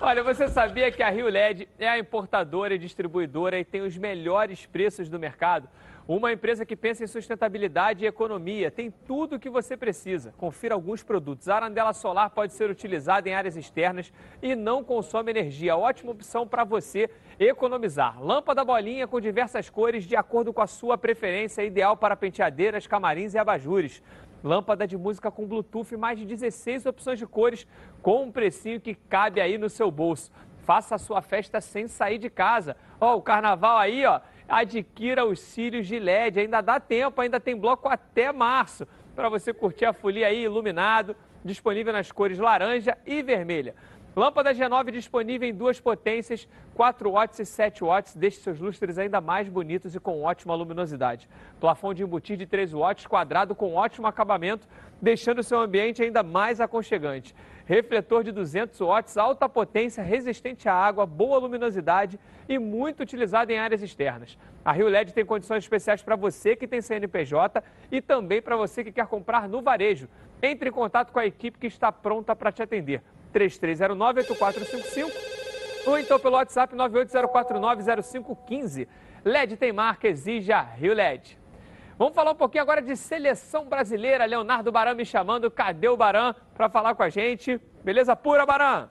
Olha, 0.00 0.22
você 0.24 0.48
sabia 0.48 0.90
que 0.90 1.02
a 1.02 1.10
Rio 1.10 1.28
LED 1.28 1.68
é 1.78 1.88
a 1.88 1.98
importadora 1.98 2.74
e 2.74 2.78
distribuidora 2.78 3.58
e 3.58 3.64
tem 3.64 3.82
os 3.82 3.96
melhores 3.96 4.64
preços 4.66 5.08
do 5.08 5.18
mercado? 5.18 5.68
Uma 6.08 6.32
empresa 6.32 6.66
que 6.66 6.74
pensa 6.74 7.04
em 7.04 7.06
sustentabilidade 7.06 8.04
e 8.04 8.08
economia, 8.08 8.70
tem 8.70 8.90
tudo 8.90 9.36
o 9.36 9.38
que 9.38 9.48
você 9.48 9.76
precisa. 9.76 10.34
Confira 10.36 10.74
alguns 10.74 11.02
produtos. 11.02 11.48
A 11.48 11.56
arandela 11.56 11.92
solar 11.92 12.30
pode 12.30 12.52
ser 12.52 12.68
utilizada 12.68 13.28
em 13.28 13.34
áreas 13.34 13.56
externas 13.56 14.12
e 14.42 14.56
não 14.56 14.82
consome 14.82 15.30
energia. 15.30 15.76
Ótima 15.76 16.12
opção 16.12 16.48
para 16.48 16.64
você 16.64 17.08
economizar. 17.38 18.20
Lâmpada 18.20 18.64
bolinha 18.64 19.06
com 19.06 19.20
diversas 19.20 19.70
cores 19.70 20.04
de 20.04 20.16
acordo 20.16 20.52
com 20.52 20.62
a 20.62 20.66
sua 20.66 20.98
preferência, 20.98 21.62
ideal 21.62 21.96
para 21.96 22.16
penteadeiras, 22.16 22.86
camarins 22.86 23.34
e 23.34 23.38
abajures. 23.38 24.02
Lâmpada 24.42 24.86
de 24.86 24.96
música 24.96 25.30
com 25.30 25.46
Bluetooth, 25.46 25.96
mais 25.96 26.18
de 26.18 26.24
16 26.24 26.86
opções 26.86 27.18
de 27.18 27.26
cores, 27.26 27.66
com 28.02 28.24
um 28.24 28.32
precinho 28.32 28.80
que 28.80 28.94
cabe 28.94 29.40
aí 29.40 29.58
no 29.58 29.68
seu 29.68 29.90
bolso. 29.90 30.32
Faça 30.62 30.94
a 30.94 30.98
sua 30.98 31.20
festa 31.20 31.60
sem 31.60 31.88
sair 31.88 32.18
de 32.18 32.30
casa. 32.30 32.76
Ó, 33.00 33.16
o 33.16 33.22
carnaval 33.22 33.78
aí, 33.78 34.04
ó, 34.06 34.20
adquira 34.50 35.24
os 35.24 35.38
cílios 35.40 35.86
de 35.86 35.98
LED. 35.98 36.40
Ainda 36.40 36.60
dá 36.60 36.80
tempo, 36.80 37.20
ainda 37.20 37.38
tem 37.38 37.56
bloco 37.56 37.88
até 37.88 38.32
março 38.32 38.86
para 39.14 39.28
você 39.28 39.54
curtir 39.54 39.84
a 39.84 39.92
folia 39.92 40.26
aí 40.26 40.42
iluminado, 40.42 41.16
disponível 41.44 41.92
nas 41.92 42.10
cores 42.10 42.38
laranja 42.38 42.98
e 43.06 43.22
vermelha. 43.22 43.74
Lâmpada 44.16 44.52
G9 44.52 44.90
disponível 44.90 45.48
em 45.48 45.54
duas 45.54 45.78
potências, 45.78 46.48
4 46.74 47.12
watts 47.12 47.38
e 47.38 47.46
7 47.46 47.84
watts, 47.84 48.16
deixe 48.16 48.40
seus 48.40 48.58
lustres 48.58 48.98
ainda 48.98 49.20
mais 49.20 49.48
bonitos 49.48 49.94
e 49.94 50.00
com 50.00 50.22
ótima 50.22 50.52
luminosidade. 50.52 51.28
Plafond 51.60 51.96
de 51.96 52.02
embutir 52.02 52.36
de 52.36 52.44
3 52.44 52.72
watts, 52.72 53.06
quadrado 53.06 53.54
com 53.54 53.74
ótimo 53.74 54.08
acabamento, 54.08 54.66
deixando 55.00 55.44
seu 55.44 55.60
ambiente 55.60 56.02
ainda 56.02 56.24
mais 56.24 56.60
aconchegante. 56.60 57.36
Refletor 57.66 58.24
de 58.24 58.32
200 58.32 58.80
watts, 58.80 59.16
alta 59.16 59.48
potência, 59.48 60.02
resistente 60.02 60.68
à 60.68 60.74
água, 60.74 61.06
boa 61.06 61.38
luminosidade 61.38 62.18
e 62.48 62.58
muito 62.58 63.04
utilizado 63.04 63.52
em 63.52 63.58
áreas 63.58 63.80
externas. 63.80 64.36
A 64.64 64.72
Rio 64.72 64.88
LED 64.88 65.14
tem 65.14 65.24
condições 65.24 65.62
especiais 65.62 66.02
para 66.02 66.16
você 66.16 66.56
que 66.56 66.66
tem 66.66 66.80
CNPJ 66.80 67.62
e 67.92 68.02
também 68.02 68.42
para 68.42 68.56
você 68.56 68.82
que 68.82 68.90
quer 68.90 69.06
comprar 69.06 69.48
no 69.48 69.62
varejo. 69.62 70.08
Entre 70.42 70.68
em 70.68 70.72
contato 70.72 71.12
com 71.12 71.20
a 71.20 71.26
equipe 71.26 71.58
que 71.58 71.68
está 71.68 71.92
pronta 71.92 72.34
para 72.34 72.50
te 72.50 72.60
atender. 72.60 73.04
3309-8455 73.32 75.10
ou 75.86 75.98
então 75.98 76.18
pelo 76.18 76.36
WhatsApp 76.36 76.74
980490515. 76.76 78.86
LED 79.24 79.56
tem 79.56 79.72
marca, 79.72 80.08
exija 80.08 80.60
Rio 80.60 80.92
LED. 80.94 81.38
Vamos 81.98 82.14
falar 82.14 82.30
um 82.30 82.34
pouquinho 82.34 82.62
agora 82.62 82.80
de 82.80 82.96
seleção 82.96 83.66
brasileira. 83.66 84.24
Leonardo 84.24 84.72
Baran 84.72 84.94
me 84.94 85.04
chamando. 85.04 85.50
Cadê 85.50 85.88
o 85.88 85.96
Baran 85.96 86.34
para 86.54 86.70
falar 86.70 86.94
com 86.94 87.02
a 87.02 87.10
gente? 87.10 87.60
Beleza 87.84 88.16
pura, 88.16 88.46
Baran? 88.46 88.88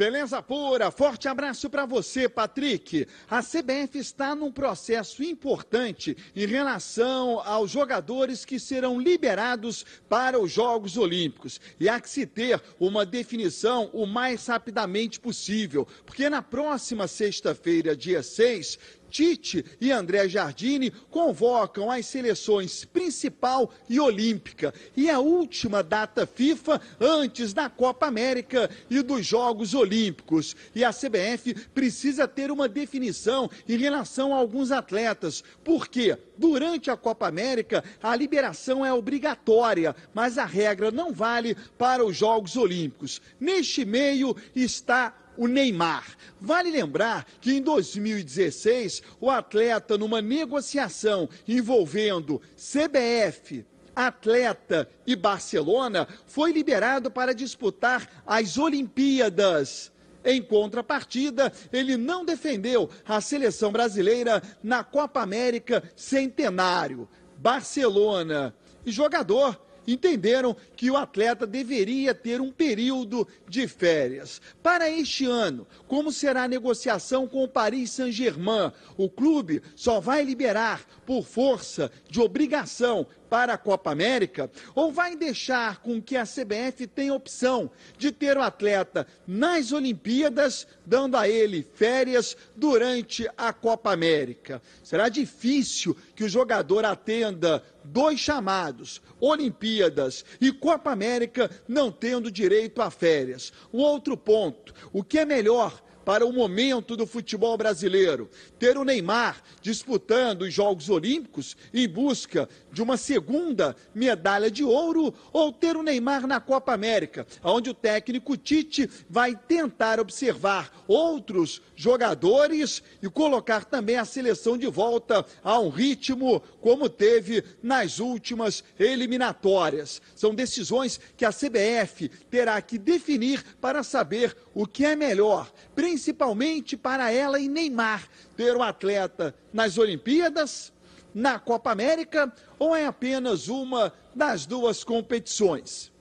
Beleza 0.00 0.40
pura, 0.40 0.90
forte 0.90 1.28
abraço 1.28 1.68
para 1.68 1.84
você, 1.84 2.26
Patrick. 2.26 3.06
A 3.28 3.42
CBF 3.42 3.98
está 3.98 4.34
num 4.34 4.50
processo 4.50 5.22
importante 5.22 6.16
em 6.34 6.46
relação 6.46 7.38
aos 7.40 7.70
jogadores 7.70 8.42
que 8.42 8.58
serão 8.58 8.98
liberados 8.98 9.84
para 10.08 10.40
os 10.40 10.50
Jogos 10.50 10.96
Olímpicos. 10.96 11.60
E 11.78 11.86
há 11.86 12.00
que 12.00 12.08
se 12.08 12.24
ter 12.24 12.62
uma 12.80 13.04
definição 13.04 13.90
o 13.92 14.06
mais 14.06 14.46
rapidamente 14.46 15.20
possível, 15.20 15.86
porque 16.06 16.30
na 16.30 16.40
próxima 16.40 17.06
sexta-feira, 17.06 17.94
dia 17.94 18.22
6, 18.22 18.78
Tite 19.10 19.64
e 19.80 19.90
André 19.90 20.28
Jardine 20.28 20.90
convocam 21.10 21.90
as 21.90 22.06
seleções 22.06 22.84
principal 22.84 23.70
e 23.88 23.98
olímpica 23.98 24.72
e 24.96 25.10
a 25.10 25.18
última 25.18 25.82
data 25.82 26.26
FIFA 26.26 26.80
antes 27.00 27.52
da 27.52 27.68
Copa 27.68 28.06
América 28.06 28.70
e 28.88 29.02
dos 29.02 29.26
Jogos 29.26 29.74
Olímpicos. 29.74 30.56
E 30.74 30.84
a 30.84 30.92
CBF 30.92 31.54
precisa 31.74 32.28
ter 32.28 32.50
uma 32.50 32.68
definição 32.68 33.50
em 33.68 33.76
relação 33.76 34.34
a 34.34 34.38
alguns 34.38 34.70
atletas, 34.70 35.42
porque 35.64 36.16
durante 36.38 36.90
a 36.90 36.96
Copa 36.96 37.26
América 37.26 37.84
a 38.02 38.14
liberação 38.14 38.86
é 38.86 38.92
obrigatória, 38.92 39.94
mas 40.14 40.38
a 40.38 40.44
regra 40.44 40.90
não 40.90 41.12
vale 41.12 41.56
para 41.76 42.04
os 42.04 42.16
Jogos 42.16 42.56
Olímpicos. 42.56 43.20
Neste 43.38 43.84
meio 43.84 44.36
está 44.54 45.14
o 45.40 45.46
Neymar. 45.46 46.04
Vale 46.38 46.70
lembrar 46.70 47.26
que 47.40 47.54
em 47.54 47.62
2016, 47.62 49.02
o 49.18 49.30
atleta, 49.30 49.96
numa 49.96 50.20
negociação 50.20 51.30
envolvendo 51.48 52.42
CBF, 52.54 53.64
atleta 53.96 54.86
e 55.06 55.16
Barcelona, 55.16 56.06
foi 56.26 56.52
liberado 56.52 57.10
para 57.10 57.34
disputar 57.34 58.22
as 58.26 58.58
Olimpíadas. 58.58 59.90
Em 60.22 60.42
contrapartida, 60.42 61.50
ele 61.72 61.96
não 61.96 62.22
defendeu 62.22 62.90
a 63.08 63.18
seleção 63.22 63.72
brasileira 63.72 64.42
na 64.62 64.84
Copa 64.84 65.22
América 65.22 65.82
Centenário. 65.96 67.08
Barcelona 67.38 68.54
e 68.84 68.92
jogador 68.92 69.58
entenderam 69.86 70.56
que 70.76 70.90
o 70.90 70.96
atleta 70.96 71.46
deveria 71.46 72.14
ter 72.14 72.40
um 72.40 72.50
período 72.50 73.26
de 73.48 73.66
férias. 73.66 74.40
Para 74.62 74.90
este 74.90 75.24
ano, 75.26 75.66
como 75.86 76.12
será 76.12 76.44
a 76.44 76.48
negociação 76.48 77.26
com 77.26 77.42
o 77.44 77.48
Paris 77.48 77.90
Saint-Germain? 77.90 78.72
O 78.96 79.08
clube 79.08 79.62
só 79.74 80.00
vai 80.00 80.24
liberar 80.24 80.84
por 81.06 81.24
força 81.24 81.90
de 82.08 82.20
obrigação 82.20 83.06
para 83.30 83.54
a 83.54 83.58
Copa 83.58 83.92
América 83.92 84.50
ou 84.74 84.92
vai 84.92 85.14
deixar 85.14 85.78
com 85.78 86.02
que 86.02 86.16
a 86.16 86.24
CBF 86.24 86.88
tenha 86.88 87.14
opção 87.14 87.70
de 87.96 88.10
ter 88.10 88.36
o 88.36 88.42
atleta 88.42 89.06
nas 89.26 89.70
Olimpíadas, 89.70 90.66
dando 90.84 91.16
a 91.16 91.28
ele 91.28 91.66
férias 91.74 92.36
durante 92.56 93.30
a 93.38 93.52
Copa 93.52 93.92
América? 93.92 94.60
Será 94.82 95.08
difícil 95.08 95.96
que 96.16 96.24
o 96.24 96.28
jogador 96.28 96.84
atenda 96.84 97.62
dois 97.84 98.18
chamados, 98.18 99.00
Olimpíadas 99.20 100.24
e 100.40 100.52
Copa 100.52 100.90
América, 100.90 101.48
não 101.68 101.92
tendo 101.92 102.30
direito 102.30 102.82
a 102.82 102.90
férias. 102.90 103.52
Um 103.72 103.78
outro 103.78 104.16
ponto: 104.16 104.74
o 104.92 105.04
que 105.04 105.18
é 105.18 105.24
melhor? 105.24 105.80
Para 106.10 106.26
o 106.26 106.32
momento 106.32 106.96
do 106.96 107.06
futebol 107.06 107.56
brasileiro. 107.56 108.28
Ter 108.58 108.76
o 108.76 108.82
Neymar 108.82 109.40
disputando 109.62 110.42
os 110.42 110.52
Jogos 110.52 110.90
Olímpicos 110.90 111.56
em 111.72 111.88
busca 111.88 112.48
de 112.72 112.82
uma 112.82 112.96
segunda 112.96 113.76
medalha 113.94 114.50
de 114.50 114.64
ouro 114.64 115.14
ou 115.32 115.52
ter 115.52 115.76
o 115.76 115.84
Neymar 115.84 116.26
na 116.26 116.40
Copa 116.40 116.72
América, 116.72 117.24
onde 117.44 117.70
o 117.70 117.74
técnico 117.74 118.36
Tite 118.36 118.90
vai 119.08 119.36
tentar 119.36 120.00
observar 120.00 120.82
outros 120.88 121.62
jogadores 121.76 122.82
e 123.00 123.08
colocar 123.08 123.64
também 123.64 123.96
a 123.96 124.04
seleção 124.04 124.58
de 124.58 124.66
volta 124.66 125.24
a 125.44 125.60
um 125.60 125.68
ritmo 125.68 126.40
como 126.60 126.88
teve 126.88 127.44
nas 127.62 128.00
últimas 128.00 128.64
eliminatórias. 128.80 130.02
São 130.16 130.34
decisões 130.34 130.98
que 131.16 131.24
a 131.24 131.30
CBF 131.30 132.08
terá 132.28 132.60
que 132.60 132.78
definir 132.78 133.44
para 133.60 133.84
saber 133.84 134.36
o 134.54 134.66
que 134.66 134.84
é 134.84 134.96
melhor, 134.96 135.50
principalmente 135.74 136.76
para 136.76 137.12
ela 137.12 137.38
e 137.38 137.48
Neymar 137.48 138.08
ter 138.36 138.56
o 138.56 138.62
atleta 138.62 139.34
nas 139.52 139.78
Olimpíadas 139.78 140.72
na 141.14 141.38
Copa 141.38 141.70
América 141.70 142.32
ou 142.58 142.74
é 142.74 142.86
apenas 142.86 143.48
uma 143.48 143.92
das 144.14 144.46
duas 144.46 144.84
competições? 144.84 145.92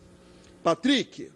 Patrick. 0.64 1.32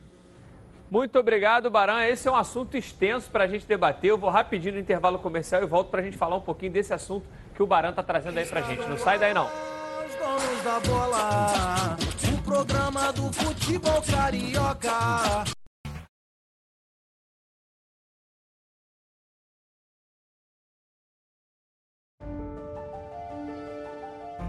Muito 0.90 1.18
obrigado, 1.18 1.72
Baran. 1.72 2.06
Esse 2.06 2.28
é 2.28 2.32
um 2.32 2.36
assunto 2.36 2.78
extenso 2.78 3.30
para 3.32 3.46
a 3.46 3.48
gente 3.48 3.66
debater. 3.66 4.12
Eu 4.12 4.18
vou 4.18 4.30
rapidinho 4.30 4.76
no 4.76 4.80
intervalo 4.80 5.18
comercial 5.18 5.64
e 5.64 5.66
volto 5.66 5.90
para 5.90 6.02
a 6.02 6.04
gente 6.04 6.18
falar 6.18 6.36
um 6.36 6.42
pouquinho 6.42 6.72
desse 6.72 6.94
assunto 6.94 7.26
que 7.56 7.64
o 7.64 7.68
Baran 7.68 7.90
está 7.90 8.04
trazendo 8.04 8.38
aí 8.38 8.46
para 8.46 8.60
a 8.60 8.64
gente. 8.64 8.88
Não 8.88 8.98
sai 8.98 9.18
daí, 9.18 9.34
não. 9.34 9.46
Os 9.48 10.16
donos 10.16 10.64
da 10.64 10.80
bola, 10.82 11.98
o 12.32 12.42
programa 12.44 13.12
do 13.12 13.34
futebol 13.34 14.04
carioca. 14.04 15.63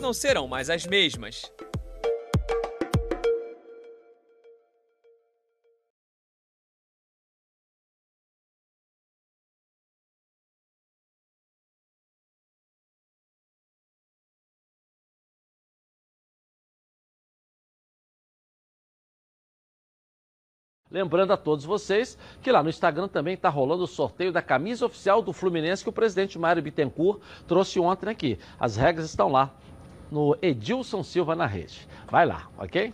não 0.00 0.12
serão 0.12 0.48
mais 0.48 0.70
as 0.70 0.86
mesmas. 0.86 1.50
Lembrando 20.90 21.32
a 21.32 21.36
todos 21.36 21.64
vocês 21.64 22.18
que 22.42 22.50
lá 22.50 22.64
no 22.64 22.68
Instagram 22.68 23.06
também 23.06 23.34
está 23.34 23.48
rolando 23.48 23.84
o 23.84 23.86
sorteio 23.86 24.32
da 24.32 24.42
camisa 24.42 24.84
oficial 24.84 25.22
do 25.22 25.32
Fluminense 25.32 25.84
que 25.84 25.88
o 25.88 25.92
presidente 25.92 26.36
Mário 26.36 26.60
Bittencourt 26.60 27.20
trouxe 27.46 27.78
ontem 27.78 28.10
aqui. 28.10 28.38
As 28.58 28.74
regras 28.74 29.08
estão 29.08 29.28
lá 29.28 29.54
no 30.10 30.36
Edilson 30.42 31.02
Silva 31.02 31.34
na 31.34 31.46
rede. 31.46 31.86
Vai 32.10 32.26
lá, 32.26 32.48
ok? 32.58 32.92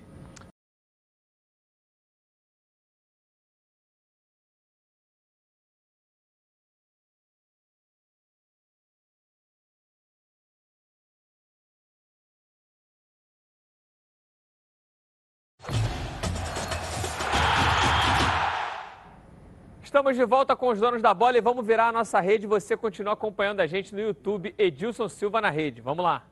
Estamos 19.83 20.14
de 20.14 20.27
volta 20.27 20.55
com 20.55 20.69
os 20.69 20.79
donos 20.79 21.01
da 21.01 21.14
bola 21.14 21.39
e 21.39 21.41
vamos 21.41 21.67
virar 21.67 21.89
a 21.89 21.93
nossa 21.93 22.21
rede. 22.21 22.47
Você 22.47 22.77
continua 22.77 23.14
acompanhando 23.14 23.61
a 23.61 23.67
gente 23.67 23.95
no 23.95 24.01
YouTube, 24.01 24.55
Edilson 24.59 25.09
Silva 25.09 25.41
na 25.41 25.49
rede. 25.49 25.81
Vamos 25.81 26.05
lá. 26.05 26.23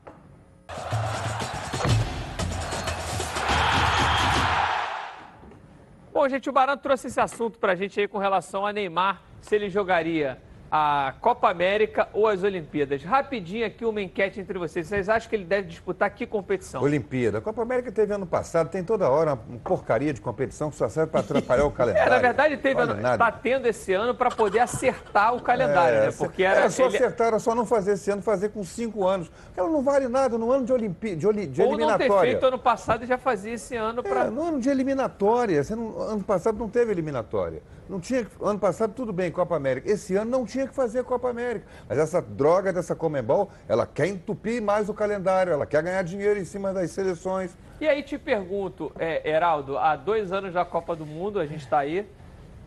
Bom, 6.13 6.29
gente, 6.29 6.49
o 6.49 6.53
Barão 6.53 6.77
trouxe 6.77 7.09
esse 7.09 7.21
assunto 7.21 7.59
para 7.59 7.73
a 7.73 7.75
gente 7.75 8.01
aí 8.01 8.09
com 8.09 8.19
relação 8.19 8.65
a 8.65 8.73
Neymar, 8.73 9.21
se 9.41 9.55
ele 9.57 9.69
jogaria 9.69 10.41
a 10.71 11.15
Copa 11.21 11.49
América 11.49 12.09
ou 12.13 12.27
as 12.27 12.43
Olimpíadas. 12.43 13.03
Rapidinho 13.05 13.65
aqui 13.67 13.85
uma 13.85 14.03
enquete 14.03 14.41
entre 14.41 14.59
vocês. 14.59 14.87
Vocês 14.89 15.09
acham 15.09 15.29
que 15.31 15.37
ele 15.37 15.45
deve 15.45 15.69
disputar 15.69 16.11
que 16.11 16.27
competição? 16.27 16.83
Olimpíada. 16.83 17.39
A 17.39 17.41
Copa 17.41 17.63
América 17.63 17.93
teve 17.93 18.13
ano 18.13 18.27
passado, 18.27 18.69
tem 18.71 18.83
toda 18.83 19.09
hora 19.09 19.35
uma 19.35 19.59
porcaria 19.61 20.13
de 20.13 20.21
competição 20.21 20.71
que 20.71 20.77
só 20.77 20.89
serve 20.89 21.11
para 21.13 21.21
atrapalhar 21.21 21.65
o 21.67 21.71
calendário. 21.73 22.09
É, 22.09 22.11
na 22.11 22.19
verdade, 22.19 22.57
teve 22.57 22.81
ano, 22.81 22.95
está 22.97 23.31
tendo 23.31 23.67
esse 23.67 23.93
ano 23.93 24.15
para 24.15 24.31
poder 24.31 24.59
acertar 24.61 25.35
o 25.35 25.41
calendário, 25.41 25.99
É, 25.99 26.07
né? 26.07 26.13
Porque 26.17 26.43
era, 26.43 26.61
era 26.61 26.71
só 26.71 26.87
ele- 26.87 26.97
acertar, 26.97 27.27
era 27.29 27.39
só 27.39 27.55
não 27.55 27.65
fazer 27.65 27.93
esse 27.93 28.11
ano, 28.11 28.23
fazer 28.23 28.49
com 28.49 28.65
cinco 28.65 29.07
anos. 29.07 29.31
Ela 29.57 29.69
não 29.69 29.83
vale 29.83 30.09
nada 30.09 30.37
no 30.37 30.51
ano 30.51 30.65
de, 30.67 30.73
Olimpí 30.73 31.15
de, 31.15 31.27
oli- 31.27 31.47
de 31.47 31.63
ou 31.63 31.71
não 31.71 31.77
ter 31.77 31.83
eliminatória. 31.85 32.31
feito 32.33 32.47
ano 32.47 32.59
passado 32.59 33.05
e 33.05 33.07
já 33.07 33.17
fazia 33.19 33.53
esse 33.55 33.77
ano 33.77 34.03
para. 34.03 34.25
É, 34.25 34.31
no 34.31 34.43
ano 34.43 34.61
de 34.61 34.69
eliminatória. 34.69 35.63
Não- 35.71 35.99
ano 36.01 36.25
passado 36.25 36.59
não 36.59 36.69
teve 36.69 36.91
eliminatória. 36.91 37.63
Não 37.89 38.01
tinha, 38.01 38.27
ano 38.41 38.59
passado 38.59 38.95
tudo 38.95 39.13
bem, 39.13 39.31
Copa 39.31 39.55
América. 39.55 39.91
Esse 39.91 40.17
ano 40.17 40.31
não 40.31 40.47
tinha 40.47 40.67
que 40.67 40.75
fazer 40.75 41.05
Copa 41.05 41.29
América. 41.29 41.67
Mas 41.89 41.99
essa 41.99 42.21
droga 42.21 42.73
dessa 42.73 42.95
Comembol, 42.95 43.51
ela 43.69 43.87
quer 43.87 44.07
entupir 44.07 44.63
mais 44.63 44.89
o 44.89 44.95
calendário, 44.95 45.53
ela 45.53 45.67
quer 45.67 45.83
ganhar 45.83 46.03
dinheiro 46.03 46.41
em 46.41 46.45
cima 46.45 46.73
das 46.73 46.91
seleções. 46.91 47.57
E 47.81 47.87
aí 47.87 48.03
te 48.03 48.17
pergunto, 48.17 48.91
é, 48.99 49.29
Heraldo, 49.29 49.77
há 49.77 49.97
dois 49.97 50.33
anos 50.33 50.55
da 50.55 50.65
Copa 50.65 50.97
do 50.97 51.05
Mundo, 51.05 51.39
a 51.39 51.47
gente 51.47 51.65
está 51.65 51.81
aí, 51.81 52.09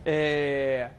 é, 0.06 0.92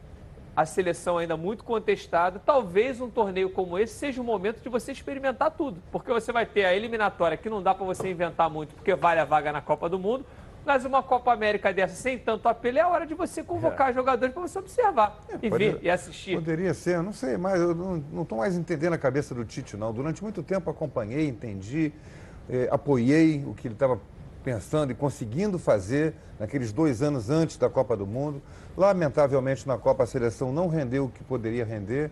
a 0.57 0.67
seleção 0.67 1.19
ainda 1.19 1.37
muito 1.37 1.63
contestada. 1.63 2.43
Talvez 2.45 3.01
um 3.01 3.09
torneio 3.09 3.49
como 3.51 3.79
esse 3.79 3.95
seja 3.95 4.21
o 4.21 4.25
momento 4.25 4.61
de 4.61 4.69
você 4.69 4.91
experimentar 4.91 5.53
tudo, 5.53 5.81
porque 5.93 6.13
você 6.13 6.33
vai 6.33 6.45
ter 6.45 6.65
a 6.65 6.75
eliminatória 6.75 7.37
que 7.37 7.49
não 7.49 7.63
dá 7.63 7.73
para 7.73 7.87
você 7.87 8.11
inventar 8.11 8.51
muito, 8.51 8.75
porque 8.75 8.97
vale 8.97 9.21
a 9.21 9.25
vaga 9.25 9.53
na 9.53 9.61
Copa 9.61 9.89
do 9.89 10.01
Mundo. 10.01 10.27
Mas 10.65 10.85
uma 10.85 11.03
Copa 11.03 11.33
América 11.33 11.73
dessa 11.73 11.95
sem 11.95 12.19
tanto 12.19 12.47
apelo 12.49 12.79
é 12.79 12.81
a 12.83 12.89
hora 12.89 13.07
de 13.07 13.15
você 13.15 13.43
convocar 13.43 13.93
jogadores 13.95 14.33
para 14.35 14.43
você 14.43 14.59
observar 14.59 15.19
e 15.29 15.47
É. 15.47 15.51
Pode- 15.51 15.71
ver 15.71 15.79
e 15.83 15.91
assistir. 15.91 16.35
Poderia 16.35 16.75
ser, 16.75 16.97
eu 16.97 17.03
não 17.03 17.13
sei, 17.13 17.37
mas 17.37 17.61
eu 17.61 17.75
não 17.75 18.23
estou 18.23 18.39
mais 18.39 18.57
entendendo 18.57 18.93
a 18.93 18.99
cabeça 18.99 19.35
do 19.35 19.45
Tite, 19.45 19.77
não. 19.77 19.93
Durante 19.93 20.23
muito 20.23 20.43
tempo 20.43 20.69
acompanhei, 20.71 21.27
entendi, 21.29 21.93
eh, 22.51 22.69
apoiei 22.71 23.45
o 23.47 23.55
que 23.55 23.67
ele 23.69 23.75
estava 23.75 23.99
pensando 24.45 24.91
e 24.93 24.95
conseguindo 24.95 25.59
fazer 25.59 26.15
naqueles 26.39 26.73
dois 26.73 27.03
anos 27.03 27.31
antes 27.31 27.57
da 27.57 27.69
Copa 27.69 27.97
do 27.97 28.07
Mundo. 28.07 28.41
Lamentavelmente, 28.77 29.67
na 29.67 29.77
Copa 29.79 30.05
a 30.05 30.07
seleção 30.07 30.53
não 30.53 30.69
rendeu 30.69 31.07
o 31.07 31.09
que 31.09 31.23
poderia 31.25 31.65
render 31.65 32.11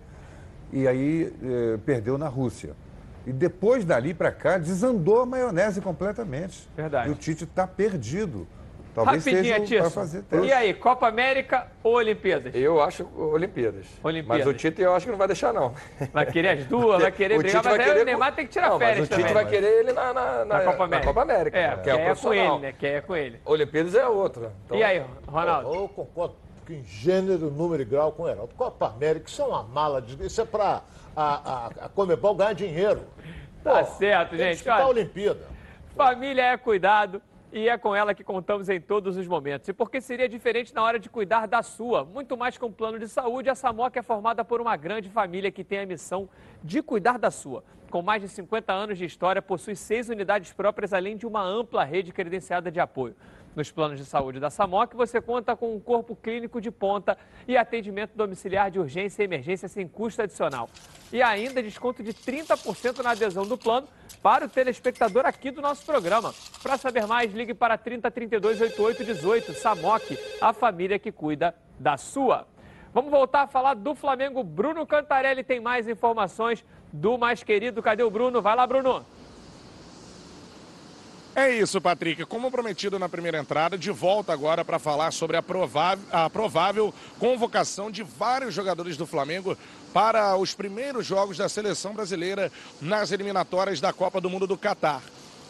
e 0.73 0.89
aí 0.89 1.33
eh, 1.43 1.79
perdeu 1.85 2.17
na 2.19 2.29
Rússia. 2.29 2.75
E 3.27 3.33
depois 3.33 3.85
dali 3.85 4.15
para 4.15 4.31
cá 4.31 4.57
desandou 4.57 5.21
a 5.21 5.27
maionese 5.27 5.81
completamente. 5.81 6.69
Verdade. 6.77 7.09
E 7.09 7.13
o 7.13 7.15
Tite 7.17 7.45
está 7.45 7.67
perdido. 7.67 8.47
Talvez 8.95 9.23
Rapidinho, 9.27 9.67
seja 9.67 9.81
para 9.83 9.91
fazer 9.91 10.23
teste. 10.23 10.47
E 10.47 10.53
aí, 10.55 10.73
Copa 10.73 11.07
América 11.07 11.67
ou 11.83 11.97
Olimpíadas? 11.97 12.55
Eu 12.55 12.81
acho 12.81 13.07
Olimpíadas. 13.15 13.85
Olimpíadas. 14.03 14.47
Mas 14.47 14.55
o 14.55 14.57
Tite 14.57 14.81
eu 14.81 14.95
acho 14.95 15.05
que 15.05 15.11
não 15.13 15.19
vai 15.19 15.27
deixar, 15.27 15.53
não. 15.53 15.75
Vai 16.15 16.25
querer 16.25 16.49
as 16.49 16.65
duas, 16.65 17.03
vai 17.03 17.13
querer 17.13 17.35
O 17.35 17.39
brigar, 17.39 17.61
Tite 17.61 17.65
mas 17.69 17.77
vai 17.77 17.85
aí 17.85 17.91
querer 17.93 18.03
o 18.03 18.05
Neymar 18.07 18.35
tem 18.35 18.47
que 18.47 18.53
tirar 18.53 18.71
Não, 18.71 18.79
mas 18.79 18.89
férias 18.89 19.07
o 19.07 19.09
Tite 19.11 19.21
também. 19.21 19.35
vai 19.35 19.47
querer 19.47 19.81
ele 19.81 19.93
na, 19.93 20.15
na, 20.15 20.45
Na 20.47 20.61
Copa 20.61 20.85
América. 20.85 21.09
Copa 21.09 21.23
América, 21.23 21.59
É, 21.59 21.77
que 21.77 21.83
que 21.83 21.91
é, 21.91 22.09
é 22.09 22.15
com 22.15 22.33
ele, 22.33 22.59
né? 22.59 22.73
Que 22.73 22.87
é 22.87 23.01
com 23.03 23.17
ele. 23.17 23.41
Olimpíadas 23.45 23.95
é 23.95 24.07
outra. 24.07 24.53
Então, 24.65 24.79
E 24.79 24.83
aí, 24.83 25.03
Ronaldo? 25.27 25.69
Eu, 25.75 25.81
eu 25.83 25.89
concordo 25.89 26.37
em 26.73 26.83
gênero, 26.85 27.51
número 27.51 27.83
e 27.83 27.85
grau 27.85 28.13
com 28.13 28.25
o 28.25 28.29
Heraldo. 28.29 28.55
Copa 28.55 28.89
América, 28.89 29.29
isso 29.29 29.43
é 29.43 29.47
uma 29.47 29.63
mala 29.63 30.01
de. 30.01 30.25
Isso 30.25 30.41
é 30.41 30.45
para 30.45 30.83
a, 31.15 31.25
a, 31.25 31.67
a 31.67 31.89
Comebol 31.89 32.35
ganhar 32.35 32.53
dinheiro. 32.53 33.03
Tá 33.63 33.85
Pô, 33.85 33.85
certo, 33.93 34.31
tem 34.31 34.39
que 34.39 34.45
gente. 34.45 34.55
disputar 34.55 34.81
a 34.81 34.87
Olha, 34.87 35.01
Olimpíada. 35.01 35.47
Família 35.95 36.43
é 36.43 36.57
cuidado 36.57 37.23
e 37.53 37.69
é 37.69 37.79
com 37.79 37.95
ela 37.95 38.15
que 38.15 38.23
contamos 38.23 38.69
em 38.69 38.81
todos 38.81 39.17
os 39.17 39.27
momentos. 39.27 39.69
E 39.69 39.73
por 39.73 39.91
que 39.91 40.01
seria 40.01 40.29
diferente 40.29 40.75
na 40.75 40.83
hora 40.83 40.99
de 40.99 41.09
cuidar 41.09 41.47
da 41.47 41.63
sua? 41.63 42.05
Muito 42.05 42.37
mais 42.37 42.59
que 42.59 42.65
um 42.65 42.73
plano 42.73 42.99
de 42.99 43.09
saúde, 43.09 43.49
a 43.49 43.55
Samoc 43.55 43.97
é 43.97 44.03
formada 44.03 44.45
por 44.45 44.61
uma 44.61 44.77
grande 44.77 45.09
família 45.09 45.51
que 45.51 45.65
tem 45.65 45.81
a 45.81 45.87
missão 45.87 46.29
de 46.63 46.83
cuidar 46.83 47.19
da 47.19 47.31
sua. 47.31 47.65
Com 47.91 48.03
mais 48.03 48.21
de 48.21 48.29
50 48.29 48.73
anos 48.73 48.99
de 48.99 49.05
história, 49.05 49.41
possui 49.41 49.77
seis 49.77 50.09
unidades 50.09 50.53
próprias, 50.53 50.93
além 50.93 51.17
de 51.17 51.27
uma 51.27 51.43
ampla 51.43 51.85
rede 51.85 52.13
credenciada 52.13 52.71
de 52.71 52.81
apoio. 52.81 53.15
Nos 53.57 53.71
planos 53.71 53.99
de 53.99 54.05
saúde 54.05 54.39
da 54.39 54.51
Samoc, 54.51 54.93
você 54.95 55.19
conta 55.19 55.57
com 55.57 55.75
um 55.75 55.81
corpo 55.81 56.15
clínico 56.15 56.61
de 56.61 56.71
ponta 56.71 57.17
e 57.49 57.57
atendimento 57.57 58.11
domiciliar 58.15 58.71
de 58.71 58.79
urgência 58.79 59.23
e 59.23 59.25
emergência 59.25 59.67
sem 59.67 59.89
custo 59.89 60.21
adicional. 60.21 60.69
E 61.11 61.23
ainda 61.23 61.63
desconto 61.63 62.03
de 62.03 62.13
30% 62.13 63.03
na 63.03 63.13
adesão 63.13 63.47
do 63.47 63.57
plano 63.57 63.89
para 64.23 64.45
o 64.45 64.49
telespectador 64.49 65.25
aqui 65.25 65.51
do 65.51 65.63
nosso 65.63 65.87
programa. 65.87 66.35
Para 66.63 66.77
saber 66.77 67.07
mais, 67.07 67.33
ligue 67.33 67.55
para 67.55 67.79
30 67.79 68.11
32 68.11 68.61
88 68.61 69.05
18. 69.05 69.55
Samoc, 69.55 70.03
a 70.39 70.53
família 70.53 70.99
que 70.99 71.11
cuida 71.11 71.55
da 71.81 71.97
sua. 71.97 72.47
Vamos 72.93 73.11
voltar 73.11 73.45
a 73.45 73.47
falar 73.47 73.73
do 73.73 73.95
Flamengo. 73.95 74.45
Bruno 74.45 74.87
Cantarelli 74.87 75.43
tem 75.43 75.61
mais 75.61 75.89
informações 75.89 76.63
do 76.93 77.17
mais 77.17 77.43
querido. 77.43 77.83
Cadê 77.83 78.03
o 78.03 78.11
Bruno? 78.11 78.43
Vai 78.43 78.55
lá, 78.55 78.67
Bruno. 78.67 79.16
É 81.39 81.51
isso, 81.51 81.83
Patrick. 81.83 82.25
Como 82.25 82.51
prometido 82.51 82.99
na 82.99 83.11
primeira 83.11 83.37
entrada, 83.37 83.77
de 83.77 83.91
volta 83.91 84.33
agora 84.33 84.65
para 84.65 84.79
falar 84.79 85.11
sobre 85.11 85.37
a 85.37 85.43
provável, 85.43 86.03
a 86.11 86.31
provável 86.31 86.95
convocação 87.19 87.91
de 87.91 88.03
vários 88.03 88.55
jogadores 88.55 88.97
do 88.97 89.07
Flamengo 89.07 89.55
para 89.93 90.35
os 90.39 90.55
primeiros 90.55 91.05
jogos 91.05 91.37
da 91.37 91.47
seleção 91.47 91.93
brasileira 91.93 92.51
nas 92.81 93.13
eliminatórias 93.13 93.83
da 93.83 93.93
Copa 93.93 94.19
do 94.19 94.31
Mundo 94.31 94.47
do 94.47 94.57
Catar. 94.57 95.03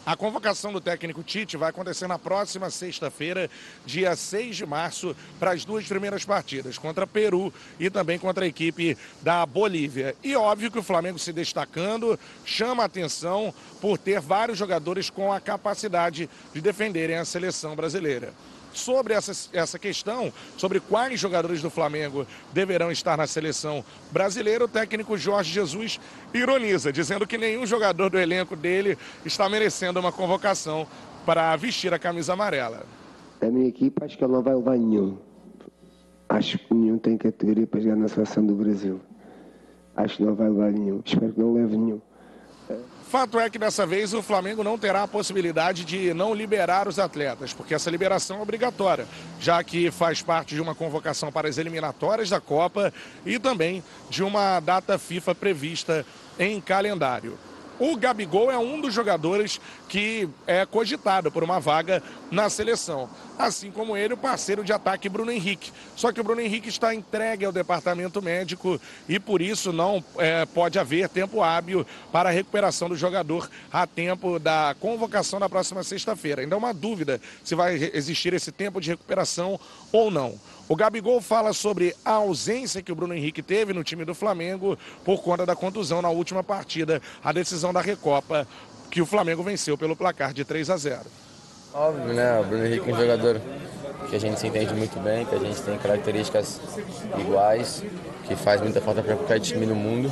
A 0.07 0.15
convocação 0.15 0.71
do 0.71 0.79
técnico 0.79 1.21
Tite 1.21 1.57
vai 1.57 1.69
acontecer 1.69 2.07
na 2.07 2.17
próxima 2.17 2.69
sexta-feira, 2.69 3.49
dia 3.85 4.15
6 4.15 4.55
de 4.55 4.65
março, 4.65 5.13
para 5.37 5.51
as 5.51 5.65
duas 5.65 5.85
primeiras 5.85 6.23
partidas, 6.23 6.77
contra 6.77 7.05
Peru 7.05 7.53
e 7.77 7.89
também 7.89 8.17
contra 8.17 8.45
a 8.45 8.47
equipe 8.47 8.97
da 9.21 9.45
Bolívia. 9.45 10.15
E 10.23 10.33
óbvio 10.33 10.71
que 10.71 10.79
o 10.79 10.83
Flamengo 10.83 11.19
se 11.19 11.33
destacando 11.33 12.17
chama 12.45 12.83
a 12.83 12.85
atenção 12.85 13.53
por 13.81 13.97
ter 13.97 14.21
vários 14.21 14.57
jogadores 14.57 15.09
com 15.09 15.33
a 15.33 15.41
capacidade 15.41 16.29
de 16.53 16.61
defenderem 16.61 17.17
a 17.17 17.25
seleção 17.25 17.75
brasileira. 17.75 18.33
Sobre 18.77 19.15
essa, 19.15 19.31
essa 19.53 19.79
questão, 19.79 20.31
sobre 20.55 20.79
quais 20.79 21.19
jogadores 21.19 21.63
do 21.63 21.69
Flamengo 21.69 22.27
deverão 22.53 22.91
estar 22.91 23.17
na 23.17 23.25
seleção 23.25 23.83
brasileira, 24.11 24.65
o 24.65 24.67
técnico 24.67 25.17
Jorge 25.17 25.51
Jesus 25.51 25.99
ironiza, 26.31 26.93
dizendo 26.93 27.25
que 27.25 27.39
nenhum 27.39 27.65
jogador 27.65 28.11
do 28.11 28.19
elenco 28.19 28.55
dele 28.55 28.95
está 29.25 29.49
merecendo 29.49 29.99
uma 29.99 30.11
convocação 30.11 30.85
para 31.25 31.55
vestir 31.55 31.91
a 31.91 31.97
camisa 31.97 32.33
amarela. 32.33 32.85
A 33.41 33.47
minha 33.47 33.67
equipa 33.67 34.05
acho 34.05 34.15
que 34.15 34.23
ele 34.23 34.33
não 34.33 34.43
vai 34.43 34.53
levar 34.53 34.77
nenhum. 34.77 35.17
Acho 36.29 36.59
que 36.59 36.73
nenhum 36.73 36.99
tem 36.99 37.17
categoria 37.17 37.65
para 37.65 37.79
jogar 37.79 37.95
na 37.95 38.07
seleção 38.07 38.45
do 38.45 38.53
Brasil. 38.53 39.01
Acho 39.95 40.17
que 40.17 40.23
não 40.23 40.35
vai 40.35 40.49
levar 40.49 40.71
nenhum. 40.71 41.01
Espero 41.03 41.33
que 41.33 41.39
não 41.39 41.53
leve 41.53 41.75
nenhum. 41.75 42.01
Fato 43.09 43.39
é 43.39 43.49
que 43.49 43.57
dessa 43.57 43.85
vez 43.85 44.13
o 44.13 44.21
Flamengo 44.21 44.65
não 44.65 44.77
terá 44.77 45.03
a 45.03 45.07
possibilidade 45.07 45.85
de 45.85 46.13
não 46.13 46.33
liberar 46.33 46.89
os 46.89 46.99
atletas, 46.99 47.53
porque 47.53 47.73
essa 47.73 47.89
liberação 47.89 48.39
é 48.39 48.41
obrigatória, 48.41 49.07
já 49.39 49.63
que 49.63 49.89
faz 49.89 50.21
parte 50.21 50.55
de 50.55 50.61
uma 50.61 50.75
convocação 50.75 51.31
para 51.31 51.47
as 51.47 51.57
eliminatórias 51.57 52.29
da 52.29 52.41
Copa 52.41 52.93
e 53.25 53.39
também 53.39 53.81
de 54.09 54.23
uma 54.23 54.59
data 54.59 54.97
FIFA 54.97 55.33
prevista 55.33 56.05
em 56.37 56.59
calendário. 56.59 57.37
O 57.79 57.95
Gabigol 57.95 58.49
é 58.51 58.57
um 58.57 58.81
dos 58.81 58.93
jogadores 58.93 59.61
que 59.87 60.27
é 60.45 60.65
cogitado 60.65 61.31
por 61.31 61.43
uma 61.43 61.59
vaga 61.59 62.01
na 62.31 62.49
seleção. 62.49 63.09
Assim 63.37 63.71
como 63.71 63.95
ele, 63.95 64.15
o 64.15 64.17
parceiro 64.17 64.63
de 64.63 64.73
ataque 64.73 65.07
Bruno 65.07 65.31
Henrique. 65.31 65.71
Só 65.95 66.11
que 66.11 66.19
o 66.19 66.23
Bruno 66.23 66.41
Henrique 66.41 66.69
está 66.69 66.93
entregue 66.93 67.45
ao 67.45 67.51
departamento 67.51 68.21
médico 68.21 68.81
e 69.07 69.19
por 69.19 69.41
isso 69.41 69.71
não 69.71 70.03
é, 70.17 70.45
pode 70.45 70.79
haver 70.79 71.07
tempo 71.07 71.43
hábil 71.43 71.85
para 72.11 72.29
a 72.29 72.31
recuperação 72.31 72.89
do 72.89 72.95
jogador 72.95 73.49
a 73.71 73.85
tempo 73.85 74.39
da 74.39 74.75
convocação 74.79 75.39
na 75.39 75.47
próxima 75.47 75.83
sexta-feira. 75.83 76.41
Ainda 76.41 76.55
é 76.55 76.57
uma 76.57 76.73
dúvida 76.73 77.21
se 77.43 77.53
vai 77.53 77.75
existir 77.93 78.33
esse 78.33 78.51
tempo 78.51 78.81
de 78.81 78.89
recuperação 78.89 79.59
ou 79.91 80.09
não. 80.09 80.39
O 80.69 80.75
Gabigol 80.75 81.21
fala 81.21 81.53
sobre 81.53 81.95
a 82.03 82.11
ausência 82.11 82.81
que 82.81 82.91
o 82.91 82.95
Bruno 82.95 83.13
Henrique 83.13 83.41
teve 83.41 83.73
no 83.73 83.85
time 83.85 84.03
do 84.03 84.13
Flamengo 84.13 84.77
por 85.05 85.21
conta 85.21 85.45
da 85.45 85.55
contusão 85.55 86.01
na 86.01 86.09
última 86.09 86.43
partida, 86.43 87.01
a 87.23 87.31
decisão 87.31 87.71
da 87.71 87.79
Recopa, 87.79 88.45
que 88.91 89.01
o 89.01 89.05
Flamengo 89.05 89.41
venceu 89.43 89.77
pelo 89.77 89.95
placar 89.95 90.33
de 90.33 90.43
3 90.43 90.69
a 90.69 90.77
0. 90.77 91.01
Óbvio, 91.73 92.13
né? 92.13 92.39
O 92.39 92.43
Bruno 92.43 92.65
Henrique 92.65 92.89
é 92.89 92.93
um 92.93 92.97
jogador 92.97 93.41
que 94.09 94.15
a 94.15 94.19
gente 94.19 94.39
se 94.39 94.47
entende 94.47 94.73
muito 94.73 94.99
bem, 94.99 95.25
que 95.25 95.35
a 95.35 95.39
gente 95.39 95.61
tem 95.61 95.77
características 95.77 96.59
iguais, 97.17 97.83
que 98.27 98.35
faz 98.35 98.59
muita 98.59 98.81
falta 98.81 99.01
para 99.01 99.15
qualquer 99.15 99.39
time 99.39 99.65
no 99.65 99.75
mundo. 99.75 100.11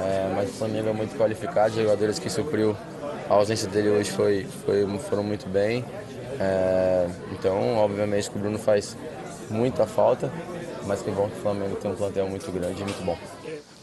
É, 0.00 0.32
mas 0.34 0.50
o 0.50 0.52
Flamengo 0.52 0.90
é 0.90 0.92
muito 0.92 1.16
qualificado, 1.16 1.74
jogadores 1.74 2.20
que 2.20 2.30
supriu 2.30 2.76
a 3.28 3.34
ausência 3.34 3.68
dele 3.68 3.88
hoje 3.88 4.10
foi, 4.10 4.46
foi, 4.64 4.86
foram 4.98 5.22
muito 5.22 5.48
bem. 5.48 5.84
É, 6.38 7.08
então, 7.32 7.76
obviamente, 7.76 8.30
que 8.30 8.36
o 8.36 8.40
Bruno 8.40 8.58
faz 8.58 8.96
muita 9.50 9.86
falta, 9.86 10.32
mas 10.86 11.02
que 11.02 11.10
bom 11.10 11.28
que 11.28 11.38
o 11.38 11.42
Flamengo 11.42 11.76
tem 11.76 11.90
um 11.90 11.96
plantel 11.96 12.28
muito 12.28 12.50
grande 12.50 12.80
e 12.80 12.84
muito 12.84 13.04
bom. 13.04 13.18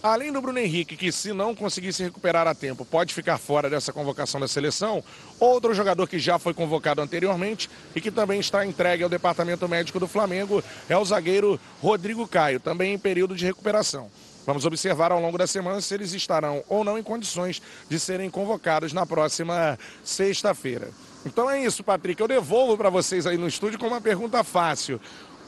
Além 0.01 0.31
do 0.31 0.41
Bruno 0.41 0.59
Henrique, 0.59 0.95
que 0.95 1.11
se 1.11 1.33
não 1.33 1.53
conseguir 1.53 1.91
se 1.91 2.03
recuperar 2.03 2.47
a 2.47 2.55
tempo, 2.55 2.85
pode 2.85 3.13
ficar 3.13 3.37
fora 3.37 3.69
dessa 3.69 3.91
convocação 3.91 4.39
da 4.39 4.47
seleção, 4.47 5.03
outro 5.37 5.73
jogador 5.73 6.07
que 6.07 6.17
já 6.17 6.39
foi 6.39 6.53
convocado 6.53 7.01
anteriormente 7.01 7.69
e 7.93 7.99
que 7.99 8.09
também 8.09 8.39
está 8.39 8.65
entregue 8.65 9.03
ao 9.03 9.09
departamento 9.09 9.67
médico 9.67 9.99
do 9.99 10.07
Flamengo 10.07 10.63
é 10.87 10.97
o 10.97 11.03
zagueiro 11.03 11.59
Rodrigo 11.81 12.25
Caio, 12.25 12.61
também 12.61 12.93
em 12.93 12.97
período 12.97 13.35
de 13.35 13.45
recuperação. 13.45 14.09
Vamos 14.45 14.65
observar 14.65 15.11
ao 15.11 15.19
longo 15.19 15.37
da 15.37 15.45
semana 15.45 15.81
se 15.81 15.93
eles 15.93 16.13
estarão 16.13 16.63
ou 16.69 16.83
não 16.83 16.97
em 16.97 17.03
condições 17.03 17.61
de 17.89 17.99
serem 17.99 18.29
convocados 18.29 18.93
na 18.93 19.05
próxima 19.05 19.77
sexta-feira. 20.03 20.89
Então 21.25 21.49
é 21.49 21.61
isso, 21.61 21.83
Patrick. 21.83 22.19
Eu 22.19 22.27
devolvo 22.27 22.77
para 22.77 22.89
vocês 22.89 23.27
aí 23.27 23.37
no 23.37 23.47
estúdio 23.47 23.77
com 23.77 23.87
uma 23.87 23.99
pergunta 23.99 24.43
fácil 24.43 24.99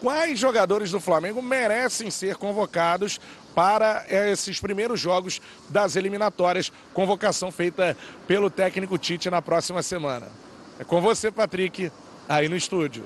quais 0.02 0.40
jogadores 0.40 0.90
do 0.92 1.00
Flamengo 1.00 1.42
merecem 1.42 2.10
ser 2.10 2.36
convocados 2.36 3.22
para 3.54 4.04
esses 4.10 4.60
primeiros 4.60 5.00
jogos 5.00 5.40
das 5.70 5.96
eliminatórias, 5.96 6.72
convocação 6.94 7.52
feita 7.52 7.96
pelo 8.28 8.50
técnico 8.50 8.98
Tite 8.98 9.30
na 9.30 9.42
próxima 9.42 9.84
semana. 9.84 10.28
É 10.80 10.84
com 10.84 11.00
você, 11.00 11.32
Patrick, 11.32 11.92
aí 12.28 12.50
no 12.50 12.56
estúdio. 12.56 13.04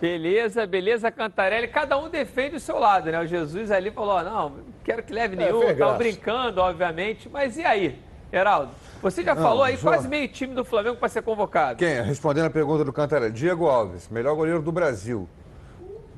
Beleza, 0.00 0.66
beleza, 0.66 1.10
Cantarelli. 1.10 1.68
Cada 1.68 1.98
um 1.98 2.08
defende 2.08 2.56
o 2.56 2.60
seu 2.60 2.78
lado, 2.78 3.10
né? 3.10 3.20
O 3.20 3.26
Jesus 3.26 3.70
ali 3.70 3.90
falou: 3.90 4.22
não, 4.22 4.48
não 4.50 4.64
quero 4.84 5.02
que 5.02 5.12
leve 5.12 5.34
nenhum, 5.34 5.64
é, 5.64 5.74
tava 5.74 5.98
brincando, 5.98 6.60
obviamente. 6.60 7.28
Mas 7.28 7.56
e 7.56 7.64
aí, 7.64 7.98
Heraldo? 8.32 8.70
Você 9.02 9.24
já 9.24 9.34
não, 9.34 9.42
falou 9.42 9.64
aí 9.64 9.76
quase 9.76 10.06
meio 10.06 10.28
time 10.28 10.54
do 10.54 10.64
Flamengo 10.64 10.96
para 10.96 11.08
ser 11.08 11.22
convocado. 11.22 11.80
Quem? 11.80 12.00
Respondendo 12.00 12.46
a 12.46 12.50
pergunta 12.50 12.84
do 12.84 12.92
Cantarelli. 12.92 13.32
Diego 13.32 13.66
Alves, 13.66 14.08
melhor 14.08 14.36
goleiro 14.36 14.62
do 14.62 14.70
Brasil 14.70 15.28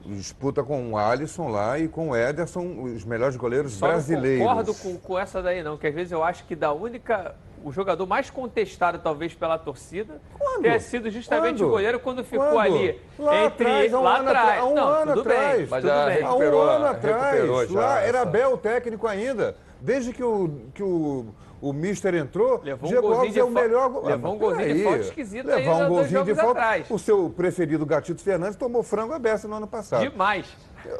disputa 0.07 0.63
com 0.63 0.93
o 0.93 0.99
Alisson 0.99 1.49
lá 1.49 1.79
e 1.79 1.89
com 1.89 2.11
o 2.11 2.17
Ederson, 2.17 2.83
os 2.83 3.05
melhores 3.05 3.37
goleiros 3.37 3.73
Só 3.73 3.89
brasileiros. 3.89 4.41
Não 4.41 4.47
concordo 4.47 4.75
com, 4.75 4.97
com 4.99 5.19
essa 5.19 5.43
daí, 5.43 5.63
não, 5.63 5.77
que 5.77 5.87
às 5.87 5.95
vezes 5.95 6.13
eu 6.13 6.23
acho 6.23 6.45
que 6.45 6.55
da 6.55 6.73
única. 6.73 7.35
O 7.63 7.71
jogador 7.71 8.07
mais 8.07 8.31
contestado, 8.31 8.99
talvez, 9.01 9.35
pela 9.35 9.59
torcida, 9.59 10.19
quando? 10.39 10.63
ter 10.63 10.81
sido 10.81 11.11
justamente 11.11 11.59
quando? 11.59 11.69
o 11.69 11.71
goleiro 11.73 12.01
quando 12.01 12.25
ficou 12.25 12.53
quando? 12.53 12.75
ali. 12.75 12.99
Lá 13.19 13.45
entre 13.45 13.67
atrás, 13.67 13.93
um 13.93 14.03
lá 14.03 14.17
ano 14.17 14.29
atrás. 14.31 14.61
Há 14.61 14.65
um 14.65 14.75
não, 14.75 14.89
ano 14.89 15.13
tudo 15.13 15.21
atrás. 15.21 15.59
Bem, 15.59 15.67
mas 15.69 15.85
tudo 15.85 16.05
bem. 16.07 16.23
Há 16.23 16.35
um 16.35 16.59
ano 16.59 16.87
atrás. 16.87 17.71
Lá 17.71 18.01
era 18.01 18.25
Bel 18.25 18.55
o 18.55 18.57
técnico 18.57 19.07
ainda. 19.07 19.57
Desde 19.79 20.11
que 20.11 20.25
o, 20.25 20.51
que 20.73 20.83
o 20.83 21.27
o 21.61 21.73
Mister 21.73 22.15
entrou, 22.15 22.61
levou 22.63 22.89
Diego 22.89 23.09
um 23.09 23.15
Alves 23.15 23.37
é 23.37 23.45
o 23.45 23.51
melhor. 23.51 24.05
Levou 24.05 24.35
um 24.35 24.39
golzinho 24.39 24.65
aí, 24.65 24.75
de 24.75 24.85
falta 24.85 24.99
esquisito 25.01 25.47
Levar 25.47 25.87
um 25.87 25.89
golzinho 25.89 26.25
de 26.25 26.35
falta. 26.35 26.51
Atrás. 26.51 26.91
O 26.91 26.99
seu 26.99 27.31
preferido 27.31 27.85
Gatito 27.85 28.23
Fernandes 28.23 28.57
tomou 28.57 28.83
frango 28.83 29.13
aberto 29.13 29.47
no 29.47 29.57
ano 29.57 29.67
passado. 29.67 30.09
Demais. 30.09 30.47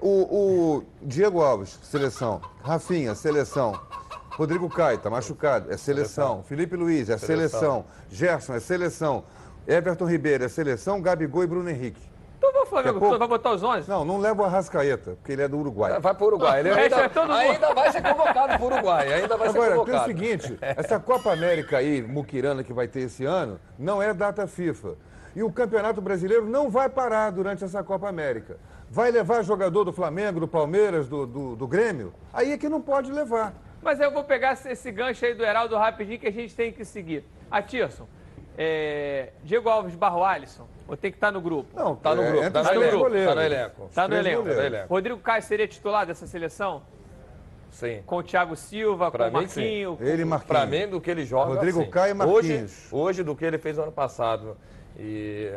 O, 0.03 0.79
o 0.79 0.85
Diego 1.01 1.41
Alves, 1.41 1.79
seleção. 1.83 2.41
Rafinha, 2.63 3.15
seleção. 3.15 3.81
Rodrigo 4.33 4.69
Caio, 4.69 4.99
tá 4.99 5.09
machucado, 5.09 5.73
é 5.73 5.77
seleção. 5.77 6.27
seleção. 6.27 6.43
Felipe 6.45 6.77
Luiz, 6.77 7.09
é 7.09 7.17
seleção. 7.17 7.61
seleção. 7.61 7.85
Gerson, 8.11 8.55
é 8.55 8.61
seleção. 8.61 9.25
Everton 9.67 10.07
Ribeiro, 10.07 10.45
é 10.45 10.49
seleção. 10.49 11.01
Gabigol 11.01 11.45
e 11.45 11.47
Bruno 11.47 11.71
Henrique. 11.71 12.10
Então 12.41 12.53
vai 12.55 12.65
Flamengo, 12.65 13.19
vai 13.19 13.29
botar 13.29 13.53
os 13.53 13.63
11? 13.63 13.87
Não, 13.87 14.03
não 14.03 14.17
leva 14.17 14.43
o 14.43 14.45
Arrascaeta, 14.47 15.11
porque 15.17 15.33
ele 15.33 15.43
é 15.43 15.49
do 15.49 15.59
Uruguai. 15.59 16.01
Vai 16.01 16.15
para 16.15 16.25
o 16.25 16.27
Uruguai. 16.27 16.61
Ele 16.61 16.71
ainda, 16.71 16.97
é 16.97 17.03
ainda 17.03 17.75
vai 17.75 17.93
ser 17.93 18.03
convocado 18.03 18.49
para 18.49 18.63
o 18.63 18.65
Uruguai. 18.65 19.13
Ainda 19.13 19.37
vai 19.37 19.49
Agora, 19.49 19.71
ser 19.71 19.77
convocado. 19.77 19.97
Agora, 19.97 20.03
o 20.03 20.07
seguinte, 20.07 20.59
essa 20.63 20.99
Copa 20.99 21.33
América 21.33 21.77
aí, 21.77 22.01
Muquirana, 22.01 22.65
que 22.65 22.73
vai 22.73 22.89
ter 22.89 23.01
esse 23.01 23.27
ano, 23.27 23.61
não 23.79 24.03
é 24.03 24.15
data 24.15 24.47
FIFA. 24.47 24.95
E 25.37 25.43
o 25.43 25.53
Campeonato 25.53 26.01
Brasileiro 26.01 26.47
não 26.47 26.71
vai 26.71 26.89
parar 26.89 27.31
durante 27.31 27.63
essa 27.63 27.85
Copa 27.85 28.09
América. 28.09 28.57
Vai 28.89 29.11
levar 29.11 29.43
jogador 29.43 29.85
do 29.85 29.93
Flamengo, 29.93 30.41
do 30.41 30.49
Palmeiras, 30.49 31.09
do, 31.09 31.27
do, 31.27 31.57
do 31.57 31.69
Grêmio? 31.69 32.15
Aí 32.33 32.53
é 32.53 32.59
que 32.59 32.71
não 32.71 32.81
pode 32.81 33.13
levar. 33.13 33.53
Mas 33.83 34.01
eu 34.01 34.11
vou 34.11 34.25
pegar 34.25 34.55
esse 34.65 34.91
gancho 34.91 35.27
aí 35.27 35.35
do 35.35 35.45
Heraldo 35.45 35.77
rapidinho 35.77 36.19
que 36.19 36.27
a 36.27 36.33
gente 36.33 36.57
tem 36.57 36.73
que 36.73 36.87
seguir. 36.87 37.23
Atirson, 37.51 38.07
é, 38.57 39.31
Diego 39.43 39.69
Alves 39.69 39.95
Barro 39.95 40.25
Alisson, 40.25 40.67
ou 40.87 40.97
tem 40.97 41.11
que 41.11 41.17
estar 41.17 41.29
tá 41.29 41.33
no 41.33 41.41
grupo? 41.41 41.69
Não, 41.79 41.97
tá 41.97 42.15
no 42.15 42.23
grupo. 42.23 42.45
É, 42.45 42.51
tá, 42.51 42.63
no 42.63 42.71
elenco, 42.71 43.03
tá 43.03 43.35
no 43.35 43.41
elenco. 43.43 43.91
Tá 43.95 44.09
no 44.09 44.15
elenco. 44.15 44.43
Tá 44.45 44.55
no 44.55 44.61
elenco. 44.63 44.95
Rodrigo 44.95 45.21
Caio 45.21 45.43
seria 45.43 45.69
titular 45.69 46.07
dessa 46.07 46.27
seleção? 46.27 46.83
Sim. 47.71 48.03
Com 48.05 48.17
o 48.17 48.23
Thiago 48.23 48.57
Silva, 48.57 49.11
pra 49.11 49.31
com 49.31 49.31
o 49.31 49.41
Marquinhos. 49.41 49.99
Com... 49.99 50.05
Ele 50.05 50.23
e 50.23 50.25
Marquinhos. 50.25 50.49
Pra 50.49 50.67
mim, 50.67 50.89
do 50.89 51.01
que 51.01 51.11
ele 51.11 51.25
joga. 51.25 51.55
Rodrigo 51.55 51.83
sim. 51.83 51.91
Caio 51.91 52.11
e 52.11 52.15
Marquinhos. 52.15 52.43
Hoje, 52.43 52.89
hoje, 52.91 53.23
do 53.23 53.37
que 53.37 53.45
ele 53.45 53.59
fez 53.59 53.77
no 53.77 53.85
ano 53.85 53.93
passado. 53.93 54.57
E 54.99 55.53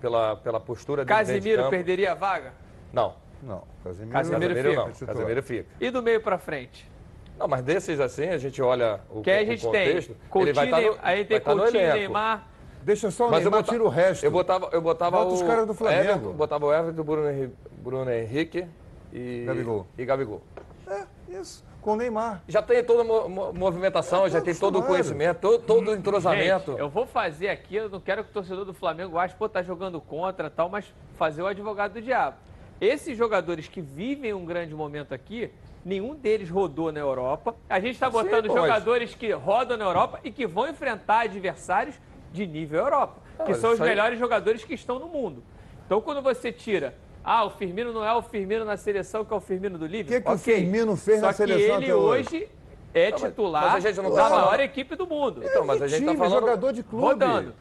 pela, 0.00 0.36
pela 0.36 0.58
postura 0.58 1.04
dele. 1.04 1.18
Casimiro 1.18 1.64
de 1.64 1.70
perderia 1.70 2.12
a 2.12 2.14
vaga? 2.14 2.52
Não. 2.92 3.14
Não. 3.42 3.62
Casimiro, 3.82 4.12
Casimiro, 4.12 4.54
Casimiro 4.54 4.70
fica. 4.70 5.06
não. 5.06 5.14
Casimiro 5.14 5.42
fica. 5.42 5.68
E 5.80 5.90
do 5.90 6.02
meio 6.02 6.20
pra 6.20 6.38
frente? 6.38 6.90
Não, 7.38 7.48
mas 7.48 7.62
desses 7.62 7.98
assim, 8.00 8.28
a 8.28 8.38
gente 8.38 8.60
olha 8.62 9.00
o, 9.10 9.20
que 9.20 9.30
a 9.30 9.44
gente 9.44 9.62
o 9.62 9.66
contexto. 9.66 10.14
Tem 10.14 10.28
Coutinho, 10.28 10.48
ele 10.48 10.52
vai 10.52 10.64
estar 10.66 10.80
tá 10.80 10.86
no, 10.86 10.98
aí 11.02 11.24
tem 11.24 11.40
vai 11.40 11.54
Coutinho, 11.54 11.88
tá 11.88 11.94
Neymar. 11.94 12.48
Deixa 12.82 13.10
só 13.10 13.28
o 13.28 13.30
Mas 13.30 13.42
Neymar, 13.42 13.62
tira 13.62 13.82
o 13.82 13.88
resto. 13.88 14.24
Eu 14.24 14.30
botava, 14.30 14.68
eu 14.72 14.80
botava 14.80 15.18
Bota 15.18 15.30
o, 15.30 15.34
os 15.34 15.42
caras 15.42 15.66
do 15.66 15.74
Flamengo. 15.74 16.02
Everton, 16.02 16.32
botava 16.32 16.66
o 16.66 16.74
Everton, 16.74 17.02
Bruno, 17.02 17.30
Henrique, 17.30 17.54
Bruno 17.78 18.10
Henrique 18.10 18.66
e 19.12 19.44
Gabigol. 19.46 19.86
E 19.96 20.04
Gabigol. 20.04 20.42
É, 20.88 21.04
isso. 21.28 21.64
Com 21.80 21.92
o 21.92 21.96
Neymar. 21.96 22.42
Já 22.46 22.62
tem 22.62 22.82
toda 22.84 23.02
a 23.02 23.52
movimentação, 23.52 24.28
já 24.28 24.40
tem 24.40 24.54
todo 24.54 24.78
o 24.78 24.82
conhecimento, 24.84 25.40
todo, 25.40 25.62
todo 25.62 25.90
o 25.90 25.94
entrosamento. 25.94 26.72
Gente, 26.72 26.80
eu 26.80 26.88
vou 26.88 27.06
fazer 27.06 27.48
aqui, 27.48 27.76
eu 27.76 27.88
não 27.88 28.00
quero 28.00 28.22
que 28.22 28.30
o 28.30 28.32
torcedor 28.32 28.64
do 28.64 28.72
Flamengo 28.72 29.18
ache, 29.18 29.34
pô, 29.36 29.48
tá 29.48 29.62
jogando 29.62 30.00
contra 30.00 30.48
tal, 30.48 30.68
mas 30.68 30.84
fazer 31.16 31.42
o 31.42 31.46
advogado 31.46 31.94
do 31.94 32.02
diabo. 32.02 32.36
Esses 32.80 33.16
jogadores 33.16 33.68
que 33.68 33.80
vivem 33.80 34.32
um 34.32 34.44
grande 34.44 34.74
momento 34.74 35.12
aqui, 35.12 35.50
nenhum 35.84 36.14
deles 36.14 36.48
rodou 36.48 36.92
na 36.92 37.00
Europa. 37.00 37.54
A 37.68 37.80
gente 37.80 37.94
está 37.94 38.08
botando 38.08 38.46
Sim, 38.48 38.54
jogadores 38.54 39.14
que 39.14 39.30
rodam 39.32 39.76
na 39.76 39.84
Europa 39.84 40.20
e 40.24 40.30
que 40.30 40.46
vão 40.46 40.68
enfrentar 40.68 41.20
adversários 41.20 41.94
de 42.32 42.46
nível 42.46 42.80
Europa, 42.80 43.20
ah, 43.38 43.44
que 43.44 43.54
são 43.54 43.72
os 43.72 43.80
aí... 43.80 43.88
melhores 43.88 44.18
jogadores 44.18 44.64
que 44.64 44.74
estão 44.74 44.98
no 44.98 45.08
mundo. 45.08 45.42
Então, 45.86 46.00
quando 46.00 46.22
você 46.22 46.50
tira 46.50 46.94
ah, 47.24 47.44
o 47.44 47.50
Firmino 47.50 47.92
não 47.92 48.04
é 48.04 48.12
o 48.12 48.22
Firmino 48.22 48.64
na 48.64 48.76
seleção 48.76 49.24
que 49.24 49.32
é 49.32 49.36
o 49.36 49.40
Firmino 49.40 49.78
do 49.78 49.86
Liverpool. 49.86 50.34
O 50.34 50.38
que, 50.38 50.44
que 50.44 50.50
okay. 50.50 50.54
o 50.54 50.58
Firmino 50.58 50.96
fez 50.96 51.20
Só 51.20 51.26
na 51.26 51.32
seleção 51.32 51.78
que 51.78 51.84
ele 51.84 51.92
hoje 51.92 52.48
é 52.92 53.10
não, 53.10 53.18
titular 53.18 53.72
mas, 53.72 53.84
mas 53.84 53.96
da 53.96 54.02
tá 54.02 54.30
maior 54.30 54.60
equipe 54.60 54.96
do 54.96 55.06
mundo. 55.06 55.42
Então, 55.44 55.64
mas 55.64 55.80
a 55.80 55.88
gente 55.88 56.04
tá 56.04 56.10
time, 56.12 56.18
tá 56.18 56.24
falando 56.24 56.40
jogador 56.40 56.72
de 56.72 56.82
clube. 56.82 57.04
Rodando. 57.04 57.54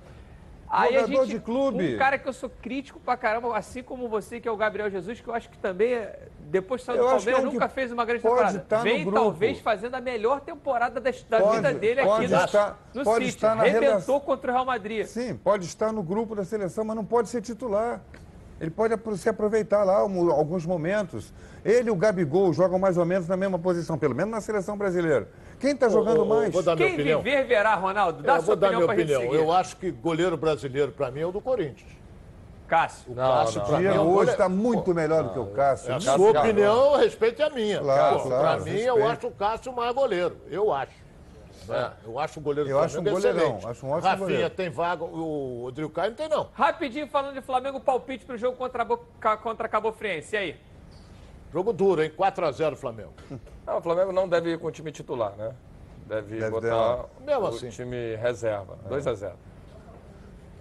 Aí 0.72 0.94
jogador 0.94 1.20
a 1.20 1.26
gente, 1.26 1.34
de 1.34 1.40
clube. 1.42 1.96
Um 1.96 1.98
cara 1.98 2.18
que 2.18 2.30
eu 2.30 2.32
sou 2.32 2.50
crítico 2.50 2.98
pra 2.98 3.18
caramba, 3.18 3.58
assim 3.58 3.84
como 3.84 4.08
você, 4.08 4.40
que 4.40 4.48
é 4.48 4.52
o 4.52 4.56
Gabriel 4.56 4.90
Jesus, 4.90 5.20
que 5.20 5.28
eu 5.28 5.34
acho 5.34 5.50
que 5.50 5.58
também, 5.58 5.94
é, 5.94 6.30
depois 6.40 6.80
de 6.80 6.86
sair 6.86 6.98
do 6.98 7.04
Palmeiras, 7.04 7.44
é 7.44 7.48
um 7.48 7.52
nunca 7.52 7.68
fez 7.68 7.92
uma 7.92 8.06
grande 8.06 8.24
temporada. 8.24 8.60
Tá 8.60 8.82
Vem 8.82 9.12
talvez 9.12 9.60
fazendo 9.60 9.96
a 9.96 10.02
melhor 10.02 10.40
temporada 10.40 11.02
da, 11.02 11.12
da 11.30 11.40
pode, 11.42 11.56
vida 11.58 11.74
dele 11.74 12.00
aqui 12.00 12.24
estar, 12.24 12.80
no, 12.94 13.04
pode 13.04 13.26
City. 13.26 13.36
Estar 13.36 13.56
na 13.56 13.64
Rebentou 13.64 13.90
relação... 13.90 14.20
contra 14.22 14.52
o 14.52 14.54
Real 14.54 14.66
Madrid. 14.66 15.06
Sim, 15.06 15.36
pode 15.36 15.66
estar 15.66 15.92
no 15.92 16.02
grupo 16.02 16.36
da 16.36 16.46
seleção, 16.46 16.86
mas 16.86 16.96
não 16.96 17.06
pode 17.06 17.28
ser 17.28 17.42
titular. 17.42 18.00
Ele 18.62 18.70
pode 18.70 18.96
se 19.18 19.28
aproveitar 19.28 19.84
lá 19.84 19.98
alguns 19.98 20.68
momentos. 20.68 21.34
Ele 21.66 21.90
e 21.90 21.92
o 21.92 21.96
Gabigol 21.96 22.54
jogam 22.54 22.78
mais 22.78 22.96
ou 22.96 23.04
menos 23.04 23.28
na 23.28 23.36
mesma 23.36 23.58
posição, 23.58 23.98
pelo 23.98 24.14
menos 24.14 24.32
na 24.32 24.40
seleção 24.40 24.78
brasileira. 24.78 25.28
Quem 25.60 25.72
está 25.72 25.90
jogando 25.90 26.24
mais? 26.28 26.54
Vou 26.54 26.62
dar 26.62 26.78
Quem 26.78 26.92
minha 26.92 27.18
opinião. 27.18 27.22
viver 27.24 27.48
verá, 27.48 27.74
Ronaldo. 27.74 28.22
Dá 28.22 28.36
eu 28.36 28.42
vou 28.44 28.56
dar 28.56 28.70
minha 28.72 28.86
opinião. 28.86 29.24
Eu 29.34 29.52
acho 29.52 29.76
que 29.78 29.90
goleiro 29.90 30.38
brasileiro, 30.38 30.92
para 30.92 31.10
mim, 31.10 31.22
é 31.22 31.26
o 31.26 31.32
do 31.32 31.42
Corinthians. 31.42 31.90
Cássio. 32.68 33.12
O 33.12 33.16
Cássio, 33.16 33.62
para 33.62 33.80
mim, 33.80 33.86
é 33.86 34.00
hoje 34.00 34.32
está 34.32 34.48
muito 34.48 34.94
melhor 34.94 35.24
do 35.24 35.30
que 35.32 35.40
o 35.40 35.48
Cássio. 35.48 35.96
A 35.96 36.00
sua 36.00 36.40
opinião, 36.40 36.98
respeite 36.98 37.42
a 37.42 37.50
minha. 37.50 37.80
Claro, 37.80 38.22
claro. 38.22 38.64
Para 38.64 38.72
mim, 38.72 38.80
eu 38.80 39.08
acho 39.08 39.26
o 39.26 39.32
Cássio 39.32 39.74
mais 39.74 39.94
goleiro. 39.96 40.38
Eu 40.52 40.72
acho. 40.72 41.01
É, 41.70 41.92
eu 42.06 42.18
acho 42.20 42.40
o 42.40 42.42
goleiro 42.44 42.70
Eu 42.70 42.78
do 42.78 42.84
acho 42.84 43.00
um 43.00 43.04
Flamengo 43.04 43.16
goleirão, 43.22 43.42
excelente. 43.58 43.68
acho 43.68 43.86
um 43.86 43.90
ótimo 43.92 44.10
Rafinha 44.10 44.28
goleiro. 44.28 44.50
tem 44.50 44.70
vaga, 44.70 45.04
o 45.04 45.62
Rodrigo 45.64 45.90
Caio 45.92 46.10
não 46.12 46.18
tem 46.18 46.28
não. 46.30 46.50
Rapidinho 46.54 47.08
falando 47.08 47.34
de 47.36 47.42
Flamengo, 47.42 47.80
palpite 47.80 48.26
pro 48.26 48.38
jogo 48.38 48.58
contra, 48.58 48.84
a 49.22 49.38
contra 49.38 49.66
a 49.68 49.70
Cabo 49.70 49.92
Friense. 49.92 50.36
E 50.36 50.38
aí? 50.40 50.56
Jogo 51.54 51.72
duro, 51.74 52.02
hein? 52.04 52.12
4x0 52.18 52.76
Flamengo. 52.76 53.14
Não, 53.68 53.78
o 53.78 53.82
Flamengo 53.82 54.12
não 54.12 54.28
deve 54.28 54.54
ir 54.54 54.58
com 54.58 54.68
o 54.68 54.72
time 54.72 54.92
titular, 54.92 55.34
né? 55.38 55.54
Deve, 56.08 56.40
Deve 56.40 56.50
botar 56.50 56.68
dar- 56.70 57.06
Mesmo 57.24 57.44
o 57.44 57.48
assim. 57.48 57.70
time 57.70 58.16
reserva. 58.16 58.76
2 58.90 59.06
a 59.06 59.14
0 59.14 59.36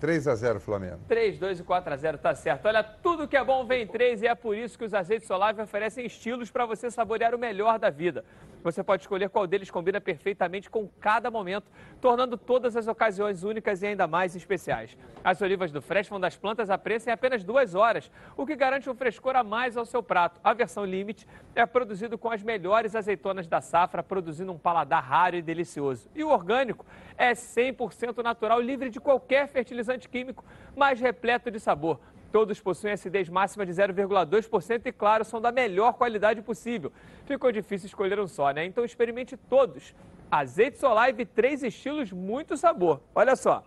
3 0.00 0.28
a 0.28 0.34
0 0.34 0.60
Flamengo. 0.60 0.98
3, 1.08 1.38
2 1.38 1.60
e 1.60 1.62
4 1.62 1.92
a 1.92 1.96
0, 1.96 2.18
tá 2.18 2.34
certo. 2.34 2.66
Olha, 2.66 2.82
tudo 2.82 3.26
que 3.28 3.36
é 3.36 3.44
bom 3.44 3.64
vem 3.66 3.82
em 3.82 3.86
3 3.86 4.22
e 4.22 4.26
é 4.26 4.34
por 4.34 4.56
isso 4.56 4.78
que 4.78 4.84
os 4.84 4.94
azeites 4.94 5.26
Solave 5.26 5.60
oferecem 5.62 6.06
estilos 6.06 6.50
para 6.50 6.64
você 6.66 6.90
saborear 6.90 7.34
o 7.34 7.38
melhor 7.38 7.78
da 7.78 7.90
vida. 7.90 8.24
Você 8.62 8.82
pode 8.82 9.02
escolher 9.02 9.30
qual 9.30 9.46
deles 9.46 9.70
combina 9.70 10.00
perfeitamente 10.00 10.68
com 10.68 10.86
cada 11.00 11.30
momento, 11.30 11.70
tornando 12.00 12.36
todas 12.36 12.76
as 12.76 12.86
ocasiões 12.86 13.42
únicas 13.42 13.82
e 13.82 13.86
ainda 13.86 14.06
mais 14.06 14.36
especiais. 14.36 14.96
As 15.24 15.40
olivas 15.40 15.72
do 15.72 15.80
Fresh 15.80 16.08
vão 16.08 16.20
das 16.20 16.36
plantas 16.36 16.68
a 16.68 16.76
preço 16.76 17.08
em 17.08 17.12
apenas 17.12 17.42
duas 17.42 17.74
horas, 17.74 18.10
o 18.36 18.46
que 18.46 18.54
garante 18.54 18.90
um 18.90 18.94
frescor 18.94 19.34
a 19.34 19.42
mais 19.42 19.76
ao 19.76 19.86
seu 19.86 20.02
prato. 20.02 20.40
A 20.44 20.52
versão 20.52 20.84
Limite 20.84 21.26
é 21.54 21.64
produzido 21.64 22.18
com 22.18 22.30
as 22.30 22.42
melhores 22.42 22.94
azeitonas 22.94 23.46
da 23.46 23.60
safra, 23.60 24.02
produzindo 24.02 24.52
um 24.52 24.58
paladar 24.58 25.02
raro 25.02 25.36
e 25.36 25.42
delicioso. 25.42 26.08
E 26.14 26.22
o 26.22 26.28
orgânico 26.28 26.84
é 27.16 27.32
100% 27.32 28.22
natural, 28.22 28.60
livre 28.60 28.90
de 28.90 29.00
qualquer 29.00 29.48
fertilizante 29.48 30.08
químico, 30.08 30.44
mas 30.76 31.00
repleto 31.00 31.50
de 31.50 31.58
sabor. 31.58 31.98
Todos 32.32 32.60
possuem 32.60 32.92
acidez 32.92 33.28
máxima 33.28 33.66
de 33.66 33.72
0,2% 33.72 34.86
e, 34.86 34.92
claro, 34.92 35.24
são 35.24 35.40
da 35.40 35.50
melhor 35.50 35.94
qualidade 35.94 36.40
possível. 36.42 36.92
Ficou 37.26 37.50
difícil 37.50 37.86
escolher 37.86 38.20
um 38.20 38.28
só, 38.28 38.50
né? 38.50 38.64
Então 38.64 38.84
experimente 38.84 39.36
todos. 39.36 39.94
Azeite 40.30 40.78
Solive, 40.78 41.26
três 41.26 41.62
estilos, 41.62 42.12
muito 42.12 42.56
sabor. 42.56 43.00
Olha 43.14 43.34
só. 43.34 43.64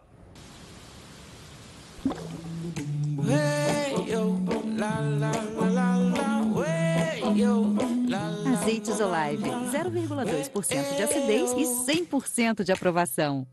Azeites 8.53 8.99
Olive, 9.02 9.49
0,2% 9.72 10.95
de 10.95 11.03
acidez 11.03 11.52
e 11.52 11.64
100% 11.91 12.64
de 12.64 12.72
aprovação. 12.72 13.45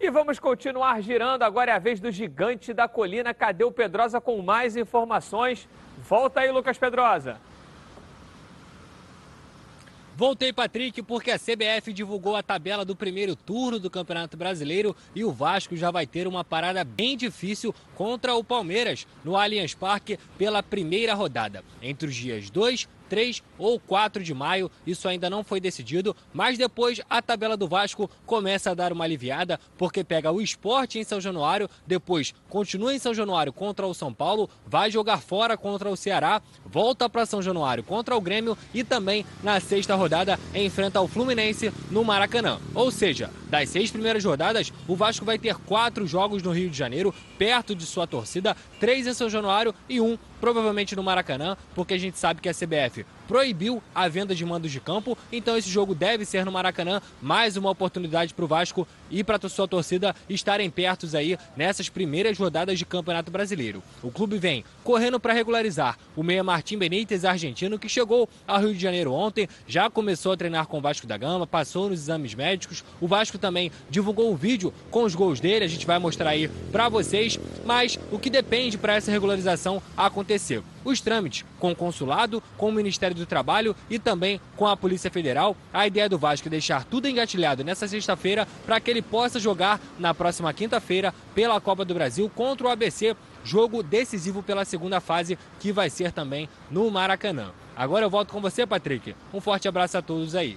E 0.00 0.10
vamos 0.10 0.38
continuar 0.38 1.00
girando. 1.02 1.42
Agora 1.42 1.72
é 1.72 1.74
a 1.74 1.78
vez 1.78 1.98
do 1.98 2.10
gigante 2.12 2.72
da 2.72 2.86
colina. 2.86 3.34
Cadê 3.34 3.64
o 3.64 3.72
Pedrosa 3.72 4.20
com 4.20 4.40
mais 4.40 4.76
informações? 4.76 5.68
Volta 6.08 6.40
aí, 6.40 6.52
Lucas 6.52 6.78
Pedrosa. 6.78 7.36
Voltei, 10.18 10.52
Patrick, 10.52 11.00
porque 11.02 11.30
a 11.30 11.38
CBF 11.38 11.92
divulgou 11.92 12.34
a 12.34 12.42
tabela 12.42 12.84
do 12.84 12.96
primeiro 12.96 13.36
turno 13.36 13.78
do 13.78 13.88
Campeonato 13.88 14.36
Brasileiro 14.36 14.94
e 15.14 15.24
o 15.24 15.30
Vasco 15.30 15.76
já 15.76 15.92
vai 15.92 16.08
ter 16.08 16.26
uma 16.26 16.42
parada 16.42 16.82
bem 16.82 17.16
difícil 17.16 17.72
contra 17.94 18.34
o 18.34 18.42
Palmeiras 18.42 19.06
no 19.24 19.36
Allianz 19.36 19.74
Parque 19.74 20.18
pela 20.36 20.60
primeira 20.60 21.14
rodada. 21.14 21.62
Entre 21.80 22.08
os 22.08 22.16
dias 22.16 22.50
2, 22.50 22.88
3 23.08 23.42
ou 23.58 23.78
4 23.80 24.22
de 24.22 24.34
maio, 24.34 24.70
isso 24.86 25.08
ainda 25.08 25.28
não 25.28 25.42
foi 25.42 25.60
decidido, 25.60 26.14
mas 26.32 26.58
depois 26.58 27.00
a 27.08 27.20
tabela 27.22 27.56
do 27.56 27.68
Vasco 27.68 28.10
começa 28.26 28.70
a 28.70 28.74
dar 28.74 28.92
uma 28.92 29.04
aliviada, 29.04 29.58
porque 29.76 30.04
pega 30.04 30.30
o 30.30 30.40
esporte 30.40 30.98
em 30.98 31.04
São 31.04 31.20
Januário, 31.20 31.68
depois 31.86 32.34
continua 32.48 32.94
em 32.94 32.98
São 32.98 33.14
Januário 33.14 33.52
contra 33.52 33.86
o 33.86 33.94
São 33.94 34.12
Paulo, 34.12 34.48
vai 34.66 34.90
jogar 34.90 35.18
fora 35.18 35.56
contra 35.56 35.90
o 35.90 35.96
Ceará, 35.96 36.42
volta 36.64 37.08
para 37.08 37.26
São 37.26 37.42
Januário 37.42 37.82
contra 37.82 38.16
o 38.16 38.20
Grêmio 38.20 38.56
e 38.72 38.84
também 38.84 39.24
na 39.42 39.60
sexta 39.60 39.94
rodada 39.94 40.38
enfrenta 40.54 41.00
o 41.00 41.08
Fluminense 41.08 41.72
no 41.90 42.04
Maracanã. 42.04 42.60
Ou 42.74 42.90
seja, 42.90 43.30
das 43.48 43.68
seis 43.68 43.90
primeiras 43.90 44.24
rodadas, 44.24 44.72
o 44.86 44.94
Vasco 44.94 45.24
vai 45.24 45.38
ter 45.38 45.54
quatro 45.56 46.06
jogos 46.06 46.42
no 46.42 46.52
Rio 46.52 46.70
de 46.70 46.76
Janeiro, 46.76 47.14
perto 47.38 47.74
de 47.74 47.86
sua 47.86 48.06
torcida, 48.06 48.56
três 48.78 49.06
em 49.06 49.14
São 49.14 49.28
Januário 49.28 49.74
e 49.88 50.00
um 50.00 50.18
provavelmente 50.40 50.96
no 50.96 51.02
Maracanã, 51.02 51.56
porque 51.74 51.94
a 51.94 51.98
gente 51.98 52.18
sabe 52.18 52.40
que 52.40 52.48
a 52.48 52.54
CBF 52.54 53.04
proibiu 53.28 53.82
a 53.94 54.08
venda 54.08 54.34
de 54.34 54.44
mandos 54.44 54.72
de 54.72 54.80
campo, 54.80 55.16
então 55.30 55.56
esse 55.56 55.68
jogo 55.68 55.94
deve 55.94 56.24
ser 56.24 56.46
no 56.46 56.50
Maracanã, 56.50 57.02
mais 57.20 57.58
uma 57.58 57.70
oportunidade 57.70 58.32
para 58.32 58.44
o 58.44 58.48
Vasco 58.48 58.88
e 59.10 59.22
para 59.22 59.38
a 59.40 59.48
sua 59.48 59.68
torcida 59.68 60.16
estarem 60.28 60.70
pertos 60.70 61.14
aí 61.14 61.38
nessas 61.54 61.90
primeiras 61.90 62.38
rodadas 62.38 62.78
de 62.78 62.86
Campeonato 62.86 63.30
Brasileiro. 63.30 63.82
O 64.02 64.10
clube 64.10 64.38
vem 64.38 64.64
correndo 64.82 65.20
para 65.20 65.34
regularizar 65.34 65.98
o 66.16 66.22
meia 66.22 66.42
Martim 66.42 66.78
Benítez, 66.78 67.24
argentino, 67.24 67.78
que 67.78 67.88
chegou 67.88 68.28
ao 68.46 68.60
Rio 68.60 68.72
de 68.72 68.80
Janeiro 68.80 69.12
ontem, 69.12 69.46
já 69.66 69.90
começou 69.90 70.32
a 70.32 70.36
treinar 70.36 70.66
com 70.66 70.78
o 70.78 70.80
Vasco 70.80 71.06
da 71.06 71.18
Gama, 71.18 71.46
passou 71.46 71.90
nos 71.90 72.00
exames 72.00 72.34
médicos. 72.34 72.82
O 72.98 73.06
Vasco 73.06 73.36
também 73.36 73.70
divulgou 73.90 74.32
um 74.32 74.36
vídeo 74.36 74.72
com 74.90 75.04
os 75.04 75.14
gols 75.14 75.38
dele, 75.38 75.66
a 75.66 75.68
gente 75.68 75.86
vai 75.86 75.98
mostrar 75.98 76.30
aí 76.30 76.48
para 76.72 76.88
vocês, 76.88 77.38
mas 77.66 77.98
o 78.10 78.18
que 78.18 78.30
depende 78.30 78.78
para 78.78 78.94
essa 78.94 79.10
regularização 79.10 79.82
acontecer? 79.94 80.62
Os 80.88 81.02
trâmites 81.02 81.44
com 81.60 81.70
o 81.70 81.76
consulado, 81.76 82.42
com 82.56 82.70
o 82.70 82.72
Ministério 82.72 83.14
do 83.14 83.26
Trabalho 83.26 83.76
e 83.90 83.98
também 83.98 84.40
com 84.56 84.66
a 84.66 84.74
Polícia 84.74 85.10
Federal. 85.10 85.54
A 85.70 85.86
ideia 85.86 86.08
do 86.08 86.16
Vasco 86.16 86.48
é 86.48 86.50
deixar 86.50 86.82
tudo 86.82 87.06
engatilhado 87.06 87.62
nessa 87.62 87.86
sexta-feira 87.86 88.48
para 88.64 88.80
que 88.80 88.90
ele 88.90 89.02
possa 89.02 89.38
jogar 89.38 89.78
na 89.98 90.14
próxima 90.14 90.50
quinta-feira 90.54 91.12
pela 91.34 91.60
Copa 91.60 91.84
do 91.84 91.92
Brasil 91.92 92.32
contra 92.34 92.68
o 92.68 92.70
ABC, 92.70 93.14
jogo 93.44 93.82
decisivo 93.82 94.42
pela 94.42 94.64
segunda 94.64 94.98
fase 94.98 95.38
que 95.60 95.72
vai 95.72 95.90
ser 95.90 96.10
também 96.10 96.48
no 96.70 96.90
Maracanã. 96.90 97.50
Agora 97.76 98.06
eu 98.06 98.10
volto 98.10 98.32
com 98.32 98.40
você, 98.40 98.66
Patrick. 98.66 99.14
Um 99.30 99.42
forte 99.42 99.68
abraço 99.68 99.98
a 99.98 100.00
todos 100.00 100.34
aí. 100.34 100.56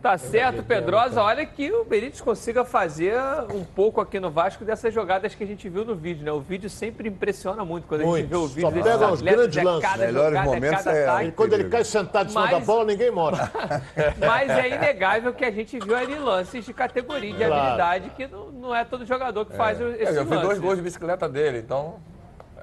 Tá 0.00 0.16
certo, 0.16 0.62
Pedrosa. 0.62 1.20
Olha 1.22 1.44
que 1.44 1.72
o 1.72 1.84
Benítez 1.84 2.20
consiga 2.20 2.64
fazer 2.64 3.16
um 3.52 3.64
pouco 3.64 4.00
aqui 4.00 4.20
no 4.20 4.30
Vasco 4.30 4.64
dessas 4.64 4.94
jogadas 4.94 5.34
que 5.34 5.42
a 5.42 5.46
gente 5.46 5.68
viu 5.68 5.84
no 5.84 5.94
vídeo, 5.96 6.24
né? 6.24 6.30
O 6.30 6.40
vídeo 6.40 6.70
sempre 6.70 7.08
impressiona 7.08 7.64
muito 7.64 7.86
quando 7.88 8.02
a 8.02 8.04
gente 8.04 8.12
Muito. 8.12 8.28
vê 8.28 8.36
o 8.36 8.46
vídeo 8.46 8.60
Só 8.62 8.70
pega 8.70 9.12
os 9.12 9.22
grandes 9.22 9.56
é 9.56 9.62
lances. 9.64 9.90
cada 9.90 10.06
Melhores 10.06 10.28
jogada, 10.28 10.46
momentos 10.46 10.86
é 10.86 11.04
cada 11.04 11.22
é. 11.22 11.26
E 11.26 11.32
quando 11.32 11.52
ele 11.54 11.68
cai 11.68 11.84
sentado 11.84 12.26
em 12.26 12.30
cima 12.30 12.46
da 12.46 12.60
bola, 12.60 12.84
ninguém 12.84 13.10
mora. 13.10 13.50
Mas 14.24 14.50
é 14.50 14.68
inegável 14.68 15.32
que 15.34 15.44
a 15.44 15.50
gente 15.50 15.78
viu 15.80 15.96
ali 15.96 16.14
lances 16.14 16.64
de 16.64 16.72
categoria, 16.72 17.32
de 17.32 17.38
Claro. 17.38 17.54
habilidade, 17.54 18.10
que 18.10 18.26
não, 18.28 18.50
não 18.52 18.74
é 18.76 18.84
todo 18.84 19.04
jogador 19.04 19.44
que 19.46 19.56
faz 19.56 19.80
É, 19.80 20.02
esse 20.02 20.14
eu 20.16 20.24
vi 20.24 20.30
dois 20.30 20.46
lance. 20.48 20.60
gols 20.60 20.76
de 20.76 20.82
bicicleta 20.82 21.28
dele, 21.28 21.58
então 21.58 21.96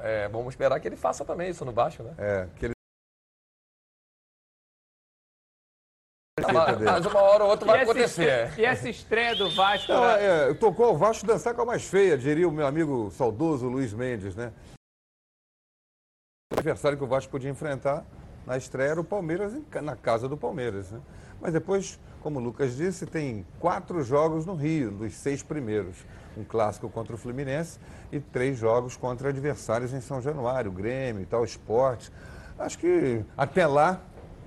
é, 0.02 0.30
vamos 0.30 0.54
esperar 0.54 0.80
que 0.80 0.88
ele 0.88 0.96
faça 0.96 1.26
também 1.26 1.50
isso 1.50 1.66
no 1.66 1.72
Vasco, 1.74 2.02
né? 2.02 2.12
É, 2.18 2.48
que 2.56 2.66
ele 2.68 2.75
Mas, 6.54 6.82
mas 6.82 7.06
uma 7.06 7.22
hora 7.22 7.44
ou 7.44 7.50
outra 7.50 7.66
vai 7.68 7.80
E 7.80 7.84
acontecer. 7.84 8.46
estre- 8.48 8.62
E 8.62 8.66
essa 8.66 8.90
estreia 8.90 9.36
do 9.36 9.50
Vasco... 9.50 9.92
Não, 9.92 10.02
né? 10.06 10.50
é, 10.50 10.54
tocou 10.54 10.94
o 10.94 10.98
Vasco 10.98 11.26
dançar 11.26 11.54
com 11.54 11.62
a 11.62 11.66
mais 11.66 11.86
feia, 11.86 12.18
diria 12.18 12.48
o 12.48 12.52
meu 12.52 12.66
amigo 12.68 13.12
saudoso 13.12 13.68
Luiz 13.68 13.94
Mendes, 13.94 14.36
né? 14.36 14.52
O 16.54 16.58
adversário 16.58 16.98
que 16.98 17.04
o 17.04 17.08
Vasco 17.08 17.32
podia 17.32 17.50
enfrentar 17.50 18.06
na 18.46 18.58
estreia 18.58 18.90
era 18.92 19.02
o 19.02 19.04
Palmeiras, 19.04 19.54
na 19.82 19.96
casa 19.96 20.28
do 20.30 20.38
Palmeiras, 20.38 20.92
né? 20.92 21.00
Mas 21.42 21.52
depois, 21.52 22.00
como 22.22 22.40
o 22.40 22.42
Lucas 22.44 22.76
disse, 22.78 23.06
tem 23.06 23.46
quatro 23.60 24.02
jogos 24.04 24.46
no 24.46 24.56
Rio, 24.56 24.92
dos 24.92 25.14
seis 25.14 25.44
primeiros. 25.44 25.98
Um 26.38 26.44
clássico 26.44 26.90
contra 26.90 27.16
o 27.16 27.18
Fluminense 27.18 27.80
e 28.12 28.20
três 28.20 28.58
jogos 28.58 28.96
contra 28.96 29.30
adversários 29.30 29.94
em 29.94 30.02
São 30.02 30.22
Januário, 30.22 30.72
Grêmio 30.72 31.22
e 31.22 31.26
tal, 31.26 31.44
esporte. 31.44 32.12
Acho 32.58 32.78
que 32.78 33.24
até 33.38 33.66
lá, 33.68 34.02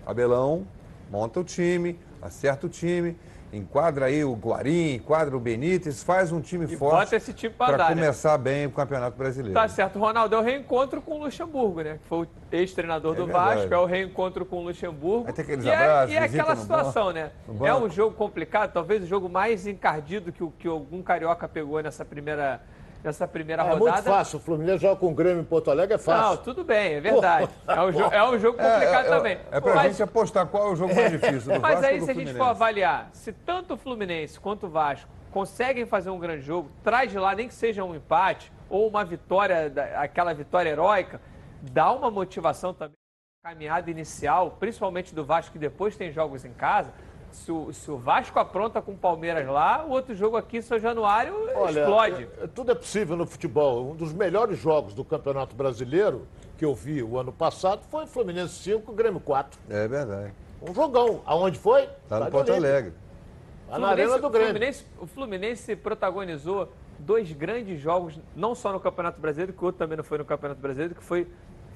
Abelão 0.07 0.67
monta 1.11 1.41
o 1.41 1.45
time, 1.45 1.99
acerta 2.21 2.67
o 2.67 2.69
time, 2.69 3.17
enquadra 3.53 4.07
aí 4.07 4.25
o 4.25 4.35
Guarim, 4.35 4.95
enquadra 4.95 5.37
o 5.37 5.41
Benítez, 5.41 6.03
faz 6.03 6.33
um 6.33 6.41
time 6.41 6.67
E 6.67 6.77
forte 6.77 7.05
bota 7.05 7.17
esse 7.17 7.33
time 7.33 7.55
para 7.55 7.77
né? 7.79 7.95
começar 7.95 8.37
bem 8.37 8.67
o 8.67 8.71
Campeonato 8.71 9.17
Brasileiro. 9.17 9.55
Tá 9.55 9.67
certo, 9.69 9.99
Ronaldo, 9.99 10.35
é 10.35 10.39
o 10.39 10.43
reencontro 10.43 11.01
com 11.01 11.15
o 11.19 11.25
Luxemburgo, 11.25 11.81
né? 11.83 11.99
Que 12.03 12.09
foi 12.09 12.19
o 12.25 12.29
ex-treinador 12.53 13.15
É 13.15 13.17
do 13.17 13.25
verdade. 13.27 13.61
Vasco, 13.61 13.75
é 13.75 13.79
o 13.79 13.87
reencontro 13.87 14.45
com 14.45 14.57
o 14.59 14.65
Luxemburgo. 14.65 15.33
Tem 15.33 15.43
aqueles 15.43 15.65
e 15.65 15.71
é, 15.71 15.75
abraços, 15.75 16.15
e 16.15 16.17
é 16.17 16.23
aquela 16.23 16.57
situação, 16.57 17.07
banco, 17.07 17.15
né? 17.15 17.31
É 17.63 17.75
um 17.75 17.89
jogo 17.89 18.15
complicado, 18.15 18.73
talvez 18.73 19.03
o 19.03 19.07
jogo 19.07 19.29
mais 19.29 19.67
encardido 19.67 20.31
que, 20.33 20.47
que 20.59 20.69
algum 20.69 21.03
carioca 21.03 21.49
pegou 21.49 21.83
nessa 21.83 22.05
primeira, 22.05 22.61
nessa 23.03 23.27
primeira 23.29 23.63
É 23.63 23.67
rodada. 23.73 23.81
muito 23.93 24.03
fácil. 24.05 24.39
O 24.39 24.41
Fluminense 24.41 24.79
joga 24.83 24.97
com 24.97 25.09
o 25.11 25.15
Grêmio 25.15 25.41
em 25.41 25.45
Porto 25.45 25.71
Alegre, 25.71 25.95
é 25.95 25.99
fácil. 25.99 26.31
Não, 26.31 26.37
tudo 26.39 26.65
bem, 26.65 26.95
é 26.95 27.01
verdade. 27.01 27.49
É 27.69 27.81
um, 27.83 27.91
jo- 27.93 28.03
é 28.05 28.25
um 28.31 28.39
jogo 28.39 28.59
complicado 28.59 29.07
é, 29.07 29.09
também. 29.09 29.39
É 29.51 29.61
pra 29.61 29.75
Mas- 29.75 29.91
gente 29.93 30.03
apostar 30.03 30.47
qual 30.47 30.69
é 30.69 30.73
o 30.73 30.77
jogo 30.77 30.95
mais 30.95 31.11
difícil, 31.11 31.53
do 31.55 31.61
Mas 31.61 31.75
Vasco 31.81 31.87
aí, 31.87 32.01
se 32.01 32.11
a 32.11 32.15
gente 32.15 32.35
for 32.35 32.45
avaliar, 32.45 33.09
se 33.13 33.33
tanto 33.33 33.75
o 33.75 33.77
Fluminense 33.77 34.39
quanto 34.41 34.67
o 34.67 34.69
Vasco 34.71 35.09
conseguem 35.31 35.87
fazer 35.87 36.11
um 36.11 36.19
grande 36.19 36.43
jogo, 36.43 36.71
traz 36.83 37.11
de 37.11 37.19
lá 37.19 37.35
nem 37.35 37.49
que 37.49 37.55
seja 37.55 37.85
um 37.85 37.95
empate 37.95 38.51
ou 38.71 38.89
uma 38.89 39.05
vitória, 39.05 39.73
aquela 39.97 40.33
vitória 40.35 40.71
heróica, 40.71 41.21
dá 41.63 41.93
uma 41.93 42.11
motivação 42.11 42.73
também 42.75 42.95
caminhada 43.45 43.91
inicial, 43.91 44.57
principalmente 44.59 45.15
do 45.15 45.25
Vasco, 45.25 45.53
que 45.53 45.59
depois 45.59 45.97
tem 45.97 46.11
jogos 46.11 46.45
em 46.45 46.53
casa. 46.53 46.93
Se 47.33 47.53
o, 47.53 47.73
se 47.73 47.91
o 47.91 47.97
Vasco 47.97 48.39
apronta 48.39 48.81
com 48.83 48.93
o 48.93 48.97
Palmeiras 48.97 49.47
lá, 49.47 49.85
o 49.85 49.91
outro 49.91 50.15
jogo 50.15 50.37
aqui 50.37 50.59
em 50.59 50.63
São 50.63 50.79
Januário 50.79 51.35
Olha, 51.55 51.81
explode. 51.81 52.29
é- 52.41 52.45
é- 52.45 52.47
tudo 52.47 52.73
é 52.73 52.75
possível 52.75 53.17
no 53.17 53.27
futebol. 53.27 53.91
Um 53.91 53.95
dos 53.97 54.13
melhores 54.13 54.59
jogos 54.59 54.95
do 54.95 55.05
Campeonato 55.05 55.55
Brasileiro 55.55 56.27
que 56.57 56.65
eu 56.65 56.75
vi 56.75 57.03
o 57.03 57.17
ano 57.19 57.33
passado 57.33 57.83
foi 57.91 58.07
Fluminense 58.07 58.55
5, 58.55 58.93
Grêmio 58.93 59.21
4. 59.21 59.59
É 59.71 59.87
verdade. 59.87 60.33
Um 60.61 60.75
jogão. 60.75 61.23
Aonde 61.25 61.59
foi? 61.59 61.87
Tá 62.09 62.19
no 62.19 62.27
Estádio 62.27 62.31
Porto. 62.33 62.53
Alegre. 62.53 62.93
Lá 63.71 63.79
na 63.79 63.89
Arena 63.89 64.19
do 64.19 64.31
Grêmio. 64.31 64.49
Fluminense, 64.51 64.87
o 64.99 65.07
Fluminense 65.07 65.77
protagonizou 65.77 66.73
dois 66.99 67.31
grandes 67.33 67.79
jogos, 67.81 68.19
não 68.35 68.55
só 68.55 68.73
no 68.73 68.81
Campeonato 68.81 69.21
Brasileiro, 69.21 69.53
que 69.53 69.63
o 69.63 69.67
outro 69.67 69.79
também 69.79 69.97
não 69.97 70.03
foi 70.03 70.19
no 70.19 70.25
Campeonato 70.25 70.61
Brasileiro, 70.61 70.95
que 70.95 71.03
foi 71.05 71.29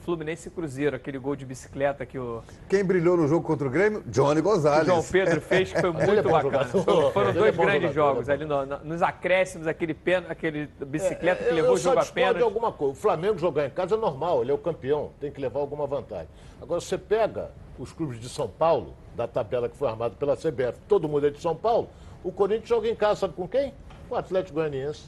Fluminense 0.05 0.49
e 0.49 0.51
Cruzeiro, 0.51 0.97
aquele 0.97 1.17
gol 1.19 1.37
de 1.37 1.45
bicicleta 1.47 2.05
que 2.05 2.19
o, 2.19 2.43
Quem 2.69 2.85
brilhou 2.85 3.17
no 3.17 3.29
jogo 3.29 3.47
contra 3.47 3.67
o 3.69 3.71
Grêmio? 3.71 4.03
Johnny 4.07 4.43
que 4.43 4.49
o 4.49 4.51
Gonzalez. 4.51 4.87
João 4.87 5.03
Pedro 5.03 5.41
fez, 5.41 5.73
que 5.73 5.81
foi 5.81 5.91
é 5.91 5.93
muito 5.93 6.23
bom 6.25 6.31
bacana. 6.33 6.65
jogador. 6.69 7.13
Foram, 7.13 7.29
Ele 7.31 7.39
dois 7.39 7.55
é 7.55 7.57
grandes 7.57 7.95
jogador, 7.95 8.15
jogos 8.15 8.29
é 8.29 8.33
ali 8.33 8.45
no- 8.45 8.67
no- 8.67 8.79
nos 8.85 9.03
acréscimos, 9.03 9.67
aquele, 9.67 9.95
pênalti, 9.95 10.31
aquele 10.33 10.69
bicicleta 10.87 11.45
que 11.45 11.51
É, 11.51 11.53
levou 11.53 11.71
eu 11.71 11.75
o 11.75 11.79
jogo 11.79 12.03
só 12.03 12.11
a 12.11 12.13
pênalti. 12.13 12.43
alguma 12.43 12.73
coisa. 12.73 12.93
O 12.93 12.97
Flamengo 12.97 13.39
jogar 13.39 13.67
em 13.67 13.71
casa 13.71 13.95
é 13.95 13.99
normal, 13.99 14.43
ele 14.43 14.51
é 14.51 14.55
o 14.55 14.59
campeão, 14.59 15.11
tem 15.21 15.31
que 15.31 15.41
levar 15.41 15.61
alguma 15.61 15.87
vantagem. 15.87 16.29
Agora, 16.61 16.81
você 16.81 16.99
pega 16.99 17.51
os 17.79 17.93
clubes 17.93 18.21
de 18.21 18.29
São 18.29 18.49
Paulo, 18.49 18.95
da 19.17 19.29
tabela 19.29 19.69
que 19.69 19.77
foi 19.77 19.89
armada 19.89 20.15
pela 20.17 20.37
CBF, 20.37 20.79
todo 20.89 21.09
mundo 21.09 21.27
é 21.27 21.31
de 21.31 21.41
São 21.41 21.55
Paulo, 21.55 21.89
o 22.25 22.33
Corinthians 22.33 22.69
joga 22.69 22.89
em 22.89 22.95
casa, 22.95 23.21
sabe 23.21 23.35
com 23.35 23.47
quem? 23.47 23.73
Com 24.09 24.15
o 24.15 24.19
Atlético 24.19 24.55
Goianiense. 24.55 25.05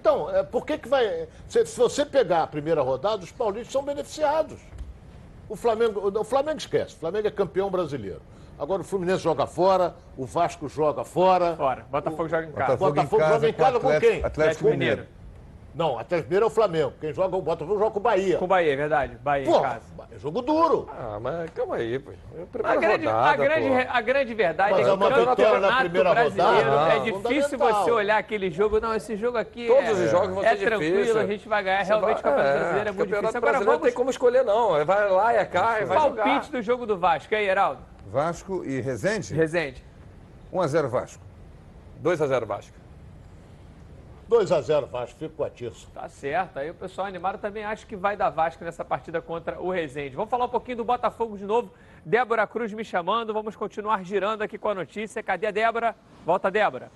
Então, 0.00 0.30
é, 0.34 0.42
por 0.42 0.64
que 0.64 0.78
que 0.78 0.88
vai... 0.88 1.26
Se, 1.48 1.64
se 1.66 1.78
você 1.78 2.04
pegar 2.04 2.42
a 2.42 2.46
primeira 2.46 2.82
rodada, 2.82 3.22
os 3.22 3.32
paulistas 3.32 3.72
são 3.72 3.82
beneficiados. 3.82 4.58
O 5.48 5.56
Flamengo, 5.56 6.12
o 6.18 6.24
Flamengo 6.24 6.58
esquece, 6.58 6.94
o 6.94 6.98
Flamengo 6.98 7.26
é 7.26 7.30
campeão 7.30 7.70
brasileiro. 7.70 8.20
Agora 8.58 8.82
o 8.82 8.84
Fluminense 8.84 9.22
joga 9.22 9.46
fora, 9.46 9.94
o 10.16 10.26
Vasco 10.26 10.68
joga 10.68 11.04
fora. 11.04 11.54
Fora. 11.56 11.86
Botafogo 11.90 12.28
joga 12.28 12.46
em 12.46 12.52
casa. 12.52 12.76
Botafogo, 12.76 12.94
Botafogo 12.94 13.22
em 13.22 13.24
casa 13.24 13.34
joga 13.34 13.48
em 13.48 13.52
com 13.52 13.58
casa 13.62 13.80
com, 13.80 13.86
Atlético- 13.88 14.12
quem? 14.12 14.24
Atlético 14.24 14.64
Mineiro. 14.70 15.06
Não, 15.78 15.96
Atlético 15.96 16.26
Mineiro 16.26 16.46
é 16.46 16.48
o 16.48 16.50
Flamengo. 16.50 16.92
Quem 17.00 17.12
joga 17.12 17.36
o 17.36 17.40
Botafogo 17.40 17.78
joga 17.78 17.92
com 17.92 18.00
o 18.00 18.02
Bahia. 18.02 18.36
Com 18.36 18.46
o 18.46 18.48
Bahia, 18.48 18.72
é 18.72 18.76
verdade. 18.76 19.16
Bahia 19.22 19.46
Pô, 19.46 19.58
em 19.58 19.62
casa. 19.62 19.84
é 20.10 20.18
jogo 20.18 20.42
duro. 20.42 20.90
Ah, 20.90 21.20
mas 21.20 21.48
calma 21.50 21.76
aí, 21.76 22.00
pô. 22.00 22.10
É 22.10 22.40
a 22.64 22.72
A 22.72 22.76
grande, 22.76 23.06
a, 23.06 23.12
rodada, 23.12 23.36
grande, 23.44 23.68
pô. 23.68 23.74
a 23.88 24.00
grande 24.00 24.34
verdade 24.34 24.70
Mas 24.72 24.80
é 24.80 24.82
que 24.82 24.90
é 24.90 24.92
uma 24.92 25.06
vitória 25.08 25.24
na 25.24 25.36
campeonato 25.36 25.80
primeira 25.84 26.10
brasileiro 26.14 26.70
rodada, 26.70 26.92
é 26.92 26.96
não. 26.96 27.20
difícil 27.20 27.58
você 27.58 27.90
olhar 27.92 28.18
aquele 28.18 28.50
jogo. 28.50 28.80
Não, 28.80 28.92
esse 28.92 29.14
jogo 29.14 29.38
aqui 29.38 29.68
Todos 29.68 29.84
é, 29.88 29.92
os 29.92 30.10
jogos 30.10 30.34
vão 30.34 30.44
é 30.44 30.56
ser 30.56 30.64
tranquilo, 30.66 30.96
difíceis. 30.96 31.16
a 31.16 31.26
gente 31.26 31.48
vai 31.48 31.62
ganhar. 31.62 31.84
Você 31.84 31.92
Realmente 31.92 32.18
o 32.18 32.22
campeonato 32.24 32.48
é, 32.48 32.58
brasileiro 32.58 32.88
é 32.88 32.92
muito 32.92 32.98
campeonato 32.98 33.20
difícil. 33.22 33.38
Agora 33.38 33.52
brasileiro 33.52 33.64
vamos 33.64 33.78
não 33.78 33.86
tem 33.86 33.92
como 33.92 34.10
escolher, 34.10 34.44
não. 34.44 34.84
Vai 34.84 35.10
lá 35.10 35.40
e 35.40 35.46
cai, 35.46 35.84
vai 35.84 36.00
jogar. 36.00 36.24
palpite 36.24 36.50
do 36.50 36.60
jogo 36.60 36.86
do 36.86 36.98
Vasco. 36.98 37.32
E 37.32 37.36
aí, 37.36 37.48
Heraldo? 37.48 37.82
Vasco 38.10 38.64
e 38.64 38.80
Resende? 38.80 39.32
Resende. 39.32 39.84
1x0 40.52 40.88
Vasco. 40.88 41.22
2x0 42.02 42.44
Vasco. 42.46 42.76
2x0 44.28 44.86
Vasco, 44.90 45.18
fico 45.18 45.34
com 45.36 45.44
a 45.44 45.50
Tirso. 45.50 45.88
Tá 45.94 46.08
certo. 46.08 46.58
Aí 46.58 46.70
o 46.70 46.74
pessoal 46.74 47.06
animado 47.06 47.38
também 47.38 47.64
acha 47.64 47.86
que 47.86 47.96
vai 47.96 48.16
dar 48.16 48.28
Vasco 48.28 48.62
nessa 48.62 48.84
partida 48.84 49.22
contra 49.22 49.58
o 49.58 49.70
Resende. 49.70 50.14
Vamos 50.14 50.30
falar 50.30 50.44
um 50.44 50.50
pouquinho 50.50 50.76
do 50.76 50.84
Botafogo 50.84 51.38
de 51.38 51.44
novo. 51.44 51.72
Débora 52.04 52.46
Cruz 52.46 52.72
me 52.72 52.84
chamando. 52.84 53.32
Vamos 53.32 53.56
continuar 53.56 54.04
girando 54.04 54.42
aqui 54.42 54.58
com 54.58 54.68
a 54.68 54.74
notícia. 54.74 55.22
Cadê 55.22 55.46
a 55.46 55.50
Débora? 55.50 55.96
Volta, 56.26 56.50
Débora. 56.50 56.90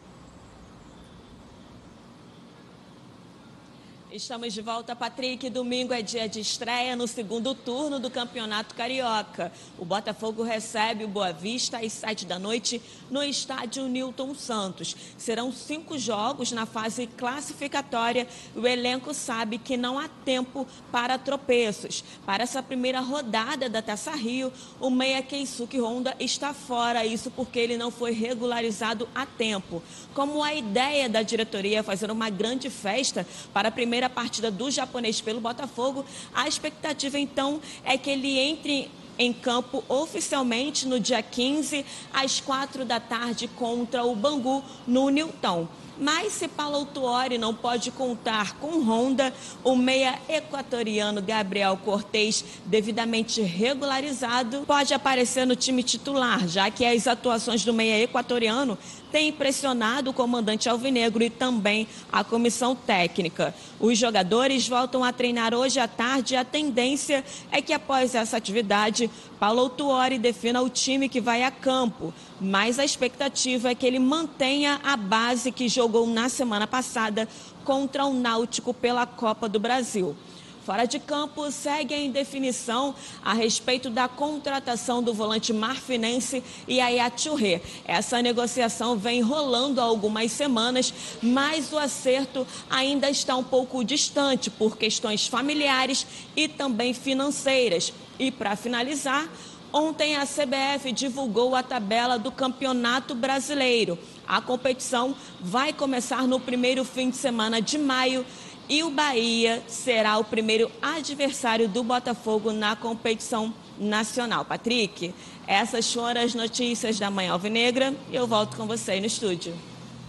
Estamos 4.15 4.53
de 4.53 4.61
volta, 4.61 4.95
Patrick. 4.95 5.49
Domingo 5.49 5.95
é 5.95 6.03
dia 6.03 6.29
de 6.29 6.39
estreia 6.39 6.95
no 6.95 7.09
segundo 7.09 7.55
turno 7.55 7.99
do 7.99 8.11
Campeonato 8.11 8.75
Carioca. 8.75 9.51
O 9.79 9.87
Botafogo 9.87 10.43
recebe 10.43 11.03
o 11.03 11.09
Boa 11.09 11.33
Vista 11.33 11.79
às 11.79 11.95
sete 11.95 12.27
da 12.27 12.39
noite 12.39 12.83
no 13.11 13.23
estádio 13.23 13.89
Newton 13.89 14.35
Santos. 14.35 14.95
Serão 15.17 15.51
cinco 15.51 15.97
jogos 15.97 16.53
na 16.53 16.67
fase 16.67 17.07
classificatória. 17.07 18.29
O 18.55 18.67
elenco 18.67 19.15
sabe 19.15 19.57
que 19.57 19.79
não 19.79 19.99
há 19.99 20.09
tempo 20.09 20.67
para 20.91 21.17
tropeços. 21.17 22.05
Para 22.27 22.43
essa 22.43 22.63
primeira 22.63 23.01
rodada 23.01 23.67
da 23.67 23.81
Taça 23.81 24.11
Rio, 24.11 24.53
o 24.79 24.91
meia 24.91 25.23
Keisuke 25.23 25.81
Honda 25.81 26.15
está 26.21 26.53
fora. 26.53 27.07
Isso 27.07 27.31
porque 27.31 27.59
ele 27.59 27.79
não 27.79 27.91
foi 27.91 28.13
regularizado 28.13 29.09
a 29.15 29.25
tempo. 29.25 29.83
Como 30.13 30.43
a 30.43 30.53
ideia 30.53 31.09
da 31.09 31.23
diretoria 31.23 31.79
é 31.79 31.83
fazer 31.83 32.11
uma 32.11 32.29
grande 32.29 32.69
festa 32.69 33.27
para 33.55 33.69
a 33.69 33.73
primeira 33.73 34.02
partida 34.09 34.51
do 34.51 34.70
japonês 34.70 35.20
pelo 35.20 35.41
Botafogo, 35.41 36.05
a 36.35 36.49
expectativa 36.49 37.19
então 37.19 37.61
é 37.85 37.97
que 37.97 38.11
ele 38.11 38.39
entre 38.39 38.91
em 39.19 39.33
campo 39.33 39.85
oficialmente 39.89 40.87
no 40.87 40.99
dia 40.99 41.23
15, 41.23 41.85
às 42.12 42.41
4 42.41 42.85
da 42.85 42.99
tarde, 42.99 43.47
contra 43.49 44.05
o 44.05 44.15
Bangu, 44.16 44.65
no 44.87 45.11
Newton. 45.11 45.69
Mas 45.99 46.33
se 46.33 46.49
Paulo 46.49 46.87
Tuori 46.87 47.37
não 47.37 47.55
pode 47.55 47.91
contar 47.91 48.57
com 48.57 48.81
Honda, 48.81 49.33
o 49.62 49.77
meia 49.77 50.19
equatoriano 50.29 51.20
Gabriel 51.20 51.77
Cortez, 51.77 52.45
devidamente 52.65 53.43
regularizado, 53.43 54.65
pode 54.66 54.95
aparecer 54.95 55.47
no 55.47 55.55
time 55.55 55.83
titular, 55.83 56.49
já 56.49 56.70
que 56.70 56.85
as 56.85 57.07
atuações 57.07 57.65
do 57.65 57.74
meia 57.74 58.03
equatoriano 58.03 58.79
têm 59.13 59.29
impressionado 59.29 60.11
o 60.11 60.15
comandante 60.15 60.69
Alvinegro 60.69 61.23
e 61.23 61.29
também 61.29 61.87
a 62.11 62.25
comissão 62.25 62.75
técnica. 62.75 63.55
Os 63.79 63.99
jogadores 63.99 64.67
voltam 64.67 65.05
a 65.05 65.13
treinar 65.13 65.55
hoje 65.55 65.79
à 65.79 65.87
tarde 65.87 66.33
e 66.33 66.37
a 66.37 66.45
tendência 66.45 67.23
é 67.51 67.61
que 67.61 67.75
após 67.75 68.15
essa 68.15 68.39
atividade, 68.39 69.11
Paulo 69.39 69.69
Tuori 69.69 70.19
defina 70.19 70.63
o 70.63 70.71
time 70.71 71.11
que 71.11 71.21
vai 71.21 71.45
a 71.45 71.51
campo. 71.51 72.13
Mas 72.41 72.79
a 72.79 72.85
expectativa 72.85 73.71
é 73.71 73.75
que 73.75 73.87
ele 73.87 73.99
mantenha 73.99 74.81
a 74.83 74.97
base 74.97 75.53
que 75.53 75.69
jogou 75.69 76.07
na 76.07 76.29
semana 76.31 76.67
passada 76.67 77.29
contra 77.65 78.07
o 78.07 78.15
Náutico 78.15 78.73
pela 78.73 79.07
Copa 79.07 79.49
do 79.49 79.61
Brasil. 79.61 80.17
Fora 80.65 80.85
de 80.85 81.01
campo, 81.01 81.51
segue 81.51 81.93
a 81.93 82.01
indefinição 82.01 82.95
a 83.21 83.35
respeito 83.35 83.91
da 83.91 84.07
contratação 84.07 85.03
do 85.03 85.13
volante 85.13 85.53
marfinense 85.53 86.41
Yaya 86.69 87.11
Touré. 87.11 87.61
Essa 87.85 88.23
negociação 88.23 88.97
vem 88.97 89.21
rolando 89.21 89.81
há 89.81 89.85
algumas 89.85 90.31
semanas, 90.31 90.95
mas 91.21 91.73
o 91.73 91.79
acerto 91.79 92.47
ainda 92.71 93.11
está 93.11 93.37
um 93.37 93.43
pouco 93.43 93.83
distante 93.83 94.51
por 94.51 94.77
questões 94.77 95.27
familiares 95.27 96.07
e 96.37 96.47
também 96.47 96.95
financeiras. 96.95 97.93
E 98.17 98.31
para 98.31 98.55
finalizar, 98.55 99.29
Ontem 99.75 100.17
a 100.17 100.27
CBF 100.27 100.93
divulgou 100.93 101.57
a 101.57 101.63
tabela 101.63 102.19
do 102.19 102.31
Campeonato 102.31 103.15
Brasileiro. 103.15 103.99
A 104.29 104.39
competição 104.39 105.17
vai 105.41 105.73
começar 105.73 106.29
no 106.29 106.39
primeiro 106.39 106.85
fim 106.85 107.09
de 107.09 107.17
semana 107.17 107.59
de 107.59 107.79
maio 107.79 108.23
e 108.69 108.83
o 108.83 108.91
Bahia 108.91 109.63
será 109.67 110.19
o 110.19 110.25
primeiro 110.25 110.71
adversário 110.81 111.69
do 111.69 111.83
Botafogo 111.83 112.53
na 112.53 112.77
competição 112.77 113.53
nacional. 113.79 114.45
Patrick, 114.45 115.15
essas 115.47 115.93
foram 115.93 116.21
as 116.21 116.35
notícias 116.35 116.99
da 116.99 117.11
Manhã 117.11 117.33
Alvinegra 117.33 117.95
e 118.11 118.17
eu 118.17 118.27
volto 118.27 118.57
com 118.57 118.67
você 118.67 118.93
aí 118.93 119.01
no 119.01 119.07
estúdio. 119.07 119.55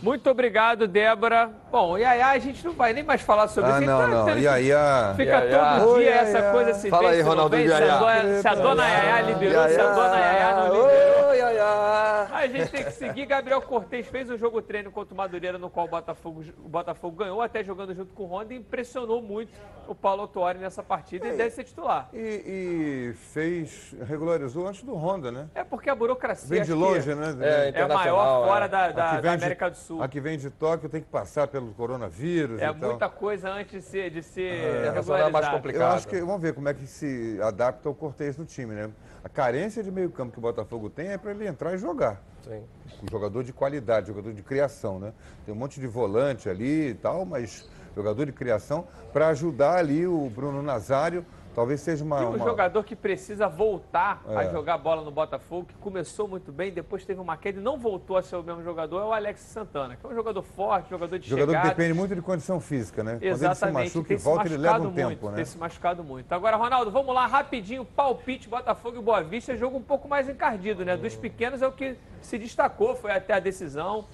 Muito 0.04 0.30
obrigado, 0.30 0.86
Débora. 0.86 1.50
Bom, 1.72 1.98
e 1.98 2.04
aí 2.04 2.22
a 2.22 2.38
gente 2.38 2.64
não 2.66 2.74
vai 2.74 2.92
nem 2.92 3.04
mais 3.04 3.22
falar 3.22 3.48
sobre 3.48 3.72
Ah, 3.72 3.78
isso. 3.80 3.86
não, 3.90 4.00
Tá 4.02 4.08
não. 4.08 4.38
Yaya. 4.38 5.14
Fica 5.16 5.32
Yaya. 5.32 5.80
todo 5.80 5.90
Oi, 5.94 6.02
dia 6.04 6.12
essa 6.16 6.38
Yaya. 6.40 6.52
coisa 6.52 6.74
se 6.74 6.90
Fala 6.90 7.02
vem, 7.04 7.12
aí, 7.12 7.16
se 7.16 7.22
Ronaldo 7.30 7.56
vem, 7.58 7.68
se 7.68 7.74
a 7.74 7.80
Yaya. 7.80 7.98
dona, 8.00 8.42
se 8.42 8.48
a 8.50 8.56
dona 8.56 8.88
Yaya 8.88 9.22
liberou, 9.22 9.70
se 9.70 9.80
a 9.80 9.94
dona 9.94 10.18
Yaya 10.20 10.56
não 10.58 10.66
liberou. 10.66 11.30
Oi, 11.30 11.38
Yaya. 11.38 12.28
A 12.34 12.48
gente 12.48 12.70
tem 12.70 12.84
que 12.84 12.92
seguir. 12.92 13.26
Gabriel 13.26 13.62
Cortez 13.62 14.06
fez 14.08 14.30
um 14.30 14.38
jogo 14.38 14.62
treino 14.62 14.92
contra 14.92 15.14
o 15.14 15.18
Madureira, 15.18 15.58
no 15.58 15.70
qual 15.70 15.86
o 15.86 15.90
Botafogo, 15.90 16.44
o 16.64 16.68
Botafogo 16.68 17.16
ganhou, 17.16 17.42
até 17.42 17.64
jogando 17.64 17.96
junto 17.96 18.14
com 18.14 18.24
o 18.24 18.28
Honda, 18.28 18.54
e 18.54 18.58
impressionou 18.58 19.22
muito 19.22 19.54
o 19.88 19.96
Paulo 19.96 20.22
Autuori 20.24 20.60
nessa 20.60 20.84
partida 20.84 21.28
e 21.28 21.38
deve 21.38 21.50
ser 21.52 21.64
titular. 21.64 22.10
E, 22.14 22.44
e 22.46 23.14
fez, 23.32 23.96
regularizou 24.06 24.68
antes 24.68 24.84
do 24.84 24.94
Honda, 24.96 25.32
né? 25.32 25.48
É 25.56 25.64
porque 25.64 25.90
a 25.90 25.96
burocracia 25.96 26.50
Vem 26.50 26.62
de 26.64 26.72
aqui 26.74 26.82
longe, 26.82 27.16
né? 27.16 27.36
é, 27.74 27.82
a 27.82 27.88
maior 27.88 28.46
fora 28.48 28.68
da, 28.68 28.90
da- 28.92 29.12
A 29.12 29.22
da 29.22 29.36
de- 29.36 29.44
América 29.44 29.70
do 29.70 29.78
Sul. 29.78 29.93
A 30.02 30.08
que 30.08 30.20
vem 30.20 30.38
de 30.38 30.50
Tóquio 30.50 30.90
tem 30.90 31.02
que 31.02 31.08
passar 31.08 31.48
pelo 31.48 31.74
coronavírus 31.74 32.62
É 32.62 32.70
e 32.70 32.74
tal. 32.74 32.90
muita 32.90 33.10
coisa 33.10 33.50
antes 33.50 33.72
de 33.72 33.82
ser, 33.82 34.10
de 34.10 34.24
ser 34.24 34.42
É, 34.54 34.90
regularizado. 34.92 35.70
Eu 35.72 35.86
acho 35.88 36.08
que 36.08 36.20
vamos 36.22 36.42
ver 36.42 36.54
como 36.54 36.68
é 36.70 36.74
que 36.74 36.88
se 36.88 37.40
adapta 37.42 37.90
o 37.90 37.94
Cortez 37.96 38.38
no 38.38 38.46
time, 38.46 38.74
né? 38.74 38.90
A 39.24 39.30
carência 39.30 39.84
de 39.84 39.92
meio 39.92 40.10
campo 40.10 40.32
que 40.32 40.40
o 40.40 40.42
Botafogo 40.42 40.90
tem 40.90 41.10
é 41.10 41.18
para 41.18 41.32
ele 41.32 41.48
entrar 41.48 41.74
e 41.74 41.78
jogar. 41.78 42.22
Sim. 42.44 42.64
Um 43.02 43.10
jogador 43.12 43.44
de 43.44 43.54
qualidade, 43.54 44.08
jogador 44.08 44.34
de 44.34 44.42
criação, 44.42 45.00
né? 45.00 45.14
Tem 45.46 45.54
um 45.54 45.58
monte 45.58 45.80
de 45.80 45.88
volante 45.88 46.50
ali 46.50 46.90
e 46.90 46.94
tal, 46.94 47.26
mas 47.26 47.70
jogador 47.96 48.26
de 48.26 48.32
criação 48.32 48.88
para 49.14 49.28
ajudar 49.30 49.78
ali 49.78 50.06
o 50.06 50.30
Bruno 50.30 50.62
Nazário. 50.62 51.26
Talvez 51.56 51.82
seja 51.82 52.04
uma. 52.04 52.20
E 52.22 52.26
um 52.26 52.30
uma- 52.30 52.46
jogador 52.46 52.84
que 52.84 52.96
precisa 52.96 53.48
voltar 53.48 54.24
a 54.28 54.44
É. 54.44 54.52
jogar 54.52 54.78
bola 54.80 55.04
no 55.04 55.12
Botafogo, 55.12 55.68
que 55.68 55.76
começou 55.76 56.28
muito 56.28 56.52
bem, 56.52 56.72
depois 56.72 57.06
teve 57.06 57.20
uma 57.22 57.38
queda 57.38 57.60
e 57.60 57.62
não 57.64 57.78
voltou 57.78 58.18
a 58.18 58.24
ser 58.24 58.36
o 58.38 58.44
mesmo 58.44 58.64
jogador, 58.64 59.00
é 59.02 59.06
o 59.06 59.14
Alex 59.14 59.40
Santana, 59.42 59.96
que 59.96 60.06
é 60.06 60.10
um 60.10 60.16
jogador 60.16 60.42
forte, 60.42 60.90
jogador 60.90 61.20
de 61.20 61.30
Jogador 61.30 61.52
que 61.52 61.58
chegada. 61.58 61.70
depende 61.76 61.94
muito 61.94 62.16
de 62.16 62.22
condição 62.22 62.60
física, 62.60 63.04
né? 63.04 63.12
Quando 63.14 63.24
ele 63.24 63.36
se 63.38 63.46
Exatamente, 63.46 63.76
machuca 63.86 64.08
tem 64.08 64.18
e 64.18 64.20
se 64.20 64.26
volta, 64.26 64.46
ele 64.48 64.58
leva 64.58 64.76
um 64.76 64.78
machucado 64.80 64.84
muito, 65.06 65.20
tempo, 65.20 65.30
né? 65.30 65.36
tem 65.36 65.46
se 65.46 65.58
machucado 65.58 66.04
muito. 66.04 66.34
Agora, 66.34 66.58
Ronaldo, 66.58 66.90
vamos 66.90 67.14
lá, 67.14 67.28
rapidinho, 67.28 67.86
palpite, 67.86 68.50
Botafogo 68.50 68.98
e 68.98 69.02
Boa 69.02 69.22
Vista, 69.22 69.56
jogo 69.56 69.78
um 69.78 69.82
pouco 69.84 70.08
mais 70.08 70.28
encardido, 70.28 70.84
né? 70.84 70.98
Dos 70.98 71.16
pequenos 71.16 71.62
é 71.62 71.68
o 71.68 71.72
que 71.72 71.96
se 72.22 72.38
destacou, 72.40 72.96
foi 72.96 73.12
até 73.12 73.34
a 73.34 73.40
decisão. 73.40 74.06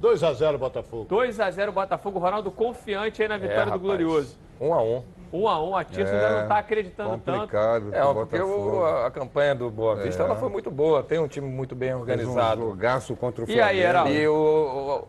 2x0 0.00 0.58
Botafogo. 0.58 1.06
2 1.08 1.40
a 1.40 1.50
0 1.50 1.72
Botafogo, 1.72 2.18
Ronaldo 2.18 2.50
confiante 2.50 3.22
aí 3.22 3.28
na 3.28 3.38
vitória 3.38 3.64
do 3.64 3.70
rapaz. 3.70 3.80
Glorioso. 3.82 4.36
1 4.60 4.74
a 4.74 4.82
1 4.82 5.02
Um 5.32 5.48
a 5.48 5.62
um, 5.62 5.76
a 5.76 5.82
Tício 5.84 6.06
ainda 6.06 6.30
não 6.30 6.42
está 6.42 6.58
acreditando 6.58 7.10
complicado, 7.10 7.90
tanto. 7.90 7.94
É, 7.96 8.14
porque 8.14 8.40
o- 8.40 8.84
a, 8.84 9.06
a 9.06 9.10
campanha 9.10 9.54
do 9.54 9.68
Boa 9.70 9.96
Vista 9.96 10.22
É. 10.22 10.26
ela 10.26 10.36
foi 10.36 10.48
muito 10.48 10.70
boa, 10.70 11.02
tem 11.02 11.18
um 11.18 11.26
time 11.28 11.48
muito 11.48 11.74
bem 11.74 11.92
organizado. 11.94 12.62
um 12.62 12.68
jogaço 12.70 13.16
contra 13.16 13.44
o 13.44 13.50
E 13.50 13.60
aí, 13.60 13.80
Flamengo. 13.82 13.82
Heraldo? 13.82 14.10
E 14.12 14.28
o, 14.28 15.04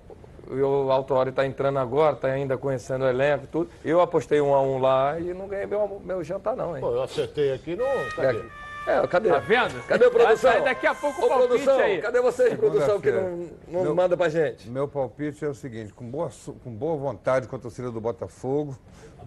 o, 0.52 0.56
o 0.88 0.92
Autori 0.92 1.30
está 1.30 1.46
entrando 1.46 1.78
agora, 1.80 2.16
está 2.16 2.28
ainda 2.30 2.58
conhecendo 2.58 3.06
o 3.06 3.08
elenco 3.08 3.44
e 3.44 3.48
tudo. 3.48 3.70
Eu 3.84 4.02
apostei 4.02 4.42
um 4.42 4.54
a 4.56 4.62
um 4.62 4.80
lá 4.80 5.20
e 5.20 5.34
não 5.34 5.48
ganhei 5.48 5.66
meu, 5.68 6.02
meu 6.04 6.24
jantar 6.24 6.56
não, 6.56 6.76
hein? 6.76 6.82
Pô, 6.82 6.92
eu 6.92 7.04
acertei 7.04 7.54
aqui, 7.54 7.76
não. 7.76 7.86
Cadê? 8.16 8.42
É, 8.88 9.08
cadê? 9.08 9.30
Tá 9.30 9.40
vendo? 9.40 9.88
Cadê 9.88 10.06
a 10.06 10.12
produção? 10.12 10.52
Vai 10.52 10.60
sair 10.60 10.64
daqui 10.64 10.86
a 10.86 10.94
pouco 10.94 11.22
o 11.22 11.26
Ô, 11.26 11.28
palpite 11.28 11.48
produção, 11.50 11.80
aí. 11.80 12.02
cadê 12.02 12.22
vocês, 12.22 12.54
produção, 12.54 13.02
que 13.02 13.12
não, 13.12 13.50
não 13.68 13.82
Meu- 13.84 13.96
manda 13.96 14.16
pra 14.16 14.30
gente? 14.30 14.70
Meu 14.70 14.88
palpite 14.88 15.44
é 15.44 15.48
o 15.48 15.56
seguinte, 15.56 15.92
com 15.94 16.06
boa, 16.10 16.30
com 16.64 16.72
boa 16.72 16.96
vontade 16.96 17.48
com 17.48 17.56
a 17.56 17.60
torcida 17.60 17.90
do 17.92 18.00
Botafogo, 18.00 18.78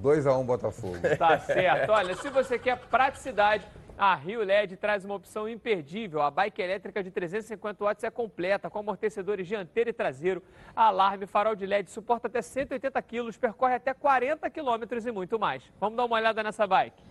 2x1 0.00 0.44
Botafogo. 0.44 0.96
Tá 1.18 1.38
certo. 1.40 1.90
Olha, 1.90 2.14
se 2.14 2.30
você 2.30 2.56
quer 2.56 2.78
praticidade, 2.78 3.66
a 3.98 4.14
Rio 4.14 4.44
LED 4.44 4.76
traz 4.76 5.04
uma 5.04 5.16
opção 5.16 5.48
imperdível. 5.48 6.22
A 6.22 6.30
bike 6.30 6.62
elétrica 6.62 7.02
de 7.02 7.10
350 7.10 7.84
watts 7.84 8.04
é 8.04 8.10
completa, 8.10 8.70
com 8.70 8.78
amortecedores 8.78 9.44
dianteiro 9.48 9.90
e 9.90 9.92
traseiro, 9.92 10.40
alarme, 10.76 11.26
farol 11.26 11.56
de 11.56 11.66
LED, 11.66 11.90
suporta 11.90 12.28
até 12.28 12.40
180 12.40 13.02
quilos, 13.02 13.36
percorre 13.36 13.74
até 13.74 13.92
40 13.92 14.48
quilômetros 14.50 15.04
e 15.04 15.10
muito 15.10 15.36
mais. 15.36 15.64
Vamos 15.80 15.96
dar 15.96 16.04
uma 16.04 16.14
olhada 16.14 16.44
nessa 16.44 16.64
bike. 16.64 17.02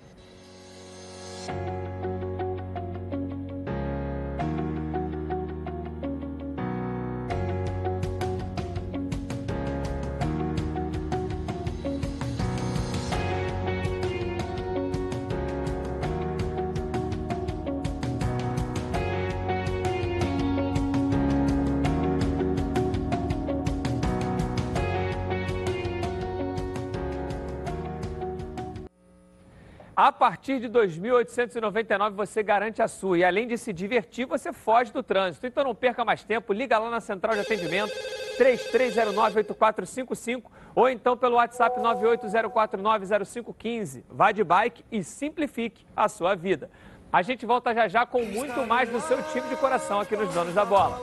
A 29.97 30.11
partir 30.11 30.59
de 30.59 30.69
2.899 30.69 32.11
você 32.11 32.43
garante 32.43 32.83
a 32.83 32.87
sua. 32.87 33.17
E 33.17 33.23
além 33.23 33.47
de 33.47 33.57
se 33.57 33.73
divertir, 33.73 34.27
você 34.27 34.53
foge 34.53 34.93
do 34.93 35.01
trânsito. 35.01 35.47
Então 35.47 35.63
não 35.63 35.73
perca 35.73 36.05
mais 36.05 36.23
tempo, 36.23 36.53
liga 36.53 36.77
lá 36.77 36.91
na 36.91 37.01
central 37.01 37.33
de 37.33 37.39
atendimento 37.39 37.91
3309-8455 38.37 40.43
ou 40.75 40.87
então 40.87 41.17
pelo 41.17 41.37
WhatsApp 41.37 41.79
980490515. 41.79 44.03
Vá 44.07 44.31
de 44.31 44.43
bike 44.43 44.85
e 44.91 45.03
simplifique 45.03 45.83
a 45.95 46.07
sua 46.07 46.35
vida. 46.35 46.69
A 47.11 47.23
gente 47.23 47.47
volta 47.47 47.73
já 47.73 47.87
já 47.87 48.05
com 48.05 48.23
muito 48.23 48.67
mais 48.67 48.91
do 48.91 49.01
seu 49.01 49.17
time 49.31 49.49
de 49.49 49.55
coração 49.55 49.99
aqui 49.99 50.15
nos 50.15 50.31
Donos 50.31 50.53
da 50.53 50.63
Bola. 50.63 51.01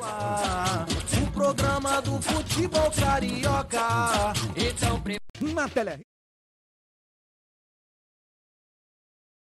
O 1.21 1.33
programa 1.33 2.01
do 2.01 2.23
futebol 2.23 2.93
carioca. 2.93 4.33
Então, 4.55 5.03
Na 5.53 5.69
tele. 5.69 6.14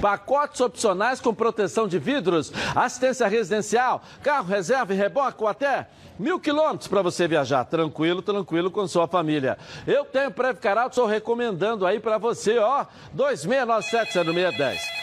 Pacotes 0.00 0.60
opcionais 0.60 1.20
com 1.20 1.34
proteção 1.34 1.86
de 1.86 1.98
vidros, 1.98 2.52
assistência 2.74 3.26
residencial, 3.26 4.02
carro 4.22 4.48
reserva 4.48 4.92
e 4.92 4.96
reboque 4.96 5.42
ou 5.42 5.48
até 5.48 5.88
mil 6.18 6.38
quilômetros 6.38 6.86
para 6.86 7.02
você 7.02 7.26
viajar 7.26 7.64
tranquilo, 7.64 8.20
tranquilo 8.20 8.70
com 8.70 8.86
sua 8.86 9.08
família. 9.08 9.56
Eu 9.86 10.04
tenho 10.04 10.30
Preve 10.30 10.60
Caralto, 10.60 10.90
estou 10.90 11.06
recomendando 11.06 11.86
aí 11.86 11.98
para 11.98 12.18
você, 12.18 12.58
ó, 12.58 12.84
2697-0610. 13.16 14.89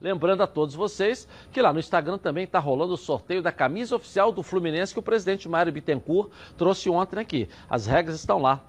Lembrando 0.00 0.42
a 0.42 0.46
todos 0.46 0.74
vocês 0.74 1.28
que 1.52 1.60
lá 1.60 1.72
no 1.72 1.78
Instagram 1.78 2.16
também 2.16 2.44
está 2.44 2.58
rolando 2.58 2.94
o 2.94 2.96
sorteio 2.96 3.42
da 3.42 3.52
camisa 3.52 3.96
oficial 3.96 4.32
do 4.32 4.42
Fluminense 4.42 4.94
que 4.94 4.98
o 4.98 5.02
presidente 5.02 5.48
Mário 5.48 5.72
Bittencourt 5.72 6.30
trouxe 6.56 6.88
ontem 6.88 7.20
aqui. 7.20 7.48
As 7.68 7.86
regras 7.86 8.16
estão 8.16 8.40
lá 8.40 8.64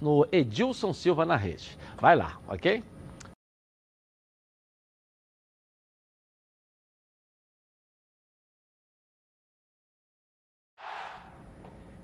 no 0.00 0.26
Edilson 0.32 0.94
Silva 0.94 1.26
na 1.26 1.36
rede. 1.36 1.76
Vai 2.00 2.16
lá, 2.16 2.38
ok? 2.48 2.82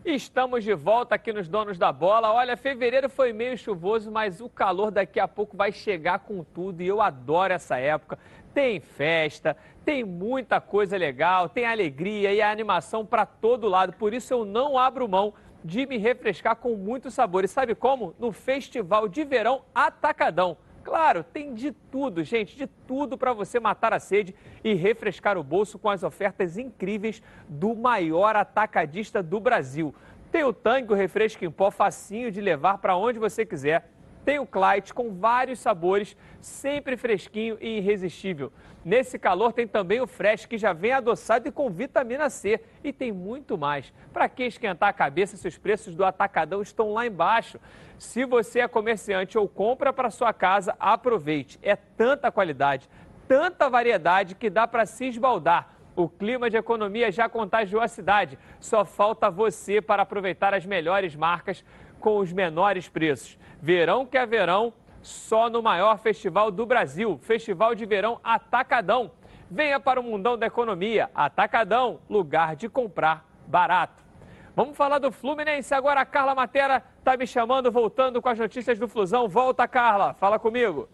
Estamos 0.08 0.62
de 0.62 0.72
volta 0.72 1.16
aqui 1.16 1.32
nos 1.32 1.48
Donos 1.48 1.76
da 1.76 1.90
Bola. 1.90 2.32
Olha, 2.32 2.56
fevereiro 2.56 3.10
foi 3.10 3.32
meio 3.32 3.58
chuvoso, 3.58 4.08
mas 4.08 4.40
o 4.40 4.48
calor 4.48 4.92
daqui 4.92 5.18
a 5.18 5.26
pouco 5.26 5.56
vai 5.56 5.72
chegar 5.72 6.20
com 6.20 6.44
tudo 6.44 6.80
e 6.80 6.86
eu 6.86 7.02
adoro 7.02 7.52
essa 7.52 7.76
época. 7.76 8.16
Tem 8.56 8.80
festa, 8.80 9.54
tem 9.84 10.02
muita 10.02 10.62
coisa 10.62 10.96
legal, 10.96 11.46
tem 11.46 11.66
alegria 11.66 12.32
e 12.32 12.40
animação 12.40 13.04
para 13.04 13.26
todo 13.26 13.68
lado. 13.68 13.92
Por 13.92 14.14
isso 14.14 14.32
eu 14.32 14.46
não 14.46 14.78
abro 14.78 15.06
mão 15.06 15.34
de 15.62 15.84
me 15.84 15.98
refrescar 15.98 16.56
com 16.56 16.74
muitos 16.74 17.12
sabores. 17.12 17.50
Sabe 17.50 17.74
como? 17.74 18.14
No 18.18 18.32
Festival 18.32 19.08
de 19.08 19.24
Verão 19.24 19.60
Atacadão. 19.74 20.56
Claro, 20.82 21.22
tem 21.22 21.52
de 21.52 21.70
tudo, 21.70 22.24
gente, 22.24 22.56
de 22.56 22.66
tudo 22.66 23.18
para 23.18 23.34
você 23.34 23.60
matar 23.60 23.92
a 23.92 24.00
sede 24.00 24.34
e 24.64 24.72
refrescar 24.72 25.36
o 25.36 25.44
bolso 25.44 25.78
com 25.78 25.90
as 25.90 26.02
ofertas 26.02 26.56
incríveis 26.56 27.22
do 27.46 27.74
maior 27.74 28.36
atacadista 28.36 29.22
do 29.22 29.38
Brasil. 29.38 29.94
Tem 30.32 30.44
o 30.44 30.52
Tangue, 30.54 30.94
o 30.94 30.96
refresco 30.96 31.44
em 31.44 31.50
pó, 31.50 31.70
facinho 31.70 32.32
de 32.32 32.40
levar 32.40 32.78
para 32.78 32.96
onde 32.96 33.18
você 33.18 33.44
quiser. 33.44 33.90
Tem 34.26 34.40
o 34.40 34.44
Clyde 34.44 34.92
com 34.92 35.14
vários 35.14 35.60
sabores, 35.60 36.16
sempre 36.40 36.96
fresquinho 36.96 37.56
e 37.60 37.76
irresistível. 37.78 38.52
Nesse 38.84 39.20
calor 39.20 39.52
tem 39.52 39.68
também 39.68 40.00
o 40.00 40.06
Fresh, 40.08 40.46
que 40.46 40.58
já 40.58 40.72
vem 40.72 40.90
adoçado 40.90 41.46
e 41.46 41.52
com 41.52 41.70
vitamina 41.70 42.28
C. 42.28 42.60
E 42.82 42.92
tem 42.92 43.12
muito 43.12 43.56
mais. 43.56 43.94
Para 44.12 44.28
que 44.28 44.42
esquentar 44.42 44.88
a 44.88 44.92
cabeça 44.92 45.36
se 45.36 45.46
os 45.46 45.56
preços 45.56 45.94
do 45.94 46.04
Atacadão 46.04 46.60
estão 46.60 46.92
lá 46.92 47.06
embaixo? 47.06 47.60
Se 47.98 48.24
você 48.24 48.58
é 48.58 48.66
comerciante 48.66 49.38
ou 49.38 49.48
compra 49.48 49.92
para 49.92 50.10
sua 50.10 50.32
casa, 50.32 50.74
aproveite. 50.80 51.56
É 51.62 51.76
tanta 51.76 52.32
qualidade, 52.32 52.90
tanta 53.28 53.70
variedade 53.70 54.34
que 54.34 54.50
dá 54.50 54.66
para 54.66 54.86
se 54.86 55.04
esbaldar. 55.04 55.76
O 55.94 56.10
clima 56.10 56.50
de 56.50 56.58
economia 56.58 57.10
já 57.10 57.26
contagiou 57.26 57.80
a 57.80 57.88
cidade. 57.88 58.38
Só 58.60 58.84
falta 58.84 59.30
você 59.30 59.80
para 59.80 60.02
aproveitar 60.02 60.52
as 60.52 60.66
melhores 60.66 61.16
marcas 61.16 61.64
com 62.06 62.18
os 62.18 62.32
menores 62.32 62.88
preços. 62.88 63.36
Verão 63.60 64.06
que 64.06 64.16
é 64.16 64.24
verão, 64.24 64.72
só 65.02 65.50
no 65.50 65.60
maior 65.60 65.98
festival 65.98 66.52
do 66.52 66.64
Brasil, 66.64 67.18
Festival 67.20 67.74
de 67.74 67.84
Verão 67.84 68.20
Atacadão. 68.22 69.10
Venha 69.50 69.80
para 69.80 69.98
o 69.98 70.04
mundão 70.04 70.38
da 70.38 70.46
economia. 70.46 71.10
Atacadão, 71.12 71.98
lugar 72.08 72.54
de 72.54 72.68
comprar 72.68 73.28
barato. 73.48 74.04
Vamos 74.54 74.76
falar 74.76 75.00
do 75.00 75.10
Fluminense 75.10 75.74
agora. 75.74 76.02
A 76.02 76.06
Carla 76.06 76.32
Matera 76.32 76.80
está 76.96 77.16
me 77.16 77.26
chamando, 77.26 77.72
voltando 77.72 78.22
com 78.22 78.28
as 78.28 78.38
notícias 78.38 78.78
do 78.78 78.86
Flusão. 78.86 79.26
Volta, 79.26 79.66
Carla. 79.66 80.14
Fala 80.14 80.38
comigo. 80.38 80.88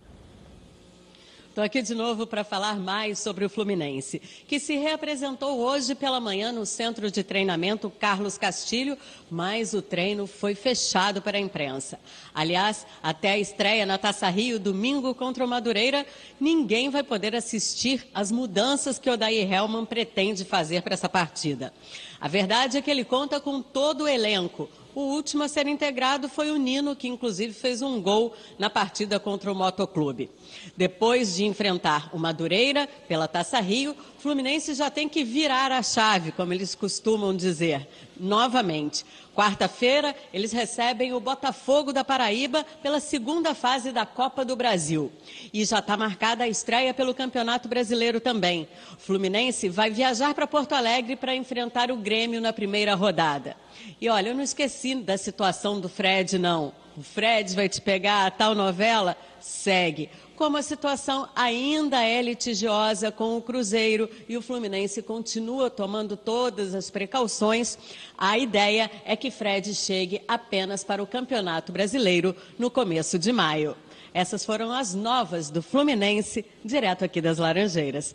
Estou 1.53 1.63
aqui 1.63 1.83
de 1.83 1.95
novo 1.95 2.27
para 2.27 2.45
falar 2.45 2.79
mais 2.79 3.19
sobre 3.19 3.45
o 3.45 3.51
Fluminense, 3.51 4.23
que 4.49 4.59
se 4.59 4.75
reapresentou 4.77 5.59
hoje 5.59 5.95
pela 5.95 6.19
manhã 6.19 6.51
no 6.51 6.65
centro 6.65 7.11
de 7.11 7.23
treinamento 7.23 7.91
Carlos 7.91 8.39
Castilho, 8.39 8.97
mas 9.31 9.75
o 9.75 9.83
treino 9.83 10.27
foi 10.27 10.55
fechado 10.55 11.21
para 11.21 11.37
a 11.37 11.41
imprensa. 11.43 12.01
Aliás, 12.35 12.87
até 13.03 13.33
a 13.33 13.39
estreia 13.39 13.85
na 13.85 13.99
Taça 13.99 14.31
Rio, 14.31 14.59
domingo 14.59 15.15
contra 15.15 15.45
o 15.45 15.49
Madureira, 15.49 16.07
ninguém 16.41 16.89
vai 16.89 17.03
poder 17.03 17.37
assistir 17.37 18.09
às 18.15 18.33
mudanças 18.33 18.99
que 18.99 19.11
Odair 19.11 19.53
Helman 19.53 19.85
pretende 19.85 20.47
fazer 20.47 20.81
para 20.81 20.95
essa 20.95 21.07
partida. 21.07 21.71
A 22.19 22.29
verdade 22.29 22.79
é 22.79 22.81
que 22.81 22.91
ele 22.91 23.05
conta 23.05 23.39
com 23.39 23.61
todo 23.61 24.05
o 24.05 24.09
elenco. 24.09 24.71
O 24.95 25.01
último 25.01 25.43
a 25.43 25.49
ser 25.49 25.67
integrado 25.67 26.29
foi 26.29 26.51
o 26.51 26.57
Nino, 26.57 26.95
que 26.95 27.09
inclusive 27.09 27.55
fez 27.55 27.81
um 27.81 28.01
gol 28.01 28.35
na 28.59 28.69
partida 28.69 29.19
contra 29.19 29.51
o 29.51 29.55
Motoclube. 29.55 30.31
Depois 30.77 31.37
de 31.37 31.45
enfrentar 31.45 32.11
o 32.13 32.19
Madureira 32.19 32.87
pela 33.09 33.27
Taça 33.27 33.59
Rio, 33.59 33.97
Fluminense 34.23 34.73
já 34.75 34.89
tem 34.89 35.09
que 35.09 35.25
virar 35.25 35.73
a 35.73 35.83
chave, 35.83 36.31
como 36.31 36.55
eles 36.55 36.77
costumam 36.77 37.35
dizer, 37.35 37.89
novamente. 38.17 39.05
Quarta-feira, 39.35 40.15
eles 40.33 40.53
recebem 40.53 41.13
o 41.13 41.19
Botafogo 41.19 41.93
da 41.93 42.05
Paraíba 42.05 42.65
pela 42.81 43.01
segunda 43.01 43.53
fase 43.53 43.91
da 43.91 44.07
Copa 44.07 44.45
do 44.45 44.55
Brasil. 44.55 45.11
E 45.53 45.65
já 45.65 45.81
está 45.81 45.97
marcada 45.97 46.45
a 46.45 46.49
estreia 46.49 46.95
pelo 46.95 47.13
Campeonato 47.13 47.69
Brasileiro 47.69 48.21
também. 48.21 48.69
O 48.93 49.01
Fluminense 49.01 49.69
vai 49.69 49.91
viajar 49.91 50.33
para 50.35 50.47
Porto 50.47 50.73
Alegre 50.73 51.17
para 51.17 51.35
enfrentar 51.35 51.91
o 51.91 51.97
Grêmio 51.97 52.41
na 52.41 52.53
primeira 52.53 52.95
rodada. 52.95 53.57
E 54.01 54.09
olha, 54.09 54.29
eu 54.29 54.37
não 54.37 54.45
esqueci 54.45 54.95
da 54.95 55.19
situação 55.19 55.81
do 55.81 55.89
Fred, 55.89 56.39
não. 56.39 56.73
O 56.97 57.03
Fred 57.03 57.57
vai 57.57 57.69
te 57.69 57.81
pegar 57.81 58.27
a 58.27 58.31
tal 58.31 58.55
novela? 58.55 59.17
Segue. 59.41 60.09
Como 60.43 60.57
a 60.57 60.63
situação 60.63 61.29
ainda 61.37 62.03
é 62.03 62.21
litigiosa 62.21 63.13
com 63.13 63.37
o 63.37 63.41
Cruzeiro 63.41 64.11
e 64.29 64.37
o 64.37 64.43
Fluminense 64.43 65.01
continua 65.01 65.71
tomando 65.71 66.17
todas 66.17 66.75
as 66.75 66.91
precauções, 66.91 67.79
a 68.19 68.37
ideia 68.37 68.91
é 69.05 69.15
que 69.15 69.31
Fred 69.31 69.73
chegue 69.73 70.21
apenas 70.27 70.83
para 70.83 71.01
o 71.01 71.07
Campeonato 71.07 71.71
Brasileiro 71.71 72.35
no 72.59 72.73
começo 72.73 73.21
de 73.21 73.31
maio. 73.33 73.77
Essas 74.13 74.45
foram 74.45 74.73
as 74.73 74.97
novas 74.97 75.49
do 75.49 75.63
Fluminense, 75.63 76.45
direto 76.65 77.05
aqui 77.05 77.21
das 77.21 77.39
Laranjeiras. 77.39 78.13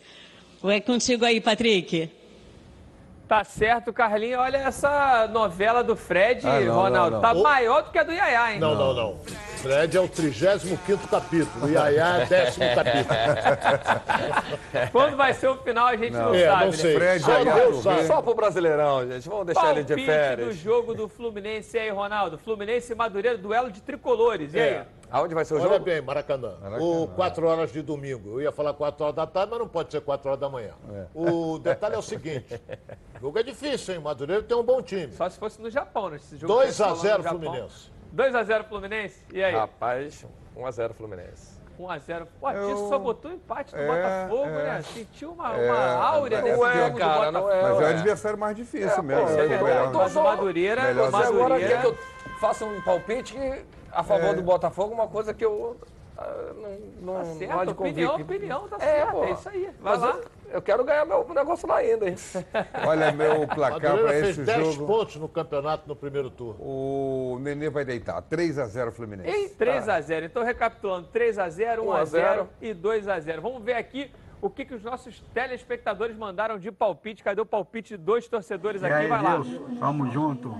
É 0.66 0.82
contigo 0.82 1.24
aí, 1.24 1.40
Patrick. 1.40 2.10
Tá 3.28 3.44
certo, 3.44 3.92
Carlinhos. 3.92 4.40
Olha 4.40 4.58
essa 4.60 5.28
novela 5.28 5.84
do 5.84 5.98
Fred, 5.98 6.48
Ah, 6.48 6.62
não, 6.62 6.76
Ronaldo. 6.76 7.12
não, 7.18 7.22
não. 7.22 7.22
Tá 7.22 7.34
O- 7.34 7.44
maior 7.44 7.82
do 7.84 7.92
que 7.92 8.00
a 8.00 8.04
do 8.04 8.12
Yaya, 8.14 8.54
hein? 8.54 8.60
Não, 8.60 8.74
não, 8.74 8.94
não. 8.94 9.20
Fred 9.58 9.98
é 9.98 10.00
o 10.00 10.08
35 10.08 11.08
capítulo. 11.10 11.66
O 11.66 11.70
Iaiá 11.70 12.20
é 12.22 12.26
décimo 12.26 12.66
capítulo. 12.74 13.20
Quando 14.94 15.18
vai 15.18 15.34
ser 15.34 15.48
o 15.50 15.58
final, 15.58 15.88
a 15.88 15.98
gente 15.98 16.14
não, 16.14 16.34
É, 16.34 16.46
sabe. 16.46 16.66
não 16.66 16.72
sei. 16.72 16.98
Né? 17.00 17.20
Só 17.20 17.44
Deus 17.44 17.84
sabe. 17.84 18.04
Só 18.08 18.22
pro 18.22 18.34
Brasileirão, 18.36 19.06
gente. 19.12 19.28
Vamos 19.28 19.46
deixar 19.48 19.72
ele 19.72 19.84
de 19.84 19.88
Palpite 19.90 20.06
do 20.08 20.14
férias. 20.14 20.56
jogo 20.56 20.94
do 20.94 21.10
Fluminense 21.10 21.78
aí, 21.78 21.90
Ronaldo. 21.90 22.38
Fluminense 22.38 22.94
e 22.94 22.96
Madureira, 22.96 23.38
duelo 23.38 23.70
de 23.70 23.82
tricolores. 23.82 24.54
E 24.54 24.60
aí? 24.60 24.82
É. 25.12 25.18
Aonde 25.18 25.34
vai 25.36 25.46
ser 25.46 25.54
o 25.54 25.58
Olha 25.62 25.70
jogo? 25.74 25.86
bem, 25.86 26.02
Maracanã. 26.02 26.56
O 26.80 27.08
4 27.16 27.48
horas 27.48 27.72
de 27.72 27.82
domingo. 27.82 28.30
Eu 28.32 28.42
ia 28.42 28.52
falar 28.52 28.74
4 28.74 29.04
horas 29.04 29.16
da 29.16 29.26
tarde, 29.26 29.52
mas 29.52 29.60
não 29.60 29.68
pode 29.68 29.92
ser 29.92 30.02
4 30.02 30.28
horas 30.30 30.40
da 30.40 30.50
manhã. 30.50 30.74
O 31.14 31.58
detalhe 31.60 31.96
é 31.96 31.98
o 31.98 32.02
seguinte: 32.02 32.60
o 33.16 33.20
jogo 33.22 33.40
é 33.40 33.44
difícil, 33.44 33.96
hein? 33.96 34.02
Madureira 34.02 34.44
tem 34.44 34.58
um 34.58 34.64
bom 34.64 34.82
time. 34.82 35.12
Só 35.14 35.30
se 35.30 35.40
fosse 35.40 35.62
no 35.62 35.70
Japão, 35.70 36.10
né? 36.10 36.18
Esse 36.18 36.38
jogo 36.38 36.54
2 36.54 36.76
tivesse 36.76 36.84
a 36.84 36.86
rolando 36.88 37.02
0 37.04 37.18
no 37.18 37.24
Japão. 37.24 37.40
Fluminense. 37.40 37.92
2x0 38.16 38.64
Fluminense? 38.68 39.24
E 39.34 39.44
aí? 39.44 39.54
Rapaz, 39.56 40.26
1x0 40.56 40.94
Fluminense. 40.94 41.58
1x0. 41.80 42.26
Pô, 42.40 42.50
Eu- 42.50 42.70
Tisso 42.70 42.90
só 42.90 42.98
botou 42.98 43.32
empate 43.32 43.76
no 43.76 43.82
É, 43.82 43.88
Botafogo, 43.88 44.50
é. 44.50 44.64
né? 44.64 44.82
Sentiu 44.82 45.32
uma, 45.34 45.56
É, 45.56 45.72
uma 45.72 45.78
áurea 46.06 46.42
mas- 46.42 46.50
desse 46.52 46.64
é, 46.66 46.74
jogo 46.74 46.90
do 46.94 46.98
cara, 47.00 47.14
Botafogo. 47.32 47.32
não 47.40 47.52
é, 47.52 47.62
Mas 47.62 47.70
é 47.70 47.74
o 47.74 47.78
ué. 47.78 47.90
adversário 47.94 48.38
mais 48.40 48.56
difícil 48.56 48.90
É, 48.90 49.02
mesmo. 49.04 49.24
pô, 49.28 49.30
né? 49.32 49.44
eu- 49.46 49.50
Melhor- 49.50 49.86
eu 49.86 49.92
Mas 49.94 50.16
o 50.16 50.24
Madureira, 50.24 50.82
Você 50.94 51.18
agora 51.28 51.60
quer 51.60 51.82
que 51.82 51.88
eu 51.88 51.98
faça 52.40 52.66
um 52.66 52.82
palpite 52.82 53.34
que- 53.36 53.66
a 54.00 54.04
favor 54.04 54.30
É. 54.30 54.34
do 54.34 54.42
Botafogo, 54.44 54.94
uma 54.94 55.08
coisa 55.08 55.34
que 55.34 55.44
eu 55.44 55.78
ah, 56.18 56.54
não, 56.56 57.14
não, 57.14 57.14
Tá 57.22 57.30
não 57.30 57.36
certo, 57.38 57.60
há 57.60 57.66
de 57.66 57.72
opinião, 57.72 58.16
opinião, 58.16 58.68
tá 58.68 58.76
É, 58.78 58.80
certo, 58.80 59.24
é 59.24 59.32
isso 59.32 59.50
aí. 59.50 59.64
Vai 59.80 59.94
Mas 59.94 60.02
lá. 60.02 60.10
eu, 60.16 60.24
eu 60.54 60.62
quero 60.64 60.84
ganhar 60.84 61.06
meu 61.06 61.28
negócio 61.32 61.68
lá 61.68 61.78
ainda, 61.78 62.10
hein? 62.10 62.16
Olha 62.88 63.12
meu 63.12 63.48
placar 63.48 63.98
para 63.98 64.10
fez 64.10 64.30
esse 64.30 64.42
10 64.42 64.74
jogo. 64.74 64.88
pontos 64.88 65.16
no 65.18 65.30
campeonato 65.30 65.88
no 65.88 65.96
primeiro 65.96 66.32
turno. 66.32 66.60
O 66.60 67.38
Nenê 67.40 67.70
vai 67.70 67.86
deitar. 67.86 68.20
3 68.24 68.58
a 68.58 68.66
0 68.66 68.92
Fluminense. 68.92 69.30
Em 69.30 69.50
3x0. 69.50 70.24
Então, 70.26 70.44
recapitulando, 70.44 71.08
3x0, 71.14 71.78
1x0 71.82 71.86
1x0 71.86 72.48
e 72.62 72.74
2x0. 72.74 73.40
Vamos 73.40 73.62
ver 73.64 73.74
aqui 73.74 74.12
o 74.42 74.50
que, 74.50 74.66
que 74.66 74.76
os 74.76 74.84
nossos 74.84 75.20
telespectadores 75.34 76.16
mandaram 76.16 76.60
de 76.60 76.72
palpite. 76.72 77.24
Cadê 77.24 77.42
o 77.42 77.46
palpite 77.46 77.98
de 77.98 78.04
dois 78.04 78.28
torcedores 78.28 78.82
E 78.82 78.86
aqui? 78.86 78.96
aí, 78.96 79.08
Vai 79.08 79.22
lá. 79.22 79.34
Deus, 79.38 79.48
tamo 79.80 80.12
junto. 80.12 80.56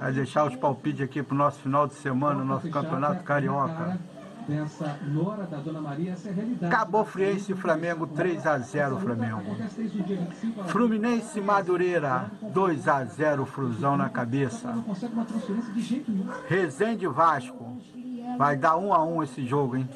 Vai 0.00 0.12
deixar 0.12 0.46
os 0.46 0.56
palpites 0.56 1.02
aqui 1.02 1.22
pro 1.22 1.36
nosso 1.36 1.60
final 1.60 1.86
de 1.86 1.94
semana, 1.94 2.42
nosso 2.44 2.68
campeonato 2.70 3.22
carioca. 3.24 3.98
Dessa 4.46 4.98
Nora 5.06 5.44
da 5.44 5.56
Dona 5.56 5.80
Maria, 5.80 6.12
essa 6.12 6.28
é 6.28 6.32
a 6.32 6.34
realidade. 6.34 6.74
Acabou 6.74 7.02
Friense 7.02 7.52
e 7.52 7.54
Flamengo 7.54 8.06
3 8.06 8.46
a 8.46 8.58
0 8.58 8.98
Flamengo. 8.98 9.56
Fluminense 10.66 11.38
e 11.38 11.42
Madureira 11.42 12.30
2 12.42 12.86
a 12.86 13.04
0 13.06 13.46
Fruzão 13.46 13.96
na 13.96 14.10
cabeça. 14.10 14.70
Não 14.70 14.82
consegue 14.82 15.14
uma 15.14 15.24
transferência 15.24 15.72
de 15.72 15.80
jeito 15.80 16.12
nenhum. 16.12 16.28
Resende 16.46 17.06
e 17.06 17.08
Vasco 17.08 17.78
vai 18.36 18.54
dar 18.54 18.76
1 18.76 18.92
a 18.92 19.02
1 19.02 19.22
esse 19.22 19.46
jogo, 19.46 19.76
hein? 19.76 19.88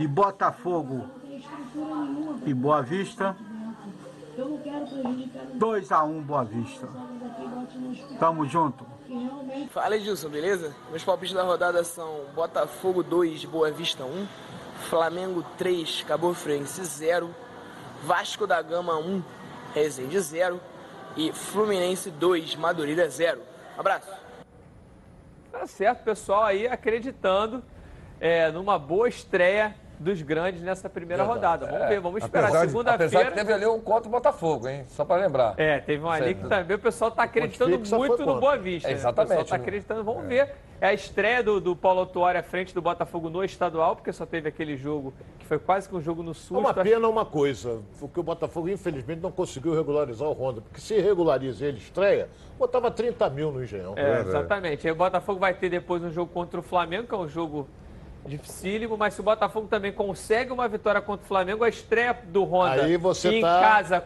E 0.00 0.06
Botafogo 0.08 1.06
e 2.44 2.54
Boa 2.54 2.82
Vista 2.82 3.36
2 5.54 5.92
a 5.92 6.04
1 6.04 6.22
Boa 6.22 6.44
Vista. 6.44 6.88
Tamo 8.20 8.46
junto. 8.46 8.86
Fala 9.70 9.96
Edilson, 9.96 10.28
beleza? 10.28 10.74
Meus 10.90 11.02
palpites 11.02 11.34
da 11.34 11.42
rodada 11.42 11.82
são 11.82 12.26
Botafogo 12.34 13.02
2, 13.02 13.44
Boa 13.46 13.70
Vista 13.70 14.04
1, 14.04 14.26
Flamengo 14.88 15.44
3, 15.56 16.04
Cabo 16.04 16.32
Friense 16.34 16.84
0, 16.84 17.34
Vasco 18.04 18.46
da 18.46 18.62
Gama 18.62 18.96
1, 18.96 19.22
Resende 19.74 20.20
0 20.20 20.60
e 21.16 21.32
Fluminense 21.32 22.10
2, 22.10 22.54
Madureira 22.54 23.10
0. 23.10 23.40
Abraço! 23.76 24.12
Tá 25.50 25.66
certo, 25.66 26.04
pessoal 26.04 26.44
aí 26.44 26.68
acreditando 26.68 27.62
é, 28.20 28.50
numa 28.52 28.78
boa 28.78 29.08
estreia 29.08 29.74
dos 29.98 30.22
grandes 30.22 30.62
nessa 30.62 30.88
primeira 30.88 31.24
rodada. 31.24 31.66
Vamos 31.66 31.88
ver, 31.88 32.00
vamos 32.00 32.22
esperar. 32.22 32.48
Apesar 32.48 32.66
Segunda-feira. 32.66 33.30
que 33.30 33.36
teve 33.36 33.52
ali 33.52 33.66
um 33.66 33.80
contra 33.80 34.08
o 34.08 34.10
Botafogo, 34.10 34.68
hein? 34.68 34.84
Só 34.88 35.04
pra 35.04 35.16
lembrar. 35.16 35.54
É, 35.56 35.80
teve 35.80 36.04
um 36.04 36.10
ali 36.10 36.34
que 36.34 36.46
também 36.48 36.76
o 36.76 36.78
pessoal 36.80 37.10
tá 37.10 37.24
acreditando 37.24 37.78
muito 37.96 38.24
no. 38.24 38.38
Boa 38.40 38.56
Vista. 38.56 38.88
É, 38.88 38.92
né? 38.92 38.96
exatamente. 38.96 39.32
O 39.32 39.38
pessoal 39.38 39.46
tá 39.46 39.56
acreditando, 39.56 40.04
vamos 40.04 40.26
ver. 40.26 40.54
É 40.80 40.88
a 40.88 40.94
estreia 40.94 41.42
do, 41.42 41.60
do 41.60 41.74
Paulo 41.74 42.00
Autuori 42.00 42.38
à 42.38 42.42
frente 42.42 42.72
do 42.72 42.80
Botafogo 42.80 43.28
no 43.28 43.42
estadual, 43.42 43.96
porque 43.96 44.12
só 44.12 44.24
teve 44.24 44.48
aquele 44.48 44.76
jogo 44.76 45.12
que 45.38 45.44
foi 45.44 45.58
quase 45.58 45.88
que 45.88 45.96
um 45.96 46.00
jogo 46.00 46.22
no 46.22 46.30
É 46.30 46.34
sul. 46.34 46.58
uma 46.58 46.72
pena 46.72 47.08
uma 47.08 47.24
coisa, 47.24 47.80
porque 47.98 48.20
o 48.20 48.22
Botafogo 48.22 48.68
infelizmente 48.68 49.20
não 49.20 49.32
conseguiu 49.32 49.74
regularizar 49.74 50.28
o 50.28 50.32
Honda. 50.32 50.60
Porque 50.60 50.80
se 50.80 51.00
regulariza 51.00 51.64
e 51.64 51.68
ele 51.68 51.78
estreia, 51.78 52.28
botava 52.56 52.92
30 52.92 53.28
mil 53.30 53.50
no 53.50 53.62
Engenhão. 53.62 53.94
É, 53.96 54.20
exatamente. 54.20 54.86
Aí 54.86 54.92
o 54.92 54.96
Botafogo 54.96 55.40
vai 55.40 55.52
ter 55.52 55.68
depois 55.68 56.02
um 56.02 56.10
jogo 56.10 56.32
contra 56.32 56.60
o 56.60 56.62
Flamengo, 56.62 57.08
que 57.08 57.14
é 57.14 57.18
um 57.18 57.28
jogo 57.28 57.68
dificílimo, 58.28 58.96
mas 58.96 59.14
se 59.14 59.20
o 59.20 59.24
Botafogo 59.24 59.66
também 59.68 59.92
consegue 59.92 60.52
uma 60.52 60.68
vitória 60.68 61.00
contra 61.00 61.24
o 61.24 61.28
Flamengo, 61.28 61.64
a 61.64 61.68
estreia 61.68 62.16
do 62.24 62.44
Honda 62.44 62.82
Aí 62.84 62.96
você 62.96 63.30
em 63.36 63.40
tá- 63.40 63.60
casa 63.60 64.04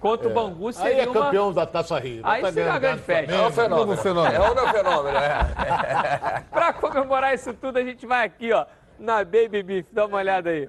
contra 0.00 0.28
o 0.28 0.30
É. 0.30 0.34
Bangu 0.34 0.66
Aí 0.68 0.72
seria 0.72 1.02
é 1.02 1.08
uma... 1.08 1.24
campeão 1.24 1.52
da 1.52 1.66
Taça 1.66 1.98
Rio. 1.98 2.22
Aí 2.24 2.40
Tá 2.42 2.50
seria 2.52 2.70
uma 2.70 2.78
grande 2.78 3.02
festa. 3.02 3.32
É 3.34 3.46
um 3.46 3.50
fenômeno. 3.52 3.86
Novo 3.86 4.02
fenômeno. 4.02 4.34
É 4.34 4.50
um 4.50 4.68
fenômeno, 4.72 5.18
é. 5.18 6.44
Pra 6.50 6.72
comemorar 6.72 7.34
isso 7.34 7.52
tudo, 7.54 7.78
a 7.78 7.84
gente 7.84 8.06
vai 8.06 8.26
aqui, 8.26 8.52
ó, 8.52 8.64
na 8.98 9.16
Baby 9.24 9.62
Beef. 9.62 9.86
Dá 9.92 10.06
uma 10.06 10.16
olhada 10.16 10.50
aí. 10.50 10.68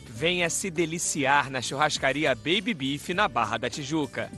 Venha 0.21 0.51
se 0.51 0.69
deliciar 0.69 1.49
na 1.49 1.63
churrascaria 1.63 2.35
Baby 2.35 2.75
Beef 2.75 3.09
na 3.09 3.27
Barra 3.27 3.57
da 3.57 3.71
Tijuca. 3.71 4.29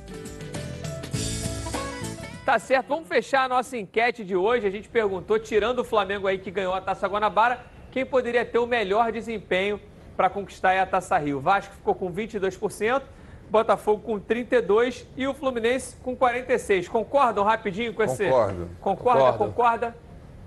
Tá 2.45 2.57
certo, 2.57 2.87
vamos 2.87 3.05
fechar 3.05 3.43
a 3.43 3.49
nossa 3.49 3.75
enquete 3.75 4.23
de 4.23 4.33
hoje. 4.33 4.65
A 4.65 4.69
gente 4.69 4.87
perguntou, 4.87 5.37
tirando 5.37 5.79
o 5.79 5.83
Flamengo 5.83 6.25
aí 6.25 6.37
que 6.37 6.49
ganhou 6.49 6.73
a 6.73 6.79
Taça 6.79 7.05
Guanabara, 7.05 7.65
quem 7.91 8.05
poderia 8.05 8.45
ter 8.45 8.59
o 8.59 8.65
melhor 8.65 9.11
desempenho 9.11 9.77
para 10.15 10.29
conquistar 10.29 10.79
a 10.79 10.85
Taça 10.85 11.17
Rio. 11.17 11.39
O 11.39 11.41
Vasco 11.41 11.75
ficou 11.75 11.93
com 11.93 12.09
22%, 12.13 13.01
Botafogo 13.49 14.03
com 14.03 14.17
32% 14.17 15.05
e 15.17 15.27
o 15.27 15.33
Fluminense 15.33 15.97
com 15.97 16.15
46%. 16.15 16.87
Concordam 16.87 17.43
rapidinho 17.43 17.93
com 17.93 18.03
esse? 18.03 18.23
Concordo. 18.23 18.69
Concorda? 18.79 19.19
Concordo. 19.19 19.37
Concorda? 19.37 19.97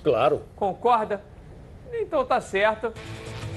Claro. 0.02 0.42
Concorda? 0.56 1.22
Então 1.92 2.24
tá 2.24 2.40
certo. 2.40 2.90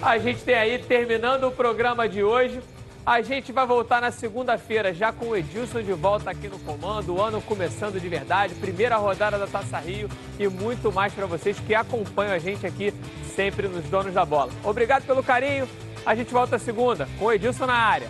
A 0.02 0.18
gente 0.18 0.42
tem 0.44 0.56
aí, 0.56 0.80
terminando 0.80 1.44
o 1.46 1.52
programa 1.52 2.08
de 2.08 2.24
hoje, 2.24 2.62
a 3.06 3.22
gente 3.22 3.52
vai 3.52 3.66
voltar 3.66 4.00
na 4.00 4.12
segunda-feira 4.12 4.94
já 4.94 5.12
com 5.12 5.28
o 5.28 5.36
Edilson 5.36 5.82
de 5.82 5.92
volta 5.92 6.32
aqui 6.32 6.48
no 6.48 6.58
comando, 6.60 7.16
o 7.16 7.22
ano 7.22 7.42
começando 7.42 8.00
de 8.00 8.08
verdade, 8.08 8.56
primeira 8.56 8.96
rodada 8.96 9.38
da 9.38 9.46
Taça 9.46 9.78
Rio 9.78 10.10
e 10.40 10.48
muito 10.48 10.90
mais 10.90 11.14
para 11.14 11.26
vocês 11.26 11.60
que 11.60 11.76
acompanham 11.76 12.34
a 12.34 12.40
gente 12.40 12.66
aqui 12.66 12.94
sempre 13.36 13.68
nos 13.68 13.84
Donos 13.86 14.14
da 14.14 14.24
Bola. 14.24 14.52
Obrigado 14.64 15.06
pelo 15.06 15.22
carinho. 15.22 15.68
A 16.06 16.16
gente 16.16 16.32
volta 16.32 16.58
segunda 16.58 17.10
com 17.20 17.26
o 17.26 17.32
Edilson 17.34 17.66
na 17.66 17.74
área. 17.74 18.08